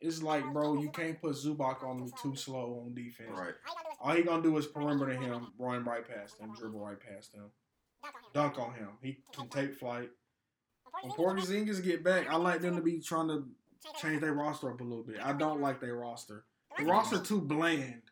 it's 0.00 0.22
like, 0.22 0.50
bro, 0.52 0.74
you 0.80 0.90
can't 0.90 1.20
put 1.20 1.32
Zubac 1.34 1.82
on 1.84 2.00
me 2.04 2.10
too 2.22 2.34
slow 2.36 2.82
on 2.84 2.94
defense. 2.94 3.30
Right. 3.32 3.54
All 4.00 4.14
he 4.14 4.22
gonna 4.22 4.42
do 4.42 4.56
is 4.56 4.66
perimeter 4.66 5.12
him, 5.12 5.52
run 5.58 5.84
right 5.84 6.06
past 6.06 6.38
him, 6.38 6.54
dribble 6.54 6.80
right 6.80 6.98
past 7.00 7.34
him, 7.34 7.50
dunk 8.34 8.58
on 8.58 8.74
him. 8.74 8.88
He 9.02 9.18
can 9.32 9.48
take 9.48 9.74
flight. 9.74 10.10
When 11.02 11.12
Porzingis 11.12 11.82
get 11.82 12.02
back, 12.04 12.28
I 12.28 12.36
like 12.36 12.60
them 12.60 12.76
to 12.76 12.82
be 12.82 13.00
trying 13.00 13.28
to 13.28 13.46
change 14.00 14.20
their 14.20 14.34
roster 14.34 14.70
up 14.70 14.80
a 14.80 14.84
little 14.84 15.04
bit. 15.04 15.18
I 15.22 15.32
don't 15.32 15.60
like 15.60 15.80
their 15.80 15.96
roster. 15.96 16.44
The 16.78 16.84
roster 16.84 17.18
too 17.20 17.40
bland. 17.40 18.02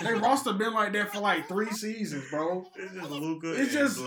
Their 0.00 0.18
have 0.18 0.58
been 0.58 0.72
like 0.74 0.92
that 0.92 1.12
for 1.12 1.20
like 1.20 1.48
three 1.48 1.70
seasons, 1.70 2.28
bro. 2.30 2.64
It's 2.76 2.94
just 2.94 3.10
Luka. 3.10 3.52
It's 3.54 3.72
just- 3.72 4.00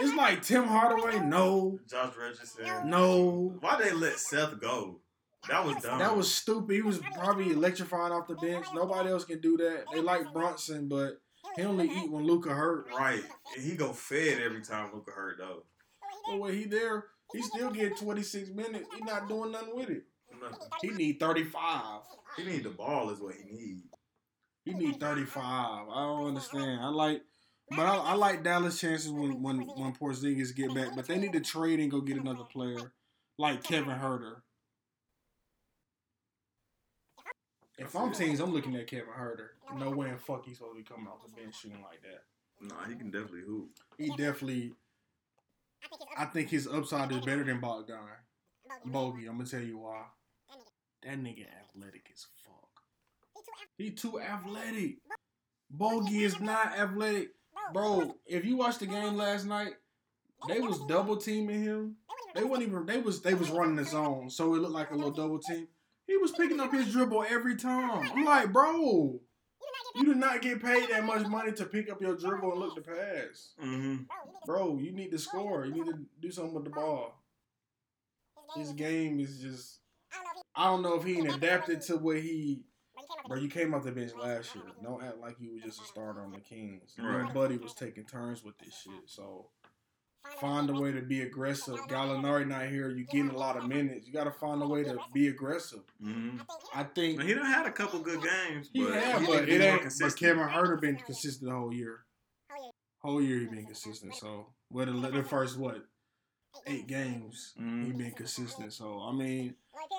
It's 0.00 0.14
like 0.16 0.42
Tim 0.42 0.64
Hardaway, 0.64 1.20
no, 1.20 1.78
Josh 1.88 2.14
Richardson. 2.16 2.88
no. 2.90 3.56
Why 3.60 3.80
they 3.82 3.92
let 3.92 4.18
Seth 4.18 4.60
go? 4.60 5.00
That 5.48 5.64
was 5.64 5.76
dumb. 5.82 5.98
That 5.98 6.16
was 6.16 6.32
stupid. 6.32 6.74
He 6.74 6.80
was 6.82 7.00
probably 7.14 7.50
electrifying 7.52 8.12
off 8.12 8.28
the 8.28 8.34
bench. 8.36 8.66
Nobody 8.74 9.10
else 9.10 9.24
can 9.24 9.40
do 9.40 9.56
that. 9.58 9.84
They 9.92 10.00
like 10.00 10.32
Brunson, 10.32 10.88
but 10.88 11.20
he 11.56 11.62
only 11.62 11.86
eat 11.88 12.10
when 12.10 12.24
Luka 12.24 12.48
hurt. 12.50 12.86
right. 12.96 13.22
And 13.54 13.64
he 13.64 13.76
go 13.76 13.92
fed 13.92 14.40
every 14.40 14.62
time 14.62 14.90
Luka 14.94 15.10
hurt 15.10 15.36
though. 15.38 15.64
But 16.30 16.38
when 16.40 16.54
he 16.54 16.64
there, 16.64 17.04
he 17.32 17.42
still 17.42 17.70
get 17.70 17.98
26 17.98 18.50
minutes. 18.50 18.88
He 18.94 19.00
not 19.04 19.28
doing 19.28 19.52
nothing 19.52 19.76
with 19.76 19.90
it. 19.90 20.04
He 20.80 20.88
need 20.90 21.20
35. 21.20 22.00
He 22.36 22.44
need 22.44 22.64
the 22.64 22.70
ball 22.70 23.10
is 23.10 23.20
what 23.20 23.34
he 23.34 23.44
need. 23.44 23.82
He 24.64 24.72
need 24.72 24.98
35. 24.98 25.42
I 25.44 26.02
don't 26.02 26.28
understand. 26.28 26.80
I 26.80 26.88
like, 26.88 27.22
but 27.70 27.80
I, 27.80 27.96
I 27.96 28.14
like 28.14 28.42
Dallas' 28.42 28.80
chances 28.80 29.10
when 29.10 29.42
when 29.42 29.60
when 29.60 29.94
Porzingis 29.94 30.54
get 30.54 30.74
back. 30.74 30.96
But 30.96 31.06
they 31.06 31.18
need 31.18 31.32
to 31.34 31.40
trade 31.40 31.80
and 31.80 31.90
go 31.90 32.00
get 32.00 32.16
another 32.16 32.44
player 32.44 32.92
like 33.38 33.62
Kevin 33.62 33.98
Huerter. 33.98 34.36
If 37.76 37.94
I'm 37.96 38.12
teams, 38.12 38.40
I'm 38.40 38.52
looking 38.52 38.76
at 38.76 38.86
Kevin 38.86 39.12
Huerter. 39.18 39.48
No 39.76 39.90
way 39.90 40.08
in 40.08 40.18
fuck 40.18 40.44
he's 40.46 40.58
supposed 40.58 40.76
to 40.76 40.82
be 40.82 40.84
coming 40.84 41.08
off 41.08 41.22
the 41.26 41.40
bench 41.40 41.60
shooting 41.60 41.82
like 41.82 42.00
that. 42.02 42.22
No, 42.60 42.76
he 42.88 42.94
can 42.94 43.10
definitely 43.10 43.42
hoop. 43.46 43.70
He 43.98 44.08
definitely. 44.10 44.72
I 46.16 46.24
think 46.26 46.48
his 46.48 46.66
upside 46.66 47.12
is 47.12 47.20
better 47.20 47.44
than 47.44 47.60
Bogdan. 47.60 47.98
Bogey, 48.86 49.26
I'm 49.26 49.36
gonna 49.36 49.48
tell 49.48 49.60
you 49.60 49.78
why. 49.78 50.04
That 51.02 51.18
nigga 51.18 51.46
athletic 51.60 52.10
as 52.14 52.26
fuck. 52.42 52.43
He 53.76 53.90
too 53.90 54.20
athletic. 54.20 54.98
Bogey 55.70 56.24
is 56.24 56.40
not 56.40 56.78
athletic, 56.78 57.30
bro. 57.72 58.14
If 58.26 58.44
you 58.44 58.56
watched 58.56 58.80
the 58.80 58.86
game 58.86 59.16
last 59.16 59.46
night, 59.46 59.74
they 60.46 60.60
was 60.60 60.78
double 60.86 61.16
teaming 61.16 61.62
him. 61.62 61.96
They 62.34 62.44
wasn't 62.44 62.68
even. 62.68 62.86
They 62.86 62.98
was. 62.98 63.22
They 63.22 63.34
was 63.34 63.50
running 63.50 63.76
the 63.76 63.84
zone, 63.84 64.30
so 64.30 64.54
it 64.54 64.58
looked 64.58 64.74
like 64.74 64.90
a 64.90 64.94
little 64.94 65.10
double 65.10 65.38
team. 65.38 65.68
He 66.06 66.16
was 66.16 66.32
picking 66.32 66.60
up 66.60 66.72
his 66.72 66.92
dribble 66.92 67.24
every 67.28 67.56
time. 67.56 67.90
I'm 68.12 68.24
like, 68.24 68.52
bro, 68.52 69.20
you 69.94 70.04
do 70.04 70.14
not 70.14 70.42
get 70.42 70.62
paid 70.62 70.88
that 70.90 71.04
much 71.04 71.26
money 71.26 71.52
to 71.52 71.64
pick 71.64 71.90
up 71.90 72.00
your 72.00 72.16
dribble 72.16 72.52
and 72.52 72.60
look 72.60 72.74
to 72.74 72.82
pass. 72.82 73.54
Mm-hmm. 73.62 74.02
Bro, 74.44 74.78
you 74.78 74.92
need 74.92 75.10
to 75.12 75.18
score. 75.18 75.64
You 75.64 75.72
need 75.72 75.86
to 75.86 75.98
do 76.20 76.30
something 76.30 76.54
with 76.54 76.64
the 76.64 76.70
ball. 76.70 77.22
His 78.56 78.72
game 78.72 79.18
is 79.20 79.38
just. 79.40 79.78
I 80.54 80.64
don't 80.64 80.82
know 80.82 80.94
if 80.94 81.04
he 81.04 81.18
ain't 81.18 81.34
adapted 81.34 81.80
to 81.82 81.96
what 81.96 82.18
he. 82.18 82.62
Bro, 83.26 83.38
you 83.38 83.48
came 83.48 83.74
off 83.74 83.84
the 83.84 83.92
bench 83.92 84.12
last 84.20 84.54
year. 84.54 84.64
Don't 84.82 85.02
act 85.02 85.18
like 85.18 85.36
you 85.40 85.52
were 85.52 85.58
just 85.60 85.80
a 85.80 85.84
starter 85.84 86.20
on 86.22 86.32
the 86.32 86.40
Kings. 86.40 86.94
Your 86.96 87.22
Right. 87.22 87.32
buddy 87.34 87.56
was 87.56 87.72
taking 87.74 88.04
turns 88.04 88.44
with 88.44 88.58
this 88.58 88.74
shit. 88.82 88.92
So 89.06 89.50
find 90.40 90.68
a 90.70 90.74
way 90.74 90.92
to 90.92 91.00
be 91.02 91.22
aggressive. 91.22 91.76
Gallinari 91.88 92.46
not 92.46 92.68
here. 92.68 92.90
You 92.90 93.04
getting 93.04 93.30
a 93.30 93.36
lot 93.36 93.56
of 93.56 93.66
minutes. 93.66 94.06
You 94.06 94.12
got 94.12 94.24
to 94.24 94.30
find 94.32 94.62
a 94.62 94.66
way 94.66 94.82
to 94.84 94.98
be 95.12 95.28
aggressive. 95.28 95.82
Mm-hmm. 96.02 96.38
I 96.74 96.84
think 96.84 97.22
He 97.22 97.34
done 97.34 97.44
had 97.46 97.66
a 97.66 97.72
couple 97.72 98.00
good 98.00 98.22
games, 98.22 98.68
he 98.72 98.82
but 98.84 98.94
had, 98.94 99.20
he 99.20 99.26
but 99.26 99.32
need 99.34 99.40
to 99.40 99.46
be 99.46 99.52
it 99.54 99.58
more 99.58 99.68
ain't. 99.68 99.76
But 99.78 99.82
consistent. 99.82 100.16
Kevin 100.16 100.48
Huerter 100.48 100.80
been 100.80 100.96
consistent 100.96 101.50
the 101.50 101.56
whole 101.56 101.72
year. 101.72 102.00
Whole 103.02 103.20
year 103.22 103.38
he 103.40 103.46
been 103.46 103.66
consistent. 103.66 104.14
So 104.14 104.46
what 104.70 104.86
the, 104.86 104.92
the 104.92 105.22
first 105.24 105.58
what 105.58 105.84
eight 106.66 106.86
games 106.86 107.52
he 107.56 107.62
Mhm. 107.62 107.98
been 107.98 108.12
consistent. 108.12 108.72
So 108.72 109.00
I 109.02 109.12
mean, 109.12 109.54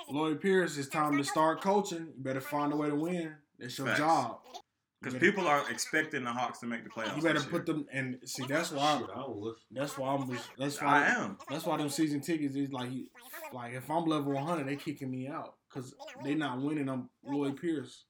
Lloyd 0.10 0.42
Pierce, 0.42 0.78
it's 0.78 0.88
time 0.90 1.18
to 1.18 1.24
start 1.24 1.62
coaching. 1.62 2.08
You 2.18 2.24
better 2.24 2.42
find 2.42 2.74
a 2.74 2.76
way 2.76 2.90
to 2.90 2.96
win. 2.96 3.36
That's 3.60 3.78
your 3.78 3.88
Facts. 3.88 4.00
job. 4.00 4.40
Because 5.02 5.14
You 5.16 5.20
people 5.20 5.48
are 5.48 5.64
expecting 5.70 6.24
the 6.24 6.32
Hawks 6.32 6.60
to 6.60 6.66
make 6.66 6.84
the 6.84 6.90
playoffs. 6.90 7.16
You 7.18 7.22
better 7.22 7.40
this 7.40 7.48
put 7.48 7.68
year. 7.68 7.76
them 7.78 7.86
and 7.92 8.18
see. 8.26 8.46
That's 8.48 8.72
why. 8.72 8.98
Shit, 9.00 9.10
I, 9.16 9.26
that's 9.72 9.98
why 9.98 10.16
I'm. 10.16 10.40
That's 10.58 10.82
why 10.82 11.04
I 11.04 11.08
am. 11.10 11.38
That's 11.50 11.66
why 11.66 11.78
them 11.78 11.90
season 11.90 12.22
tickets 12.22 12.56
is 12.56 12.72
like, 12.72 12.90
like 13.54 13.74
if 13.74 13.90
I'm 13.90 14.06
level 14.06 14.34
100, 14.34 14.68
they 14.68 14.76
kicking 14.76 15.12
me 15.12 15.28
out 15.28 15.56
because 15.70 15.94
they 16.24 16.34
not 16.34 16.62
winning. 16.62 16.90
I'm 16.90 17.10
Lloyd 17.24 17.60
Pierce. 17.62 18.06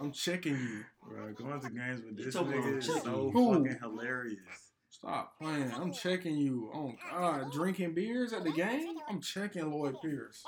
I'm 0.00 0.10
checking 0.10 0.54
you. 0.54 0.84
Bro, 1.08 1.34
going 1.34 1.60
to 1.60 1.70
games 1.70 2.02
with 2.04 2.16
this 2.16 2.34
nigga 2.34 2.78
is 2.78 2.86
so 2.86 3.30
you. 3.32 3.52
Fucking 3.54 3.78
hilarious. 3.80 4.67
Stop 4.98 5.38
playing. 5.38 5.72
I'm 5.72 5.92
checking 5.92 6.36
you. 6.36 6.70
Oh 6.74 6.92
God, 7.10 7.52
drinking 7.52 7.94
beers 7.94 8.32
at 8.32 8.44
the 8.44 8.50
game? 8.50 8.96
I'm 9.08 9.20
checking 9.20 9.70
Lloyd 9.70 9.96
Pierce. 10.02 10.42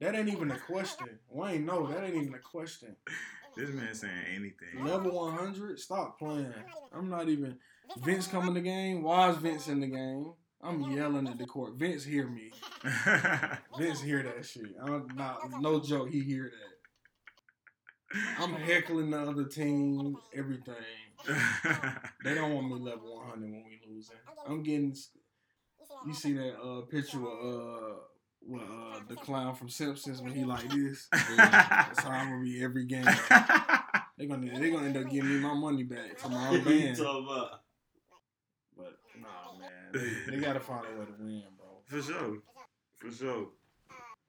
That 0.00 0.16
ain't 0.16 0.28
even 0.28 0.50
a 0.50 0.58
question. 0.58 1.18
Wayne, 1.30 1.64
no, 1.64 1.86
that 1.86 2.02
ain't 2.02 2.16
even 2.16 2.34
a 2.34 2.38
question. 2.38 2.96
This 3.56 3.70
man 3.70 3.94
saying 3.94 4.12
anything. 4.34 4.84
Level 4.84 5.26
100? 5.26 5.78
Stop 5.78 6.18
playing. 6.18 6.52
I'm 6.92 7.08
not 7.08 7.28
even. 7.28 7.56
Vince 8.02 8.26
coming 8.26 8.48
to 8.48 8.54
the 8.54 8.60
game? 8.60 9.02
Why 9.02 9.30
is 9.30 9.36
Vince 9.36 9.68
in 9.68 9.80
the 9.80 9.86
game? 9.86 10.32
I'm 10.60 10.90
yelling 10.90 11.28
at 11.28 11.38
the 11.38 11.46
court. 11.46 11.74
Vince 11.74 12.02
hear 12.04 12.26
me. 12.26 12.50
Vince 13.78 14.00
hear 14.00 14.22
that 14.24 14.44
shit. 14.44 14.74
I'm 14.82 15.06
not 15.14 15.60
no 15.60 15.78
joke. 15.78 16.10
He 16.10 16.20
hear 16.20 16.50
that. 16.50 16.74
I'm 18.38 18.54
heckling 18.54 19.10
the 19.10 19.20
other 19.20 19.44
team. 19.44 20.16
Everything. 20.34 20.74
They 22.24 22.34
don't 22.34 22.54
want 22.54 22.68
me 22.68 22.74
level 22.90 23.16
100 23.16 23.40
when 23.40 23.64
we 23.64 23.80
losing. 23.88 24.16
I'm 24.46 24.62
getting 24.62 24.94
You 26.06 26.14
see 26.14 26.34
that 26.34 26.56
uh, 26.60 26.82
picture 26.82 27.18
of 27.18 27.24
uh, 27.26 27.94
with 28.46 28.62
uh, 28.62 29.00
the 29.08 29.16
clown 29.16 29.54
from 29.54 29.68
Simpsons 29.70 30.20
when 30.20 30.32
he 30.34 30.44
like 30.44 30.68
this? 30.68 31.08
That's 31.10 32.00
how 32.02 32.10
I'm 32.10 32.30
gonna 32.30 32.42
be 32.44 32.62
every 32.62 32.84
game. 32.94 33.04
They're 33.04 34.28
gonna 34.28 34.58
they 34.58 34.70
gonna 34.70 34.86
end 34.86 34.96
up 34.96 35.10
giving 35.10 35.30
me 35.30 35.40
my 35.40 35.54
money 35.54 35.82
back 35.84 36.18
to 36.18 36.28
my 36.28 36.48
own 36.48 36.64
What 36.64 36.66
you 36.74 36.86
band. 36.86 36.96
But 38.76 38.98
nah, 39.20 39.58
man, 39.58 39.70
they, 40.26 40.32
they 40.32 40.40
gotta 40.42 40.60
find 40.60 40.84
a 40.86 40.98
way 40.98 41.06
to 41.06 41.12
win, 41.18 41.42
bro. 41.56 41.66
For 41.86 42.02
sure. 42.02 42.38
For 42.98 43.10
sure. 43.10 43.48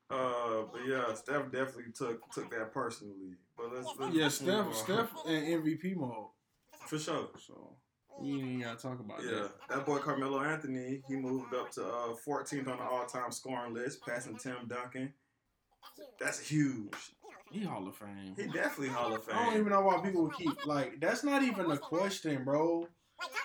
Uh, 0.09 0.63
but 0.71 0.81
yeah, 0.87 1.13
Steph 1.15 1.51
definitely 1.51 1.91
took 1.93 2.31
took 2.31 2.49
that 2.51 2.71
personally. 2.71 3.35
But 3.57 3.73
let's, 3.73 3.89
let's 3.99 4.41
Yeah, 4.41 4.55
move 4.63 4.75
Steph. 4.75 5.09
Steph 5.09 5.25
in 5.27 5.63
MVP 5.63 5.95
mode. 5.95 6.27
For 6.85 6.97
sure. 6.99 7.29
So 7.45 7.75
we 8.19 8.31
ain't 8.33 8.43
even 8.43 8.61
gotta 8.61 8.77
talk 8.81 8.99
about 8.99 9.23
Yeah, 9.23 9.31
that. 9.31 9.51
that 9.69 9.85
boy 9.85 9.97
Carmelo 9.99 10.41
Anthony, 10.41 11.01
he 11.07 11.15
moved 11.15 11.53
up 11.53 11.71
to 11.71 11.85
uh, 11.85 12.15
14th 12.27 12.67
on 12.67 12.77
the 12.77 12.83
all-time 12.83 13.31
scoring 13.31 13.73
list, 13.73 14.01
passing 14.05 14.37
Tim 14.37 14.67
Duncan. 14.67 15.13
That's 16.19 16.39
huge. 16.39 16.93
He 17.51 17.61
Hall 17.63 17.87
of 17.87 17.95
Fame. 17.95 18.33
He 18.35 18.47
definitely 18.47 18.89
Hall 18.89 19.13
of 19.13 19.23
Fame. 19.23 19.35
I 19.37 19.45
don't 19.45 19.53
even 19.59 19.69
know 19.69 19.81
why 19.81 20.01
people 20.01 20.27
keep 20.29 20.65
like 20.65 20.99
that's 20.99 21.23
not 21.23 21.43
even 21.43 21.69
a 21.71 21.77
question, 21.77 22.43
bro. 22.43 22.87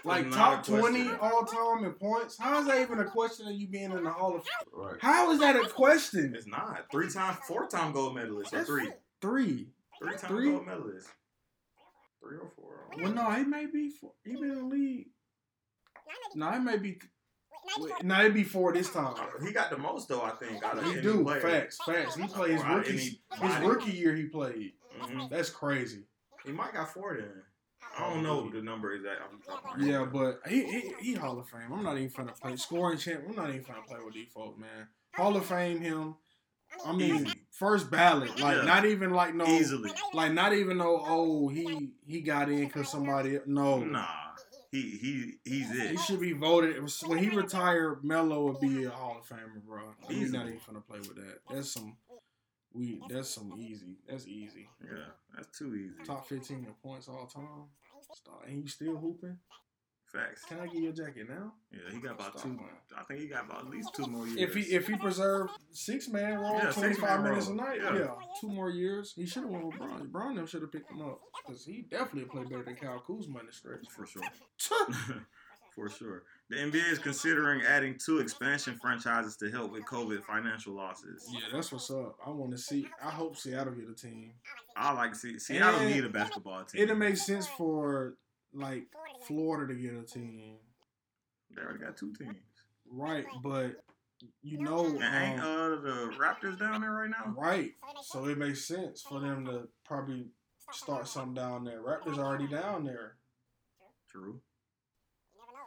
Like 0.05 0.31
top 0.31 0.67
not 0.67 0.69
a 0.69 0.71
question. 0.73 0.79
twenty 1.05 1.17
all 1.21 1.45
time 1.45 1.85
in 1.85 1.93
points. 1.93 2.37
How 2.39 2.61
is 2.61 2.67
that 2.67 2.81
even 2.81 2.99
a 3.01 3.05
question 3.05 3.47
of 3.47 3.53
you 3.55 3.69
being 3.69 3.93
in 3.93 4.03
the 4.05 4.11
Hall 4.11 4.35
of 4.37 4.45
Right. 4.73 4.97
How 5.01 5.31
is 5.33 5.39
that 5.41 5.55
a 5.57 5.69
question? 5.69 6.35
It's 6.37 6.47
not. 6.47 6.87
Three 6.91 7.11
time, 7.11 7.37
four 7.47 7.67
time 7.69 7.93
gold 7.93 8.15
medalist. 8.15 8.53
or 8.55 8.65
three. 8.65 8.89
Three. 9.21 9.69
Three 10.01 10.17
time 10.17 10.29
Three? 10.31 10.51
gold 10.53 10.67
medalist. 10.67 11.09
Three 12.21 12.37
or 12.39 12.51
four. 12.57 12.75
Well, 13.03 13.13
no, 13.13 13.31
he 13.31 13.45
may 13.45 13.67
be 13.67 13.91
four. 13.91 14.13
He 14.25 14.33
been 14.35 14.51
in 14.51 14.55
the 14.59 14.65
league. 14.65 15.07
No, 16.35 16.51
it 16.51 16.61
may 16.61 16.77
be. 16.77 16.99
No, 18.03 18.21
it'd 18.21 18.35
be 18.35 18.43
four 18.45 18.73
this 18.73 18.91
time. 18.91 19.15
He 19.45 19.53
got 19.53 19.71
the 19.71 19.79
most 19.79 20.09
though, 20.09 20.23
I 20.23 20.31
think. 20.31 20.63
Out 20.65 20.79
of 20.79 20.85
He 20.85 20.93
any 20.93 21.03
do 21.03 21.23
player. 21.23 21.41
facts, 21.41 21.79
facts. 21.85 22.17
He 22.17 22.27
played 22.27 22.53
his 22.53 22.63
Or 22.63 22.67
out 22.67 22.79
of 22.81 22.87
rookie. 22.87 23.21
His 23.41 23.59
rookie 23.61 23.93
year, 23.93 24.15
he 24.15 24.25
played. 24.25 24.73
Mhm. 25.01 25.31
That's 25.31 25.51
crazy. 25.51 26.05
He 26.45 26.53
might 26.53 26.73
got 26.73 26.93
four 26.93 27.17
then. 27.17 27.43
I 27.99 28.09
don't 28.11 28.23
know 28.23 28.49
the 28.51 28.63
number 28.63 28.93
exact. 28.95 29.21
off 29.23 29.31
the 29.41 29.47
top 29.53 29.65
Yeah, 29.79 30.01
head. 30.01 30.13
but 30.13 30.41
he, 30.49 30.65
he 30.65 30.95
he 31.01 31.15
Hall 31.15 31.39
of 31.39 31.49
Fame. 31.49 31.73
I'm 31.73 31.83
not 31.83 31.97
even 31.99 32.11
trying 32.11 32.29
to 32.29 32.35
play 32.35 32.57
scoring 32.57 32.99
champ. 32.99 33.25
I'm 33.29 33.35
not 33.37 33.51
even 33.51 33.65
trying 33.65 33.83
to 33.83 33.89
play 33.89 33.99
with 34.05 34.15
these 34.15 34.29
folks, 34.33 34.59
man. 34.59 34.89
Hall 35.15 35.37
of 35.37 35.47
Fame 35.47 35.81
him. 35.81 36.17
I 36.85 36.93
mean, 36.93 37.33
first 37.51 37.91
ballot. 37.91 38.39
Like 38.41 38.59
Yeah. 38.59 38.65
not 38.65 38.85
even 38.87 39.11
like 39.11 39.35
no. 39.35 39.47
easily. 39.47 39.93
Like 40.13 40.33
not 40.33 40.53
even 40.55 40.79
no. 40.79 41.03
Oh, 41.07 41.49
he 41.49 41.93
he 42.07 42.21
got 42.21 42.51
in 42.51 42.65
because 42.67 42.91
somebody. 42.91 43.39
No. 43.47 43.81
Nah, 43.81 44.07
he 44.71 44.83
he 44.83 45.35
he's 45.45 45.71
it. 45.71 45.91
He 45.93 45.97
should 45.99 46.21
be 46.21 46.33
voted 46.33 46.77
when 47.07 47.19
he 47.19 47.29
retired. 47.31 48.05
Melo 48.05 48.47
would 48.47 48.61
be 48.61 48.85
a 48.85 48.91
Hall 48.91 49.19
of 49.21 49.27
Famer, 49.29 49.63
bro. 49.67 49.83
Easily. 50.09 50.39
not 50.39 50.47
even 50.47 50.61
gonna 50.67 50.81
play 50.81 50.99
with 50.99 51.17
that. 51.17 51.39
That's 51.51 51.73
some. 51.73 51.97
We 52.73 53.01
that's 53.09 53.31
some 53.31 53.53
easy. 53.59 53.97
That's 54.09 54.27
easy. 54.29 54.69
Yeah, 54.83 55.07
that's 55.37 55.59
too 55.59 55.75
easy. 55.75 55.95
Top 56.05 56.27
fifteen 56.29 56.59
in 56.65 56.75
points 56.83 57.09
all 57.09 57.27
time. 57.27 57.69
And 58.47 58.63
you 58.63 58.69
still 58.69 58.97
hooping? 58.97 59.39
Facts. 60.13 60.45
Can 60.45 60.59
I 60.61 60.67
get 60.67 60.83
your 60.83 60.93
jacket 60.93 61.29
now? 61.29 61.53
Yeah, 61.73 61.79
he 61.93 62.01
got 62.01 62.13
about 62.17 62.33
Stop, 62.39 62.43
two. 62.43 62.49
man. 62.49 62.65
I 62.99 63.05
think 63.05 63.21
he 63.21 63.27
got 63.29 63.45
about 63.45 63.67
at 63.67 63.71
least 63.71 63.95
two 63.95 64.07
more 64.07 64.27
years. 64.27 64.41
If 64.41 64.55
he 64.57 64.75
if 64.75 64.89
he 64.89 64.97
preserved 64.97 65.53
six 65.71 66.09
man 66.09 66.39
role, 66.41 66.55
Yeah, 66.59 66.73
twenty 66.73 66.95
five 66.95 67.23
minutes 67.23 67.47
role. 67.47 67.61
a 67.61 67.63
night, 67.63 67.79
Yeah. 67.81 67.95
yeah. 67.99 68.15
two 68.41 68.49
more 68.49 68.71
years, 68.71 69.13
he 69.15 69.25
should 69.25 69.45
have 69.45 69.53
won 69.53 69.67
with 69.69 69.79
Brown. 69.79 70.09
Brown 70.09 70.35
them 70.35 70.47
should 70.47 70.63
have 70.63 70.73
picked 70.73 70.91
him 70.91 71.01
up 71.03 71.21
because 71.47 71.65
he 71.65 71.83
definitely 71.91 72.25
played 72.25 72.49
better 72.51 72.65
than 72.65 72.75
Kyle 72.75 72.99
Kuzma 73.07 73.39
in 73.41 73.47
the 73.47 73.53
stretch. 73.53 73.87
for 73.89 74.05
sure. 74.05 74.23
for 75.75 75.89
sure. 75.89 76.25
The 76.49 76.57
NBA 76.57 76.91
is 76.91 76.99
considering 76.99 77.63
adding 77.63 77.97
two 77.97 78.19
expansion 78.19 78.77
franchises 78.83 79.37
to 79.37 79.51
help 79.53 79.71
with 79.71 79.85
COVID 79.85 80.25
financial 80.25 80.75
losses. 80.75 81.25
yeah, 81.31 81.43
that's 81.53 81.71
what's 81.71 81.89
up. 81.91 82.17
I 82.27 82.31
want 82.31 82.51
to 82.51 82.59
see. 82.59 82.89
I 83.01 83.11
hope 83.11 83.37
Seattle 83.37 83.75
get 83.75 83.89
a 83.89 83.95
team. 83.95 84.33
I 84.77 84.93
like 84.93 85.13
to 85.13 85.19
see 85.19 85.39
Seattle 85.39 85.79
And 85.81 85.91
need 85.95 86.05
a 86.05 86.09
basketball 86.09 86.65
team. 86.65 86.83
It'll 86.83 86.97
make 86.97 87.17
sense 87.17 87.47
for 87.47 88.15
like 88.53 88.87
Florida 89.27 89.73
to 89.75 89.81
get 89.81 89.95
a 89.95 90.03
team, 90.03 90.57
They 91.55 91.63
already 91.63 91.79
got 91.79 91.97
two 91.97 92.13
teams. 92.13 92.37
right? 92.91 93.27
But 93.43 93.83
you 94.43 94.59
know, 94.59 94.85
And 94.85 95.03
ain't 95.03 95.41
um, 95.41 95.47
uh 95.47 95.69
the 95.81 96.13
Raptors 96.19 96.59
down 96.59 96.81
there 96.83 96.93
right 96.93 97.11
now? 97.11 97.35
right? 97.37 97.73
So 98.03 98.27
it 98.27 98.37
makes 98.39 98.65
sense 98.67 99.03
for 99.03 99.19
them 99.21 99.47
to 99.47 99.69
probably 99.85 100.27
start 100.73 101.09
something 101.09 101.35
down 101.35 101.65
there. 101.65 101.81
Raptors 101.83 102.19
already 102.19 102.47
down 102.47 102.85
there. 102.85 103.17
True. 104.11 104.41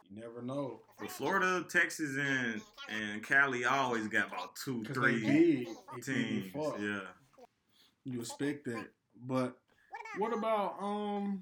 You 0.10 0.22
never 0.22 0.42
know. 0.44 0.82
But 1.00 1.10
Florida, 1.12 1.66
Texas, 1.70 2.16
and 2.18 2.62
and 2.90 3.24
Cali 3.24 3.66
always 3.66 4.08
got 4.08 4.28
about 4.28 4.56
two, 4.56 4.84
three 4.84 5.22
big. 5.22 5.24
They 5.26 5.66
big 5.66 5.68
as 6.00 6.06
teams. 6.06 6.52
Yeah. 6.80 7.00
You 8.06 8.20
expect 8.20 8.66
that. 8.66 8.88
But 9.26 9.58
what 10.20 10.34
about 10.34 10.76
um 10.80 11.42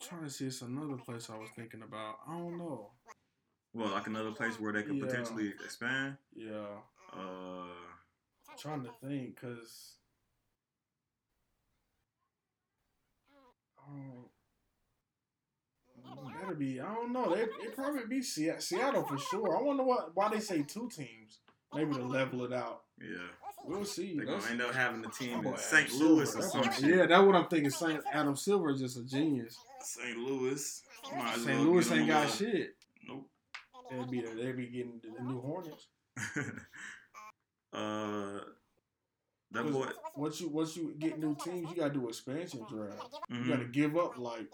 trying 0.00 0.24
to 0.24 0.30
see 0.30 0.46
it's 0.46 0.62
another 0.62 0.96
place 0.96 1.28
I 1.30 1.36
was 1.38 1.50
thinking 1.54 1.82
about. 1.82 2.16
I 2.28 2.32
don't 2.36 2.58
know. 2.58 2.90
Well, 3.74 3.90
like 3.92 4.06
another 4.06 4.32
place 4.32 4.58
where 4.58 4.72
they 4.72 4.82
could 4.82 4.96
Yeah. 4.96 5.06
potentially 5.06 5.48
expand. 5.64 6.16
Yeah. 6.34 6.66
Uh, 7.12 7.66
trying 8.58 8.82
to 8.84 8.90
think 9.02 9.36
because 9.40 9.96
um, 13.88 14.26
that'll 16.34 16.54
be 16.56 16.80
I 16.80 16.94
don't 16.94 17.12
know. 17.12 17.32
It 17.34 17.48
it 17.62 17.74
probably 17.74 18.06
be 18.08 18.22
Seattle 18.22 19.04
for 19.04 19.18
sure. 19.18 19.56
I 19.58 19.62
wonder 19.62 19.82
what 19.82 20.14
why 20.14 20.28
they 20.28 20.40
say 20.40 20.62
two 20.62 20.88
teams. 20.88 21.38
Maybe 21.74 21.94
to 21.94 22.02
level 22.02 22.44
it 22.44 22.52
out. 22.52 22.82
yeah. 23.00 23.28
We'll 23.66 23.84
see. 23.84 24.16
They're 24.16 24.26
gonna 24.26 24.42
end 24.50 24.62
up 24.62 24.72
having 24.74 25.04
a 25.04 25.08
team 25.10 25.42
Boy, 25.42 25.52
in 25.52 25.56
St. 25.58 25.92
Louis 25.94 26.30
Silver, 26.30 26.38
or 26.38 26.40
that's 26.42 26.52
some 26.52 26.60
what- 26.62 26.74
shit. 26.74 26.84
Yeah, 26.96 27.06
that's 27.06 27.22
what 27.24 27.34
I'm 27.36 27.46
thinking. 27.48 27.70
Saint 27.70 28.02
Adam 28.12 28.36
Silver 28.36 28.70
is 28.70 28.80
just 28.80 28.96
a 28.98 29.04
genius. 29.04 29.58
St. 29.80 30.16
Louis. 30.18 30.82
Might 31.16 31.36
St. 31.36 31.60
Louis 31.60 31.90
ain't 31.92 32.08
got 32.08 32.28
a- 32.28 32.32
shit. 32.36 32.76
Nope. 33.06 33.28
They'd 33.90 34.10
be 34.10 34.20
they'd 34.22 34.56
be 34.56 34.66
getting 34.66 35.00
the 35.02 35.22
new 35.22 35.40
Hornets. 35.40 35.88
uh, 37.72 38.40
that 39.52 39.62
'Cause 39.64 39.72
boy. 39.72 39.88
Once 40.16 40.40
you 40.40 40.48
once 40.48 40.76
you 40.76 40.94
get 40.98 41.18
new 41.18 41.34
teams, 41.36 41.70
you 41.70 41.76
gotta 41.76 41.94
do 41.94 42.08
expansion 42.08 42.64
draft. 42.68 43.02
You 43.28 43.36
mhm. 43.36 43.48
gotta 43.48 43.64
give 43.64 43.96
up 43.96 44.18
like 44.18 44.48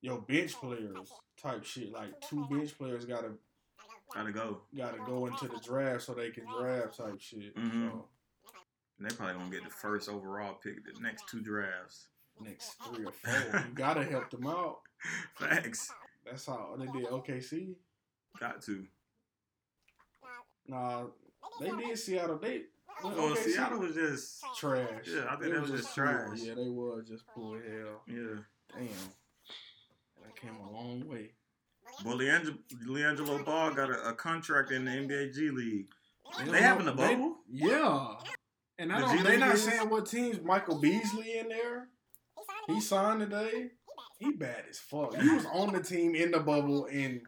your 0.00 0.20
bench 0.22 0.54
players 0.54 1.12
type 1.40 1.64
shit. 1.64 1.92
Like 1.92 2.20
two 2.20 2.46
bench 2.46 2.76
players 2.76 3.04
gotta 3.04 3.32
Gotta 4.14 4.32
go. 4.32 4.62
gotta 4.74 4.98
go 5.04 5.26
into 5.26 5.48
the 5.48 5.58
draft 5.60 6.02
so 6.02 6.14
they 6.14 6.30
can 6.30 6.46
draft 6.46 6.96
type 6.96 7.20
shit. 7.20 7.54
Mhm. 7.56 7.90
So 7.90 8.08
And 8.98 9.08
they 9.10 9.14
probably 9.14 9.34
gonna 9.34 9.50
get 9.50 9.64
the 9.64 9.70
first 9.70 10.08
overall 10.08 10.54
pick 10.54 10.84
the 10.84 11.00
next 11.00 11.28
two 11.28 11.40
drafts. 11.40 12.08
next 12.40 12.76
three 12.84 13.04
or 13.04 13.12
four, 13.12 13.60
you 13.68 13.74
gotta 13.74 14.04
help 14.04 14.30
them 14.30 14.46
out. 14.46 14.78
Facts. 15.38 15.92
That's 16.24 16.46
how 16.46 16.74
they 16.78 16.86
did 16.86 17.06
OKC. 17.06 17.74
Got 18.40 18.60
to. 18.62 18.84
Nah, 20.66 21.04
they 21.60 21.70
did 21.70 21.98
Seattle. 21.98 22.38
They 22.38 22.62
well, 23.02 23.12
OKC 23.34 23.36
Seattle 23.52 23.78
was 23.78 23.94
just 23.94 24.44
trash. 24.56 24.88
Yeah, 25.06 25.24
I 25.26 25.36
think 25.36 25.42
They 25.42 25.50
that 25.52 25.62
was 25.62 25.70
just 25.70 25.94
poor. 25.94 26.04
trash. 26.04 26.38
Yeah, 26.40 26.54
they 26.54 26.68
was 26.68 27.04
just 27.08 27.26
poor 27.28 27.58
hell. 27.62 28.02
yeah. 28.06 28.40
Damn, 28.74 28.86
that 30.22 30.36
came 30.36 30.56
a 30.56 30.70
long 30.70 31.08
way. 31.08 31.30
Well, 32.04 32.16
Leandro, 32.16 32.54
LiAngelo 32.86 33.44
Ball 33.44 33.72
got 33.72 33.90
a, 33.90 34.10
a 34.10 34.12
contract 34.12 34.70
in 34.72 34.84
the 34.84 34.90
NBA 34.90 35.32
G 35.34 35.50
League. 35.50 35.86
don't 36.36 36.52
They 36.52 36.60
having 36.60 36.86
a 36.88 36.92
they- 36.92 37.14
bubble? 37.14 37.36
Yeah. 37.50 38.16
And 38.78 38.92
I 38.92 39.00
The 39.00 39.06
don't, 39.06 39.24
they 39.24 39.30
League 39.32 39.40
not 39.40 39.54
is? 39.54 39.64
saying 39.64 39.88
what 39.90 40.06
teams. 40.06 40.40
Michael 40.42 40.78
Beasley 40.80 41.38
in 41.38 41.48
there. 41.48 41.88
He 42.66 42.80
signed 42.80 43.20
today. 43.20 43.70
He 44.18 44.32
bad 44.32 44.64
as 44.68 44.78
fuck. 44.78 45.14
He 45.16 45.28
was 45.28 45.46
on 45.52 45.72
the 45.72 45.82
team 45.82 46.14
in 46.14 46.30
the 46.30 46.40
bubble 46.40 46.86
and 46.86 47.20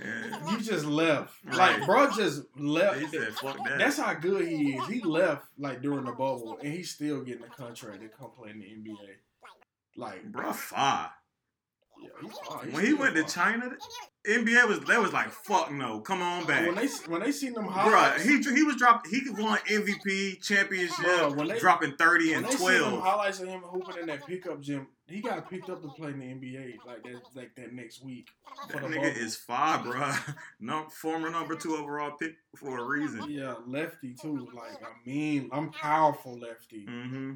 Yeah. 0.00 0.50
you 0.50 0.60
just 0.60 0.84
left. 0.84 1.34
Like, 1.44 1.84
bro 1.86 2.10
just 2.10 2.42
left. 2.56 2.98
He 3.00 3.06
said, 3.06 3.32
"Fuck 3.34 3.56
that." 3.64 3.78
That's 3.78 3.98
how 3.98 4.14
good 4.14 4.46
he 4.48 4.74
is. 4.74 4.86
He 4.88 5.00
left 5.00 5.46
like 5.58 5.82
during 5.82 6.04
the 6.04 6.12
bubble 6.12 6.58
and 6.62 6.72
he's 6.72 6.90
still 6.90 7.22
getting 7.22 7.44
a 7.44 7.48
contract 7.48 8.00
to 8.00 8.08
come 8.08 8.30
play 8.32 8.50
in 8.50 8.58
the 8.60 8.66
NBA. 8.66 9.16
Like, 9.96 10.24
Bro, 10.24 10.52
fire. 10.52 10.54
fine. 10.54 11.08
He's 12.20 12.72
When 12.74 12.84
he 12.86 12.94
went 12.94 13.16
to. 13.16 13.24
China, 13.24 13.70
NBA 14.26 14.66
was 14.68 14.80
they 14.80 14.96
was 14.96 15.12
like, 15.12 15.30
"Fuck 15.30 15.70
no, 15.72 16.00
come 16.00 16.22
on 16.22 16.46
back." 16.46 16.66
When 16.66 16.74
they 16.76 16.86
when 17.08 17.20
they 17.20 17.30
seen 17.32 17.52
them 17.52 17.66
Bruh, 17.66 17.72
highlights, 17.72 18.24
he 18.24 18.38
he 18.42 18.62
was 18.62 18.76
dropped. 18.76 19.06
He 19.06 19.20
won 19.30 19.58
MVP 19.70 20.42
championship, 20.42 20.96
Bruh, 20.96 21.36
when 21.36 21.48
they- 21.48 21.58
dropping 21.58 21.92
thirty 21.96 22.32
and 22.32 22.48
twelve. 22.50 23.02
highlights 23.02 23.40
of 23.40 23.48
him 23.48 23.60
hooping 23.60 23.98
in 23.98 24.06
that 24.06 24.26
pickup 24.26 24.60
gym, 24.62 24.86
he 25.06 25.20
got 25.20 25.50
picked 25.50 25.68
up 25.68 25.82
to 25.82 25.88
play 25.88 26.10
in 26.12 26.18
the 26.20 26.26
NBA 26.26 26.78
like 26.86 27.02
that 27.02 27.20
like 27.34 27.54
that 27.56 27.72
next 27.74 28.02
week. 28.02 28.28
That 28.68 28.78
nigga 28.82 28.94
bubble. 28.94 29.04
is 29.04 29.36
fire, 29.36 29.82
bro. 29.82 30.12
No, 30.60 30.86
former 30.88 31.28
number 31.28 31.54
two 31.54 31.76
overall 31.76 32.12
pick 32.18 32.36
for 32.56 32.78
a 32.78 32.84
reason. 32.84 33.30
Yeah, 33.30 33.56
lefty 33.66 34.14
too. 34.14 34.48
Like 34.54 34.82
I 34.82 34.88
mean, 35.06 35.50
I'm 35.52 35.70
powerful 35.70 36.38
lefty. 36.38 36.86
Mm-hmm. 36.86 37.32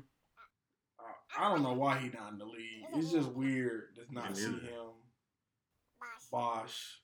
I 1.37 1.49
don't 1.49 1.63
know 1.63 1.75
why 1.75 1.99
he 1.99 2.09
not 2.09 2.33
in 2.33 2.39
the 2.39 2.45
league. 2.45 2.87
It's 2.95 3.13
just 3.13 3.31
weird 3.31 3.97
to 3.97 4.15
not 4.15 4.37
see 4.37 4.45
him. 4.45 4.93
Bosh. 6.31 7.01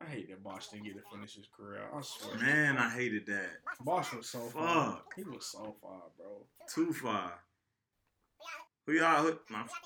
I 0.00 0.06
hate 0.06 0.30
that 0.30 0.42
Bosh 0.42 0.68
didn't 0.68 0.84
get 0.86 0.94
to 0.94 1.02
finish 1.12 1.34
his 1.34 1.46
career. 1.54 1.82
I 1.94 2.00
swear. 2.00 2.38
Man, 2.38 2.78
I 2.78 2.88
hated 2.88 3.26
that. 3.26 3.50
Bosh 3.80 4.14
was 4.14 4.28
so 4.28 4.38
far. 4.38 4.92
Fuck. 4.92 5.12
He 5.14 5.24
was 5.24 5.44
so 5.44 5.76
far, 5.82 6.02
bro. 6.16 6.46
Too 6.72 6.92
far. 6.92 7.34
Who 8.86 8.94
y'all 8.94 9.22
who, 9.22 9.38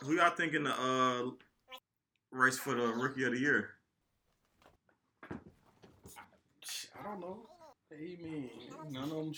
who 0.03 0.15
y'all 0.15 0.31
thinking 0.31 0.65
the 0.65 0.73
uh 0.73 1.31
race 2.31 2.57
for 2.57 2.75
the 2.75 2.87
rookie 2.87 3.25
of 3.25 3.33
the 3.33 3.41
year? 3.41 3.71
I 6.99 7.03
don't 7.03 7.21
know. 7.21 7.47
He 7.99 8.17
mean 8.23 8.51
none 8.91 9.05
of 9.05 9.11
them. 9.11 9.33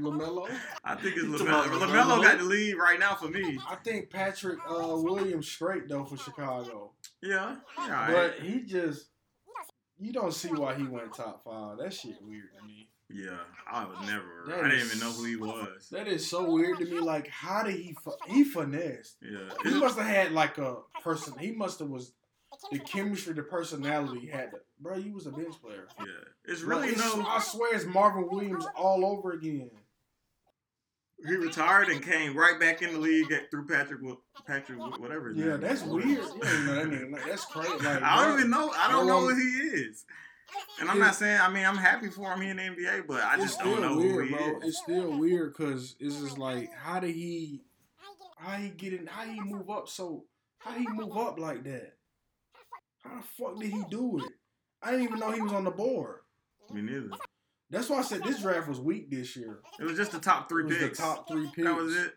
LaMelo. 0.00 0.48
I 0.84 0.94
think 0.96 1.16
it's 1.16 1.24
You 1.24 1.30
LaMelo. 1.34 1.64
LaMelo 1.64 1.88
LaMelo? 1.88 2.22
got 2.22 2.38
the 2.38 2.44
lead 2.44 2.74
right 2.74 2.98
now 2.98 3.14
for 3.14 3.28
me. 3.28 3.58
I 3.68 3.76
think 3.76 4.10
Patrick 4.10 4.58
uh, 4.68 4.96
Williams 4.96 5.48
straight 5.48 5.88
though 5.88 6.04
for 6.04 6.16
Chicago, 6.16 6.92
Yeah, 7.22 7.56
yeah. 7.78 8.10
but 8.10 8.34
he 8.40 8.60
just 8.62 9.06
you 9.98 10.12
don't 10.12 10.32
see 10.34 10.48
why 10.48 10.74
he 10.74 10.82
went 10.84 11.14
top 11.14 11.44
five. 11.44 11.78
That 11.78 11.92
shit 11.94 12.16
weird 12.22 12.50
to 12.58 12.66
me. 12.66 12.88
yeah, 13.08 13.36
I 13.70 13.84
would 13.86 14.00
never. 14.00 14.44
That 14.48 14.58
I 14.64 14.68
didn't 14.70 14.80
is- 14.80 14.96
even 14.96 15.06
know 15.06 15.12
who 15.12 15.24
he 15.24 15.36
was. 15.36 15.88
That 15.90 16.08
is 16.08 16.28
so 16.28 16.50
weird 16.50 16.78
to 16.78 16.84
me. 16.86 16.98
Like, 16.98 17.28
how 17.28 17.62
did 17.62 17.76
he 17.76 17.94
fi- 18.04 18.10
he 18.32 18.42
finessed? 18.44 19.16
Yeah, 19.22 19.38
He 19.62 19.78
must 19.78 19.96
have 19.98 20.06
had 20.06 20.32
like 20.32 20.58
a 20.58 20.76
person. 21.04 21.34
He 21.38 21.52
must 21.52 21.78
have 21.78 21.88
was 21.88 22.12
the 22.70 22.78
chemistry, 22.78 23.34
the 23.34 23.42
personality 23.42 24.26
had. 24.26 24.50
To, 24.52 24.58
bro, 24.80 24.96
you 24.96 25.14
was 25.14 25.26
a 25.26 25.30
bench 25.30 25.54
player. 25.60 25.88
yeah. 25.98 26.04
It's 26.44 26.62
really 26.62 26.88
Like, 26.88 26.92
it's- 26.92 27.16
no. 27.16 27.24
I 27.26 27.40
swear 27.40 27.74
it's 27.74 27.84
Marvin 27.84 28.28
Williams 28.30 28.66
all 28.76 29.04
over 29.04 29.32
again. 29.32 29.70
He 31.26 31.36
retired 31.36 31.88
and 31.88 32.02
came 32.02 32.36
right 32.36 32.58
back 32.58 32.82
in 32.82 32.94
the 32.94 32.98
league 32.98 33.30
at, 33.30 33.48
through 33.50 33.66
Patrick. 33.68 34.00
Patrick, 34.44 34.78
whatever. 34.98 35.30
Yeah, 35.30 35.56
that's 35.56 35.82
weird. 35.84 36.06
You 36.08 36.16
don't 36.16 36.66
know 36.66 36.74
that 36.74 36.86
nigga. 36.88 37.12
Like, 37.12 37.26
that's 37.26 37.44
crazy. 37.44 37.70
Like, 37.74 38.02
I 38.02 38.16
don't 38.24 38.30
bro, 38.32 38.38
even 38.38 38.50
know. 38.50 38.70
I 38.76 38.90
don't 38.90 39.06
no 39.06 39.20
know 39.20 39.28
who 39.28 39.36
he 39.36 39.68
is. 39.68 40.04
And 40.80 40.90
I'm 40.90 40.98
not 40.98 41.14
saying. 41.14 41.38
I 41.40 41.48
mean, 41.48 41.64
I'm 41.64 41.76
happy 41.76 42.08
for 42.08 42.32
him 42.32 42.40
here 42.40 42.50
in 42.50 42.56
the 42.56 42.62
NBA, 42.64 43.06
but 43.06 43.22
I 43.22 43.36
just 43.36 43.60
don't 43.60 43.80
know 43.80 43.96
weird, 43.98 44.14
who 44.14 44.20
he 44.22 44.34
bro. 44.34 44.56
is. 44.58 44.64
It's 44.64 44.78
still 44.82 45.16
weird 45.16 45.54
because 45.56 45.94
it's 46.00 46.16
just 46.18 46.38
like, 46.38 46.72
how 46.74 46.98
did 46.98 47.14
he, 47.14 47.62
how 48.36 48.56
he 48.56 48.70
get 48.70 48.92
in, 48.92 49.06
how 49.06 49.22
he 49.24 49.40
move 49.40 49.70
up 49.70 49.88
so, 49.88 50.24
how 50.58 50.72
he 50.72 50.86
move 50.88 51.16
up 51.16 51.38
like 51.38 51.62
that? 51.64 51.94
How 53.04 53.16
the 53.16 53.22
fuck 53.22 53.58
did 53.60 53.70
he 53.72 53.82
do 53.90 54.18
it? 54.18 54.32
I 54.82 54.90
didn't 54.92 55.06
even 55.06 55.18
know 55.18 55.30
he 55.32 55.40
was 55.40 55.52
on 55.52 55.64
the 55.64 55.70
board. 55.70 56.20
Me 56.72 56.82
neither. 56.82 57.10
That's 57.70 57.88
why 57.88 57.98
I 57.98 58.02
said 58.02 58.22
this 58.22 58.40
draft 58.42 58.68
was 58.68 58.80
weak 58.80 59.10
this 59.10 59.34
year. 59.36 59.60
It 59.80 59.84
was 59.84 59.96
just 59.96 60.12
the 60.12 60.18
top 60.18 60.48
three 60.48 60.64
It 60.64 60.68
was 60.68 60.76
picks. 60.78 60.98
the 60.98 61.04
top 61.04 61.28
three 61.28 61.46
picks. 61.46 61.66
That 61.66 61.76
was 61.76 61.96
it. 61.96 62.14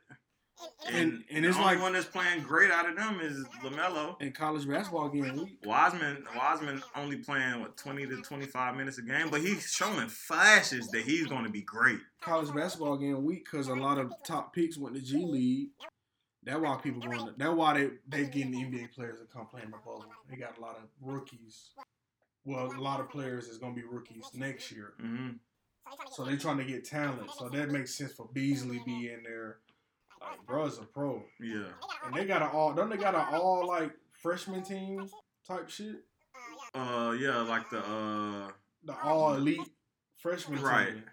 And- 0.87 1.23
and 1.29 1.43
the 1.43 1.49
it's 1.49 1.57
only 1.57 1.73
like- 1.73 1.81
one 1.81 1.93
that's 1.93 2.05
playing 2.05 2.41
great 2.43 2.71
out 2.71 2.87
of 2.89 2.95
them 2.95 3.19
is 3.19 3.43
LaMelo. 3.61 4.21
in 4.21 4.31
college 4.31 4.65
basketball 4.67 5.09
getting 5.09 5.35
weak. 5.43 5.59
Wiseman, 5.65 6.25
Wiseman 6.35 6.81
only 6.95 7.17
playing 7.17 7.59
what 7.59 7.75
twenty 7.75 8.05
to 8.07 8.21
twenty 8.21 8.45
five 8.45 8.75
minutes 8.77 8.97
a 8.97 9.01
game, 9.01 9.29
but 9.29 9.41
he's 9.41 9.69
showing 9.69 10.07
flashes 10.07 10.87
that 10.89 11.01
he's 11.03 11.27
going 11.27 11.43
to 11.43 11.49
be 11.49 11.61
great. 11.61 11.99
College 12.21 12.53
basketball 12.55 12.97
getting 12.97 13.21
weak 13.25 13.43
because 13.45 13.67
a 13.67 13.75
lot 13.75 13.97
of 13.97 14.13
top 14.25 14.53
picks 14.53 14.77
went 14.77 14.95
to 14.95 15.01
G 15.01 15.25
League. 15.25 15.69
That's 16.45 16.59
why 16.61 16.75
people 16.81 17.01
going. 17.01 17.25
To, 17.25 17.33
that's 17.37 17.53
why 17.53 17.73
they 17.73 17.89
they 18.07 18.25
getting 18.25 18.51
the 18.51 18.63
NBA 18.63 18.93
players 18.93 19.19
to 19.19 19.25
come 19.25 19.47
play 19.47 19.61
in 19.63 19.71
the 19.71 19.77
bubble. 19.77 20.05
They 20.29 20.35
got 20.37 20.57
a 20.57 20.61
lot 20.61 20.77
of 20.77 20.83
rookies. 21.01 21.69
Well, 22.45 22.67
a 22.67 22.79
lot 22.79 22.99
of 22.99 23.09
players 23.09 23.47
is 23.47 23.57
gonna 23.57 23.73
be 23.73 23.83
rookies 23.83 24.31
next 24.35 24.71
year. 24.71 24.93
hmm 24.99 25.29
So 26.11 26.23
they're 26.23 26.37
trying 26.37 26.57
to 26.57 26.63
get 26.63 26.85
talent. 26.85 27.31
So 27.31 27.49
that 27.49 27.71
makes 27.71 27.95
sense 27.95 28.13
for 28.13 28.29
Beasley 28.31 28.79
be 28.79 29.09
in 29.11 29.23
there. 29.23 29.57
Like, 30.21 30.45
bro's 30.45 30.77
a 30.77 30.83
pro, 30.83 31.23
Yeah, 31.39 31.69
and 32.05 32.15
they 32.15 32.25
got 32.25 32.41
an 32.43 32.49
all. 32.53 32.73
Don't 32.73 32.89
they 32.89 32.97
got 32.97 33.15
an 33.15 33.25
all 33.31 33.65
like 33.67 33.91
freshman 34.21 34.63
team 34.63 35.09
type 35.47 35.69
shit? 35.69 36.03
uh, 36.75 37.15
yeah, 37.19 37.41
like 37.41 37.69
the 37.69 37.79
uh, 37.79 38.51
The 38.83 38.93
all 39.03 39.33
elite 39.33 39.71
freshman 40.17 40.61
Right. 40.61 40.93
team. 40.93 41.03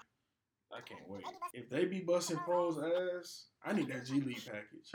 I 0.74 0.81
can't 0.81 1.07
wait. 1.09 1.23
If 1.53 1.69
they 1.69 1.85
be 1.85 2.01
busting 2.01 2.39
pros 2.39 2.78
um, 2.78 2.90
ass, 3.19 3.44
I 3.65 3.73
need 3.74 3.89
that 3.89 4.07
G 4.07 4.20
League 4.20 4.43
package. 4.44 4.90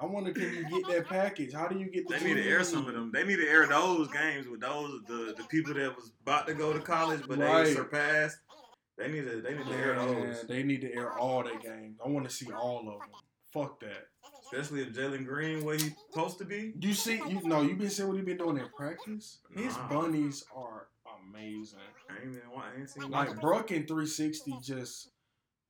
I 0.00 0.04
wonder 0.06 0.32
can 0.32 0.42
you 0.54 0.64
get 0.82 0.86
that 0.94 1.08
package? 1.08 1.52
How 1.52 1.68
do 1.68 1.78
you 1.78 1.86
get 1.86 2.08
the 2.08 2.14
they 2.14 2.20
G 2.20 2.26
need 2.26 2.34
to 2.42 2.48
air 2.48 2.58
League? 2.58 2.66
some 2.66 2.86
of 2.88 2.94
them. 2.94 3.10
They 3.12 3.24
need 3.24 3.36
to 3.36 3.48
air 3.48 3.66
those 3.66 4.08
games 4.08 4.46
with 4.48 4.60
those 4.60 5.00
the 5.06 5.34
the 5.36 5.44
people 5.44 5.74
that 5.74 5.94
was 5.96 6.10
about 6.22 6.46
to 6.48 6.54
go 6.54 6.72
to 6.72 6.80
college 6.80 7.22
but 7.28 7.38
Right. 7.38 7.64
they 7.66 7.74
surpassed. 7.74 8.38
They 8.96 9.08
need 9.10 9.26
to 9.26 9.40
they 9.40 9.54
need 9.54 9.66
to 9.66 9.74
air 9.74 9.94
Man, 9.94 10.06
those, 10.32 10.46
they 10.48 10.62
need 10.64 10.80
to 10.82 10.92
air 10.92 11.12
all 11.12 11.44
their 11.44 11.58
games. 11.58 11.98
I 12.04 12.08
want 12.08 12.28
to 12.28 12.34
see 12.34 12.50
all 12.52 12.80
of 12.80 12.84
them. 12.86 13.10
Fuck 13.52 13.80
that. 13.80 14.08
especially 14.44 14.82
if 14.82 14.92
Jalen 14.92 15.24
Green 15.24 15.64
where 15.64 15.76
he's 15.76 15.92
supposed 16.10 16.38
to 16.38 16.44
be. 16.44 16.72
You 16.80 16.94
see, 16.94 17.16
you 17.28 17.42
know, 17.44 17.62
you 17.62 17.76
been 17.76 17.90
seeing 17.90 18.08
what 18.08 18.16
he 18.16 18.22
been 18.22 18.36
doing 18.38 18.58
in 18.58 18.68
practice. 18.76 19.38
His 19.54 19.76
Nah. 19.76 19.88
bunnies 19.88 20.44
are 20.54 20.88
amazing. 21.28 21.78
I 22.10 22.22
ain't 22.22 22.36
even 22.36 22.42
I 22.56 22.78
ain't 22.80 22.90
seen 22.90 23.10
Like 23.10 23.28
one. 23.28 23.38
Bruck 23.38 23.70
in 23.70 23.86
360 23.86 24.58
just 24.62 25.10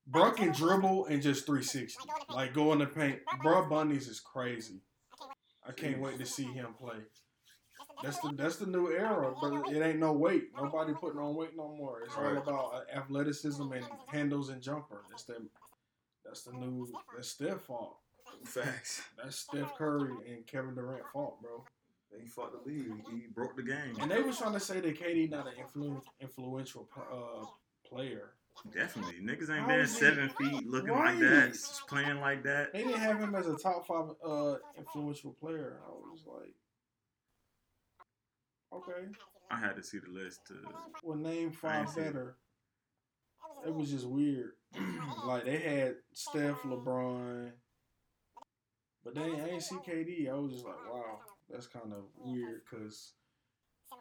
Bruck 0.06 0.36
can 0.39 0.52
dribble 0.52 1.06
and 1.06 1.22
just 1.22 1.47
360. 1.47 1.98
Like 2.30 2.55
go 2.55 2.72
in 2.72 2.78
the 2.78 2.86
paint. 2.86 3.20
Bruh 3.43 3.68
bunnies 3.68 4.09
is 4.09 4.20
crazy. 4.20 4.80
I 5.66 5.72
can't 5.72 6.01
wait 6.01 6.18
to 6.18 6.26
see 6.26 6.44
him 6.44 6.74
play. 6.78 6.97
That's 8.02 8.18
the 8.20 8.32
that's 8.35 8.56
the 8.56 8.66
new 8.66 8.90
era, 8.90 9.35
but 9.40 9.70
it 9.70 9.82
ain't 9.82 9.98
no 9.98 10.12
weight. 10.12 10.44
Nobody 10.56 10.94
putting 10.94 11.18
on 11.20 11.35
weight 11.35 11.56
no 11.56 11.74
more. 11.76 12.02
It's 12.02 12.16
all 12.16 12.36
about 12.36 12.72
uh, 12.74 12.97
athleticism 12.97 13.70
and 13.72 13.85
handles 14.06 14.51
and 14.51 14.62
jumper. 14.62 15.02
That's 15.10 15.24
the 15.24 15.47
that's 16.24 16.43
the 16.43 16.52
new 16.52 16.86
that's 17.14 17.28
Steph 17.28 17.62
fault. 17.62 17.97
Facts. 18.44 19.02
That's 19.22 19.36
Steph 19.36 19.74
Curry 19.76 20.12
and 20.28 20.47
Kevin 20.47 20.74
Durant 20.74 21.02
fault, 21.12 21.43
bro. 21.43 21.64
He 22.20 22.28
fought 22.28 22.52
the 22.52 22.70
league. 22.70 22.90
He 23.10 23.26
broke 23.35 23.56
the 23.56 23.62
game. 23.62 23.97
And 24.01 24.10
they 24.10 24.22
was 24.22 24.39
trying 24.39 24.55
to 24.55 24.60
say 24.60 24.80
that 24.80 24.98
KD 25.01 25.30
not 25.30 25.47
an 25.47 25.55
influ- 25.62 26.02
influential 26.20 26.89
uh, 26.97 27.44
player. 27.89 28.30
Definitely. 28.74 29.14
Niggas 29.22 29.51
ain't 29.56 29.68
there 29.68 29.76
been 29.76 29.80
is 29.80 29.93
he- 29.93 30.01
seven 30.05 30.28
feet 30.30 30.66
looking 30.66 30.90
like 30.94 31.18
that, 31.20 31.52
just 31.52 31.86
playing 31.86 32.20
like 32.20 32.43
that. 32.44 32.72
They 32.72 32.82
didn't 32.82 32.98
have 33.01 33.20
him 33.20 33.35
as 33.35 33.47
a 33.47 33.56
top 33.56 33.86
five 33.86 34.10
uh, 34.26 34.56
influential 34.76 35.32
player. 35.32 35.78
I 35.86 35.90
was 35.90 36.24
like, 36.26 36.55
okay, 38.72 39.06
I 39.51 39.59
had 39.59 39.76
to 39.76 39.82
see 39.82 39.98
the 39.98 40.10
list 40.10 40.40
to 40.48 40.55
well, 41.05 41.16
name 41.16 41.52
five 41.52 41.89
it. 41.89 41.94
better. 41.97 42.36
It 43.66 43.74
was 43.74 43.90
just 43.90 44.06
weird. 44.06 44.52
like 45.26 45.44
they 45.44 45.59
had 45.59 45.94
Steph, 46.12 46.60
LeBron, 46.62 47.51
but 49.05 49.14
they 49.14 49.22
I 49.22 49.48
ain't 49.51 49.62
see 49.62 49.76
KD. 49.76 50.28
I 50.28 50.35
was 50.35 50.52
just 50.52 50.64
like, 50.64 50.76
wow, 50.93 51.20
that's 51.51 51.66
kind 51.66 51.93
of 51.93 52.05
weird 52.16 52.62
because 52.69 53.12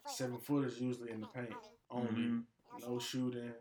seven 0.08 0.38
footers 0.40 0.80
usually 0.80 1.12
in 1.12 1.22
the 1.22 1.28
paint 1.28 1.54
only, 1.90 2.22
Mhm. 2.22 2.46
no 2.80 3.00
shooting. 3.00 3.54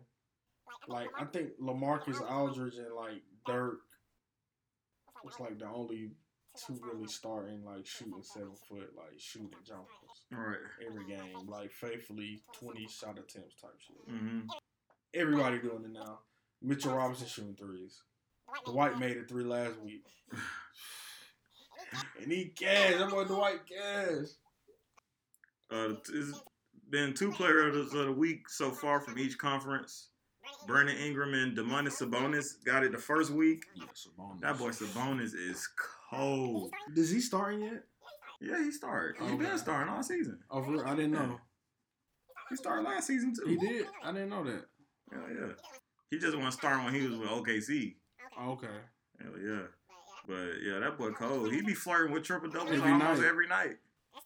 Like 0.89 1.11
I 1.17 1.25
think 1.25 1.59
LaMarcus 1.61 2.21
Aldridge 2.21 2.77
and 2.77 2.95
like 2.95 3.23
Dirk 3.45 3.81
was 5.25 5.39
like 5.41 5.59
the 5.59 5.67
only 5.67 6.13
two 6.57 6.75
really 6.85 7.07
starting 7.07 7.65
like 7.65 7.85
shooting 7.87 8.23
seven 8.23 8.55
foot 8.69 8.95
like 8.97 9.19
shooting 9.19 9.51
jumpers 9.63 10.25
Right. 10.31 10.59
every 10.87 11.05
game 11.05 11.47
like 11.49 11.71
faithfully 11.73 12.43
twenty 12.53 12.87
shot 12.89 13.19
attempts 13.19 13.61
type 13.61 13.79
shit. 13.81 13.97
hmm 14.09 14.49
Everybody 15.15 15.59
doing 15.59 15.85
it 15.85 15.91
now. 15.93 16.21
Mitchell 16.63 16.95
Robinson 16.95 17.27
shooting 17.27 17.57
threes. 17.57 18.03
Dwight 18.65 18.99
made 18.99 19.17
it 19.17 19.29
three 19.29 19.45
last 19.45 19.79
week. 19.81 20.07
and 22.23 22.31
he 22.33 22.53
gas. 22.57 22.99
That 22.99 23.11
boy 23.11 23.25
Dwight 23.25 23.61
gas. 23.67 24.37
Uh, 25.71 25.95
it's 26.13 26.43
been 26.91 27.13
two 27.15 27.31
players 27.33 27.77
of 27.77 27.91
the 28.07 28.13
week 28.13 28.49
so 28.49 28.71
far 28.71 29.01
from 29.01 29.19
each 29.19 29.37
conference. 29.39 30.11
Brandon 30.69 30.97
Ingram 30.97 31.35
and 31.35 31.57
Domantas 31.57 32.01
Sabonis 32.01 32.65
got 32.65 32.85
it 32.85 32.93
the 32.93 32.99
first 32.99 33.31
week. 33.33 33.65
That 34.41 34.59
boy 34.59 34.69
Sabonis 34.71 35.35
is 35.35 35.69
cold. 36.11 36.73
Is 36.95 37.11
he 37.11 37.21
starting 37.21 37.63
yet? 37.63 37.83
Yeah, 38.41 38.63
he 38.63 38.71
started. 38.71 39.17
He 39.19 39.25
Okay. 39.25 39.37
been 39.37 39.59
starting 39.59 39.93
all 39.93 40.03
season. 40.03 40.39
Oh, 40.51 40.63
for 40.63 40.73
real? 40.73 40.83
I 40.87 40.95
didn't 40.95 41.13
know. 41.13 41.41
He 42.51 42.57
started 42.57 42.83
last 42.87 43.09
season 43.09 43.35
too. 43.35 43.49
He 43.49 43.57
did. 43.57 43.87
I 44.05 44.13
didn't 44.13 44.29
know 44.29 44.45
that. 44.45 44.67
Hell 45.13 45.23
yeah. 45.29 45.53
He 46.11 46.19
just 46.19 46.37
wasn't 46.37 46.53
starting 46.55 46.85
when 46.85 46.95
he 46.95 47.09
was 47.09 47.19
with 47.19 47.29
OKC. 47.29 47.97
Oh, 48.39 48.53
okay. 48.53 48.69
Hell 49.21 49.33
yeah. 49.43 49.63
But 50.27 50.63
yeah, 50.63 50.79
that 50.81 50.99
boy 50.99 51.13
cold. 51.13 51.53
He 51.53 51.63
be 51.63 51.75
flirting 51.75 52.13
with 52.13 52.25
triple 52.25 52.51
doubles 52.51 52.73
Every 52.73 52.91
almost 52.93 53.21
night. 53.21 53.29
every 53.29 53.47
night. 53.49 53.77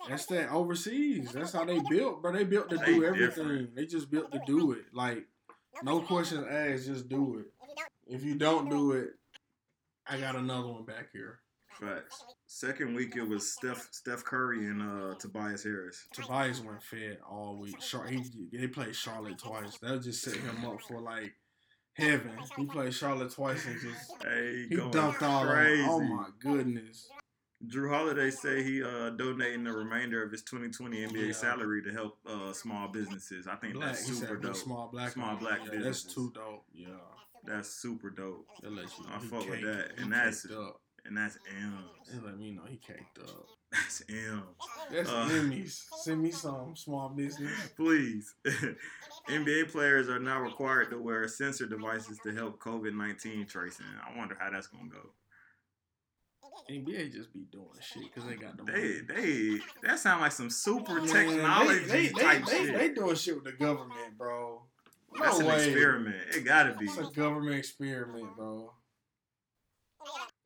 That's 0.09 0.24
that 0.27 0.51
overseas. 0.51 1.31
That's 1.32 1.52
how 1.52 1.64
they 1.64 1.81
built, 1.90 2.22
bro. 2.22 2.32
They 2.32 2.44
built 2.44 2.70
to 2.70 2.77
They 2.78 2.86
do 2.86 3.05
everything. 3.05 3.27
different. 3.28 3.77
They 3.77 3.86
just 3.86 4.10
built 4.10 4.32
to 4.32 4.40
do 4.47 4.72
it. 4.72 4.85
Like 4.94 5.27
no 5.82 6.01
questions 6.01 6.47
asked, 6.48 6.86
just 6.86 7.09
do 7.09 7.39
it. 7.40 7.47
If 8.06 8.24
you 8.24 8.35
don't 8.36 8.70
do 8.70 8.93
it, 8.93 9.10
I 10.09 10.18
got 10.18 10.36
another 10.36 10.68
one 10.68 10.85
back 10.85 11.09
here. 11.12 11.40
Facts. 11.78 12.24
Second 12.47 12.94
week 12.94 13.16
it 13.16 13.27
was 13.27 13.52
Steph 13.52 13.89
Steph 13.90 14.24
Curry 14.24 14.66
and 14.66 14.82
uh, 14.82 15.14
Tobias 15.16 15.64
Harris. 15.64 16.06
Tobias 16.12 16.60
went 16.60 16.82
fed 16.82 17.18
all 17.28 17.56
week. 17.59 17.78
Char- 17.81 18.06
he, 18.06 18.22
they 18.52 18.66
played 18.66 18.94
Charlotte 18.97 19.39
twice. 19.39 19.78
That 19.78 20.02
just 20.02 20.22
set 20.22 20.35
him 20.36 20.64
up 20.64 20.81
for 20.82 21.01
like 21.01 21.32
heaven. 22.01 22.32
He 22.56 22.64
played 22.66 22.94
Charlotte 22.94 23.32
twice 23.32 23.66
and 23.66 23.81
just 23.81 24.12
Hey, 24.24 24.66
he 24.68 24.77
going 24.77 24.90
dunked 24.90 25.22
all 25.22 25.47
crazy. 25.47 25.82
over. 25.82 25.93
Oh 25.93 26.01
my 26.01 26.27
goodness. 26.40 27.09
Jrue 27.66 27.90
Holiday 27.90 28.31
say 28.31 28.62
he 28.62 28.82
uh 28.82 29.10
donating 29.10 29.64
the 29.64 29.72
remainder 29.72 30.22
of 30.22 30.32
his 30.32 30.43
2020 30.43 30.97
NBA 31.09 31.27
Yeah. 31.27 31.32
salary 31.32 31.82
to 31.82 31.93
help 31.93 32.18
uh 32.27 32.52
small 32.55 32.89
businesses. 32.89 33.47
I 33.47 33.56
think 33.56 33.74
Black, 33.74 33.89
that's 33.93 34.06
he 34.09 34.14
super 34.14 34.27
said 34.35 34.43
dope. 34.43 34.56
small 34.56 34.89
black, 34.90 35.12
Small 35.12 35.28
ones. 35.35 35.40
black 35.40 35.60
yeah, 35.70 35.81
That's 35.81 36.02
too 36.05 36.32
dope. 36.35 36.64
Yeah, 36.72 36.86
That's 37.44 37.68
super 37.68 38.09
dope. 38.10 38.47
that 38.62 38.72
lets 38.72 38.98
you. 38.98 39.05
I 39.14 39.18
he 39.18 39.27
fuck 39.28 39.48
with 39.48 39.60
that, 39.62 39.90
and 39.98 40.10
that's- 40.12 40.43
caked 40.47 40.55
up. 40.59 40.81
And 41.06 41.16
that's 41.16 41.39
M's. 41.62 42.14
It 42.14 42.24
let 42.24 42.39
me 42.39 42.51
know 42.52 42.62
he 42.68 42.77
caked 42.77 43.18
up. 43.18 43.47
That's 43.72 44.02
M's. 44.09 44.43
That's 44.90 45.09
Uh, 45.09 45.28
Emmys. 45.31 45.82
Send 46.02 46.22
me 46.22 46.31
some 46.31 46.74
small 46.77 47.09
business. 47.09 47.52
Please. 47.77 48.35
NBA 49.28 49.70
players 49.70 50.09
are 50.09 50.18
now 50.18 50.40
required 50.40 50.90
to 50.90 50.98
wear 51.01 51.27
sensor 51.28 51.66
devices 51.66 52.18
to 52.24 52.32
help 52.35 52.59
COVID 52.60 52.94
19 52.94 53.47
tracing. 53.47 53.86
I 54.05 54.16
wonder 54.18 54.36
how 54.39 54.51
that's 54.51 54.66
going 54.66 54.90
to 54.90 54.97
go. 54.97 55.10
NBA 56.70 57.12
just 57.12 57.32
be 57.32 57.47
doing 57.51 57.66
shit 57.81 58.02
because 58.05 58.28
they 58.28 58.36
got 58.36 58.56
the 58.56 58.64
They, 58.64 58.72
money. 59.12 59.59
they, 59.62 59.89
that 59.89 59.98
sound 59.98 60.20
like 60.20 60.32
some 60.32 60.51
super 60.51 61.01
Man, 61.01 61.06
technology 61.09 61.78
they, 61.81 62.06
they, 62.06 62.09
type 62.09 62.44
they, 62.47 62.52
shit. 62.52 62.66
They, 62.78 62.89
they 62.89 62.94
doing 62.94 63.16
shit 63.16 63.35
with 63.35 63.44
the 63.44 63.52
government, 63.52 64.16
bro. 64.16 64.62
No 65.14 65.24
that's 65.24 65.40
an 65.40 65.47
experiment. 65.51 66.16
It 66.35 66.44
gotta 66.44 66.74
be. 66.74 66.85
It's 66.85 66.98
a 66.98 67.05
government 67.05 67.56
experiment, 67.56 68.36
bro. 68.36 68.72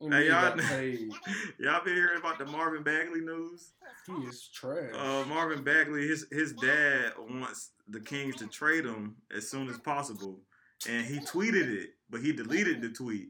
Hey, 0.01 0.27
y'all, 0.27 0.59
y'all 1.59 1.83
been 1.83 1.95
hearing 1.95 2.19
about 2.19 2.37
the 2.37 2.45
Marvin 2.45 2.83
Bagley 2.83 3.21
news? 3.21 3.71
He 4.05 4.13
is 4.27 4.49
trash. 4.53 4.91
Uh, 4.93 5.23
Marvin 5.27 5.63
Bagley, 5.63 6.07
his 6.07 6.27
his 6.31 6.53
dad 6.53 7.13
wants 7.17 7.71
the 7.87 7.99
Kings 7.99 8.35
to 8.37 8.47
trade 8.47 8.85
him 8.85 9.15
as 9.35 9.49
soon 9.49 9.69
as 9.69 9.77
possible, 9.79 10.41
and 10.87 11.05
he 11.05 11.19
tweeted 11.19 11.73
it, 11.73 11.91
but 12.09 12.21
he 12.21 12.33
deleted 12.33 12.81
the 12.81 12.89
tweet. 12.89 13.29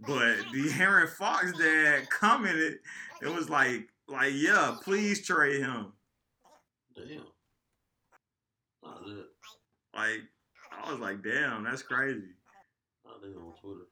But 0.00 0.36
the 0.52 0.72
Aaron 0.80 1.08
Fox 1.08 1.52
dad 1.58 2.08
commented, 2.08 2.78
it 3.20 3.34
was 3.34 3.50
like, 3.50 3.88
like, 4.06 4.32
yeah, 4.34 4.76
please 4.82 5.26
trade 5.26 5.60
him. 5.60 5.92
Damn. 6.94 7.26
Not 8.82 9.04
that. 9.04 9.26
Like, 9.94 10.20
I 10.72 10.90
was 10.90 11.00
like, 11.00 11.22
damn, 11.22 11.64
that's 11.64 11.82
crazy. 11.82 12.34
Not 13.04 13.20
that 13.20 13.36
on 13.36 13.54
Twitter. 13.60 13.86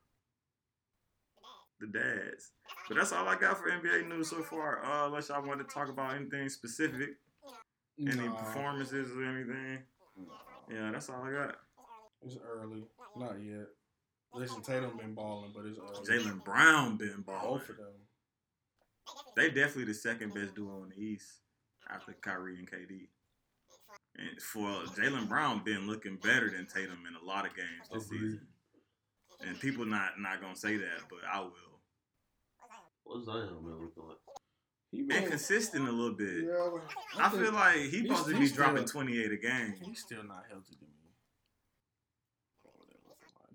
The 1.80 1.86
dads. 1.86 2.52
But 2.88 2.96
that's 2.96 3.12
all 3.12 3.28
I 3.28 3.36
got 3.36 3.58
for 3.58 3.70
NBA 3.70 4.08
news 4.08 4.30
so 4.30 4.42
far. 4.42 4.84
Uh, 4.84 5.06
unless 5.06 5.28
y'all 5.28 5.46
want 5.46 5.66
to 5.66 5.74
talk 5.74 5.88
about 5.88 6.14
anything 6.14 6.48
specific, 6.48 7.10
any 8.00 8.28
performances 8.28 9.10
or 9.12 9.24
anything. 9.24 9.78
Yeah, 10.72 10.90
that's 10.92 11.10
all 11.10 11.22
I 11.22 11.32
got. 11.32 11.56
It's 12.22 12.38
early. 12.44 12.84
Not 13.16 13.36
yet. 13.42 13.66
Listen, 14.34 14.62
Tatum 14.62 14.96
been 14.96 15.14
balling, 15.14 15.52
but 15.54 15.64
it's 15.66 15.78
early. 15.78 16.24
Jaylen 16.24 16.44
Brown 16.44 16.96
been 16.96 17.22
balling. 17.26 17.58
Both 17.58 17.68
of 17.70 17.76
them. 17.76 17.86
They 19.36 19.48
definitely 19.48 19.84
the 19.84 19.94
second 19.94 20.34
best 20.34 20.54
duo 20.54 20.82
in 20.82 20.90
the 20.90 21.02
East 21.02 21.26
after 21.88 22.12
Kyrie 22.14 22.58
and 22.58 22.70
KD. 22.70 23.08
And 24.18 24.40
for 24.40 24.68
Jaylen 24.94 25.28
Brown 25.28 25.62
been 25.64 25.86
looking 25.86 26.16
better 26.16 26.50
than 26.50 26.66
Tatum 26.66 26.98
in 27.08 27.14
a 27.22 27.24
lot 27.24 27.46
of 27.46 27.54
games 27.54 27.88
this 27.92 28.06
Agreed. 28.06 28.20
season. 28.20 28.46
And 29.40 29.58
people 29.60 29.84
not 29.84 30.18
not 30.18 30.40
gonna 30.40 30.56
say 30.56 30.76
that, 30.76 31.00
but 31.10 31.18
I 31.30 31.40
will. 31.40 31.50
What's 33.04 33.26
Zion 33.26 33.48
been 33.62 33.72
looking 33.72 34.02
like? 34.08 34.16
He 34.92 35.02
been 35.02 35.24
Inconsistent 35.24 35.88
a 35.88 35.92
little 35.92 36.16
bit. 36.16 36.44
Yeah, 36.44 36.68
but 36.72 37.20
I 37.22 37.28
feel 37.30 37.52
like 37.52 37.76
he 37.76 37.88
he's- 37.90 38.06
supposed 38.18 38.28
to 38.34 38.38
be 38.40 38.48
dropping 38.48 38.84
28 38.86 39.32
a 39.32 39.36
game, 39.36 39.74
he's 39.82 40.00
still 40.00 40.22
not 40.24 40.44
healthy 40.48 40.74
to 40.76 40.84
me. 40.84 40.90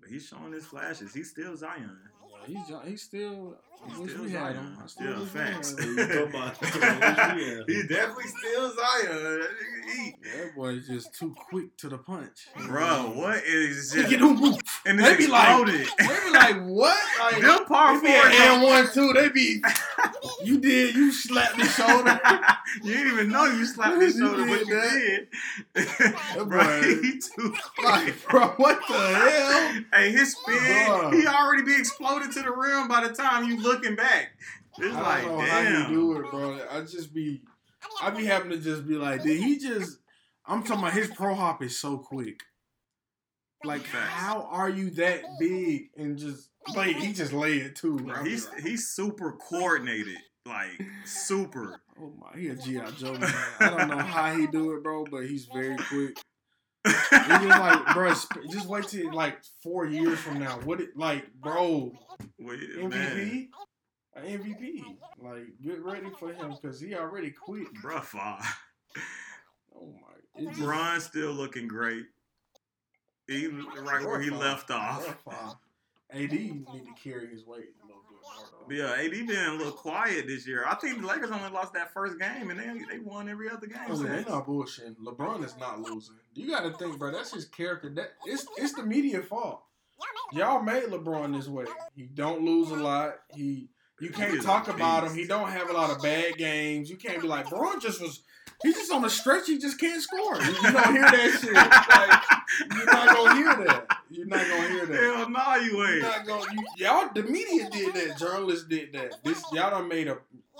but 0.00 0.08
he's 0.10 0.26
showing 0.26 0.52
his 0.52 0.64
flashes. 0.66 1.12
He's 1.14 1.30
still 1.30 1.56
Zion. 1.56 1.98
Yeah, 2.30 2.46
he's 2.58 2.68
jo- 2.68 2.82
he's 2.84 3.02
still. 3.02 3.56
He's 3.86 3.98
I 4.00 4.06
still 4.12 4.24
we 4.24 4.30
had 4.30 4.54
Zion. 4.54 4.56
him. 4.56 4.78
I 4.82 4.86
still 4.86 5.06
Yeah, 5.06 5.18
wish 5.20 5.32
we 5.32 5.38
facts. 5.40 5.70
had 5.70 5.78
him. 5.80 5.98
You 5.98 6.06
talking 6.06 6.28
about- 6.28 6.62
I 6.62 7.34
wish 7.34 7.44
we 7.44 7.50
had 7.50 7.64
he's 7.68 7.88
definitely 7.88 8.24
still 8.28 8.74
Zion. 8.74 9.42
That 9.82 9.88
nigga 9.90 10.06
eat. 10.06 10.14
That 10.36 10.54
boy's 10.56 10.86
just 10.86 11.14
too 11.14 11.34
quick 11.48 11.76
to 11.78 11.88
the 11.88 11.98
punch. 11.98 12.46
Bro, 12.66 13.12
what 13.16 13.42
is 13.44 13.92
He 13.92 14.00
just 14.00 14.10
get 14.10 14.20
them 14.20 14.40
whoop. 14.40 14.60
and 14.86 14.98
They 14.98 15.04
it's 15.12 15.16
be 15.18 15.26
like- 15.28 15.66
They 15.66 16.06
be 16.06 16.30
like, 16.32 16.62
what? 16.66 16.98
Like, 17.20 17.42
Them 17.42 17.64
par 17.66 18.00
they 18.00 18.06
be 18.08 18.12
and 18.14 18.62
one 18.62 18.88
two. 18.92 19.12
They 19.12 19.28
be. 19.30 19.62
You 20.44 20.58
did. 20.60 20.94
You 20.94 21.12
slapped 21.12 21.56
the 21.58 21.64
shoulder. 21.64 22.20
you 22.82 22.94
didn't 22.94 23.12
even 23.12 23.28
know 23.30 23.44
you 23.44 23.64
slapped 23.64 24.00
his 24.00 24.16
You 24.16 24.26
shoulder, 24.26 24.46
but 24.46 24.58
did 24.58 24.68
you 24.68 24.74
that. 24.80 25.26
did. 25.74 26.48
bro, 26.48 26.82
he 26.82 27.18
too 27.20 27.54
Like, 27.84 28.04
quick. 28.04 28.28
bro, 28.28 28.48
what 28.56 28.80
the 28.88 28.94
hell? 28.94 29.82
Hey, 29.92 30.10
his 30.12 30.32
spin, 30.32 30.54
Bruh. 30.56 31.12
he 31.12 31.26
already 31.26 31.62
be 31.62 31.74
exploded 31.76 32.32
to 32.32 32.42
the 32.42 32.50
rim 32.50 32.88
by 32.88 33.06
the 33.06 33.14
time 33.14 33.48
you 33.48 33.60
looking 33.60 33.94
back. 33.96 34.32
It's 34.78 34.94
I 34.96 35.00
like, 35.00 35.24
don't 35.24 35.38
know 35.38 35.44
damn. 35.44 35.74
how 35.74 35.88
he 35.88 35.94
do 35.94 36.12
it, 36.18 36.30
bro. 36.30 36.58
I 36.70 36.80
just 36.80 37.12
be, 37.14 37.42
I 38.02 38.10
be 38.10 38.26
having 38.26 38.50
to 38.50 38.58
just 38.58 38.86
be 38.86 38.94
like, 38.94 39.22
did 39.22 39.38
he 39.38 39.58
just? 39.58 39.98
I'm 40.46 40.62
talking 40.62 40.82
about 40.82 40.94
his 40.94 41.08
pro 41.08 41.34
hop 41.34 41.62
is 41.62 41.78
so 41.78 41.98
quick. 41.98 42.40
Like, 43.64 43.86
how 43.86 44.48
are 44.50 44.68
you 44.68 44.90
that 44.90 45.22
big 45.38 45.90
and 45.96 46.18
just 46.18 46.50
like 46.74 46.96
he 46.96 47.12
just 47.12 47.32
lay 47.32 47.58
it 47.58 47.76
too? 47.76 47.96
Bro, 47.96 48.24
he's 48.24 48.48
he's 48.60 48.88
super 48.88 49.32
coordinated, 49.32 50.18
like 50.46 50.82
super. 51.04 51.80
oh 52.00 52.12
my, 52.18 52.38
he 52.38 52.48
a 52.48 52.56
GI 52.56 52.80
Joe 52.98 53.12
man. 53.14 53.34
I 53.60 53.70
don't 53.70 53.88
know 53.88 53.98
how 53.98 54.34
he 54.34 54.48
do 54.48 54.72
it, 54.74 54.82
bro, 54.82 55.04
but 55.04 55.26
he's 55.26 55.44
very 55.44 55.76
quick. 55.76 56.18
It's 56.84 57.10
just 57.10 57.44
like, 57.46 57.86
bro, 57.94 58.12
just 58.50 58.66
wait 58.66 58.88
till 58.88 59.14
like 59.14 59.38
four 59.62 59.86
years 59.86 60.18
from 60.18 60.40
now. 60.40 60.58
What 60.64 60.80
it 60.80 60.96
like, 60.96 61.32
bro? 61.34 61.92
Wait, 62.40 62.84
man. 62.88 63.48
MVP, 64.16 64.16
an 64.16 64.38
MVP. 64.38 64.82
Like, 65.22 65.60
get 65.62 65.82
ready 65.82 66.10
for 66.18 66.32
him 66.32 66.54
because 66.60 66.80
he 66.80 66.94
already 66.94 67.30
quit. 67.30 67.72
Bruh. 67.82 68.44
Oh 69.74 69.94
my, 70.36 70.52
just- 70.52 71.06
still 71.06 71.32
looking 71.32 71.68
great. 71.68 72.04
He 73.26 73.46
right 73.46 74.04
where 74.04 74.20
he 74.20 74.30
left 74.30 74.70
off. 74.70 75.16
AD 76.12 76.30
need 76.30 76.66
to 76.66 77.02
carry 77.02 77.28
his 77.28 77.46
weight 77.46 77.70
a 77.82 77.86
little 77.86 78.02
bit 78.08 78.18
more. 78.22 78.68
Though. 78.68 78.74
Yeah, 78.74 79.02
AD 79.02 79.26
been 79.26 79.46
a 79.46 79.54
little 79.54 79.72
quiet 79.72 80.26
this 80.26 80.46
year. 80.46 80.64
I 80.66 80.74
think 80.74 81.00
the 81.00 81.06
Lakers 81.06 81.30
only 81.30 81.48
lost 81.50 81.72
that 81.72 81.92
first 81.94 82.18
game, 82.18 82.50
and 82.50 82.60
they 82.60 82.66
they 82.90 82.98
won 82.98 83.28
every 83.28 83.48
other 83.48 83.66
game. 83.66 83.78
Oh, 83.88 83.96
they're 83.96 84.24
not 84.28 84.46
bullshitting. 84.46 84.96
LeBron 84.98 85.44
is 85.44 85.56
not 85.58 85.80
losing. 85.80 86.16
You 86.34 86.50
got 86.50 86.62
to 86.64 86.72
think, 86.76 86.98
bro. 86.98 87.12
That's 87.12 87.32
his 87.32 87.46
character. 87.46 87.88
That 87.90 88.12
it's 88.26 88.46
it's 88.58 88.74
the 88.74 88.82
media 88.82 89.22
fault. 89.22 89.62
Y'all 90.32 90.62
made 90.62 90.84
LeBron 90.84 91.34
this 91.36 91.48
way. 91.48 91.64
He 91.94 92.04
don't 92.04 92.42
lose 92.42 92.70
a 92.70 92.76
lot. 92.76 93.16
He 93.34 93.68
you 94.02 94.10
can't 94.10 94.42
talk 94.42 94.68
about 94.68 95.04
him. 95.04 95.14
He 95.14 95.26
don't 95.26 95.48
have 95.48 95.70
a 95.70 95.72
lot 95.72 95.90
of 95.90 96.02
bad 96.02 96.36
games. 96.36 96.90
You 96.90 96.96
can't 96.96 97.22
be 97.22 97.28
like 97.28 97.48
Braun 97.48 97.80
just 97.80 98.00
was. 98.00 98.22
He's 98.62 98.74
just 98.74 98.92
on 98.92 99.04
a 99.04 99.10
stretch. 99.10 99.46
He 99.46 99.58
just 99.58 99.78
can't 99.78 100.02
score. 100.02 100.40
You, 100.40 100.50
you 100.50 100.62
don't 100.72 100.92
hear 100.92 101.02
that 101.02 101.38
shit. 101.40 101.52
Like, 101.52 102.76
you're 102.76 102.86
not 102.86 103.16
gonna 103.16 103.36
hear 103.36 103.66
that. 103.66 103.98
You're 104.10 104.26
not 104.26 104.48
gonna 104.48 104.68
hear 104.68 104.86
that. 104.86 105.02
Hell 105.02 105.30
no, 105.30 105.54
you 105.56 105.76
You're 105.78 105.94
ain't. 105.94 106.02
not 106.02 106.26
gonna, 106.26 106.44
you, 106.52 106.64
y'all, 106.76 107.08
the 107.14 107.22
media 107.22 107.70
did 107.70 107.94
that. 107.94 108.18
Journalists 108.18 108.66
did 108.66 108.92
that. 108.92 109.22
This 109.24 109.42
y'all 109.52 109.70
don't 109.70 109.88
made 109.88 110.08
a. 110.08 110.18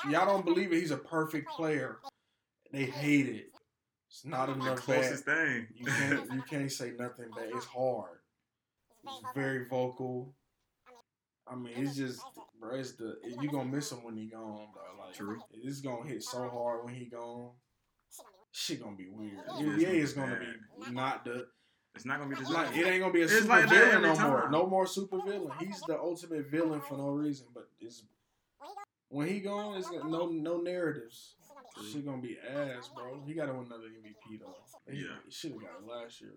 Y'all 0.09 0.27
don't 0.27 0.45
believe 0.45 0.73
it. 0.73 0.81
He's 0.81 0.91
a 0.91 0.97
perfect 0.97 1.49
player. 1.51 1.99
They 2.73 2.85
hate 2.87 3.27
it. 3.27 3.51
It's 4.09 4.25
not 4.25 4.49
enough 4.49 4.87
bad. 4.87 5.01
closest 5.01 5.25
thing. 5.25 5.67
You 5.75 5.87
can't. 5.87 6.33
You 6.33 6.43
can't 6.43 6.73
say 6.73 6.93
nothing 6.99 7.27
bad. 7.37 7.51
It's 7.55 7.67
hard. 7.67 8.19
It's 9.05 9.23
very 9.35 9.67
vocal. 9.69 10.33
I 11.51 11.57
mean, 11.57 11.73
it's 11.77 11.97
just, 11.97 12.21
bro. 12.63 12.77
It's 12.79 12.93
the 12.93 13.17
you 13.41 13.51
gonna 13.51 13.65
miss 13.71 13.91
him 13.93 14.03
when 14.05 14.17
he 14.17 14.27
gone, 14.27 14.69
bro. 14.73 14.83
Like, 15.05 15.15
True. 15.15 15.39
It's 15.53 15.81
gonna 15.81 16.07
hit 16.09 16.23
so 16.23 16.49
hard 16.49 16.85
when 16.85 16.95
he 16.95 17.07
gone. 17.07 17.51
Shit 18.53 18.83
gonna 18.83 18.97
be 18.97 19.09
weird. 19.09 19.33
Yeah, 19.59 19.75
it's 19.75 19.83
NBA 19.83 19.85
gonna 19.85 19.99
is 19.99 20.13
be 20.13 20.21
gonna 20.21 20.33
bad. 20.37 20.87
be 20.87 20.93
not 20.93 21.25
the 21.25 21.47
It's 21.95 22.05
not 22.05 22.19
gonna 22.19 22.31
be 22.31 22.37
the 22.37 22.43
it's 22.43 22.51
not, 22.51 22.69
same. 22.73 22.79
it 22.85 22.87
ain't 22.89 23.01
gonna 23.01 23.13
be 23.13 23.21
a 23.23 23.25
It's 23.25 23.33
super 23.35 23.49
like 23.49 23.69
that 23.69 23.71
villain 23.71 24.05
every 24.05 24.19
no 24.25 24.29
more. 24.29 24.51
No 24.51 24.67
more 24.67 24.87
super 24.87 25.19
villain. 25.23 25.53
He's 25.59 25.81
the 25.83 25.99
ultimate 25.99 26.51
villain 26.51 26.81
for 26.81 26.97
no 26.97 27.09
reason. 27.09 27.47
But 27.55 27.69
it's 27.81 28.05
when 29.09 29.29
he 29.29 29.41
gone, 29.41 29.77
it's 29.79 29.91
got 29.91 30.09
no 30.09 30.27
no 30.29 30.59
narratives. 30.61 31.35
Shit 31.91 32.05
gonna 32.05 32.21
be 32.21 32.37
ass, 32.39 32.91
bro. 32.95 33.23
He 33.27 33.33
got 33.35 33.47
to 33.47 33.55
win 33.55 33.65
another 33.67 33.85
MVP 33.89 34.39
though. 34.41 34.55
He, 34.91 34.99
Yeah. 35.01 35.17
he 35.25 35.31
should 35.31 35.53
have 35.53 35.61
got 35.63 35.71
it 35.81 35.87
last 35.91 36.21
year. 36.21 36.35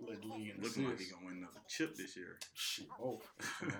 Led 0.00 0.22
the 0.22 0.26
league 0.28 0.54
in 0.56 0.62
Looking 0.62 0.86
like 0.88 0.98
he 0.98 1.06
gonna 1.06 1.26
win 1.26 1.36
another 1.38 1.60
chip 1.68 1.94
this 1.96 2.16
year. 2.16 2.38
Shit, 2.54 2.86
both. 2.98 3.28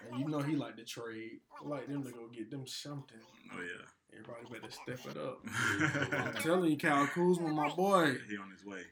Come 0.00 0.08
on. 0.08 0.14
And 0.14 0.20
you 0.20 0.28
know 0.28 0.40
he 0.42 0.56
like 0.56 0.76
to 0.76 0.84
trade. 0.84 1.40
I 1.64 1.68
like 1.68 1.86
them 1.88 2.04
to 2.04 2.10
go 2.10 2.28
get 2.32 2.50
them 2.50 2.66
something. 2.66 3.18
Oh 3.54 3.60
yeah. 3.60 3.86
Everybody 4.12 4.60
better 4.60 4.72
step 4.72 5.14
it 5.14 5.20
up. 5.20 5.40
I'm 6.36 6.42
telling 6.42 6.70
you, 6.70 6.78
Kyle 6.78 7.06
Kuzma, 7.06 7.48
my 7.48 7.68
boy. 7.68 8.16
he 8.28 8.36
on 8.38 8.50
his 8.50 8.64
way. 8.64 8.82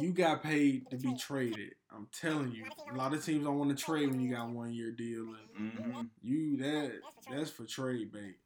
You 0.00 0.12
got 0.12 0.42
paid 0.42 0.90
to 0.90 0.96
be 0.96 1.14
traded. 1.14 1.72
I'm 1.94 2.08
telling 2.12 2.52
you. 2.52 2.64
A 2.92 2.96
lot 2.96 3.12
of 3.14 3.24
teams 3.24 3.44
don't 3.44 3.58
want 3.58 3.76
to 3.76 3.82
trade 3.82 4.08
when 4.10 4.20
you 4.20 4.34
got 4.34 4.48
one 4.48 4.72
year 4.72 4.92
deal. 4.92 5.34
And 5.56 5.70
hmm 5.72 6.02
you 6.22 6.56
that 6.58 6.92
that's 7.30 7.50
for 7.50 7.64
trade 7.64 8.12
bait. 8.12 8.36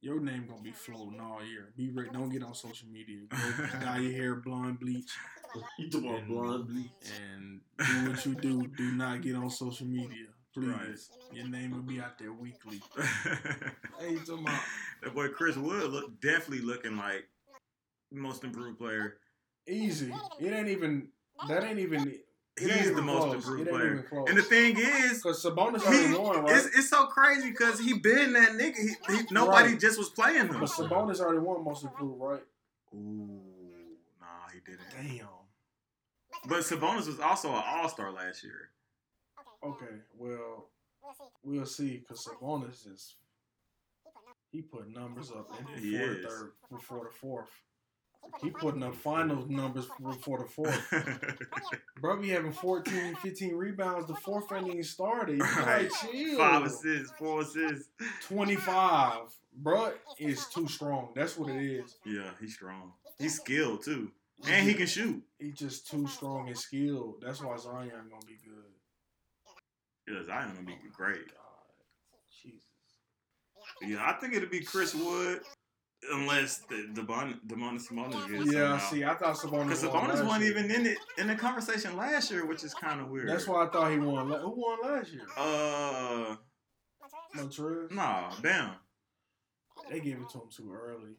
Your 0.00 0.20
name 0.20 0.46
gonna 0.48 0.62
be 0.62 0.72
floating 0.72 1.20
all 1.20 1.44
year. 1.44 1.72
Be 1.76 1.90
ready. 1.90 2.10
Don't 2.10 2.28
get 2.30 2.42
on 2.42 2.54
social 2.54 2.88
media. 2.88 3.20
Go 3.28 3.78
dye 3.80 3.98
your 3.98 4.12
hair 4.12 4.34
blonde 4.36 4.80
bleach 4.80 5.12
You 5.78 5.90
talking 5.90 6.08
about 6.10 6.26
blonde 6.28 6.66
bleach? 6.68 6.90
and 7.36 7.60
do 7.78 8.10
what 8.10 8.26
you 8.26 8.34
do. 8.34 8.66
Do 8.76 8.92
not 8.92 9.20
get 9.22 9.36
on 9.36 9.48
social 9.50 9.86
media. 9.86 10.26
Please. 10.54 10.66
Right. 10.66 11.36
Your 11.38 11.48
name 11.48 11.70
will 11.70 11.78
be 11.82 12.00
out 12.00 12.18
there 12.18 12.32
weekly. 12.32 12.80
Hey, 14.00 14.12
you 14.12 14.18
talking 14.20 14.44
about 15.02 15.14
boy 15.14 15.28
Chris 15.28 15.56
Wood 15.56 15.90
look 15.92 16.20
definitely 16.20 16.60
looking 16.64 16.96
like 16.96 17.28
most 18.10 18.42
improved 18.42 18.78
player. 18.78 19.18
easy. 19.68 20.12
It 20.40 20.52
ain't 20.52 20.68
even. 20.68 21.08
That 21.48 21.62
ain't 21.64 21.78
even. 21.78 22.08
It 22.08 22.64
ain't 22.64 22.72
He's 22.72 22.94
the 22.94 23.00
most 23.00 23.22
close. 23.24 23.34
improved 23.36 23.70
player. 23.70 24.06
And 24.28 24.36
the 24.36 24.42
thing 24.42 24.76
is, 24.76 25.18
Because 25.22 25.42
Sabonis 25.44 25.80
he, 25.82 25.86
already 25.86 26.18
won, 26.18 26.44
right? 26.44 26.56
it's, 26.56 26.66
it's 26.78 26.90
so 26.90 27.06
crazy 27.06 27.50
because 27.50 27.78
he 27.78 27.94
been 27.98 28.32
that 28.34 28.50
nigga. 28.50 28.76
He, 28.76 29.16
he, 29.16 29.22
nobody 29.30 29.70
Right. 29.72 29.80
just 29.80 29.98
was 29.98 30.08
playing 30.10 30.48
him. 30.48 30.60
But 30.60 30.68
Sabonis 30.68 31.20
already 31.20 31.38
won 31.38 31.64
most 31.64 31.84
improved, 31.84 32.20
right? 32.20 32.42
Ooh, 32.94 33.40
nah, 34.20 34.26
he 34.52 34.60
didn't. 34.66 35.18
Damn. 35.18 35.28
But 36.46 36.60
Sabonis 36.60 37.06
was 37.06 37.20
also 37.20 37.50
an 37.50 37.62
All 37.64 37.88
Star 37.88 38.10
last 38.12 38.42
year. 38.42 38.68
Okay, 39.64 39.96
well, 40.18 40.68
we'll 41.42 41.66
see. 41.66 41.98
Because 41.98 42.26
Sabonis 42.26 42.86
is 42.92 43.16
he 44.52 44.60
put 44.60 44.94
numbers 44.94 45.30
up 45.30 45.48
in 45.58 45.64
before 45.64 45.80
the 45.80 46.18
is. 46.18 46.26
third, 46.26 46.52
before 46.70 47.04
the 47.10 47.16
fourth. 47.18 47.48
He 48.40 48.50
putting 48.50 48.82
up 48.82 48.94
finals 48.94 49.48
numbers 49.48 49.86
before 50.00 50.38
the 50.38 50.44
fourth. 50.44 50.80
Bro, 52.00 52.20
be 52.20 52.28
having 52.28 52.52
14, 52.52 53.16
15 53.16 53.54
rebounds. 53.56 54.06
The 54.06 54.14
fourth 54.14 54.52
ain't 54.52 54.68
even 54.68 54.84
started. 54.84 55.40
Right. 55.40 55.82
like, 55.82 55.90
chill. 56.00 56.38
Five 56.38 56.64
assists, 56.64 57.12
four 57.18 57.42
assists. 57.42 57.88
25. 58.28 59.16
Bro 59.56 59.92
is 60.18 60.46
too 60.46 60.68
strong. 60.68 61.08
That's 61.14 61.36
what 61.36 61.50
it 61.50 61.62
is. 61.62 61.96
Yeah, 62.06 62.30
he's 62.40 62.54
strong. 62.54 62.92
He's 63.18 63.36
skilled 63.36 63.84
too, 63.84 64.10
and 64.48 64.68
he 64.68 64.74
can 64.74 64.86
shoot. 64.86 65.22
He's 65.38 65.54
just 65.54 65.90
too 65.90 66.06
strong 66.06 66.48
and 66.48 66.58
skilled. 66.58 67.22
That's 67.24 67.42
why 67.42 67.56
Zion 67.56 67.90
gonna 67.90 68.26
be 68.26 68.38
good. 68.44 68.71
Yeah, 70.12 70.26
Zion 70.26 70.52
gonna 70.54 70.66
be 70.66 70.76
great. 70.92 71.26
God. 71.28 71.36
Jesus. 72.42 72.60
Yeah, 73.80 74.04
I 74.08 74.14
think 74.20 74.34
it'll 74.34 74.48
be 74.48 74.60
Chris 74.60 74.94
Wood, 74.94 75.40
unless 76.12 76.58
the 76.68 76.88
Devon 76.92 77.40
Demonis 77.46 77.88
Sabonis 77.88 78.28
gets 78.30 78.52
Yeah, 78.52 78.78
somehow. 78.78 78.90
see, 78.90 79.04
I 79.04 79.14
thought 79.14 79.36
Sabonis 79.36 79.64
Because 79.68 79.86
won 79.86 79.92
Sabonis 79.92 80.08
last 80.14 80.24
wasn't 80.24 80.44
even 80.44 80.70
in 80.70 80.86
it 80.86 80.98
in 81.18 81.26
the 81.28 81.34
conversation 81.36 81.96
last 81.96 82.30
year, 82.30 82.44
which 82.46 82.64
is 82.64 82.74
kind 82.74 83.00
of 83.00 83.08
weird. 83.08 83.28
That's 83.28 83.46
why 83.46 83.64
I 83.66 83.70
thought 83.70 83.90
he 83.92 83.98
won. 83.98 84.28
la- 84.28 84.38
Who 84.40 84.50
won 84.50 84.78
last 84.82 85.12
year? 85.12 85.26
Uh, 85.36 86.36
Montrez. 87.36 87.90
nah, 87.90 88.30
damn. 88.42 88.72
They 89.90 90.00
gave 90.00 90.18
it 90.20 90.28
to 90.30 90.38
him 90.38 90.48
too 90.54 90.72
early. 90.72 91.12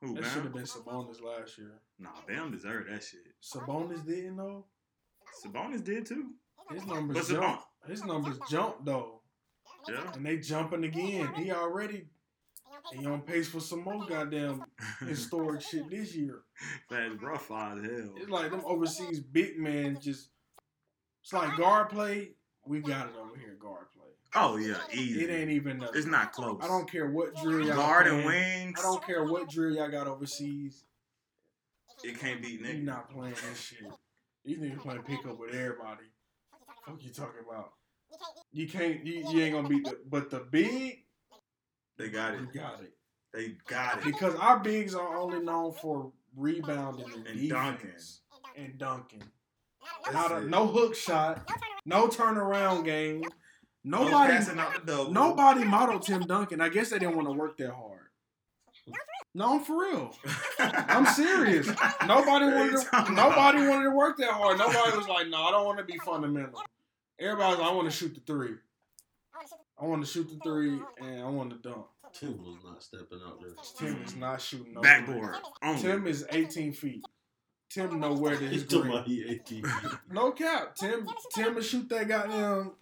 Who 0.00 0.14
That 0.14 0.24
should 0.24 0.42
have 0.44 0.52
been 0.52 0.64
Sabonis 0.64 1.22
last 1.22 1.56
year. 1.58 1.80
Nah, 1.98 2.10
Bam 2.26 2.50
deserved 2.50 2.90
that 2.90 3.04
shit. 3.04 3.20
Sabonis 3.42 4.04
didn't 4.04 4.36
though. 4.36 4.66
Sabonis 5.44 5.84
did 5.84 6.06
too. 6.06 6.32
His 6.70 6.82
But 6.84 6.94
numbers 6.94 7.28
Sabonis, 7.28 7.40
jumped. 7.40 7.64
His 7.86 8.04
numbers 8.04 8.38
jumped 8.48 8.84
though, 8.84 9.20
yeah. 9.88 10.12
and 10.14 10.24
they 10.24 10.38
jumping 10.38 10.84
again. 10.84 11.32
He 11.34 11.50
already 11.50 12.06
he 12.92 13.06
on 13.06 13.22
pace 13.22 13.48
for 13.48 13.60
some 13.60 13.82
more 13.82 14.04
goddamn 14.06 14.64
historic 15.00 15.62
shit 15.62 15.88
this 15.90 16.14
year. 16.14 16.40
That's 16.90 17.14
rough 17.20 17.50
as 17.50 17.82
hell. 17.82 18.14
It's 18.16 18.30
like 18.30 18.50
them 18.50 18.62
overseas 18.64 19.20
big 19.20 19.58
men 19.58 19.98
just. 20.00 20.28
It's 21.22 21.32
like 21.32 21.56
guard 21.56 21.90
play. 21.90 22.32
We 22.66 22.80
got 22.80 23.06
it 23.06 23.14
over 23.20 23.36
here, 23.38 23.56
guard 23.60 23.86
play. 23.92 24.10
Oh 24.34 24.56
yeah, 24.56 24.78
easy. 24.92 25.24
It 25.24 25.30
ain't 25.30 25.50
even. 25.50 25.78
nothing. 25.78 25.96
It's 25.96 26.06
not 26.06 26.32
close. 26.32 26.58
I 26.62 26.68
don't 26.68 26.90
care 26.90 27.10
what 27.10 27.34
drill 27.36 27.66
y'all 27.66 27.76
guard 27.76 28.06
and 28.06 28.24
wings. 28.24 28.78
I 28.78 28.82
don't 28.82 29.04
care 29.04 29.24
what 29.24 29.48
drill 29.48 29.74
y'all 29.74 29.90
got 29.90 30.06
overseas. 30.06 30.84
It 32.02 32.18
can't 32.18 32.42
beat 32.42 32.60
You 32.60 32.66
niggas. 32.66 32.84
not 32.84 33.10
playing 33.10 33.34
this 33.48 33.60
shit. 33.60 33.86
These 34.44 34.58
niggas 34.58 34.80
playing 34.80 35.02
pickup 35.02 35.38
with 35.38 35.54
everybody. 35.54 36.04
Fuck 36.86 37.02
you 37.02 37.10
talking 37.10 37.40
about? 37.48 37.72
You 38.52 38.68
can't. 38.68 39.04
You, 39.06 39.24
you 39.30 39.40
ain't 39.42 39.54
gonna 39.54 39.68
beat 39.68 39.84
the. 39.84 39.98
But 40.08 40.30
the 40.30 40.40
big, 40.40 41.04
They 41.96 42.08
got 42.08 42.34
it. 42.34 42.40
you 42.40 42.60
got 42.60 42.82
it. 42.82 42.92
They 43.32 43.56
got 43.66 43.98
it. 43.98 44.04
Because 44.04 44.34
our 44.34 44.58
bigs 44.60 44.94
are 44.94 45.16
only 45.16 45.40
known 45.40 45.72
for 45.72 46.12
rebounding 46.36 47.06
and, 47.14 47.26
And 47.26 47.40
defense 47.40 48.20
and 48.56 48.78
dunking. 48.78 49.22
Not 50.12 50.32
a, 50.32 50.40
no 50.42 50.66
hook 50.66 50.94
shot, 50.94 51.48
no 51.84 52.08
turnaround 52.08 52.84
game. 52.84 53.24
Nobody, 53.84 54.32
passing 54.32 54.58
out 54.60 54.74
the 54.74 54.92
double. 54.92 55.12
nobody 55.12 55.64
modeled 55.64 56.02
Tim 56.02 56.22
Duncan. 56.22 56.60
I 56.60 56.68
guess 56.68 56.90
they 56.90 56.98
didn't 56.98 57.16
want 57.16 57.26
to 57.28 57.32
work 57.32 57.56
that 57.56 57.72
hard. 57.72 57.98
No, 59.34 59.54
I'm 59.54 59.64
for 59.64 59.80
real. 59.80 60.14
I'm 60.58 61.06
serious. 61.06 61.66
Nobody 62.06 62.26
What 62.28 62.42
are 62.42 62.66
you 62.66 62.74
wanted 62.74 63.06
to, 63.06 63.12
nobody 63.12 63.66
wanted 63.66 63.84
to 63.84 63.90
work 63.90 64.18
that 64.18 64.30
hard. 64.30 64.58
Nobody 64.58 64.96
was 64.96 65.08
like, 65.08 65.28
no, 65.28 65.42
I 65.42 65.50
don't 65.50 65.64
want 65.64 65.78
to 65.78 65.84
be 65.84 65.98
fundamental. 65.98 66.60
Everybody's 67.20 67.58
like, 67.58 67.68
I 67.68 67.72
want 67.72 67.90
to 67.90 67.96
shoot 67.96 68.14
the 68.14 68.20
three. 68.20 68.54
I 69.80 69.84
want 69.84 70.04
to 70.04 70.10
shoot 70.10 70.28
the 70.28 70.38
three 70.44 70.78
and 71.00 71.22
I 71.22 71.28
want 71.28 71.50
to 71.50 71.56
dunk. 71.56 71.86
Tim 72.12 72.38
was 72.44 72.58
not 72.64 72.82
stepping 72.82 73.20
out 73.26 73.40
there. 73.40 73.50
Tim 73.78 74.02
is 74.04 74.14
not 74.16 74.40
shooting 74.40 74.74
no 74.74 74.80
Backboard. 74.82 75.34
three. 75.36 75.40
Only. 75.62 75.82
Tim 75.82 76.06
is 76.06 76.26
18 76.30 76.72
feet. 76.72 77.04
Tim 77.70 77.98
know 78.00 78.12
where 78.12 78.36
to 78.36 78.42
his 78.44 78.50
He's 78.62 78.64
talking 78.64 78.82
green. 78.82 78.92
about 78.92 79.06
he 79.06 79.24
18. 79.24 79.64
No 80.10 80.30
cap. 80.32 80.74
Tim 80.76 81.06
Tim 81.34 81.54
will 81.54 81.62
shoot 81.62 81.88
that 81.88 82.06
goddamn 82.06 82.72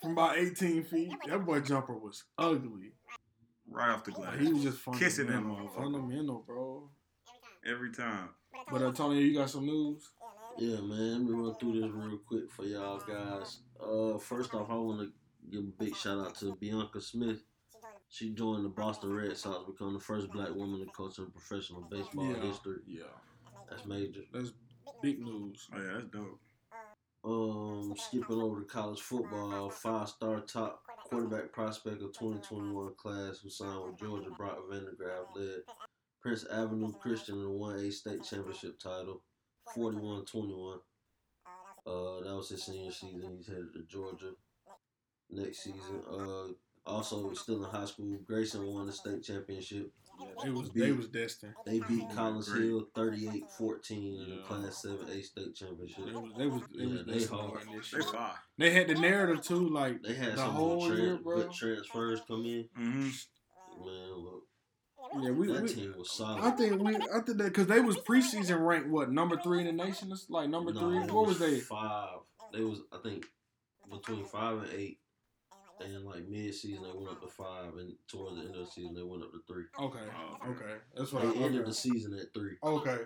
from 0.00 0.12
about 0.12 0.38
18 0.38 0.84
feet. 0.84 1.12
That 1.26 1.44
boy 1.44 1.60
jumper 1.60 1.96
was 1.96 2.22
ugly. 2.38 2.92
right 3.68 3.90
off 3.90 4.04
the 4.04 4.12
glass. 4.12 4.38
He 4.38 4.52
was 4.52 4.62
just 4.62 4.78
fundamental. 4.78 5.08
Kissing 5.08 5.26
that 5.26 5.42
motherfucker. 5.42 5.74
Fundamental, 5.74 6.44
bro. 6.46 6.88
Every 7.66 7.90
time. 7.92 8.28
But 8.70 8.82
Antonio, 8.82 9.18
uh, 9.18 9.20
you 9.20 9.34
got 9.36 9.50
some 9.50 9.66
news? 9.66 10.08
Yeah, 10.58 10.80
man. 10.80 11.12
Let 11.12 11.20
me 11.22 11.32
run 11.32 11.54
through 11.56 11.80
this 11.80 11.90
real 11.90 12.18
quick 12.26 12.50
for 12.50 12.64
y'all 12.64 13.00
guys. 13.00 13.58
Uh, 13.80 14.18
first 14.18 14.54
off, 14.54 14.70
I 14.70 14.74
want 14.74 15.00
to 15.00 15.12
give 15.50 15.60
a 15.64 15.82
big 15.84 15.96
shout 15.96 16.18
out 16.18 16.34
to 16.36 16.54
Bianca 16.60 17.00
Smith. 17.00 17.42
She 18.08 18.30
joined 18.30 18.64
the 18.64 18.68
Boston 18.68 19.14
Red 19.14 19.36
Sox, 19.36 19.64
becoming 19.66 19.94
the 19.94 20.00
first 20.00 20.30
black 20.30 20.54
woman 20.54 20.80
to 20.80 20.86
coach 20.92 21.18
in 21.18 21.26
professional 21.30 21.80
baseball 21.90 22.26
Yeah. 22.26 22.40
history. 22.42 22.80
Yeah. 22.86 23.04
That's 23.70 23.86
major. 23.86 24.20
That's 24.32 24.52
big 25.02 25.20
news. 25.20 25.68
Oh 25.74 25.80
yeah, 25.80 25.92
that's 25.94 26.06
dope. 26.06 26.38
Um, 27.24 27.94
skipping 27.96 28.42
over 28.42 28.60
to 28.60 28.66
college 28.66 29.00
football, 29.00 29.70
five-star 29.70 30.40
top 30.40 30.82
quarterback 31.08 31.52
prospect 31.52 32.02
of 32.02 32.12
2021 32.12 32.94
class 32.96 33.38
who 33.38 33.48
signed 33.48 33.84
with 33.84 33.96
Georgia, 33.98 34.30
Brock 34.36 34.58
Vandagriff 34.70 35.34
led 35.36 35.60
Prince 36.20 36.44
Avenue 36.50 36.92
Christian 37.00 37.36
in 37.36 37.42
the 37.42 37.48
1A 37.48 37.92
state 37.92 38.24
championship 38.24 38.78
title, 38.80 39.22
41-21. 39.76 40.76
Uh, 41.84 42.20
that 42.24 42.36
was 42.36 42.48
his 42.50 42.62
senior 42.64 42.92
season. 42.92 43.34
He's 43.36 43.46
headed 43.48 43.72
to 43.74 43.82
Georgia 43.88 44.32
next 45.30 45.64
season. 45.64 46.00
Uh, 46.10 46.52
also 46.86 47.32
still 47.34 47.64
in 47.64 47.70
high 47.70 47.84
school, 47.86 48.16
Grayson 48.26 48.66
won 48.66 48.86
the 48.86 48.92
state 48.92 49.22
championship. 49.22 49.90
Yeah, 50.20 50.26
they 50.44 50.50
was 50.50 50.70
they 50.70 50.92
was 50.92 51.08
destined. 51.08 51.54
They 51.64 51.80
beat 51.88 52.04
Collins 52.14 52.48
Great. 52.48 52.64
Hill 52.64 52.86
38-14 52.94 53.90
in 53.90 54.30
the 54.30 54.36
Yeah. 54.36 54.42
Class 54.46 54.84
7A 54.86 55.22
state 55.24 55.54
championship. 55.54 56.04
They 56.06 56.12
was 56.12 56.32
they 56.36 56.46
was 56.46 56.62
they 56.76 56.86
was 56.86 56.94
Yeah, 56.94 57.02
they 57.06 57.24
hard. 57.24 57.62
this 57.74 57.90
They 57.90 57.98
year. 57.98 58.30
They 58.58 58.70
had 58.70 58.88
the 58.88 58.94
narrative 59.00 59.42
too, 59.42 59.68
like 59.70 60.02
They 60.02 60.14
had 60.14 60.32
the 60.32 60.36
some 60.36 60.50
whole 60.50 60.88
good, 60.88 60.98
year, 60.98 61.16
bro. 61.16 61.36
good 61.38 61.52
transfers 61.52 62.20
come 62.28 62.44
in. 62.44 62.68
Mm-hmm. 62.78 63.86
Man, 63.86 64.12
look, 64.16 64.44
Yeah, 65.20 65.30
we, 65.30 65.46
that 65.52 65.62
we 65.62 65.68
team 65.74 65.94
was 65.96 66.20
I 66.20 66.50
think 66.52 66.80
we 66.80 66.96
I 66.96 67.20
think 67.20 67.38
that 67.38 67.44
because 67.44 67.66
they 67.66 67.80
was 67.80 67.96
preseason 67.98 68.64
ranked 68.64 68.88
what 68.88 69.10
number 69.10 69.36
three 69.36 69.60
in 69.60 69.66
the 69.66 69.84
nation. 69.84 70.10
It's 70.12 70.30
like 70.30 70.48
number 70.48 70.72
No, 70.72 70.80
three. 70.80 70.98
What 71.00 71.26
was 71.26 71.38
they? 71.38 71.60
Five. 71.60 72.18
They 72.52 72.60
was 72.62 72.80
I 72.92 72.98
think 72.98 73.26
between 73.90 74.24
five 74.24 74.58
and 74.58 74.72
eight. 74.72 74.98
And 75.80 76.04
like 76.04 76.28
mid 76.28 76.54
season 76.54 76.84
they 76.84 76.92
went 76.96 77.10
up 77.10 77.20
to 77.22 77.28
five, 77.28 77.74
and 77.76 77.94
towards 78.06 78.36
the 78.36 78.42
end 78.42 78.54
of 78.54 78.66
the 78.66 78.70
season 78.70 78.94
they 78.94 79.02
went 79.02 79.24
up 79.24 79.32
to 79.32 79.40
three. 79.48 79.64
Okay, 79.80 79.98
Oh, 79.98 80.50
okay, 80.50 80.74
that's 80.96 81.12
what 81.12 81.22
They 81.22 81.40
I 81.40 81.44
ended 81.44 81.62
okay. 81.62 81.70
the 81.70 81.74
season 81.74 82.16
at 82.20 82.32
three. 82.32 82.52
Okay, 82.62 82.98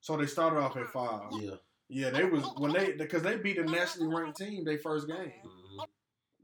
so 0.00 0.16
they 0.16 0.24
started 0.26 0.58
off 0.58 0.76
at 0.76 0.88
five. 0.88 1.24
Yeah. 1.32 1.56
Yeah, 1.88 2.08
they 2.08 2.24
was 2.24 2.44
when 2.56 2.72
they 2.72 2.92
because 2.92 3.22
they 3.22 3.36
beat 3.36 3.58
a 3.58 3.64
nationally 3.64 4.14
ranked 4.14 4.38
team. 4.38 4.64
They 4.64 4.78
first 4.78 5.08
game. 5.08 5.32
hmm 5.42 5.61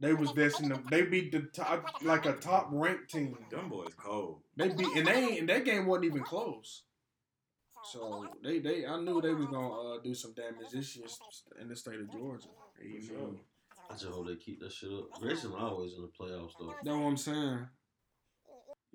They 0.01 0.12
was 0.15 0.33
destined. 0.33 0.75
To, 0.75 0.81
they 0.91 1.03
beat 1.03 1.33
the 1.33 1.41
top 1.41 2.03
like 2.03 2.27
a 2.27 2.35
top 2.35 2.69
ranked 2.70 3.11
team. 3.11 3.37
Them 3.51 3.69
boys 3.69 3.95
cold. 3.97 4.41
They 4.57 4.69
beat 4.69 4.97
and 4.97 5.07
they 5.07 5.39
and 5.39 5.49
that 5.49 5.65
game 5.65 5.87
wasn't 5.87 6.07
even 6.07 6.23
close. 6.23 6.83
So 7.85 8.27
they 8.43 8.59
they 8.59 8.87
I 8.87 9.01
knew 9.01 9.20
they 9.20 9.35
was 9.35 9.47
gonna 9.47 9.95
uh, 9.95 9.99
do 10.03 10.15
some 10.15 10.35
damage 10.35 10.70
this 10.73 10.97
year 10.97 11.07
in 11.61 11.69
the 11.69 11.77
state 11.77 12.01
of 12.01 12.11
Georgia. 12.12 12.49
For 12.77 13.07
sure. 13.07 13.31
I 13.91 13.95
just 13.95 14.07
hope 14.07 14.27
they 14.27 14.37
keep 14.37 14.61
that 14.61 14.73
shit 14.73 14.91
up. 14.91 15.11
Grayson 15.20 15.53
always 15.59 15.95
in 15.95 16.03
the 16.03 16.09
playoffs 16.09 16.53
though. 16.59 16.75
That's 16.83 16.97
what 16.97 17.07
I'm 17.07 17.16
saying. 17.16 17.66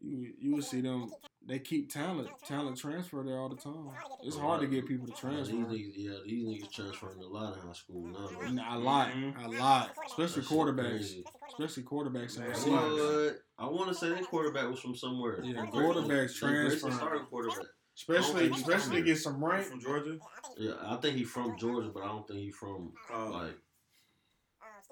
You 0.04 0.34
you 0.38 0.56
will 0.56 0.62
see 0.62 0.82
them. 0.82 1.10
They 1.46 1.60
keep 1.60 1.92
talent 1.92 2.30
talent 2.46 2.78
transfer 2.78 3.24
there 3.24 3.38
all 3.40 3.50
the 3.50 3.56
time. 3.56 3.90
It's 4.24 4.38
hard 4.38 4.62
to 4.62 4.68
get 4.68 4.86
people 4.86 5.08
to 5.08 5.14
Yeah, 5.14 5.18
transfer. 5.20 5.56
these 5.56 5.66
niggas, 5.66 5.94
yeah, 5.96 6.18
these 6.26 6.46
niggas 6.64 6.72
transferring 6.72 7.20
a 7.20 7.28
lot 7.28 7.56
in 7.56 7.62
high 7.62 7.74
school 7.74 8.08
now. 8.08 8.28
though. 8.28 8.42
And 8.42 8.60
A 8.60 8.78
lot, 8.78 9.10
Mhm. 9.10 9.46
a 9.46 9.48
lot, 9.60 9.96
especially 10.06 10.42
That 10.42 10.50
quarterbacks, 10.50 10.90
crazy. 10.90 11.24
especially 11.50 11.84
quarterbacks 11.84 12.36
and 12.36 12.40
Man, 12.46 12.50
receivers. 12.50 13.32
What? 13.32 13.66
I 13.66 13.70
want 13.70 13.88
to 13.90 13.96
say 13.96 14.10
that 14.10 14.26
quarterback 14.26 14.70
was 14.70 14.80
from 14.80 14.96
somewhere. 14.96 15.42
Yeah, 15.44 15.66
Grayson- 15.66 15.72
quarterbacks 15.72 16.08
Grayson 16.40 16.50
transferring. 16.50 16.94
started 16.96 17.26
quarterback. 17.30 17.66
Especially, 17.96 18.50
especially 18.50 18.96
to 18.98 19.02
get 19.04 19.18
some 19.20 19.44
rank. 19.44 19.68
From 19.68 19.80
Georgia. 19.80 20.18
Yeah, 20.58 20.74
I 20.82 20.96
think 20.98 21.16
he's 21.18 21.30
from 21.30 21.58
Georgia, 21.58 21.90
but 21.94 22.04
I 22.04 22.08
don't 22.08 22.28
think 22.28 22.40
he's 22.40 22.56
from 22.56 22.94
Oh. 23.12 23.30
like 23.32 23.58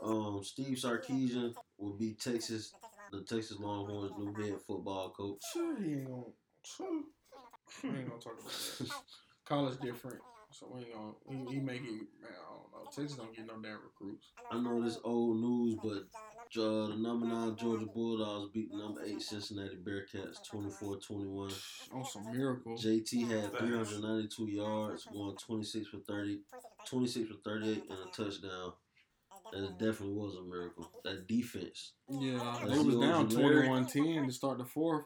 Um, 0.02 0.44
Steve 0.44 0.78
Sarkisian 0.78 1.54
will 1.78 1.94
be 1.94 2.14
Texas, 2.16 2.74
the 3.12 3.22
Texas 3.22 3.60
Longhorns' 3.60 4.14
new 4.18 4.34
head 4.34 4.60
football 4.66 5.10
coach. 5.12 5.40
Sure, 5.54 5.78
he 5.80 5.94
ain't 5.94 6.08
gonna. 6.08 6.24
Sure. 6.64 7.02
We 7.84 7.90
ain't 7.90 8.10
gonna 8.10 8.22
talk 8.22 8.40
about 8.40 8.52
that. 8.80 8.92
College 9.46 9.80
different, 9.80 10.20
so 10.52 10.68
we 10.74 10.82
ain't 10.82 10.94
gonna. 10.94 11.14
He, 11.50 11.56
he 11.56 11.60
make 11.60 11.82
it. 11.82 12.08
Man, 12.22 12.32
I 12.32 12.54
don't 12.54 12.72
know. 12.72 12.90
Texas 12.96 13.18
don't 13.18 13.36
get 13.36 13.48
no 13.48 13.54
damn 13.62 13.80
recruits. 13.84 14.28
I 14.52 14.60
know 14.60 14.84
this 14.84 15.00
old 15.04 15.38
news, 15.38 15.78
but 15.82 16.04
uh, 16.62 16.88
the 16.88 16.96
number 16.98 17.26
nine 17.26 17.56
Georgia 17.56 17.86
Bulldogs 17.86 18.52
beat 18.54 18.74
number 18.74 19.02
eight 19.06 19.22
Cincinnati 19.22 19.78
Bearcats 19.78 20.38
24-21. 20.54 21.54
On 21.94 22.06
some 22.06 22.32
miracle. 22.32 22.78
JT 22.78 23.30
had 23.30 23.58
392 23.58 24.48
yards, 24.50 25.06
going 25.06 25.38
26 25.38 25.88
for 25.88 25.98
30, 26.08 26.42
26 26.88 27.30
for 27.30 27.36
38, 27.50 27.84
and 27.90 28.00
a 28.00 28.12
touchdown. 28.12 28.74
And 29.54 29.66
it 29.66 29.72
definitely 29.78 30.16
was 30.16 30.36
a 30.36 30.44
miracle. 30.44 30.90
That 31.04 31.28
defense. 31.28 31.94
Yeah, 32.10 32.58
Let's 32.64 32.78
they 32.78 32.86
was 32.86 32.96
down 32.96 33.30
Ojulari. 33.30 33.68
21-10 33.68 34.28
to 34.28 34.32
start 34.32 34.58
the 34.58 34.66
fourth. 34.66 35.06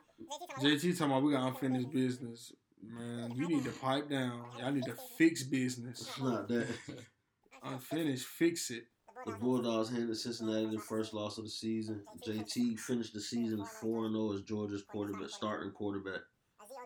JT 0.59 0.97
talking 0.97 1.11
about 1.11 1.23
we 1.23 1.31
got 1.33 1.47
unfinished 1.47 1.91
business. 1.91 2.51
Man, 2.83 3.31
you 3.35 3.47
need 3.47 3.63
to 3.63 3.71
pipe 3.71 4.09
down. 4.09 4.45
Y'all 4.59 4.71
need 4.71 4.85
to 4.85 4.95
fix 5.17 5.43
business. 5.43 6.01
It's 6.01 6.19
not 6.19 6.47
that. 6.49 6.67
Unfinished, 7.63 8.27
fix 8.27 8.69
it. 8.69 8.83
The 9.25 9.31
Bulldogs 9.31 9.89
handed 9.89 10.15
Cincinnati 10.17 10.67
their 10.67 10.79
first 10.79 11.13
loss 11.13 11.39
of 11.39 11.45
the 11.45 11.49
season. 11.49 12.03
JT 12.27 12.79
finished 12.79 13.13
the 13.13 13.21
season 13.21 13.65
4 13.81 14.11
0 14.11 14.33
as 14.33 14.41
Georgia's 14.43 14.83
quarterback, 14.83 15.29
starting 15.29 15.71
quarterback. 15.71 16.21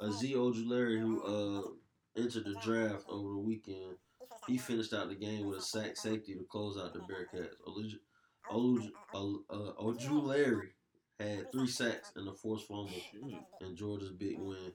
Azeez 0.02 0.36
Ojulari, 0.36 1.00
who 1.00 1.22
uh, 1.22 2.22
entered 2.22 2.46
the 2.46 2.56
draft 2.64 3.06
over 3.10 3.34
the 3.34 3.40
weekend, 3.40 3.98
he 4.50 4.58
finished 4.58 4.94
out 4.94 5.10
the 5.10 5.16
game 5.16 5.46
with 5.48 5.60
a 5.60 5.62
sack 5.62 5.96
safety 5.98 6.34
to 6.36 6.44
close 6.50 6.78
out 6.78 6.94
the 6.94 7.00
Bearcats. 7.00 7.56
Olu- 7.68 8.00
Olu- 8.52 8.92
Ol- 9.14 9.44
uh, 9.50 9.82
Ojulari 9.82 10.70
had 11.20 11.52
three 11.52 11.68
sacks 11.68 12.12
and 12.16 12.28
a 12.28 12.34
forced 12.34 12.68
fumble 12.68 12.90
in 13.62 13.76
Georgia's 13.76 14.12
big 14.12 14.40
win. 14.40 14.74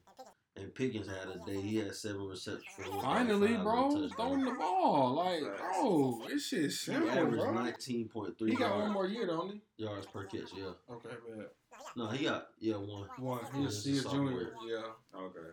And 0.57 0.73
Pickens 0.73 1.09
had 1.09 1.27
a 1.35 1.45
day. 1.45 1.61
He 1.61 1.79
had 1.79 1.97
seven 1.97 2.29
receptions 2.29 2.65
for 2.77 2.83
135 2.83 3.03
Finally, 3.03 3.53
and 3.55 3.61
a 3.61 3.65
bro, 3.65 4.09
throwing 4.11 4.45
the 4.45 4.53
ball. 4.53 5.15
Like, 5.15 5.41
bro, 5.59 6.23
this 6.29 6.47
shit 6.47 6.63
He 6.67 6.71
simple, 6.71 7.11
averaged 7.11 7.43
bro. 7.43 7.55
19.3 7.55 8.49
He 8.51 8.55
got 8.55 8.71
one 8.71 8.79
yards, 8.83 8.93
more 8.95 9.07
year, 9.09 9.27
don't 9.27 9.51
he? 9.51 9.61
yards 9.79 10.07
per 10.07 10.23
catch, 10.27 10.51
yeah. 10.57 10.71
Okay, 10.89 11.09
man. 11.29 11.47
No, 11.97 12.07
he 12.07 12.25
got, 12.27 12.47
yeah, 12.61 12.77
one. 12.77 13.09
One. 13.19 13.41
Yeah, 13.53 13.61
He's 13.63 13.83
this 13.83 13.85
he 13.85 13.91
a 13.93 13.95
is 13.97 14.03
sophomore. 14.05 14.29
junior. 14.31 14.53
Yeah. 14.69 15.19
Okay. 15.19 15.49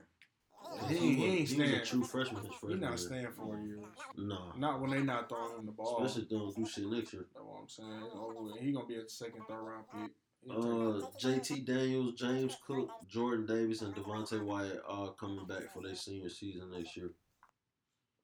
He, 0.88 0.94
was- 0.94 1.00
he 1.00 1.08
ain't 1.08 1.18
he 1.18 1.42
was 1.42 1.50
staying. 1.52 1.76
a 1.76 1.86
true 1.86 2.04
freshman 2.04 2.44
his 2.44 2.52
He 2.54 2.58
freshman 2.60 2.80
not 2.82 2.90
year. 2.90 2.98
staying 2.98 3.32
four 3.32 3.60
years. 3.60 3.80
Nah. 4.18 4.54
Not 4.58 4.82
when 4.82 4.92
they 4.92 5.02
not 5.02 5.30
throwing 5.30 5.60
him 5.60 5.66
the 5.66 5.72
ball. 5.72 5.98
Especially 6.04 6.24
if 6.24 6.30
they 6.30 6.36
don't 6.38 6.56
do 6.56 6.66
shit 6.66 6.86
next 6.88 7.14
year. 7.14 7.26
That's 7.34 7.46
what 7.46 7.62
I'm 7.62 7.70
saying. 7.70 8.04
It's 8.06 8.16
over 8.16 8.42
with. 8.44 8.58
He 8.62 8.72
gonna 8.72 8.86
be 8.86 8.96
a 8.96 9.08
second, 9.10 9.42
third 9.48 9.62
round 9.62 9.86
pick. 9.94 10.12
Uh, 10.50 11.06
JT 11.22 11.66
Daniels, 11.66 12.16
James 12.16 12.58
Cook, 12.66 12.90
Jordan 13.08 13.46
Davis, 13.46 13.82
and 13.84 13.94
Devonte 13.94 14.42
Wyatt 14.44 14.82
are 14.88 15.14
coming 15.14 15.46
back 15.46 15.72
for 15.72 15.84
their 15.84 15.94
senior 15.96 16.30
season 16.30 16.72
next 16.72 16.98
year. 16.98 17.12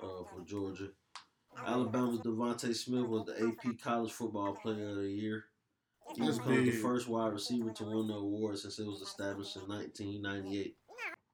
Uh, 0.01 0.23
for 0.23 0.41
Georgia, 0.45 0.89
Alabama's 1.65 2.19
DeVonta 2.19 2.75
Smith 2.75 3.05
was 3.07 3.25
the 3.25 3.33
AP 3.47 3.79
College 3.83 4.11
Football 4.11 4.53
Player 4.55 4.89
of 4.89 4.95
the 4.97 5.09
Year. 5.09 5.45
He 6.15 6.21
was 6.21 6.39
the 6.39 6.71
first 6.71 7.07
wide 7.07 7.33
receiver 7.33 7.71
to 7.71 7.83
win 7.83 8.07
the 8.07 8.13
award 8.15 8.57
since 8.57 8.79
it 8.79 8.87
was 8.87 9.01
established 9.01 9.55
in 9.55 9.63
1998. 9.67 10.75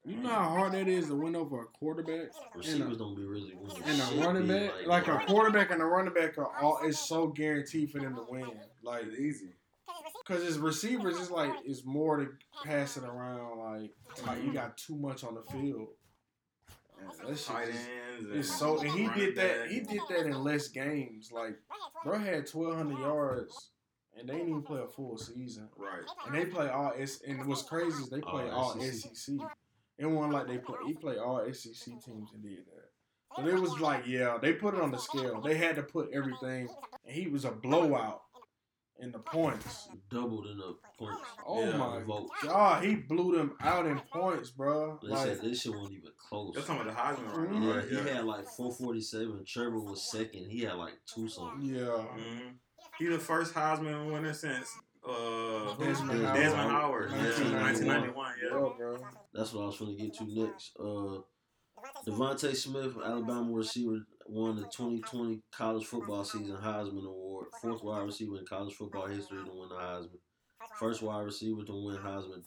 You 0.06 0.16
know 0.16 0.28
how 0.28 0.48
hard 0.50 0.72
that 0.72 0.86
is 0.86 1.06
to 1.06 1.14
win 1.14 1.34
over 1.34 1.62
a 1.62 1.64
quarterback 1.64 2.28
Receivers 2.54 2.98
don't 2.98 3.14
be 3.16 3.24
really 3.24 3.54
winning. 3.54 3.82
and 3.86 4.00
a 4.20 4.26
running 4.26 4.46
back. 4.46 4.86
Like 4.86 5.08
a 5.08 5.12
that. 5.12 5.26
quarterback 5.26 5.70
and 5.70 5.80
a 5.80 5.84
running 5.86 6.12
back 6.12 6.36
are 6.36 6.50
all. 6.60 6.80
It's 6.84 6.98
so 7.08 7.28
guaranteed 7.28 7.90
for 7.90 8.00
them 8.00 8.14
to 8.16 8.24
win. 8.28 8.50
Like 8.82 9.06
easy. 9.18 9.54
Cause 10.26 10.42
his 10.42 10.58
receivers 10.58 11.16
is 11.18 11.30
like 11.30 11.52
it's 11.64 11.84
more 11.84 12.18
to 12.18 12.28
pass 12.64 12.96
it 12.96 13.04
around. 13.04 13.58
Like 13.58 13.90
like 14.26 14.42
you 14.44 14.52
got 14.52 14.76
too 14.76 14.96
much 14.96 15.24
on 15.24 15.34
the 15.34 15.42
field. 15.42 15.88
And 17.26 17.36
Tight 17.38 17.68
ends. 17.68 18.26
It's 18.30 18.32
and 18.32 18.44
so 18.44 18.78
and 18.80 18.90
he 18.90 19.08
did 19.08 19.36
that. 19.36 19.60
back. 19.62 19.70
He 19.70 19.80
did 19.80 20.00
that 20.10 20.26
in 20.26 20.42
less 20.42 20.68
games. 20.68 21.30
Like 21.32 21.56
bro 22.04 22.18
had 22.18 22.46
twelve 22.46 22.76
hundred 22.76 22.98
yards, 23.00 23.70
and 24.18 24.28
they 24.28 24.34
didn't 24.34 24.48
even 24.48 24.62
play 24.62 24.80
a 24.80 24.86
full 24.86 25.16
season. 25.18 25.68
Right. 25.76 26.02
And 26.26 26.34
they 26.34 26.46
play 26.46 26.68
all 26.68 26.92
S. 26.98 27.20
And 27.26 27.44
what's 27.46 27.62
crazy 27.62 28.02
is 28.02 28.08
they 28.10 28.20
play 28.20 28.48
All 28.50 28.72
all 28.74 28.80
SEC. 28.80 29.10
SEC. 29.14 29.34
It 29.98 30.06
wasn't 30.06 30.32
like 30.34 30.46
they 30.48 30.58
play. 30.58 30.78
He 30.86 30.94
played 30.94 31.18
all 31.18 31.44
SEC 31.52 31.72
teams 32.04 32.30
and 32.34 32.42
did 32.42 32.58
that. 32.66 32.90
So 33.36 33.46
it 33.48 33.58
was 33.60 33.78
like, 33.80 34.06
yeah, 34.06 34.38
they 34.40 34.52
put 34.52 34.74
it 34.74 34.80
on 34.80 34.90
the 34.92 34.98
scale. 34.98 35.40
They 35.40 35.56
had 35.56 35.76
to 35.76 35.82
put 35.82 36.10
everything, 36.12 36.68
and 37.04 37.14
he 37.14 37.26
was 37.26 37.44
a 37.44 37.50
blowout 37.50 38.22
in 39.00 39.10
the 39.10 39.18
points. 39.18 39.88
doubled 40.08 40.46
in 40.46 40.56
the 40.58 40.76
points. 40.96 41.20
Oh 41.44 41.64
Yeah, 41.68 41.76
my 41.76 42.00
vote. 42.02 42.28
god, 42.44 42.84
he 42.84 42.94
blew 42.94 43.36
them 43.36 43.56
out 43.60 43.86
in 43.86 43.98
points, 44.12 44.50
bro. 44.50 45.00
They 45.02 45.08
Like, 45.08 45.26
said 45.26 45.40
this 45.42 45.62
shit 45.62 45.72
wasn't 45.74 45.94
even 45.96 46.12
close. 46.16 46.54
That's 46.54 46.68
talking 46.68 46.88
about 46.88 47.16
the 47.16 47.22
Heisman 47.22 47.36
right 47.36 47.50
Mhm. 47.50 47.60
now, 47.60 47.74
Yeah, 47.74 48.02
he 48.04 48.08
had 48.14 48.24
like 48.24 48.46
447. 48.46 49.44
Trevor 49.44 49.80
was 49.80 50.08
second. 50.08 50.48
He 50.48 50.60
had 50.60 50.74
like 50.74 50.94
two 51.06 51.28
something. 51.28 51.62
yeah, 51.64 51.86
Mhm. 51.86 52.54
He 52.98 53.06
the 53.06 53.18
first 53.18 53.52
Heisman 53.54 54.12
winner 54.12 54.32
since 54.32 54.78
uh, 55.08 55.74
Desmond 55.76 56.22
Desmond, 56.22 56.70
Howard. 56.70 57.10
Howard. 57.10 57.10
Yeah, 57.12 57.18
1991. 57.18 58.14
1991. 58.16 58.34
yeah, 58.42 58.44
Yeah. 58.44 58.50
bro. 58.76 58.98
That's 59.32 59.52
what 59.52 59.62
I 59.62 59.66
was 59.66 59.76
trying 59.76 59.96
to 59.96 60.02
get 60.02 60.14
to 60.14 60.24
next. 60.24 60.76
Uh, 60.78 61.20
DeVonta 62.06 62.54
Smith, 62.56 62.96
Alabama 63.04 63.52
receiver, 63.52 63.98
won 64.26 64.56
the 64.56 64.62
2020 64.62 65.42
college 65.52 65.84
football 65.86 66.24
season 66.24 66.56
Heisman 66.56 67.06
Award. 67.06 67.46
Fourth 67.60 67.82
wide 67.82 68.04
receiver 68.04 68.38
in 68.38 68.46
college 68.46 68.74
football 68.74 69.06
history 69.06 69.44
to 69.44 69.50
win 69.50 69.68
the 69.68 69.74
Heisman. 69.74 70.18
First 70.78 71.02
wide 71.02 71.24
receiver 71.24 71.62
to 71.64 71.84
win 71.86 71.96
Heisman 71.98 72.42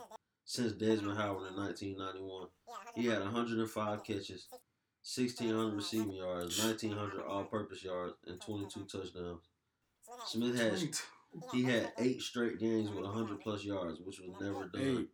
since 0.45 0.73
Desmond 0.73 1.17
Howard 1.19 1.51
in 1.51 1.55
1991. 1.57 2.47
He 2.95 3.05
had 3.05 3.19
105 3.21 4.03
catches, 4.03 4.47
1,600 5.03 5.75
receiving 5.75 6.13
yards, 6.13 6.57
1,900 6.57 7.21
all-purpose 7.25 7.83
yards, 7.83 8.13
and 8.25 8.41
22 8.41 8.85
touchdowns. 8.85 9.41
Smith 10.25 10.57
had 10.59 10.79
he 11.51 11.63
had 11.63 11.91
eight 11.97 12.21
straight 12.21 12.59
games 12.59 12.89
with 12.89 13.03
100 13.03 13.39
plus 13.41 13.63
yards, 13.63 13.99
which 13.99 14.19
was 14.19 14.29
never 14.41 14.65
done. 14.67 14.97
Eight. 14.99 15.09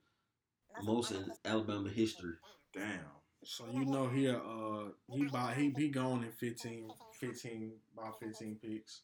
Most 0.84 1.12
in 1.12 1.32
Alabama 1.46 1.90
history. 1.90 2.34
Damn. 2.74 3.00
So 3.46 3.66
you 3.72 3.86
know 3.86 4.08
he 4.08 4.30
uh 4.30 4.92
he 5.08 5.26
by 5.26 5.54
he 5.54 5.70
be 5.70 5.90
gone 5.90 6.24
in 6.24 6.32
15, 6.32 6.90
15 7.20 7.72
about 7.98 8.20
fifteen 8.20 8.58
picks. 8.62 9.02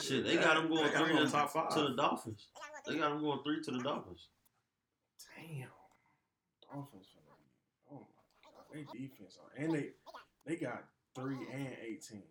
Shit, 0.00 0.24
they 0.24 0.36
got 0.36 0.58
him 0.58 0.68
going 0.68 0.92
got 0.92 1.06
three 1.06 1.16
on 1.16 1.26
to, 1.26 1.32
top 1.32 1.50
five. 1.50 1.74
to 1.74 1.80
the 1.80 1.96
Dolphins. 1.96 2.48
They 2.86 2.98
got 2.98 3.12
him 3.12 3.20
going 3.20 3.40
three 3.42 3.62
to 3.62 3.70
the 3.70 3.80
Dolphins. 3.80 4.28
Damn, 5.36 5.68
Dolphins. 6.70 7.06
Oh 7.90 7.94
my 7.94 8.04
god, 8.44 8.64
they 8.72 8.98
defense 8.98 9.38
on 9.42 9.64
and 9.64 9.74
they 9.74 9.90
they 10.46 10.56
got 10.56 10.84
three 11.14 11.38
and 11.52 11.76
eighteen. 11.82 12.22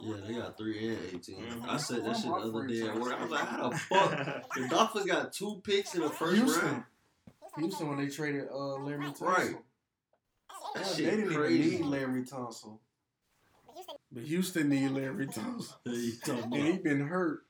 Yeah, 0.00 0.16
they 0.26 0.34
got 0.34 0.56
three 0.58 0.88
and 0.88 0.98
18. 1.14 1.36
Mhm. 1.44 1.68
I 1.68 1.76
said 1.76 2.04
that 2.04 2.16
shit 2.16 2.26
the 2.26 2.32
other 2.32 2.66
day 2.66 2.82
at 2.82 2.98
work. 2.98 3.14
I 3.14 3.22
was 3.22 3.30
like, 3.30 3.40
how 3.46 3.68
the 3.70 3.76
fuck? 3.78 4.54
The 4.54 4.68
Dolphins 4.68 5.06
got 5.06 5.32
two 5.32 5.60
picks 5.64 5.94
in 5.94 6.02
the 6.02 6.10
first 6.10 6.36
Houston. 6.36 6.64
round. 6.66 6.84
Houston 7.58 7.88
when 7.88 7.98
they 7.98 8.08
traded 8.08 8.48
uh 8.50 8.76
Larry 8.76 9.06
Tunsil. 9.06 9.20
Right. 9.22 9.56
That 10.74 10.82
Yeah, 10.86 10.92
shit 10.94 10.96
they 11.10 11.16
didn't 11.16 11.34
crazy. 11.34 11.62
even 11.62 11.80
need 11.80 11.86
Larry 11.86 12.22
Tunsil. 12.24 12.78
But 14.12 14.22
Houston 14.24 14.68
need 14.68 14.90
Larry 14.90 15.26
Tunsil. 15.26 15.74
Hey, 15.84 15.92
you 15.92 16.12
And 16.26 16.54
he 16.54 16.70
about- 16.70 16.82
been 16.84 17.00
hurt. 17.06 17.40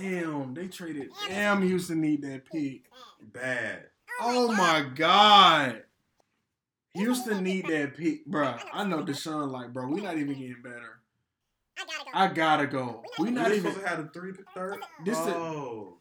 Damn, 0.00 0.52
they 0.54 0.68
traded. 0.68 1.08
Damn, 1.28 1.62
Houston 1.62 2.00
need 2.02 2.22
that 2.22 2.44
pick. 2.44 2.90
Bad. 3.22 3.86
Oh 4.20 4.52
my 4.52 4.84
god. 4.94 5.84
Houston 6.94 7.42
need 7.44 7.66
that 7.68 7.96
pick, 7.96 8.26
bro. 8.26 8.56
I 8.72 8.84
know 8.84 9.02
Deshaun 9.02 9.50
like, 9.50 9.72
bro, 9.72 9.86
we 9.86 10.00
not 10.02 10.18
even 10.18 10.34
getting 10.38 10.60
better. 10.62 10.99
I 12.14 12.28
gotta 12.28 12.66
go. 12.66 13.02
We 13.18 13.30
not 13.30 13.48
They 13.48 13.56
even. 13.56 13.72
supposed 13.72 13.84
to 13.84 13.88
have 13.88 14.04
a 14.04 14.08
three 14.08 14.32
to 14.32 14.44
third. 14.54 14.78
This 15.04 15.18
the 15.18 15.34
oh. 15.36 15.98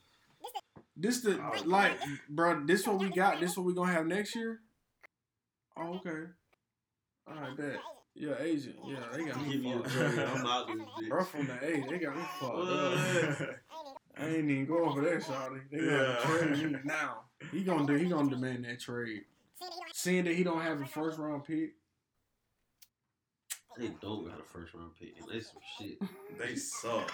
this 0.97 1.21
the 1.21 1.39
Oh, 1.41 1.61
like, 1.65 1.97
bro. 2.29 2.65
This 2.65 2.85
what 2.87 2.99
we 2.99 3.09
got. 3.09 3.39
This 3.39 3.55
what 3.57 3.65
we 3.65 3.73
gonna 3.73 3.91
have 3.91 4.05
next 4.07 4.35
year. 4.35 4.59
Oh, 5.77 5.95
okay. 5.95 6.23
All 7.27 7.35
right, 7.39 7.57
that. 7.57 7.77
Yeah, 8.15 8.33
agent. 8.41 8.75
Yeah, 8.85 8.97
they 9.13 9.23
got 9.25 9.41
me 9.45 9.51
Give 9.53 9.61
me 9.61 9.71
a 9.73 9.77
fucked. 9.79 9.89
trade. 9.91 10.19
I'm 10.19 10.45
out 10.45 10.67
this 10.67 10.77
bitch. 10.77 11.09
Bro, 11.09 11.23
from 11.25 11.47
the 11.47 11.53
A, 11.63 11.89
they 11.89 11.99
got 11.99 12.15
me 12.17 12.23
fucked 12.39 12.57
up. 12.57 13.49
I 14.17 14.25
ain't 14.27 14.49
even 14.49 14.65
going 14.65 14.93
for 14.93 15.01
that, 15.01 15.21
Shawty. 15.21 15.61
They 15.71 15.77
gonna 15.77 15.91
Yeah. 15.91 16.47
trade 16.49 16.71
me 16.73 16.79
now. 16.83 17.19
He 17.51 17.63
gonna 17.63 17.85
do. 17.85 17.93
He 17.93 18.09
gonna 18.09 18.29
demand 18.29 18.65
that 18.65 18.79
trade. 18.81 19.21
Seeing 19.93 20.25
that 20.25 20.35
he 20.35 20.43
don't 20.43 20.61
have 20.61 20.81
a 20.81 20.85
first 20.85 21.17
round 21.19 21.45
pick. 21.45 21.75
They 23.79 23.87
don't 24.01 24.27
got 24.27 24.39
a 24.39 24.43
first 24.43 24.73
round 24.73 24.91
pick. 24.99 25.13
And 25.19 25.29
they 25.31 25.39
some 25.39 25.57
shit. 25.77 25.99
they 26.37 26.55
suck. 26.55 27.09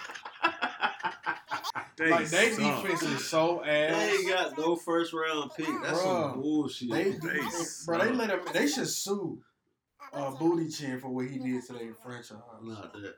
They 1.96 2.10
like 2.10 2.26
they 2.28 2.50
suck. 2.50 2.82
defense 2.82 3.02
is 3.04 3.24
so 3.28 3.62
They 3.64 3.70
ass. 3.86 4.12
ain't 4.18 4.28
got 4.28 4.58
no 4.58 4.76
first 4.76 5.12
round 5.12 5.50
pick. 5.56 5.66
That's 5.82 5.98
Bruh. 5.98 6.32
some 6.32 6.40
bullshit. 6.40 6.90
They, 6.90 7.10
They 7.12 7.40
bro, 7.86 7.98
they 7.98 8.10
let 8.12 8.30
him. 8.30 8.40
They 8.52 8.66
should 8.66 8.88
sue 8.88 9.38
uh, 10.12 10.30
Booty 10.32 10.68
Chin 10.68 10.98
for 11.00 11.08
what 11.08 11.26
he 11.26 11.38
did 11.38 11.64
to 11.66 11.72
their 11.74 11.94
franchise. 11.94 12.36
Not 12.62 12.92
that. 12.94 13.14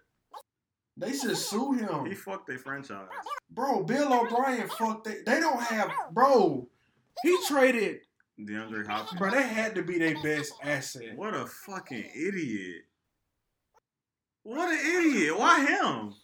They 0.97 1.13
should 1.17 1.37
sue 1.37 1.73
him. 1.73 2.07
He 2.07 2.15
fucked 2.15 2.47
their 2.49 2.59
franchise. 2.59 3.07
bro. 3.51 3.83
Bill 3.85 4.13
O'Brien 4.13 4.69
fucked. 4.69 5.05
They, 5.07 5.23
they 5.25 5.41
don't 5.41 5.61
have, 5.63 5.91
bro. 6.13 6.69
He 7.23 7.37
traded, 7.49 8.01
DeAndre 8.39 8.87
Hopkins. 8.87 9.19
bro. 9.19 9.31
They 9.31 9.43
had 9.43 9.75
to 9.77 9.83
be 9.83 9.99
their 9.99 10.21
best 10.23 10.53
asset. 10.63 11.17
What 11.17 11.35
a 11.35 11.47
fucking 11.47 12.05
idiot. 12.15 12.83
What 14.49 14.71
an 14.73 14.79
idiot. 14.79 15.39
Why 15.39 15.61
him? 15.61 16.15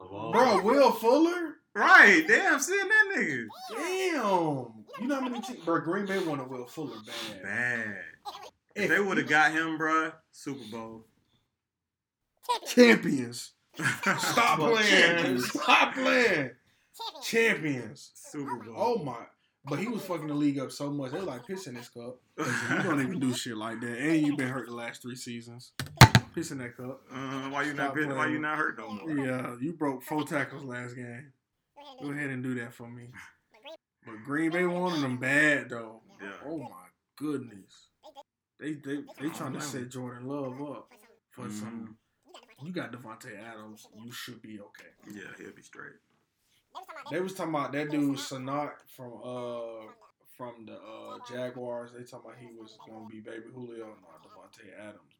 Bro, 0.00 0.62
Will 0.62 0.90
Fuller. 0.90 1.58
Right. 1.76 2.24
Damn, 2.26 2.58
seeing 2.58 2.88
that 2.88 3.16
nigga. 3.16 3.46
Damn. 3.70 4.84
You 5.00 5.06
know 5.06 5.14
how 5.14 5.20
many 5.20 5.40
teams? 5.40 5.60
Bro, 5.60 5.82
Green 5.82 6.06
Bay 6.06 6.18
wanted 6.18 6.50
Will 6.50 6.66
Fuller 6.66 6.96
bad. 7.06 7.42
Bad. 7.44 7.96
If 8.74 8.88
they 8.88 8.98
would 8.98 9.16
have 9.18 9.28
got 9.28 9.52
him, 9.52 9.78
bro, 9.78 10.10
Super 10.32 10.64
Bowl. 10.72 11.06
champions. 12.66 13.52
Stop 13.76 14.58
playing. 14.58 15.38
Stop 15.38 15.94
playing. 15.94 16.50
Champions. 17.22 18.10
Super 18.12 18.56
Bowl. 18.56 18.74
Oh 18.76 19.04
my. 19.04 19.22
But 19.66 19.78
he 19.78 19.86
was 19.86 20.02
fucking 20.02 20.26
the 20.26 20.34
league 20.34 20.58
up 20.58 20.72
so 20.72 20.90
much. 20.90 21.12
They 21.12 21.18
were 21.20 21.26
like, 21.26 21.46
piss 21.46 21.68
in 21.68 21.74
this 21.74 21.90
cup. 21.90 22.18
You 22.38 22.82
don't 22.82 23.00
even 23.00 23.20
do 23.20 23.32
shit 23.34 23.56
like 23.56 23.80
that. 23.82 23.98
And 23.98 24.26
you've 24.26 24.36
been 24.36 24.48
hurt 24.48 24.66
the 24.66 24.74
last 24.74 25.02
three 25.02 25.14
seasons. 25.14 25.70
Piss 26.34 26.50
in 26.50 26.58
that 26.58 26.76
cup. 26.76 27.02
Uh, 27.12 27.48
why 27.50 27.62
you 27.64 27.74
not 27.74 27.86
Stop 27.86 27.94
bit- 27.94 28.08
why 28.08 28.26
you 28.28 28.38
not 28.38 28.56
hurt 28.58 28.78
no 28.78 28.90
more? 28.90 29.10
Yeah, 29.10 29.56
you 29.60 29.72
broke 29.72 30.02
four 30.02 30.24
tackles 30.24 30.64
last 30.64 30.94
game. 30.94 31.32
Go 32.00 32.10
ahead 32.10 32.30
and 32.30 32.42
do 32.42 32.54
that 32.56 32.72
for 32.72 32.88
me. 32.88 33.08
But 34.06 34.24
Green 34.24 34.50
Bay 34.50 34.64
wanted 34.64 35.02
them 35.02 35.18
bad 35.18 35.70
though. 35.70 36.02
Yeah. 36.22 36.32
Oh 36.46 36.58
my 36.58 36.86
goodness. 37.16 37.88
They 38.58 38.74
they 38.74 38.98
they 39.20 39.28
trying 39.30 39.54
to 39.54 39.60
set 39.60 39.90
Jordan 39.90 40.26
Love 40.26 40.60
up 40.62 40.92
for 41.30 41.46
Mhm. 41.46 41.52
some. 41.52 41.98
You 42.62 42.72
got 42.72 42.92
Davante 42.92 43.36
Adams. 43.38 43.86
You 43.94 44.12
should 44.12 44.40
be 44.42 44.60
okay. 44.60 44.90
Yeah, 45.10 45.22
he'll 45.38 45.52
be 45.52 45.62
straight. 45.62 45.96
They 47.10 47.20
was 47.20 47.34
talking 47.34 47.54
about 47.54 47.72
that 47.72 47.90
dude 47.90 48.16
Sanat 48.18 48.72
from 48.96 49.14
uh 49.24 49.92
from 50.36 50.66
the 50.66 50.76
uh 50.78 51.18
Jaguars. 51.28 51.92
They 51.92 52.04
talking 52.04 52.30
about 52.30 52.38
he 52.38 52.46
was 52.56 52.78
gonna 52.86 53.06
be 53.08 53.20
baby 53.20 53.50
Julio, 53.52 53.86
not 54.00 54.22
Davante 54.22 54.72
Adams, 54.78 55.14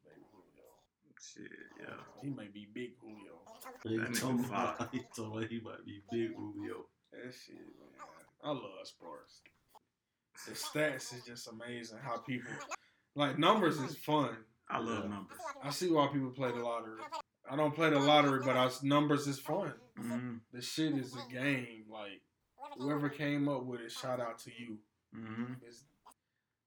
Shit, 1.21 1.51
yeah. 1.79 1.93
He 2.21 2.29
might 2.29 2.53
be 2.53 2.67
big 2.73 2.91
Julio. 2.99 3.41
He 3.83 3.97
That 3.97 4.09
nigga 4.09 4.19
told 4.19 4.39
me, 4.39 4.43
fire. 4.47 4.89
he 4.91 5.01
told 5.15 5.39
me 5.39 5.47
he 5.47 5.59
might 5.61 5.85
be 5.85 6.01
big 6.11 6.31
Rubio. 6.37 6.85
That 7.11 7.31
shit, 7.33 7.57
man. 7.57 7.89
I 8.43 8.49
love 8.49 8.61
sports. 8.85 9.41
The 10.47 10.53
stats 10.53 11.13
is 11.15 11.23
just 11.25 11.47
amazing. 11.47 11.99
How 12.01 12.17
people 12.17 12.51
like 13.15 13.37
numbers 13.37 13.79
is 13.79 13.95
fun. 13.97 14.35
I 14.69 14.79
love 14.79 15.03
Yeah. 15.03 15.09
numbers. 15.09 15.37
I 15.63 15.69
see 15.69 15.91
why 15.91 16.07
people 16.07 16.31
play 16.31 16.51
the 16.51 16.57
lottery. 16.59 17.01
I 17.49 17.55
don't 17.55 17.75
play 17.75 17.91
the 17.91 17.99
lottery, 17.99 18.41
but 18.43 18.55
I, 18.57 18.69
numbers 18.81 19.27
is 19.27 19.39
fun. 19.39 19.73
hmm 19.95 20.37
The 20.51 20.61
shit 20.61 20.93
is 20.97 21.15
a 21.15 21.31
game. 21.31 21.85
Like 21.87 22.21
whoever 22.79 23.09
came 23.09 23.47
up 23.47 23.63
with 23.65 23.81
it, 23.81 23.91
shout 23.91 24.19
out 24.19 24.39
to 24.39 24.51
you. 24.57 24.79
hmm 25.13 25.53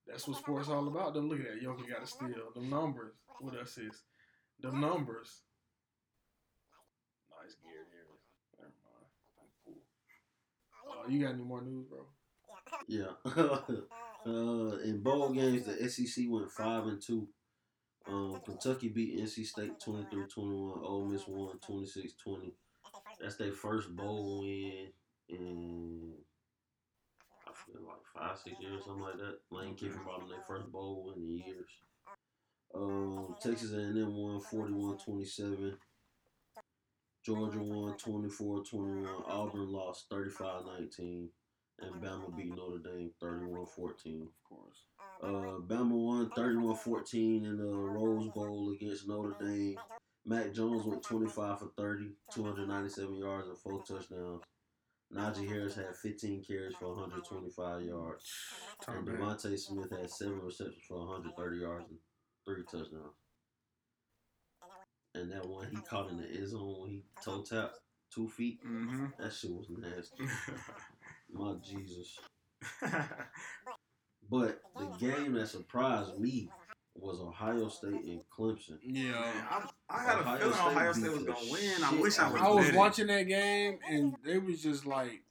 that's 0.06 0.28
what 0.28 0.36
sports 0.36 0.68
all 0.68 0.86
about. 0.86 1.14
Then 1.14 1.28
look 1.28 1.40
at 1.40 1.46
that. 1.46 1.62
Yoki 1.62 1.88
got 1.90 2.00
to 2.02 2.06
steal. 2.06 2.52
The 2.54 2.60
numbers. 2.60 3.14
What 3.40 3.56
else 3.58 3.78
is? 3.78 4.02
The 4.64 4.72
numbers. 4.72 5.42
Nice 7.28 7.54
gear 7.62 7.84
here. 7.92 8.06
Never 8.58 8.72
mind. 8.82 9.10
I'm 9.38 9.50
cool. 9.62 9.82
Uh, 10.88 11.06
you 11.06 11.20
got 11.20 11.34
any 11.34 11.44
more 11.44 11.60
news, 11.60 11.84
bro? 11.86 12.06
Yeah. 12.88 13.12
uh, 14.26 14.78
in 14.78 15.02
bowl 15.02 15.28
games, 15.34 15.66
the 15.66 15.90
SEC 15.90 16.24
went 16.28 16.50
five 16.50 16.86
and 16.86 17.02
two. 17.02 17.28
Um, 18.08 18.40
Kentucky 18.42 18.88
beat 18.88 19.20
NC 19.20 19.44
State 19.44 19.72
23-21. 19.86 20.82
Ole 20.82 21.08
Miss 21.10 21.28
won 21.28 21.58
26-20. 21.68 22.52
That's 23.20 23.36
their 23.36 23.52
first 23.52 23.94
bowl 23.94 24.40
win 24.40 24.88
in 25.28 26.12
I 27.46 27.52
feel 27.52 27.82
like 27.86 28.00
five, 28.14 28.38
six 28.38 28.56
years, 28.60 28.84
something 28.86 29.02
like 29.02 29.18
that. 29.18 29.40
Lane 29.50 29.74
Kiffin 29.74 30.02
brought 30.04 30.20
them 30.20 30.30
their 30.30 30.44
first 30.48 30.72
bowl 30.72 31.04
win 31.06 31.22
in 31.22 31.36
years. 31.36 31.68
Um, 32.74 33.36
Texas 33.40 33.72
A&M 33.72 34.14
won 34.14 34.40
41-27. 34.40 35.74
Georgia 37.24 37.58
won 37.58 37.94
24-21. 37.94 39.06
Auburn 39.28 39.72
lost 39.72 40.10
35-19. 40.10 41.28
And 41.80 42.02
Bama 42.02 42.36
beat 42.36 42.54
Notre 42.54 42.78
Dame 42.78 43.10
31-14. 43.22 44.22
Of 44.22 44.28
course. 44.48 44.84
Uh, 45.22 45.58
Bama 45.66 45.90
won 45.90 46.30
31-14 46.30 47.44
in 47.44 47.56
the 47.56 47.64
Rose 47.64 48.28
Bowl 48.28 48.72
against 48.72 49.08
Notre 49.08 49.36
Dame. 49.40 49.76
Mac 50.26 50.54
Jones 50.54 50.86
went 50.86 51.02
25 51.02 51.58
for 51.58 51.70
30, 51.76 52.12
297 52.32 53.16
yards 53.16 53.48
and 53.48 53.58
four 53.58 53.82
touchdowns. 53.82 54.42
Najee 55.14 55.48
Harris 55.48 55.76
had 55.76 55.94
15 55.94 56.44
carries 56.44 56.74
for 56.76 56.94
125 56.94 57.82
yards. 57.82 58.24
And 58.88 59.06
DeVonta 59.06 59.58
Smith 59.58 59.90
had 59.90 60.10
seven 60.10 60.40
receptions 60.40 60.82
for 60.88 60.98
130 61.06 61.58
yards 61.58 61.90
and 61.90 61.98
three 62.44 62.62
touchdowns. 62.64 63.14
And 65.14 65.30
that 65.32 65.46
one 65.46 65.68
he 65.70 65.76
caught 65.80 66.10
in 66.10 66.18
the 66.18 66.26
end 66.26 66.48
zone 66.48 66.80
when 66.80 66.90
he 66.90 67.02
toe 67.24 67.42
tapped 67.42 67.78
two 68.12 68.28
feet. 68.28 68.58
hmm 68.62 69.06
That 69.18 69.32
shit 69.32 69.50
was 69.52 69.66
nasty. 69.70 70.24
My 71.32 71.54
Jesus. 71.64 72.18
But 74.30 74.60
the 74.78 74.86
game 74.98 75.34
that 75.34 75.48
surprised 75.48 76.18
me 76.18 76.48
was 76.94 77.20
Ohio 77.20 77.68
State 77.68 78.04
and 78.04 78.20
Clemson. 78.36 78.78
Yeah. 78.82 79.12
I, 79.50 79.68
I 79.90 80.02
had 80.02 80.18
a 80.18 80.38
feeling 80.38 80.52
State 80.54 80.66
Ohio 80.66 80.92
State 80.92 81.12
was 81.12 81.22
gonna 81.24 81.50
win. 81.50 81.84
I 81.84 81.94
wish 82.00 82.18
I 82.18 82.30
was. 82.30 82.40
I 82.40 82.48
was 82.48 82.64
betting. 82.64 82.78
watching 82.78 83.06
that 83.08 83.22
game 83.24 83.78
and 83.88 84.14
they 84.24 84.38
was 84.38 84.62
just 84.62 84.86
like, 84.86 85.22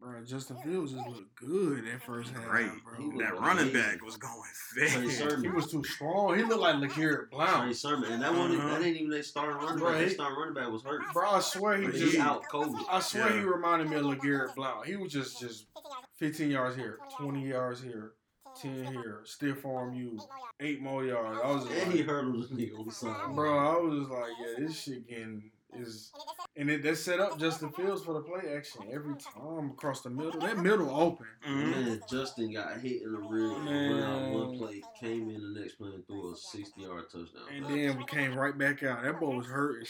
bro, 0.00 0.24
Justin 0.24 0.56
Fields 0.64 0.92
just 0.92 1.06
looked 1.06 1.34
good 1.36 1.84
that 1.86 2.02
first 2.02 2.32
half, 2.32 2.44
Great. 2.44 2.70
bro. 2.84 2.96
He 2.98 3.18
That 3.18 3.32
looked 3.34 3.40
running 3.46 3.68
amazing. 3.70 3.72
back 3.98 4.04
was 4.04 4.16
going 4.16 4.32
Trey 4.72 4.86
fast. 5.08 5.42
He 5.42 5.48
was 5.48 5.70
too 5.70 5.84
strong. 5.84 6.36
He 6.36 6.42
looked 6.44 6.60
like 6.62 6.76
LeGarrette 6.76 6.94
Trey 6.94 7.24
Blount. 7.30 7.76
Sermon, 7.76 8.12
and 8.12 8.22
that 8.22 8.32
one 8.34 8.56
Uh-huh. 8.56 8.68
that 8.70 8.82
ain't 8.82 8.96
even 8.96 9.10
their 9.10 9.22
starting 9.22 9.56
running 9.56 9.76
back. 9.78 9.84
Right. 9.84 9.98
Their 9.98 10.10
starting 10.10 10.38
running 10.38 10.54
back 10.54 10.70
was 10.70 10.82
hurt. 10.82 11.02
Bro, 11.12 11.30
I 11.30 11.40
swear 11.40 11.76
he 11.78 11.86
But 11.86 11.94
just, 11.94 12.18
out 12.18 12.44
COVID. 12.44 12.84
I 12.90 13.00
swear 13.00 13.30
he 13.32 13.40
reminded 13.40 13.90
me 13.90 13.96
of 13.96 14.04
LeGarrette 14.06 14.54
Blount. 14.54 14.86
He 14.86 14.96
was 14.96 15.12
just 15.12 15.38
just 15.40 15.66
15 16.14 16.50
yards 16.50 16.76
here, 16.76 16.98
20 17.18 17.46
yards 17.48 17.82
here, 17.82 18.12
10 18.60 18.84
here, 18.86 19.20
stiff 19.24 19.64
arm 19.64 19.94
you, 19.94 20.18
eight 20.60 20.80
more 20.80 21.04
yards. 21.04 21.40
I 21.44 21.50
was 21.52 21.64
just 21.64 21.76
And 21.76 21.92
he 21.92 21.98
like, 21.98 22.06
hurdled 22.08 22.42
this 22.42 22.50
nigga 22.50 22.78
on 22.78 22.86
the 22.86 22.92
side. 22.92 23.34
bro, 23.34 23.58
I 23.58 23.76
was 23.78 23.98
just 24.00 24.10
like, 24.10 24.30
yeah, 24.40 24.66
this 24.66 24.80
shit 24.82 25.06
getting 25.08 25.50
is, 25.74 26.12
and 26.56 26.70
it 26.70 26.82
that 26.82 26.96
set 26.96 27.20
up 27.20 27.38
Justin 27.38 27.70
Fields 27.70 28.02
for 28.02 28.14
the 28.14 28.20
play 28.20 28.54
action 28.54 28.82
every 28.92 29.14
time 29.14 29.70
across 29.70 30.00
the 30.02 30.10
middle. 30.10 30.40
That 30.40 30.58
middle 30.58 30.90
open. 30.90 31.26
Man, 31.44 31.72
mm-hmm. 31.72 31.94
Justin 32.08 32.52
got 32.52 32.80
hit 32.80 33.02
in 33.02 33.12
the 33.12 33.18
rear 33.18 33.52
and 33.52 34.04
out 34.04 34.32
one 34.32 34.58
play, 34.58 34.82
came 34.98 35.30
in 35.30 35.54
the 35.54 35.60
next 35.60 35.74
play 35.74 35.90
and 35.94 36.06
threw 36.06 36.32
a 36.32 36.36
60 36.36 36.80
yard 36.80 37.04
touchdown. 37.10 37.42
And 37.54 37.66
then 37.66 37.98
we 37.98 38.04
came 38.04 38.34
right 38.34 38.56
back 38.56 38.82
out. 38.82 39.02
That 39.02 39.20
boy 39.20 39.36
was 39.36 39.46
hurting. 39.46 39.86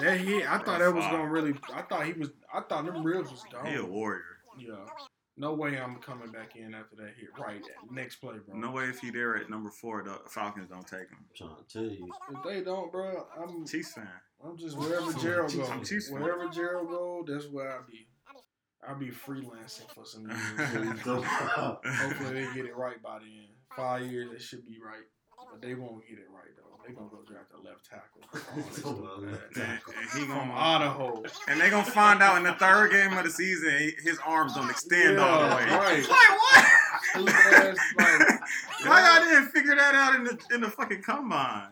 That 0.00 0.16
hit, 0.20 0.46
I 0.46 0.58
thought 0.58 0.78
that 0.78 0.94
was 0.94 1.04
gonna 1.04 1.28
really. 1.28 1.54
I 1.74 1.82
thought 1.82 2.06
he 2.06 2.12
was. 2.12 2.30
I 2.52 2.60
thought 2.60 2.86
them 2.86 3.02
ribs 3.02 3.30
was 3.30 3.44
He 3.66 3.74
a 3.74 3.84
warrior. 3.84 4.22
Yeah. 4.58 4.86
No 5.36 5.54
way 5.54 5.80
I'm 5.80 5.96
coming 5.96 6.30
back 6.30 6.54
in 6.54 6.74
after 6.74 6.96
that 6.96 7.14
hit. 7.18 7.30
Right. 7.38 7.62
Next 7.90 8.16
play, 8.16 8.34
bro. 8.46 8.58
No 8.58 8.72
way 8.72 8.84
if 8.84 8.98
he 8.98 9.10
there 9.10 9.36
at 9.36 9.48
number 9.48 9.70
four, 9.70 10.02
the 10.02 10.18
Falcons 10.28 10.68
don't 10.68 10.86
take 10.86 11.08
him. 11.08 11.16
I'm 11.18 11.34
trying 11.34 11.56
to 11.56 11.72
tell 11.72 11.90
you. 11.90 12.10
If 12.30 12.42
they 12.44 12.62
don't, 12.62 12.92
bro, 12.92 13.26
I'm. 13.40 13.66
Chiefs 13.66 13.94
fan. 13.94 14.06
I'm 14.44 14.56
just 14.56 14.76
wherever 14.76 15.12
Gerald 15.14 15.52
I'm 15.70 15.78
goes. 15.80 16.08
Wherever 16.10 16.48
Gerald 16.48 16.88
go, 16.88 17.24
that's 17.26 17.46
where 17.48 17.72
I'll 17.72 17.86
be. 17.86 18.06
I'll 18.86 18.98
be 18.98 19.10
freelancing 19.10 19.88
for 19.94 20.04
some 20.06 20.26
years. 20.30 21.00
Hopefully 21.04 22.32
they 22.44 22.54
get 22.54 22.64
it 22.64 22.76
right 22.76 23.00
by 23.02 23.18
the 23.18 23.24
end. 23.26 23.48
Five 23.76 24.06
years, 24.10 24.32
it 24.32 24.40
should 24.40 24.66
be 24.66 24.78
right. 24.84 25.02
But 25.52 25.60
they 25.62 25.74
won't 25.74 26.06
get 26.08 26.18
it 26.18 26.26
right 26.32 26.48
though. 26.56 26.78
They 26.86 26.94
gonna 26.94 27.10
go 27.10 27.18
draft 27.28 27.52
a 27.52 27.60
left 27.62 27.84
tackle. 27.84 28.22
Oh, 28.84 29.20
Left 29.22 29.42
and, 29.44 29.54
tackle. 29.54 29.92
and 30.00 30.20
he 30.22 30.26
gonna 30.26 30.52
Idaho. 30.54 31.22
and 31.48 31.60
they 31.60 31.68
gonna 31.68 31.84
find 31.84 32.22
out 32.22 32.38
in 32.38 32.42
the 32.44 32.54
third 32.54 32.90
game 32.92 33.12
of 33.16 33.24
the 33.24 33.30
season 33.30 33.92
his 34.02 34.18
arms 34.24 34.54
don't 34.54 34.70
extend 34.70 35.18
all 35.18 35.48
the 35.48 35.56
way. 35.56 35.64
Yeah, 35.66 35.76
right. 35.78 36.08
Like 36.08 36.30
what? 36.30 36.66
Stupid 37.12 37.34
ass, 37.34 37.76
like, 37.98 38.40
Why 38.86 39.18
y'all 39.18 39.28
didn't 39.28 39.48
figure 39.50 39.74
that 39.76 39.94
out 39.94 40.14
in 40.16 40.24
the 40.24 40.38
in 40.54 40.60
the 40.62 40.70
fucking 40.70 41.02
combine? 41.02 41.68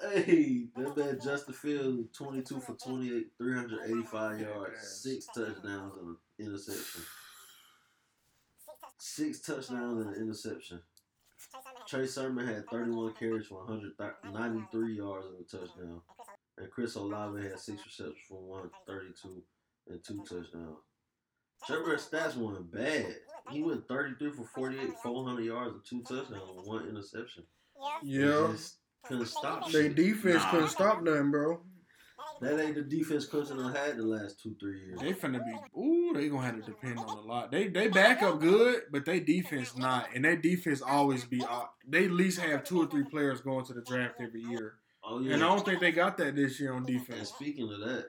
Hey, 0.00 0.66
that 0.76 0.96
man 0.96 1.18
Justin 1.22 1.54
Fields, 1.54 2.16
22 2.16 2.60
for 2.60 2.74
28, 2.74 3.26
385 3.36 4.40
yards, 4.40 5.02
six 5.02 5.26
touchdowns 5.26 5.94
and 5.98 6.08
an 6.08 6.16
interception. 6.38 7.02
Six 8.98 9.40
touchdowns 9.40 10.06
and 10.06 10.14
an 10.14 10.20
interception. 10.22 10.80
Trey 11.86 12.06
Sermon 12.06 12.46
had 12.46 12.68
31 12.68 13.14
carries 13.14 13.46
for 13.46 13.64
193 13.64 14.96
yards 14.96 15.26
and 15.26 15.40
a 15.40 15.44
touchdown. 15.44 16.00
And 16.58 16.70
Chris 16.70 16.94
Olave 16.96 17.42
had 17.42 17.58
six 17.58 17.82
receptions 17.84 18.18
for 18.28 18.40
132 18.40 19.42
and 19.88 20.04
two 20.04 20.18
touchdowns. 20.18 20.78
Trevor's 21.66 22.08
stats 22.08 22.36
weren't 22.36 22.70
bad. 22.70 23.16
He 23.50 23.62
went 23.62 23.88
33 23.88 24.30
for 24.32 24.44
48, 24.44 24.90
400 25.02 25.42
yards 25.42 25.74
and 25.74 25.84
two 25.84 26.02
touchdowns 26.02 26.50
and 26.56 26.66
one 26.66 26.88
interception. 26.88 27.44
Yeah. 28.02 28.48
just 28.52 28.77
couldn't 29.06 29.26
stop 29.26 29.70
They 29.70 29.88
defense 29.88 30.42
Nah. 30.42 30.50
couldn't 30.50 30.68
stop 30.68 31.02
nothing, 31.02 31.30
bro. 31.30 31.60
That 32.40 32.60
ain't 32.64 32.76
the 32.76 32.82
defense 32.82 33.26
Clemson 33.26 33.56
done 33.56 33.74
had 33.74 33.96
the 33.96 34.04
last 34.04 34.40
two, 34.40 34.54
three 34.60 34.78
years. 34.80 35.00
They 35.00 35.12
finna 35.12 35.40
be 35.44 35.80
ooh, 35.80 36.12
they 36.14 36.28
gonna 36.28 36.46
have 36.46 36.56
to 36.56 36.62
depend 36.62 36.98
on 37.00 37.16
a 37.16 37.20
lot. 37.20 37.50
They 37.50 37.66
they 37.68 37.88
back 37.88 38.22
up 38.22 38.38
good, 38.40 38.82
but 38.92 39.04
they 39.04 39.18
defense 39.18 39.76
not, 39.76 40.08
and 40.14 40.24
their 40.24 40.36
defense 40.36 40.80
always 40.80 41.24
be. 41.24 41.42
Uh, 41.42 41.62
they 41.86 42.04
at 42.04 42.12
least 42.12 42.38
have 42.40 42.62
two 42.64 42.80
or 42.80 42.86
three 42.86 43.02
players 43.04 43.40
going 43.40 43.64
to 43.66 43.72
the 43.74 43.82
draft 43.82 44.16
every 44.20 44.42
year, 44.42 44.74
Oh 45.02 45.18
yeah. 45.20 45.34
and 45.34 45.42
I 45.42 45.48
don't 45.48 45.64
think 45.64 45.80
they 45.80 45.90
got 45.90 46.16
that 46.18 46.36
this 46.36 46.60
year 46.60 46.72
on 46.72 46.78
And 46.78 46.86
defense. 46.86 47.30
speaking 47.30 47.72
of 47.72 47.80
that, 47.80 48.06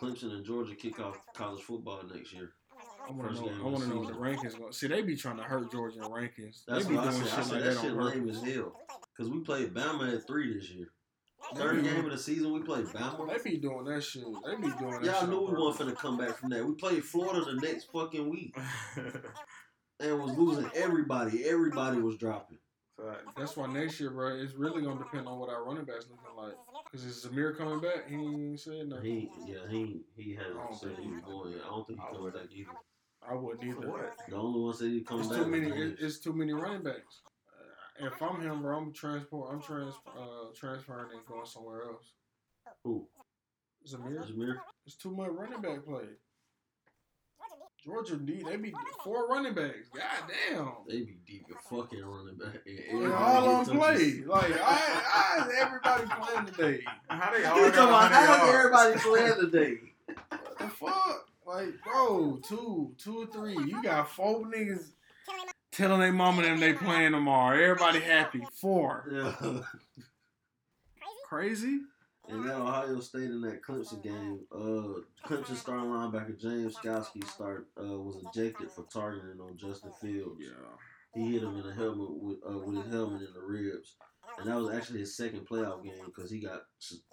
Clemson 0.00 0.32
and 0.32 0.44
Georgia 0.44 0.74
kick 0.74 0.98
off 0.98 1.16
college 1.34 1.62
football 1.62 2.02
next 2.12 2.32
year. 2.32 2.50
I 3.06 3.12
want 3.12 3.36
to 3.36 3.40
know. 3.40 3.48
I 3.48 3.62
want 3.62 3.78
the 3.78 3.86
to 3.86 3.94
know 3.94 4.00
what 4.00 4.08
the 4.08 4.14
rankings 4.14 4.58
going. 4.58 4.72
See, 4.72 4.88
they 4.88 5.02
be 5.02 5.16
trying 5.16 5.36
to 5.36 5.42
hurt 5.42 5.70
Georgia 5.70 5.98
in 5.98 6.04
rankings. 6.04 6.64
That's 6.66 6.84
they 6.84 6.90
be 6.90 6.96
what 6.96 7.08
I 7.08 7.10
doing 7.10 7.24
said. 7.24 7.32
I 7.32 7.36
shit 7.36 7.44
said 7.44 7.52
like 7.52 7.62
that 7.64 7.74
that 7.74 7.80
shit 7.80 7.90
on 7.92 8.04
lame 8.04 8.28
as 8.28 8.42
hell. 8.42 8.72
Cause 9.16 9.30
we 9.30 9.40
played 9.40 9.72
Bama 9.72 10.14
at 10.14 10.26
three 10.26 10.54
this 10.54 10.70
year. 10.70 10.88
Third 11.54 11.84
game 11.84 12.04
of 12.04 12.10
the 12.10 12.18
season, 12.18 12.52
we 12.52 12.60
played 12.60 12.86
Bama. 12.86 13.28
They 13.28 13.50
be 13.50 13.56
doing 13.58 13.84
that 13.84 14.02
shit. 14.02 14.24
They 14.24 14.56
be 14.56 14.62
doing 14.78 14.90
that. 14.90 15.04
Shit. 15.04 15.04
Y'all 15.04 15.20
shit 15.20 15.28
knew 15.28 15.40
we 15.40 15.52
weren't 15.52 15.76
finna 15.76 15.96
come 15.96 16.18
back 16.18 16.36
from 16.36 16.50
that. 16.50 16.66
We 16.66 16.74
played 16.74 17.04
Florida 17.04 17.44
the 17.44 17.54
next 17.60 17.84
fucking 17.92 18.28
week 18.28 18.56
and 20.00 20.20
was 20.20 20.36
losing 20.36 20.68
everybody. 20.74 21.44
Everybody 21.44 21.98
was 21.98 22.16
dropping. 22.16 22.58
Fact. 22.96 23.36
That's 23.36 23.56
why 23.56 23.66
next 23.66 24.00
year, 24.00 24.10
bro, 24.10 24.36
it's 24.36 24.54
really 24.54 24.82
gonna 24.82 24.98
depend 24.98 25.28
on 25.28 25.38
what 25.38 25.50
our 25.50 25.64
running 25.64 25.84
backs 25.84 26.06
looking 26.10 26.36
like. 26.36 26.54
Cause 26.90 27.04
is 27.04 27.26
Zamir 27.26 27.56
coming 27.56 27.78
back? 27.78 28.08
He 28.08 28.16
ain't 28.16 28.58
said 28.60 28.88
nothing. 28.88 29.04
He, 29.04 29.30
yeah, 29.46 29.58
he, 29.68 30.00
he 30.16 30.34
hasn't 30.34 30.56
said 30.80 30.96
think 30.96 31.08
he 31.08 31.12
was 31.12 31.22
going. 31.22 31.54
I 31.62 31.68
don't 31.68 31.86
think 31.86 32.00
he's 32.00 32.16
coming 32.16 32.32
back 32.32 32.48
either. 32.50 32.70
I 33.30 33.34
wouldn't 33.34 33.64
either. 33.64 33.82
For 33.82 33.90
what? 33.90 34.16
The 34.28 34.36
only 34.36 34.60
one 34.60 34.74
said 34.74 34.88
he 34.88 35.00
come 35.02 35.20
It's 35.20 35.28
back. 35.28 35.38
too 35.38 35.46
many. 35.46 35.68
It, 35.68 35.96
it's 36.00 36.18
too 36.18 36.32
many 36.32 36.52
running 36.52 36.82
backs. 36.82 37.22
Uh, 38.02 38.06
if 38.06 38.22
I'm 38.22 38.40
him, 38.40 38.62
bro, 38.62 38.76
I'm 38.78 38.92
transport. 38.92 39.52
I'm 39.52 39.60
trans 39.60 39.94
uh, 40.08 40.52
transferring 40.54 41.10
and 41.16 41.26
going 41.26 41.46
somewhere 41.46 41.82
else. 41.84 42.12
Who? 42.84 43.06
Zamir, 43.88 44.26
Jameer? 44.28 44.56
it's 44.84 44.96
too 44.96 45.14
much 45.14 45.28
running 45.30 45.60
back 45.60 45.84
play. 45.84 46.04
Georgia 47.84 48.16
D, 48.16 48.42
they 48.42 48.56
be 48.56 48.74
four 49.04 49.28
running 49.28 49.54
backs. 49.54 49.88
God 49.94 50.32
damn. 50.50 50.72
They 50.88 51.02
be 51.02 51.18
deep 51.24 51.46
at 51.50 51.62
fucking 51.70 52.04
running 52.04 52.36
back. 52.36 52.60
And 52.66 53.04
And 53.04 53.12
all 53.12 53.48
on 53.48 53.64
touches. 53.64 53.78
play. 53.80 54.24
Like 54.26 54.52
I, 54.60 55.02
I 55.14 55.48
everybody 55.60 56.04
playing 56.20 56.46
today. 56.46 56.84
How 57.08 57.30
they 57.32 57.40
You 57.42 57.46
all 57.46 57.54
talking 57.54 57.72
got 57.72 57.88
about 57.88 58.12
how 58.12 58.52
everybody 58.52 58.98
playing 58.98 59.40
today? 59.40 59.74
What 61.46 61.58
the 61.58 61.72
fuck? 61.72 61.84
Like, 61.84 61.84
bro, 61.84 62.40
two, 62.46 62.94
two 62.98 63.22
or 63.22 63.26
three. 63.26 63.54
You 63.54 63.82
got 63.82 64.10
four 64.10 64.42
niggas 64.42 64.90
telling 65.72 66.00
their 66.00 66.12
mama 66.12 66.42
them 66.42 66.58
they 66.58 66.72
playing 66.72 67.12
tomorrow. 67.12 67.58
Everybody 67.58 68.00
happy. 68.00 68.42
Four. 68.52 69.08
Yeah. 69.12 69.60
Crazy? 71.28 71.80
And 72.28 72.44
that 72.44 72.56
Ohio 72.56 72.98
State 73.00 73.30
in 73.30 73.40
that 73.42 73.62
Clemson 73.62 74.02
game, 74.02 74.40
uh, 74.52 75.28
Clemson 75.28 75.54
starting 75.54 75.86
linebacker 75.86 76.40
James 76.40 76.76
Skalski 76.76 77.24
start 77.28 77.68
uh, 77.80 78.00
was 78.00 78.16
ejected 78.32 78.70
for 78.70 78.84
targeting 78.92 79.40
on 79.40 79.56
Justin 79.56 79.92
Fields. 80.00 80.40
Yeah. 80.40 80.50
He 81.14 81.32
hit 81.32 81.42
him 81.42 81.56
in 81.56 81.66
the 81.66 81.72
helmet 81.72 82.10
with 82.10 82.38
uh, 82.48 82.58
with 82.58 82.84
his 82.84 82.92
helmet 82.92 83.22
in 83.22 83.32
the 83.32 83.40
ribs, 83.40 83.94
and 84.38 84.48
that 84.48 84.56
was 84.56 84.74
actually 84.74 85.00
his 85.00 85.16
second 85.16 85.46
playoff 85.48 85.82
game 85.82 86.04
because 86.06 86.30
he 86.30 86.40
got 86.40 86.62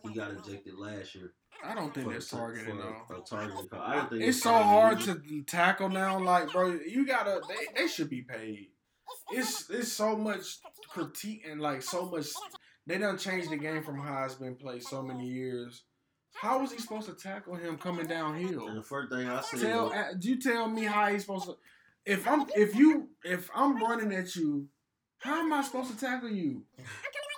he 0.03 0.13
got 0.13 0.31
ejected 0.31 0.73
last 0.77 1.15
year. 1.15 1.33
I 1.65 1.75
don't 1.75 1.93
think 1.93 2.11
that's 2.11 2.29
targeting 2.29 2.77
though. 2.77 2.95
a, 3.09 3.19
a 3.19 3.23
targeting 3.23 3.67
call. 3.69 3.79
I 3.81 3.95
don't 3.95 4.09
think 4.09 4.23
It's 4.23 4.41
so 4.41 4.51
targeting 4.51 5.07
hard 5.15 5.23
to 5.25 5.43
tackle 5.43 5.89
now. 5.89 6.19
Like, 6.19 6.51
bro, 6.51 6.77
you 6.85 7.05
gotta. 7.05 7.41
They, 7.47 7.81
they 7.81 7.87
should 7.87 8.09
be 8.09 8.21
paid. 8.21 8.67
It's 9.31 9.69
it's 9.69 9.91
so 9.91 10.15
much 10.17 10.57
critique 10.89 11.43
and 11.49 11.61
like 11.61 11.81
so 11.81 12.09
much. 12.09 12.27
They 12.85 12.97
done 12.97 13.17
changed 13.17 13.49
the 13.49 13.57
game 13.57 13.83
from 13.83 13.99
how 13.99 14.25
it's 14.25 14.35
been 14.35 14.55
played 14.55 14.83
so 14.83 15.01
many 15.01 15.25
years. 15.27 15.83
How 16.35 16.59
was 16.59 16.71
he 16.71 16.79
supposed 16.79 17.07
to 17.07 17.13
tackle 17.13 17.55
him 17.55 17.77
coming 17.77 18.01
And 18.01 18.09
downhill? 18.09 18.73
the 18.73 18.81
first 18.81 19.11
thing 19.11 19.29
I 19.29 19.39
said, 19.41 19.61
Tell 19.61 19.85
was, 19.85 19.93
uh, 19.93 20.13
you 20.19 20.39
tell 20.39 20.67
me 20.67 20.83
how 20.83 21.07
he's 21.07 21.21
supposed 21.21 21.45
to. 21.45 21.55
If 22.05 22.27
I'm 22.27 22.45
if 22.55 22.75
you 22.75 23.09
if 23.23 23.49
I'm 23.55 23.81
running 23.81 24.11
at 24.13 24.35
you, 24.35 24.67
how 25.23 25.39
am 25.41 25.53
I 25.53 25.61
supposed 25.63 25.91
to 25.91 25.97
tackle 26.05 26.29
you? 26.29 26.63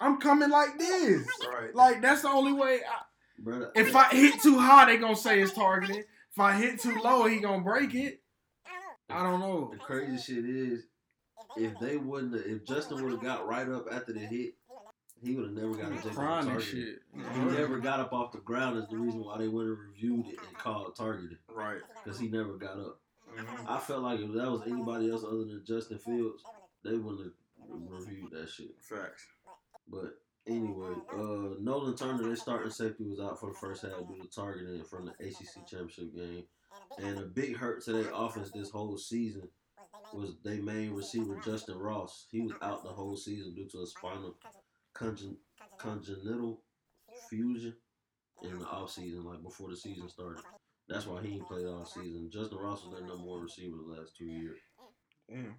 I'm 0.02 0.18
coming 0.20 0.50
like 0.50 0.78
this. 0.78 1.26
Right. 1.48 1.74
Like 1.74 2.02
that's 2.02 2.22
the 2.24 2.30
only 2.30 2.52
way. 2.54 2.80
I, 2.88 3.04
brother, 3.40 3.72
if 3.76 3.96
I 3.96 4.10
hit 4.10 4.42
too 4.42 4.60
high, 4.60 4.86
they 4.86 4.98
gonna 4.98 5.16
say 5.16 5.42
it's 5.42 5.54
targeted. 5.54 6.06
If 6.32 6.40
I 6.40 6.54
hit 6.54 6.80
too 6.82 6.98
low, 7.04 7.26
he 7.28 7.40
gonna 7.40 7.64
break 7.64 7.94
it. 7.96 8.22
I 9.10 9.24
don't 9.24 9.40
know. 9.40 9.70
the 9.72 9.78
crazy 9.78 10.18
shit 10.18 10.46
is, 10.46 10.84
if 11.56 11.78
they 11.80 11.96
wouldn't, 11.98 12.34
have, 12.34 12.46
if 12.46 12.66
Justin 12.66 13.04
would 13.04 13.12
have 13.14 13.22
got 13.22 13.48
right 13.48 13.70
up 13.70 13.86
after 13.92 14.12
the 14.14 14.20
hit, 14.20 14.56
he 15.24 15.36
would 15.36 15.46
have 15.46 15.54
never 15.54 15.74
got 15.76 15.92
ejected. 15.92 16.14
from 16.14 16.26
Crying 16.26 16.40
and 16.40 16.48
targeting. 16.50 16.82
shit. 16.82 17.02
He 17.36 17.40
never 17.58 17.78
got 17.80 18.00
up 18.00 18.14
off 18.14 18.32
the 18.32 18.40
ground 18.40 18.78
is 18.80 18.90
the 18.90 18.98
reason 18.98 19.24
why 19.24 19.38
they 19.38 19.48
went 19.48 19.70
and 19.70 19.78
reviewed 19.78 20.26
it 20.28 20.40
and 20.46 20.58
called 20.58 20.96
targeted 20.96 21.38
Right. 21.54 21.80
because 22.04 22.20
he 22.20 22.28
never 22.28 22.54
got 22.58 22.78
up. 22.80 23.00
Mhm. 23.38 23.46
I 23.70 23.78
felt 23.80 24.02
like 24.04 24.20
if 24.20 24.32
that 24.34 24.52
was 24.52 24.62
anybody 24.66 25.10
else 25.12 25.24
other 25.24 25.46
than 25.46 25.64
Justin 25.66 26.00
Fields, 26.00 26.44
they 26.84 26.96
wouldn't 26.96 27.24
have 27.24 27.34
reviewed 27.70 28.32
that 28.32 28.50
shit. 28.50 28.72
Facts. 28.80 29.26
But 29.88 30.18
anyway, 30.48 30.94
uh, 31.14 31.56
Nolan 31.60 31.96
Turner, 31.96 32.24
their 32.24 32.36
starting 32.36 32.72
safety, 32.72 33.04
was 33.06 33.20
out 33.20 33.40
for 33.40 33.50
the 33.50 33.56
first 33.56 33.84
half 33.84 34.08
due 34.08 34.22
to 34.22 34.30
targeting 34.30 34.84
from 34.84 35.06
the 35.06 35.12
ACC 35.26 35.68
championship 35.68 36.16
game, 36.16 36.44
and 36.98 37.20
a 37.20 37.24
big 37.24 37.56
hurt 37.56 37.84
to 37.86 37.94
their 37.94 38.12
offense 38.14 38.52
this 38.52 38.70
whole 38.70 38.98
season 38.98 39.48
was 40.14 40.36
their 40.44 40.62
main 40.62 40.94
receiver 40.94 41.40
Justin 41.44 41.78
Ross. 41.78 42.28
He 42.32 42.42
was 42.42 42.54
out 42.62 42.84
the 42.84 42.90
whole 42.90 43.18
season 43.18 43.54
due 43.56 43.68
to 43.70 43.82
a 43.82 43.88
spinal 43.88 44.36
congen- 44.96 45.38
congenital 45.78 46.62
fusion 47.30 47.76
in 48.44 48.60
the 48.60 48.66
offseason, 48.66 49.26
like 49.26 49.42
before 49.44 49.70
the 49.70 49.78
season 49.78 50.10
started. 50.10 50.44
That's 50.88 51.08
why 51.08 51.22
he 51.22 51.34
ain't 51.34 51.48
played 51.48 51.66
all 51.66 51.86
season. 51.86 52.30
Justin 52.32 52.60
Ross 52.60 52.84
was 52.84 52.94
their 52.94 53.08
number 53.08 53.26
one 53.26 53.42
receiver 53.42 53.76
the 53.78 54.00
last 54.00 54.16
two 54.16 54.26
years. 54.26 54.60
Damn. 55.30 55.56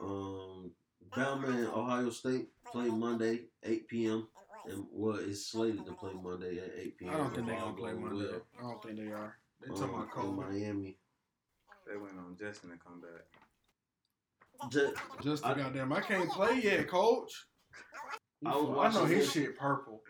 Um, 0.00 0.72
Bama 1.10 1.48
and 1.48 1.68
Ohio 1.68 2.10
State 2.10 2.48
play 2.70 2.88
Monday, 2.88 3.46
8 3.62 3.88
p.m. 3.88 4.28
And 4.66 4.84
well, 4.92 5.16
it's 5.16 5.46
slated 5.46 5.86
to 5.86 5.92
play 5.92 6.12
Monday 6.12 6.58
at 6.58 6.70
8 6.78 6.98
p.m. 6.98 7.14
I 7.14 7.16
don't 7.16 7.34
think 7.34 7.46
they're 7.46 7.58
gonna 7.58 7.72
play 7.76 7.92
Monday. 7.94 8.26
well. 8.30 8.42
I 8.58 8.62
don't 8.62 8.82
think 8.82 8.98
they 8.98 9.12
are. 9.12 9.36
They 9.62 9.70
Um, 9.70 9.76
talking 9.78 10.34
about 10.34 10.50
in 10.52 10.60
Miami. 10.62 10.98
They 11.86 11.96
went 11.96 12.18
on 12.18 12.36
Justin 12.38 12.70
to 12.70 12.76
come 12.76 13.00
back. 13.00 14.70
Ju- 14.70 14.94
Just 15.22 15.42
the 15.42 15.48
I- 15.50 15.54
goddamn. 15.54 15.92
I 15.92 16.00
can't 16.00 16.30
play 16.30 16.60
yet, 16.60 16.88
coach. 16.88 17.46
I 18.44 18.50
I 18.50 18.92
know 18.92 19.04
his 19.06 19.30
shit 19.32 19.56
purple. 19.58 20.02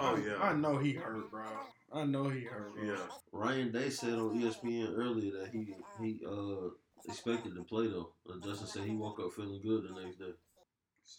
Oh 0.00 0.16
yeah. 0.16 0.38
I 0.40 0.54
know 0.54 0.78
he 0.78 0.92
hurt, 0.94 1.30
bro. 1.30 1.44
I 1.92 2.04
know 2.04 2.28
he 2.28 2.40
hurt. 2.44 2.74
Bro. 2.74 2.84
Yeah. 2.84 3.06
Ryan 3.32 3.72
Day 3.72 3.90
said 3.90 4.14
on 4.14 4.40
ESPN 4.40 4.96
earlier 4.96 5.32
that 5.40 5.50
he 5.50 5.74
he 6.00 6.24
uh 6.26 6.70
expected 7.08 7.54
to 7.54 7.62
play 7.62 7.86
though. 7.88 8.12
Uh, 8.28 8.34
Justin 8.44 8.66
said 8.66 8.82
he 8.84 8.94
woke 8.94 9.20
up 9.20 9.32
feeling 9.32 9.60
good 9.62 9.84
the 9.88 10.00
next 10.02 10.18
day. 10.18 10.32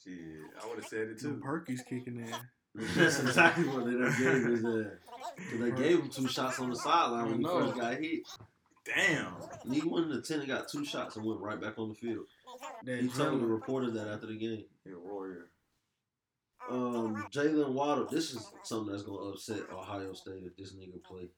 Shit. 0.03 0.13
I 0.61 0.67
would 0.67 0.77
have 0.79 0.87
said 0.87 1.07
it 1.09 1.19
Two 1.19 1.35
too. 1.35 1.41
Perky's 1.43 1.81
kicking 1.81 2.17
in. 2.17 2.35
That's 2.95 3.19
exactly 3.19 3.65
what 3.67 3.85
they 3.85 3.91
done 3.93 4.13
gave 4.17 4.43
his 4.45 4.65
ass. 4.65 4.99
'Cause 5.49 5.59
they 5.59 5.71
gave 5.71 5.99
him 5.99 6.09
two 6.09 6.27
shots 6.27 6.59
on 6.59 6.69
the 6.69 6.75
sideline 6.75 7.25
when 7.25 7.37
he 7.37 7.43
know. 7.43 7.65
first 7.67 7.77
got 7.79 7.93
hit. 7.99 8.21
Damn. 8.85 9.33
And 9.63 9.73
he 9.73 9.81
went 9.87 10.05
in 10.05 10.11
the 10.11 10.21
10 10.21 10.39
and 10.39 10.47
got 10.47 10.67
two 10.69 10.85
shots 10.85 11.15
and 11.15 11.25
went 11.25 11.39
right 11.41 11.59
back 11.59 11.77
on 11.79 11.89
the 11.89 11.95
field. 11.95 12.25
That 12.85 13.01
He 13.01 13.07
told 13.09 13.41
the 13.41 13.45
adrenaline. 13.45 13.49
reporters 13.49 13.93
that 13.93 14.07
after 14.07 14.27
the 14.27 14.37
game. 14.37 14.65
He 14.83 14.91
a 14.91 14.99
warrior. 14.99 15.49
Um, 16.69 17.25
Jalen 17.31 17.73
Waddle. 17.73 18.05
This 18.07 18.33
is 18.33 18.51
something 18.63 18.91
that's 18.91 19.03
gonna 19.03 19.29
upset 19.29 19.61
Ohio 19.71 20.13
State 20.13 20.43
if 20.43 20.55
this 20.57 20.73
nigga 20.73 21.01
play. 21.03 21.29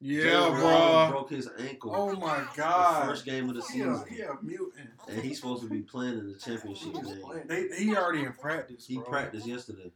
Yeah, 0.00 0.24
Jalen 0.24 0.62
Waddle 0.62 0.62
bro. 0.62 1.10
broke 1.10 1.30
his 1.30 1.48
ankle. 1.58 1.92
Oh 1.94 2.12
my 2.16 2.40
the 2.40 2.46
god. 2.56 3.06
first 3.06 3.24
game 3.24 3.48
of 3.48 3.54
the 3.56 3.62
season, 3.62 4.02
yeah, 4.10 4.32
mutant. 4.42 4.90
and 5.08 5.22
he's 5.22 5.40
supposed 5.40 5.62
to 5.62 5.68
be 5.68 5.80
playing 5.82 6.18
in 6.18 6.28
the 6.32 6.38
championship 6.38 6.92
game. 6.94 7.22
They, 7.46 7.68
he 7.76 7.96
already 7.96 8.24
in 8.24 8.32
practice. 8.34 8.86
He 8.86 8.96
bro. 8.96 9.04
practiced 9.04 9.46
yesterday. 9.46 9.92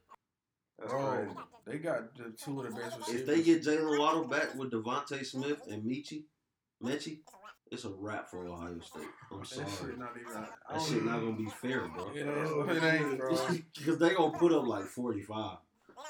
That's 0.78 0.92
Bro, 0.92 1.10
crazy. 1.16 1.30
they 1.66 1.78
got 1.78 2.16
the 2.16 2.30
two 2.42 2.60
of 2.62 2.72
the 2.72 2.80
best 2.80 2.96
receivers. 2.98 3.20
If 3.22 3.26
they 3.26 3.42
get 3.42 3.62
Jalen 3.64 3.98
Waddle 3.98 4.24
back 4.24 4.54
with 4.54 4.70
DeVonta 4.70 5.26
Smith 5.26 5.60
and 5.68 5.82
Michi, 5.82 6.22
Mechie, 6.82 7.18
it's 7.72 7.84
a 7.84 7.90
wrap 7.90 8.30
for 8.30 8.46
Ohio 8.46 8.78
State. 8.78 9.02
I'm 9.32 9.44
sorry. 9.44 9.64
that 9.64 9.70
sorry. 9.74 9.90
shit 9.90 9.98
not 9.98 10.12
even. 10.18 10.36
I 10.36 10.40
That 10.40 10.50
don't 10.78 10.88
shit 10.88 11.04
not 11.04 11.20
gonna 11.20 11.32
be 11.36 11.46
fair, 11.60 11.88
bro. 11.88 12.10
Yeah, 12.14 12.24
oh, 12.28 12.66
it 12.70 12.82
ain't, 12.82 13.18
bro. 13.18 13.36
Because 13.76 13.98
they 13.98 14.14
gonna 14.14 14.38
put 14.38 14.52
up 14.52 14.66
like 14.66 14.84
45. 14.86 15.58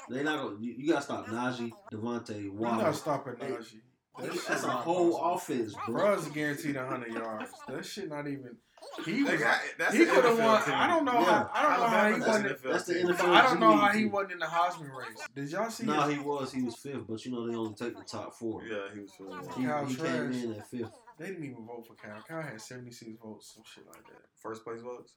They 0.09 0.23
not 0.23 0.41
gonna. 0.43 0.55
You, 0.59 0.73
you 0.77 0.89
gotta 0.93 1.01
stop 1.03 1.27
Najee, 1.27 1.71
DeVonta, 1.93 2.41
You're 2.43 2.53
Waddle. 2.53 2.81
not 2.83 2.95
stopping 2.95 3.33
Najee. 3.33 3.81
That 4.19 4.33
shit 4.33 4.47
That's 4.47 4.63
a 4.63 4.69
whole 4.69 5.11
possible. 5.17 5.33
offense, 5.35 5.75
bro. 5.87 6.17
Bruh's 6.17 6.27
guaranteed 6.29 6.75
hundred 6.75 7.13
yards. 7.13 7.51
That 7.67 7.85
shit 7.85 8.09
not 8.09 8.27
even. 8.27 8.57
He 9.05 9.23
was. 9.23 9.39
got, 9.39 9.59
that's 9.77 9.93
He 9.93 9.99
the 10.05 10.11
could 10.11 10.23
have 10.23 10.37
NFL 10.37 10.45
won. 10.45 10.63
team. 10.63 10.73
I 10.73 10.87
don't 10.87 11.05
know 11.05 11.13
Yeah. 11.13 11.25
how. 11.25 11.49
I 11.53 11.61
don't 11.61 11.79
know 11.79 11.87
how 11.87 12.07
he 12.07 12.13
Alabama's 12.13 12.27
won. 12.27 12.43
the 12.43 12.49
it. 12.49 12.61
NFL 12.63 12.71
That's 12.71 12.83
the 12.85 12.93
team. 12.93 13.07
NFL. 13.07 13.29
I 13.29 13.41
don't 13.43 13.59
know 13.59 13.75
how 13.77 13.87
he 13.89 13.99
G. 13.99 14.05
won 14.07 14.31
in 14.31 14.39
the 14.39 14.45
Heisman 14.45 14.95
race. 14.95 15.27
Did 15.35 15.51
y'all 15.51 15.69
see? 15.69 15.85
No, 15.85 16.01
his- 16.01 16.13
he 16.13 16.19
was. 16.19 16.51
He 16.53 16.61
was 16.63 16.75
fifth, 16.77 17.07
but 17.07 17.25
you 17.25 17.31
know 17.31 17.47
they 17.47 17.55
only 17.55 17.75
take 17.75 17.97
the 17.97 18.03
top 18.03 18.33
four. 18.35 18.63
Yeah, 18.65 18.77
he 18.93 19.01
was 19.01 19.11
feeling 19.17 19.39
He, 19.57 19.65
Kyle 19.65 19.85
he 19.85 19.95
came 19.95 20.31
in 20.31 20.53
at 20.55 20.69
fifth. 20.69 20.91
They 21.17 21.25
didn't 21.27 21.43
even 21.43 21.65
vote 21.65 21.85
for 21.87 21.93
Kyle. 21.95 22.23
Kyle 22.27 22.41
had 22.41 22.59
seventy 22.61 22.91
six 22.91 23.11
votes, 23.21 23.51
some 23.53 23.63
shit 23.65 23.85
like 23.85 24.03
that. 24.05 24.23
First 24.41 24.63
place 24.63 24.81
votes? 24.81 25.13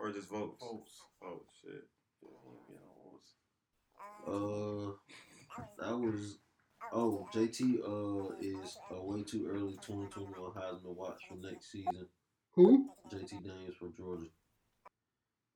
Or 0.00 0.10
just 0.12 0.28
votes? 0.28 0.60
Votes. 0.60 1.02
Oh, 1.24 1.42
shit. 1.62 1.84
You 2.22 2.28
know, 2.30 2.38
votes. 2.44 2.70
Uh, 4.26 4.92
that 5.78 5.96
was 5.98 6.38
Oh, 6.92 7.26
JT 7.34 7.80
uh 7.82 8.34
is 8.40 8.76
uh, 8.92 9.02
way 9.02 9.22
too 9.24 9.48
early 9.50 9.76
2021 9.82 10.52
Heisman 10.52 10.82
to 10.82 10.90
watch 10.90 11.20
for 11.28 11.36
next 11.36 11.72
season. 11.72 12.06
Who? 12.52 12.90
JT 13.10 13.42
Daniels 13.44 13.74
from 13.78 13.92
Georgia. 13.96 14.28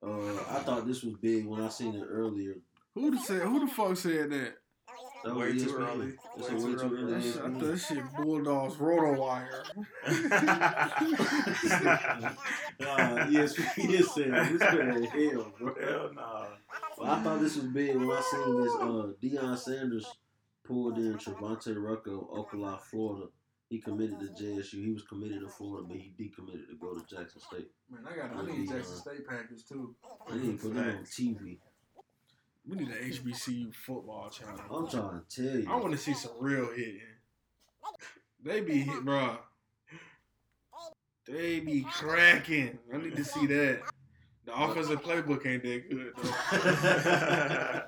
Uh, 0.03 0.35
I 0.51 0.61
thought 0.63 0.87
this 0.87 1.03
was 1.03 1.15
big 1.15 1.47
when 1.47 1.61
I 1.63 1.69
seen 1.69 1.95
it 1.95 2.05
earlier. 2.09 2.55
Who 2.95 3.11
the 3.13 3.19
said? 3.19 3.43
Who 3.43 3.61
the 3.61 3.67
fuck 3.73 3.97
said 3.97 4.31
that? 4.31 4.55
That 5.25 5.35
Way 5.37 5.53
too 5.59 5.67
ESPN. 5.67 5.81
early. 5.81 6.13
It's 6.39 6.49
Way 6.51 6.57
a 6.57 6.59
way 6.59 6.63
too 6.73 6.79
too 6.79 6.85
early. 6.85 6.97
early. 7.03 7.13
That 7.13 7.23
shit, 7.23 7.37
I 7.37 7.39
thought 7.51 7.61
that 7.61 7.79
shit 7.79 8.05
Bulldogs 8.17 8.77
Rotowire. 8.77 9.65
Nah, 12.81 13.27
ESPN 13.27 14.05
said 14.05 14.33
this 14.53 14.61
man 14.61 15.03
hell, 15.05 15.53
bro. 15.59 15.75
Hell 15.81 16.11
no. 16.15 16.47
Well, 16.99 17.11
I 17.11 17.23
thought 17.23 17.41
this 17.41 17.57
was 17.57 17.67
big 17.67 17.95
when 17.97 18.11
I 18.11 18.21
seen 18.21 18.63
this. 18.63 18.73
Uh, 18.75 19.13
Deion 19.23 19.57
Sanders 19.59 20.07
pulled 20.65 20.99
in 20.99 21.15
Trevante 21.15 21.75
Rucker 21.77 22.15
of 22.15 22.29
Ocala, 22.29 22.81
Florida. 22.81 23.27
He 23.71 23.81
committed 23.81 24.19
to 24.21 24.43
JSU. 24.43 24.85
He 24.85 24.93
was 24.93 25.03
committed 25.03 25.41
to 25.41 25.49
Florida, 25.49 25.87
but 25.89 25.99
he 25.99 26.13
decommitted 26.19 26.69
to 26.69 26.77
go 26.81 26.95
to 26.95 27.05
Jackson 27.05 27.41
State. 27.41 27.69
Man, 27.91 28.03
I 28.11 28.17
got. 28.17 28.37
I 28.37 28.47
need 28.47 28.69
Jackson 28.69 28.97
State 28.97 29.27
package 29.29 29.65
too. 29.69 29.95
I 30.27 30.33
didn't 30.33 30.59
put 30.59 30.73
him 30.73 30.79
on 30.79 31.05
TV. 31.05 31.59
We 32.67 32.77
need 32.77 32.89
an 32.89 33.11
HBCU 33.11 33.75
football 33.75 34.31
channel. 34.31 34.61
I'm 34.71 34.89
trying 34.89 35.23
to 35.23 35.43
tell 35.43 35.61
you. 35.61 35.71
I 35.71 35.77
want 35.77 35.93
to 35.93 35.99
see 35.99 36.15
some 36.15 36.33
real 36.41 36.69
hitting. 36.71 37.01
They 38.43 38.61
be 38.61 38.81
hit, 38.81 39.05
bro. 39.05 39.39
They 41.27 41.61
be 41.61 41.87
cracking. 41.91 42.79
I 42.93 42.97
need 42.99 43.17
to 43.17 43.25
see 43.25 43.47
that. 43.47 43.83
The 44.49 44.57
offensive 44.63 45.03
playbook 45.03 45.45
ain't 45.45 45.63
that 45.63 45.91
good 45.91 46.15
though. 46.17 47.83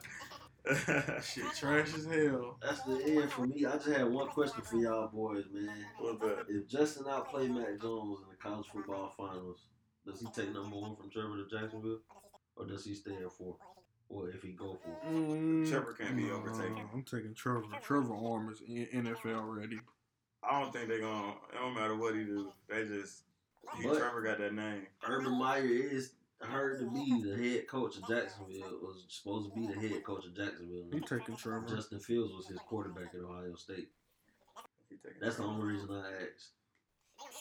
Shit, 1.23 1.45
trash 1.57 1.95
as 1.95 2.05
hell. 2.05 2.59
That's 2.61 2.83
the 2.83 3.03
end 3.03 3.33
for 3.33 3.47
me. 3.47 3.65
I 3.65 3.77
just 3.77 3.89
had 3.89 4.05
one 4.05 4.29
question 4.29 4.63
for 4.63 4.77
y'all 4.77 5.09
boys, 5.09 5.47
man. 5.51 5.71
What's 5.99 6.21
that? 6.21 6.45
If 6.51 6.69
Justin 6.69 7.07
outplayed 7.09 7.51
Mac 7.51 7.81
Jones 7.81 8.19
in 8.23 8.29
the 8.29 8.37
college 8.43 8.67
football 8.71 9.11
finals, 9.17 9.69
does 10.05 10.21
he 10.21 10.27
take 10.27 10.53
number 10.53 10.77
one 10.77 10.97
from 10.97 11.09
Trevor 11.09 11.43
to 11.43 11.49
Jacksonville, 11.49 12.01
or 12.57 12.67
does 12.67 12.85
he 12.85 12.95
stay 12.95 13.15
at 13.15 13.33
four? 13.33 13.57
Or 14.11 14.29
if 14.29 14.43
he 14.43 14.53
go 14.53 14.79
for 14.85 14.91
it? 14.91 15.03
Mm, 15.15 15.67
Trevor 15.67 15.95
can't 15.95 16.15
be 16.15 16.25
no, 16.25 16.35
overtaken. 16.35 16.91
I'm 16.93 17.05
taking 17.05 17.33
Trevor. 17.33 17.69
Trevor 17.83 18.15
Arm 18.15 18.53
is 18.53 18.61
in- 18.61 19.07
NFL 19.07 19.57
ready. 19.57 19.81
I 20.43 20.61
don't 20.61 20.75
think 20.75 20.89
they're 20.89 21.01
gonna. 21.01 21.31
It 21.55 21.59
don't 21.59 21.73
matter 21.75 21.97
what 21.97 22.15
he 22.15 22.25
do. 22.25 22.53
They 22.69 22.85
just. 22.85 23.23
He, 23.79 23.85
Trevor 23.85 24.21
got 24.21 24.37
that 24.39 24.53
name. 24.53 24.87
Urban 25.07 25.39
Meyer 25.39 25.65
is 25.65 26.13
heard 26.49 26.79
to 26.81 26.91
be 26.91 27.23
the 27.23 27.37
head 27.37 27.69
coach 27.69 27.97
of 27.97 28.09
Jacksonville. 28.09 28.79
Was 28.83 29.05
supposed 29.09 29.51
to 29.51 29.55
be 29.55 29.67
the 29.67 29.75
head 29.89 30.03
coach 30.05 30.25
of 30.27 30.37
Jacksonville. 30.37 30.85
He 30.93 31.01
taking 31.01 31.37
Trevor. 31.37 31.67
Justin 31.69 32.01
Fields 32.01 32.33
was 32.35 32.47
his 32.47 32.59
quarterback 32.61 33.15
at 33.15 33.21
Ohio 33.21 33.55
State. 33.57 33.89
He 34.89 34.97
taking 34.97 35.21
That's 35.21 35.37
the 35.37 35.45
only 35.45 35.67
reason 35.67 35.89
I 35.91 35.99
asked. 36.23 36.51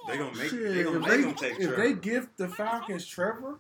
They 0.08 0.18
gonna 0.18 0.36
make. 0.36 0.50
Shit, 0.50 0.74
they 0.76 0.84
gonna 0.84 0.98
if 0.98 1.02
make 1.02 1.10
they, 1.12 1.22
him 1.22 1.36
take 1.36 1.52
if 1.60 1.68
Trevor. 1.68 1.82
they 1.84 1.94
give 1.94 2.28
the 2.38 2.50
Falcons 2.50 3.06
Trevor, 3.06 3.60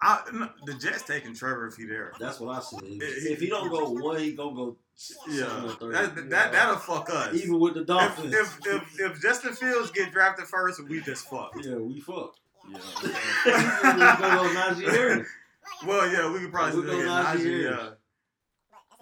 I, 0.00 0.22
no, 0.32 0.48
the 0.66 0.74
Jets 0.74 1.02
taking 1.02 1.34
Trevor 1.34 1.66
if 1.66 1.76
he 1.76 1.84
there. 1.84 2.12
That's 2.20 2.38
what 2.38 2.56
I 2.56 2.60
said. 2.60 2.80
If, 2.84 3.26
if 3.32 3.40
he 3.40 3.48
don't 3.48 3.70
go 3.70 3.90
one, 3.90 4.20
he 4.20 4.32
gonna 4.32 4.54
go 4.54 4.76
second 4.94 5.34
Yeah, 5.34 5.64
or 5.64 5.68
third. 5.70 5.94
that, 5.94 6.30
that 6.30 6.52
that'll 6.52 6.76
fuck 6.76 7.10
us. 7.10 7.34
Even 7.34 7.58
with 7.58 7.74
the 7.74 7.80
if, 7.80 7.86
Dolphins. 7.86 8.34
if, 8.34 8.58
if 8.66 9.00
if 9.00 9.20
Justin 9.22 9.54
Fields 9.54 9.90
get 9.90 10.12
drafted 10.12 10.46
first, 10.46 10.82
we 10.88 11.00
just 11.00 11.28
fucked. 11.28 11.64
yeah, 11.64 11.74
we 11.76 12.00
fucked. 12.00 12.38
Yeah. 12.70 12.78
we 13.02 13.10
go 13.50 14.48
Najee 14.54 15.26
well, 15.86 16.12
yeah, 16.12 16.32
we 16.32 16.40
could 16.40 16.52
probably 16.52 16.80
We 16.80 16.86
still 16.86 16.98
go 16.98 17.04
get 17.04 17.08
Najee 17.08 17.40
Najee. 17.40 17.62
Yeah, 17.70 17.90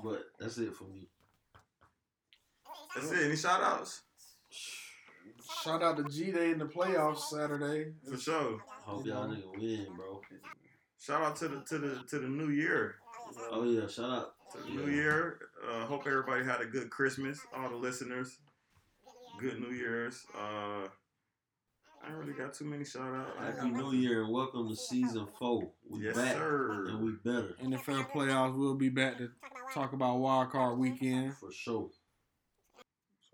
But 0.02 0.24
that's 0.38 0.58
it 0.58 0.74
for 0.74 0.84
me. 0.84 1.08
that's 2.94 3.10
it. 3.12 3.24
Any 3.26 3.36
shout 3.36 3.62
outs? 3.62 4.02
shout 5.62 5.82
out 5.82 5.96
to 5.96 6.04
G 6.04 6.32
Day 6.32 6.50
in 6.50 6.58
the 6.58 6.64
playoffs 6.64 7.20
Saturday. 7.30 7.92
For 8.08 8.16
sure. 8.16 8.58
Hope 8.84 9.06
y'all 9.06 9.28
nigga 9.28 9.50
win, 9.56 9.86
bro. 9.96 10.20
Shout 10.98 11.22
out 11.22 11.36
to 11.36 11.48
the 11.48 11.60
to 11.68 11.78
the 11.78 12.02
to 12.08 12.18
the 12.18 12.28
new 12.28 12.48
year. 12.50 12.96
Oh 13.50 13.64
yeah, 13.64 13.86
shout 13.86 14.10
out. 14.10 14.34
To 14.52 14.58
the 14.58 14.70
new 14.70 14.92
year. 14.92 15.38
Uh, 15.68 15.86
hope 15.86 16.06
everybody 16.06 16.44
had 16.44 16.60
a 16.60 16.66
good 16.66 16.90
Christmas. 16.90 17.40
All 17.56 17.68
the 17.68 17.76
listeners. 17.76 18.38
Good 19.38 19.60
New 19.60 19.74
Year's. 19.74 20.24
Uh, 20.38 20.88
I 22.02 22.08
ain't 22.08 22.16
really 22.16 22.32
got 22.32 22.52
too 22.54 22.64
many 22.64 22.84
shout 22.84 23.02
outs. 23.14 23.56
Happy 23.56 23.70
New 23.70 23.92
Year 23.92 24.24
and 24.24 24.32
welcome 24.32 24.68
to 24.68 24.76
season 24.76 25.26
four. 25.38 25.70
We 25.88 26.04
Yes, 26.04 26.16
back 26.16 26.34
sir. 26.36 26.86
and 26.88 27.00
we 27.04 27.12
better 27.24 27.54
NFL 27.62 28.10
playoffs. 28.10 28.56
We'll 28.56 28.74
be 28.74 28.88
back 28.88 29.18
to 29.18 29.30
talk 29.72 29.92
about 29.92 30.16
wild 30.18 30.50
card 30.50 30.78
weekend. 30.78 31.36
for 31.36 31.52
sure. 31.52 31.90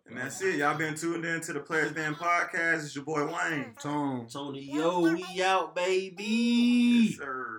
And 0.06 0.16
that's 0.18 0.40
it. 0.42 0.56
Y'all 0.56 0.76
been 0.76 0.94
tuned 0.94 1.24
in 1.24 1.40
to 1.42 1.52
the 1.52 1.60
Players 1.60 1.92
Den 1.92 2.14
podcast. 2.14 2.84
It's 2.84 2.94
your 2.94 3.04
boy 3.04 3.26
Wayne. 3.26 3.74
Tone. 3.80 4.26
Tony, 4.28 4.62
yo, 4.62 5.00
we 5.00 5.42
out, 5.42 5.74
baby. 5.74 6.24
Yes, 6.24 7.16
sir. 7.18 7.57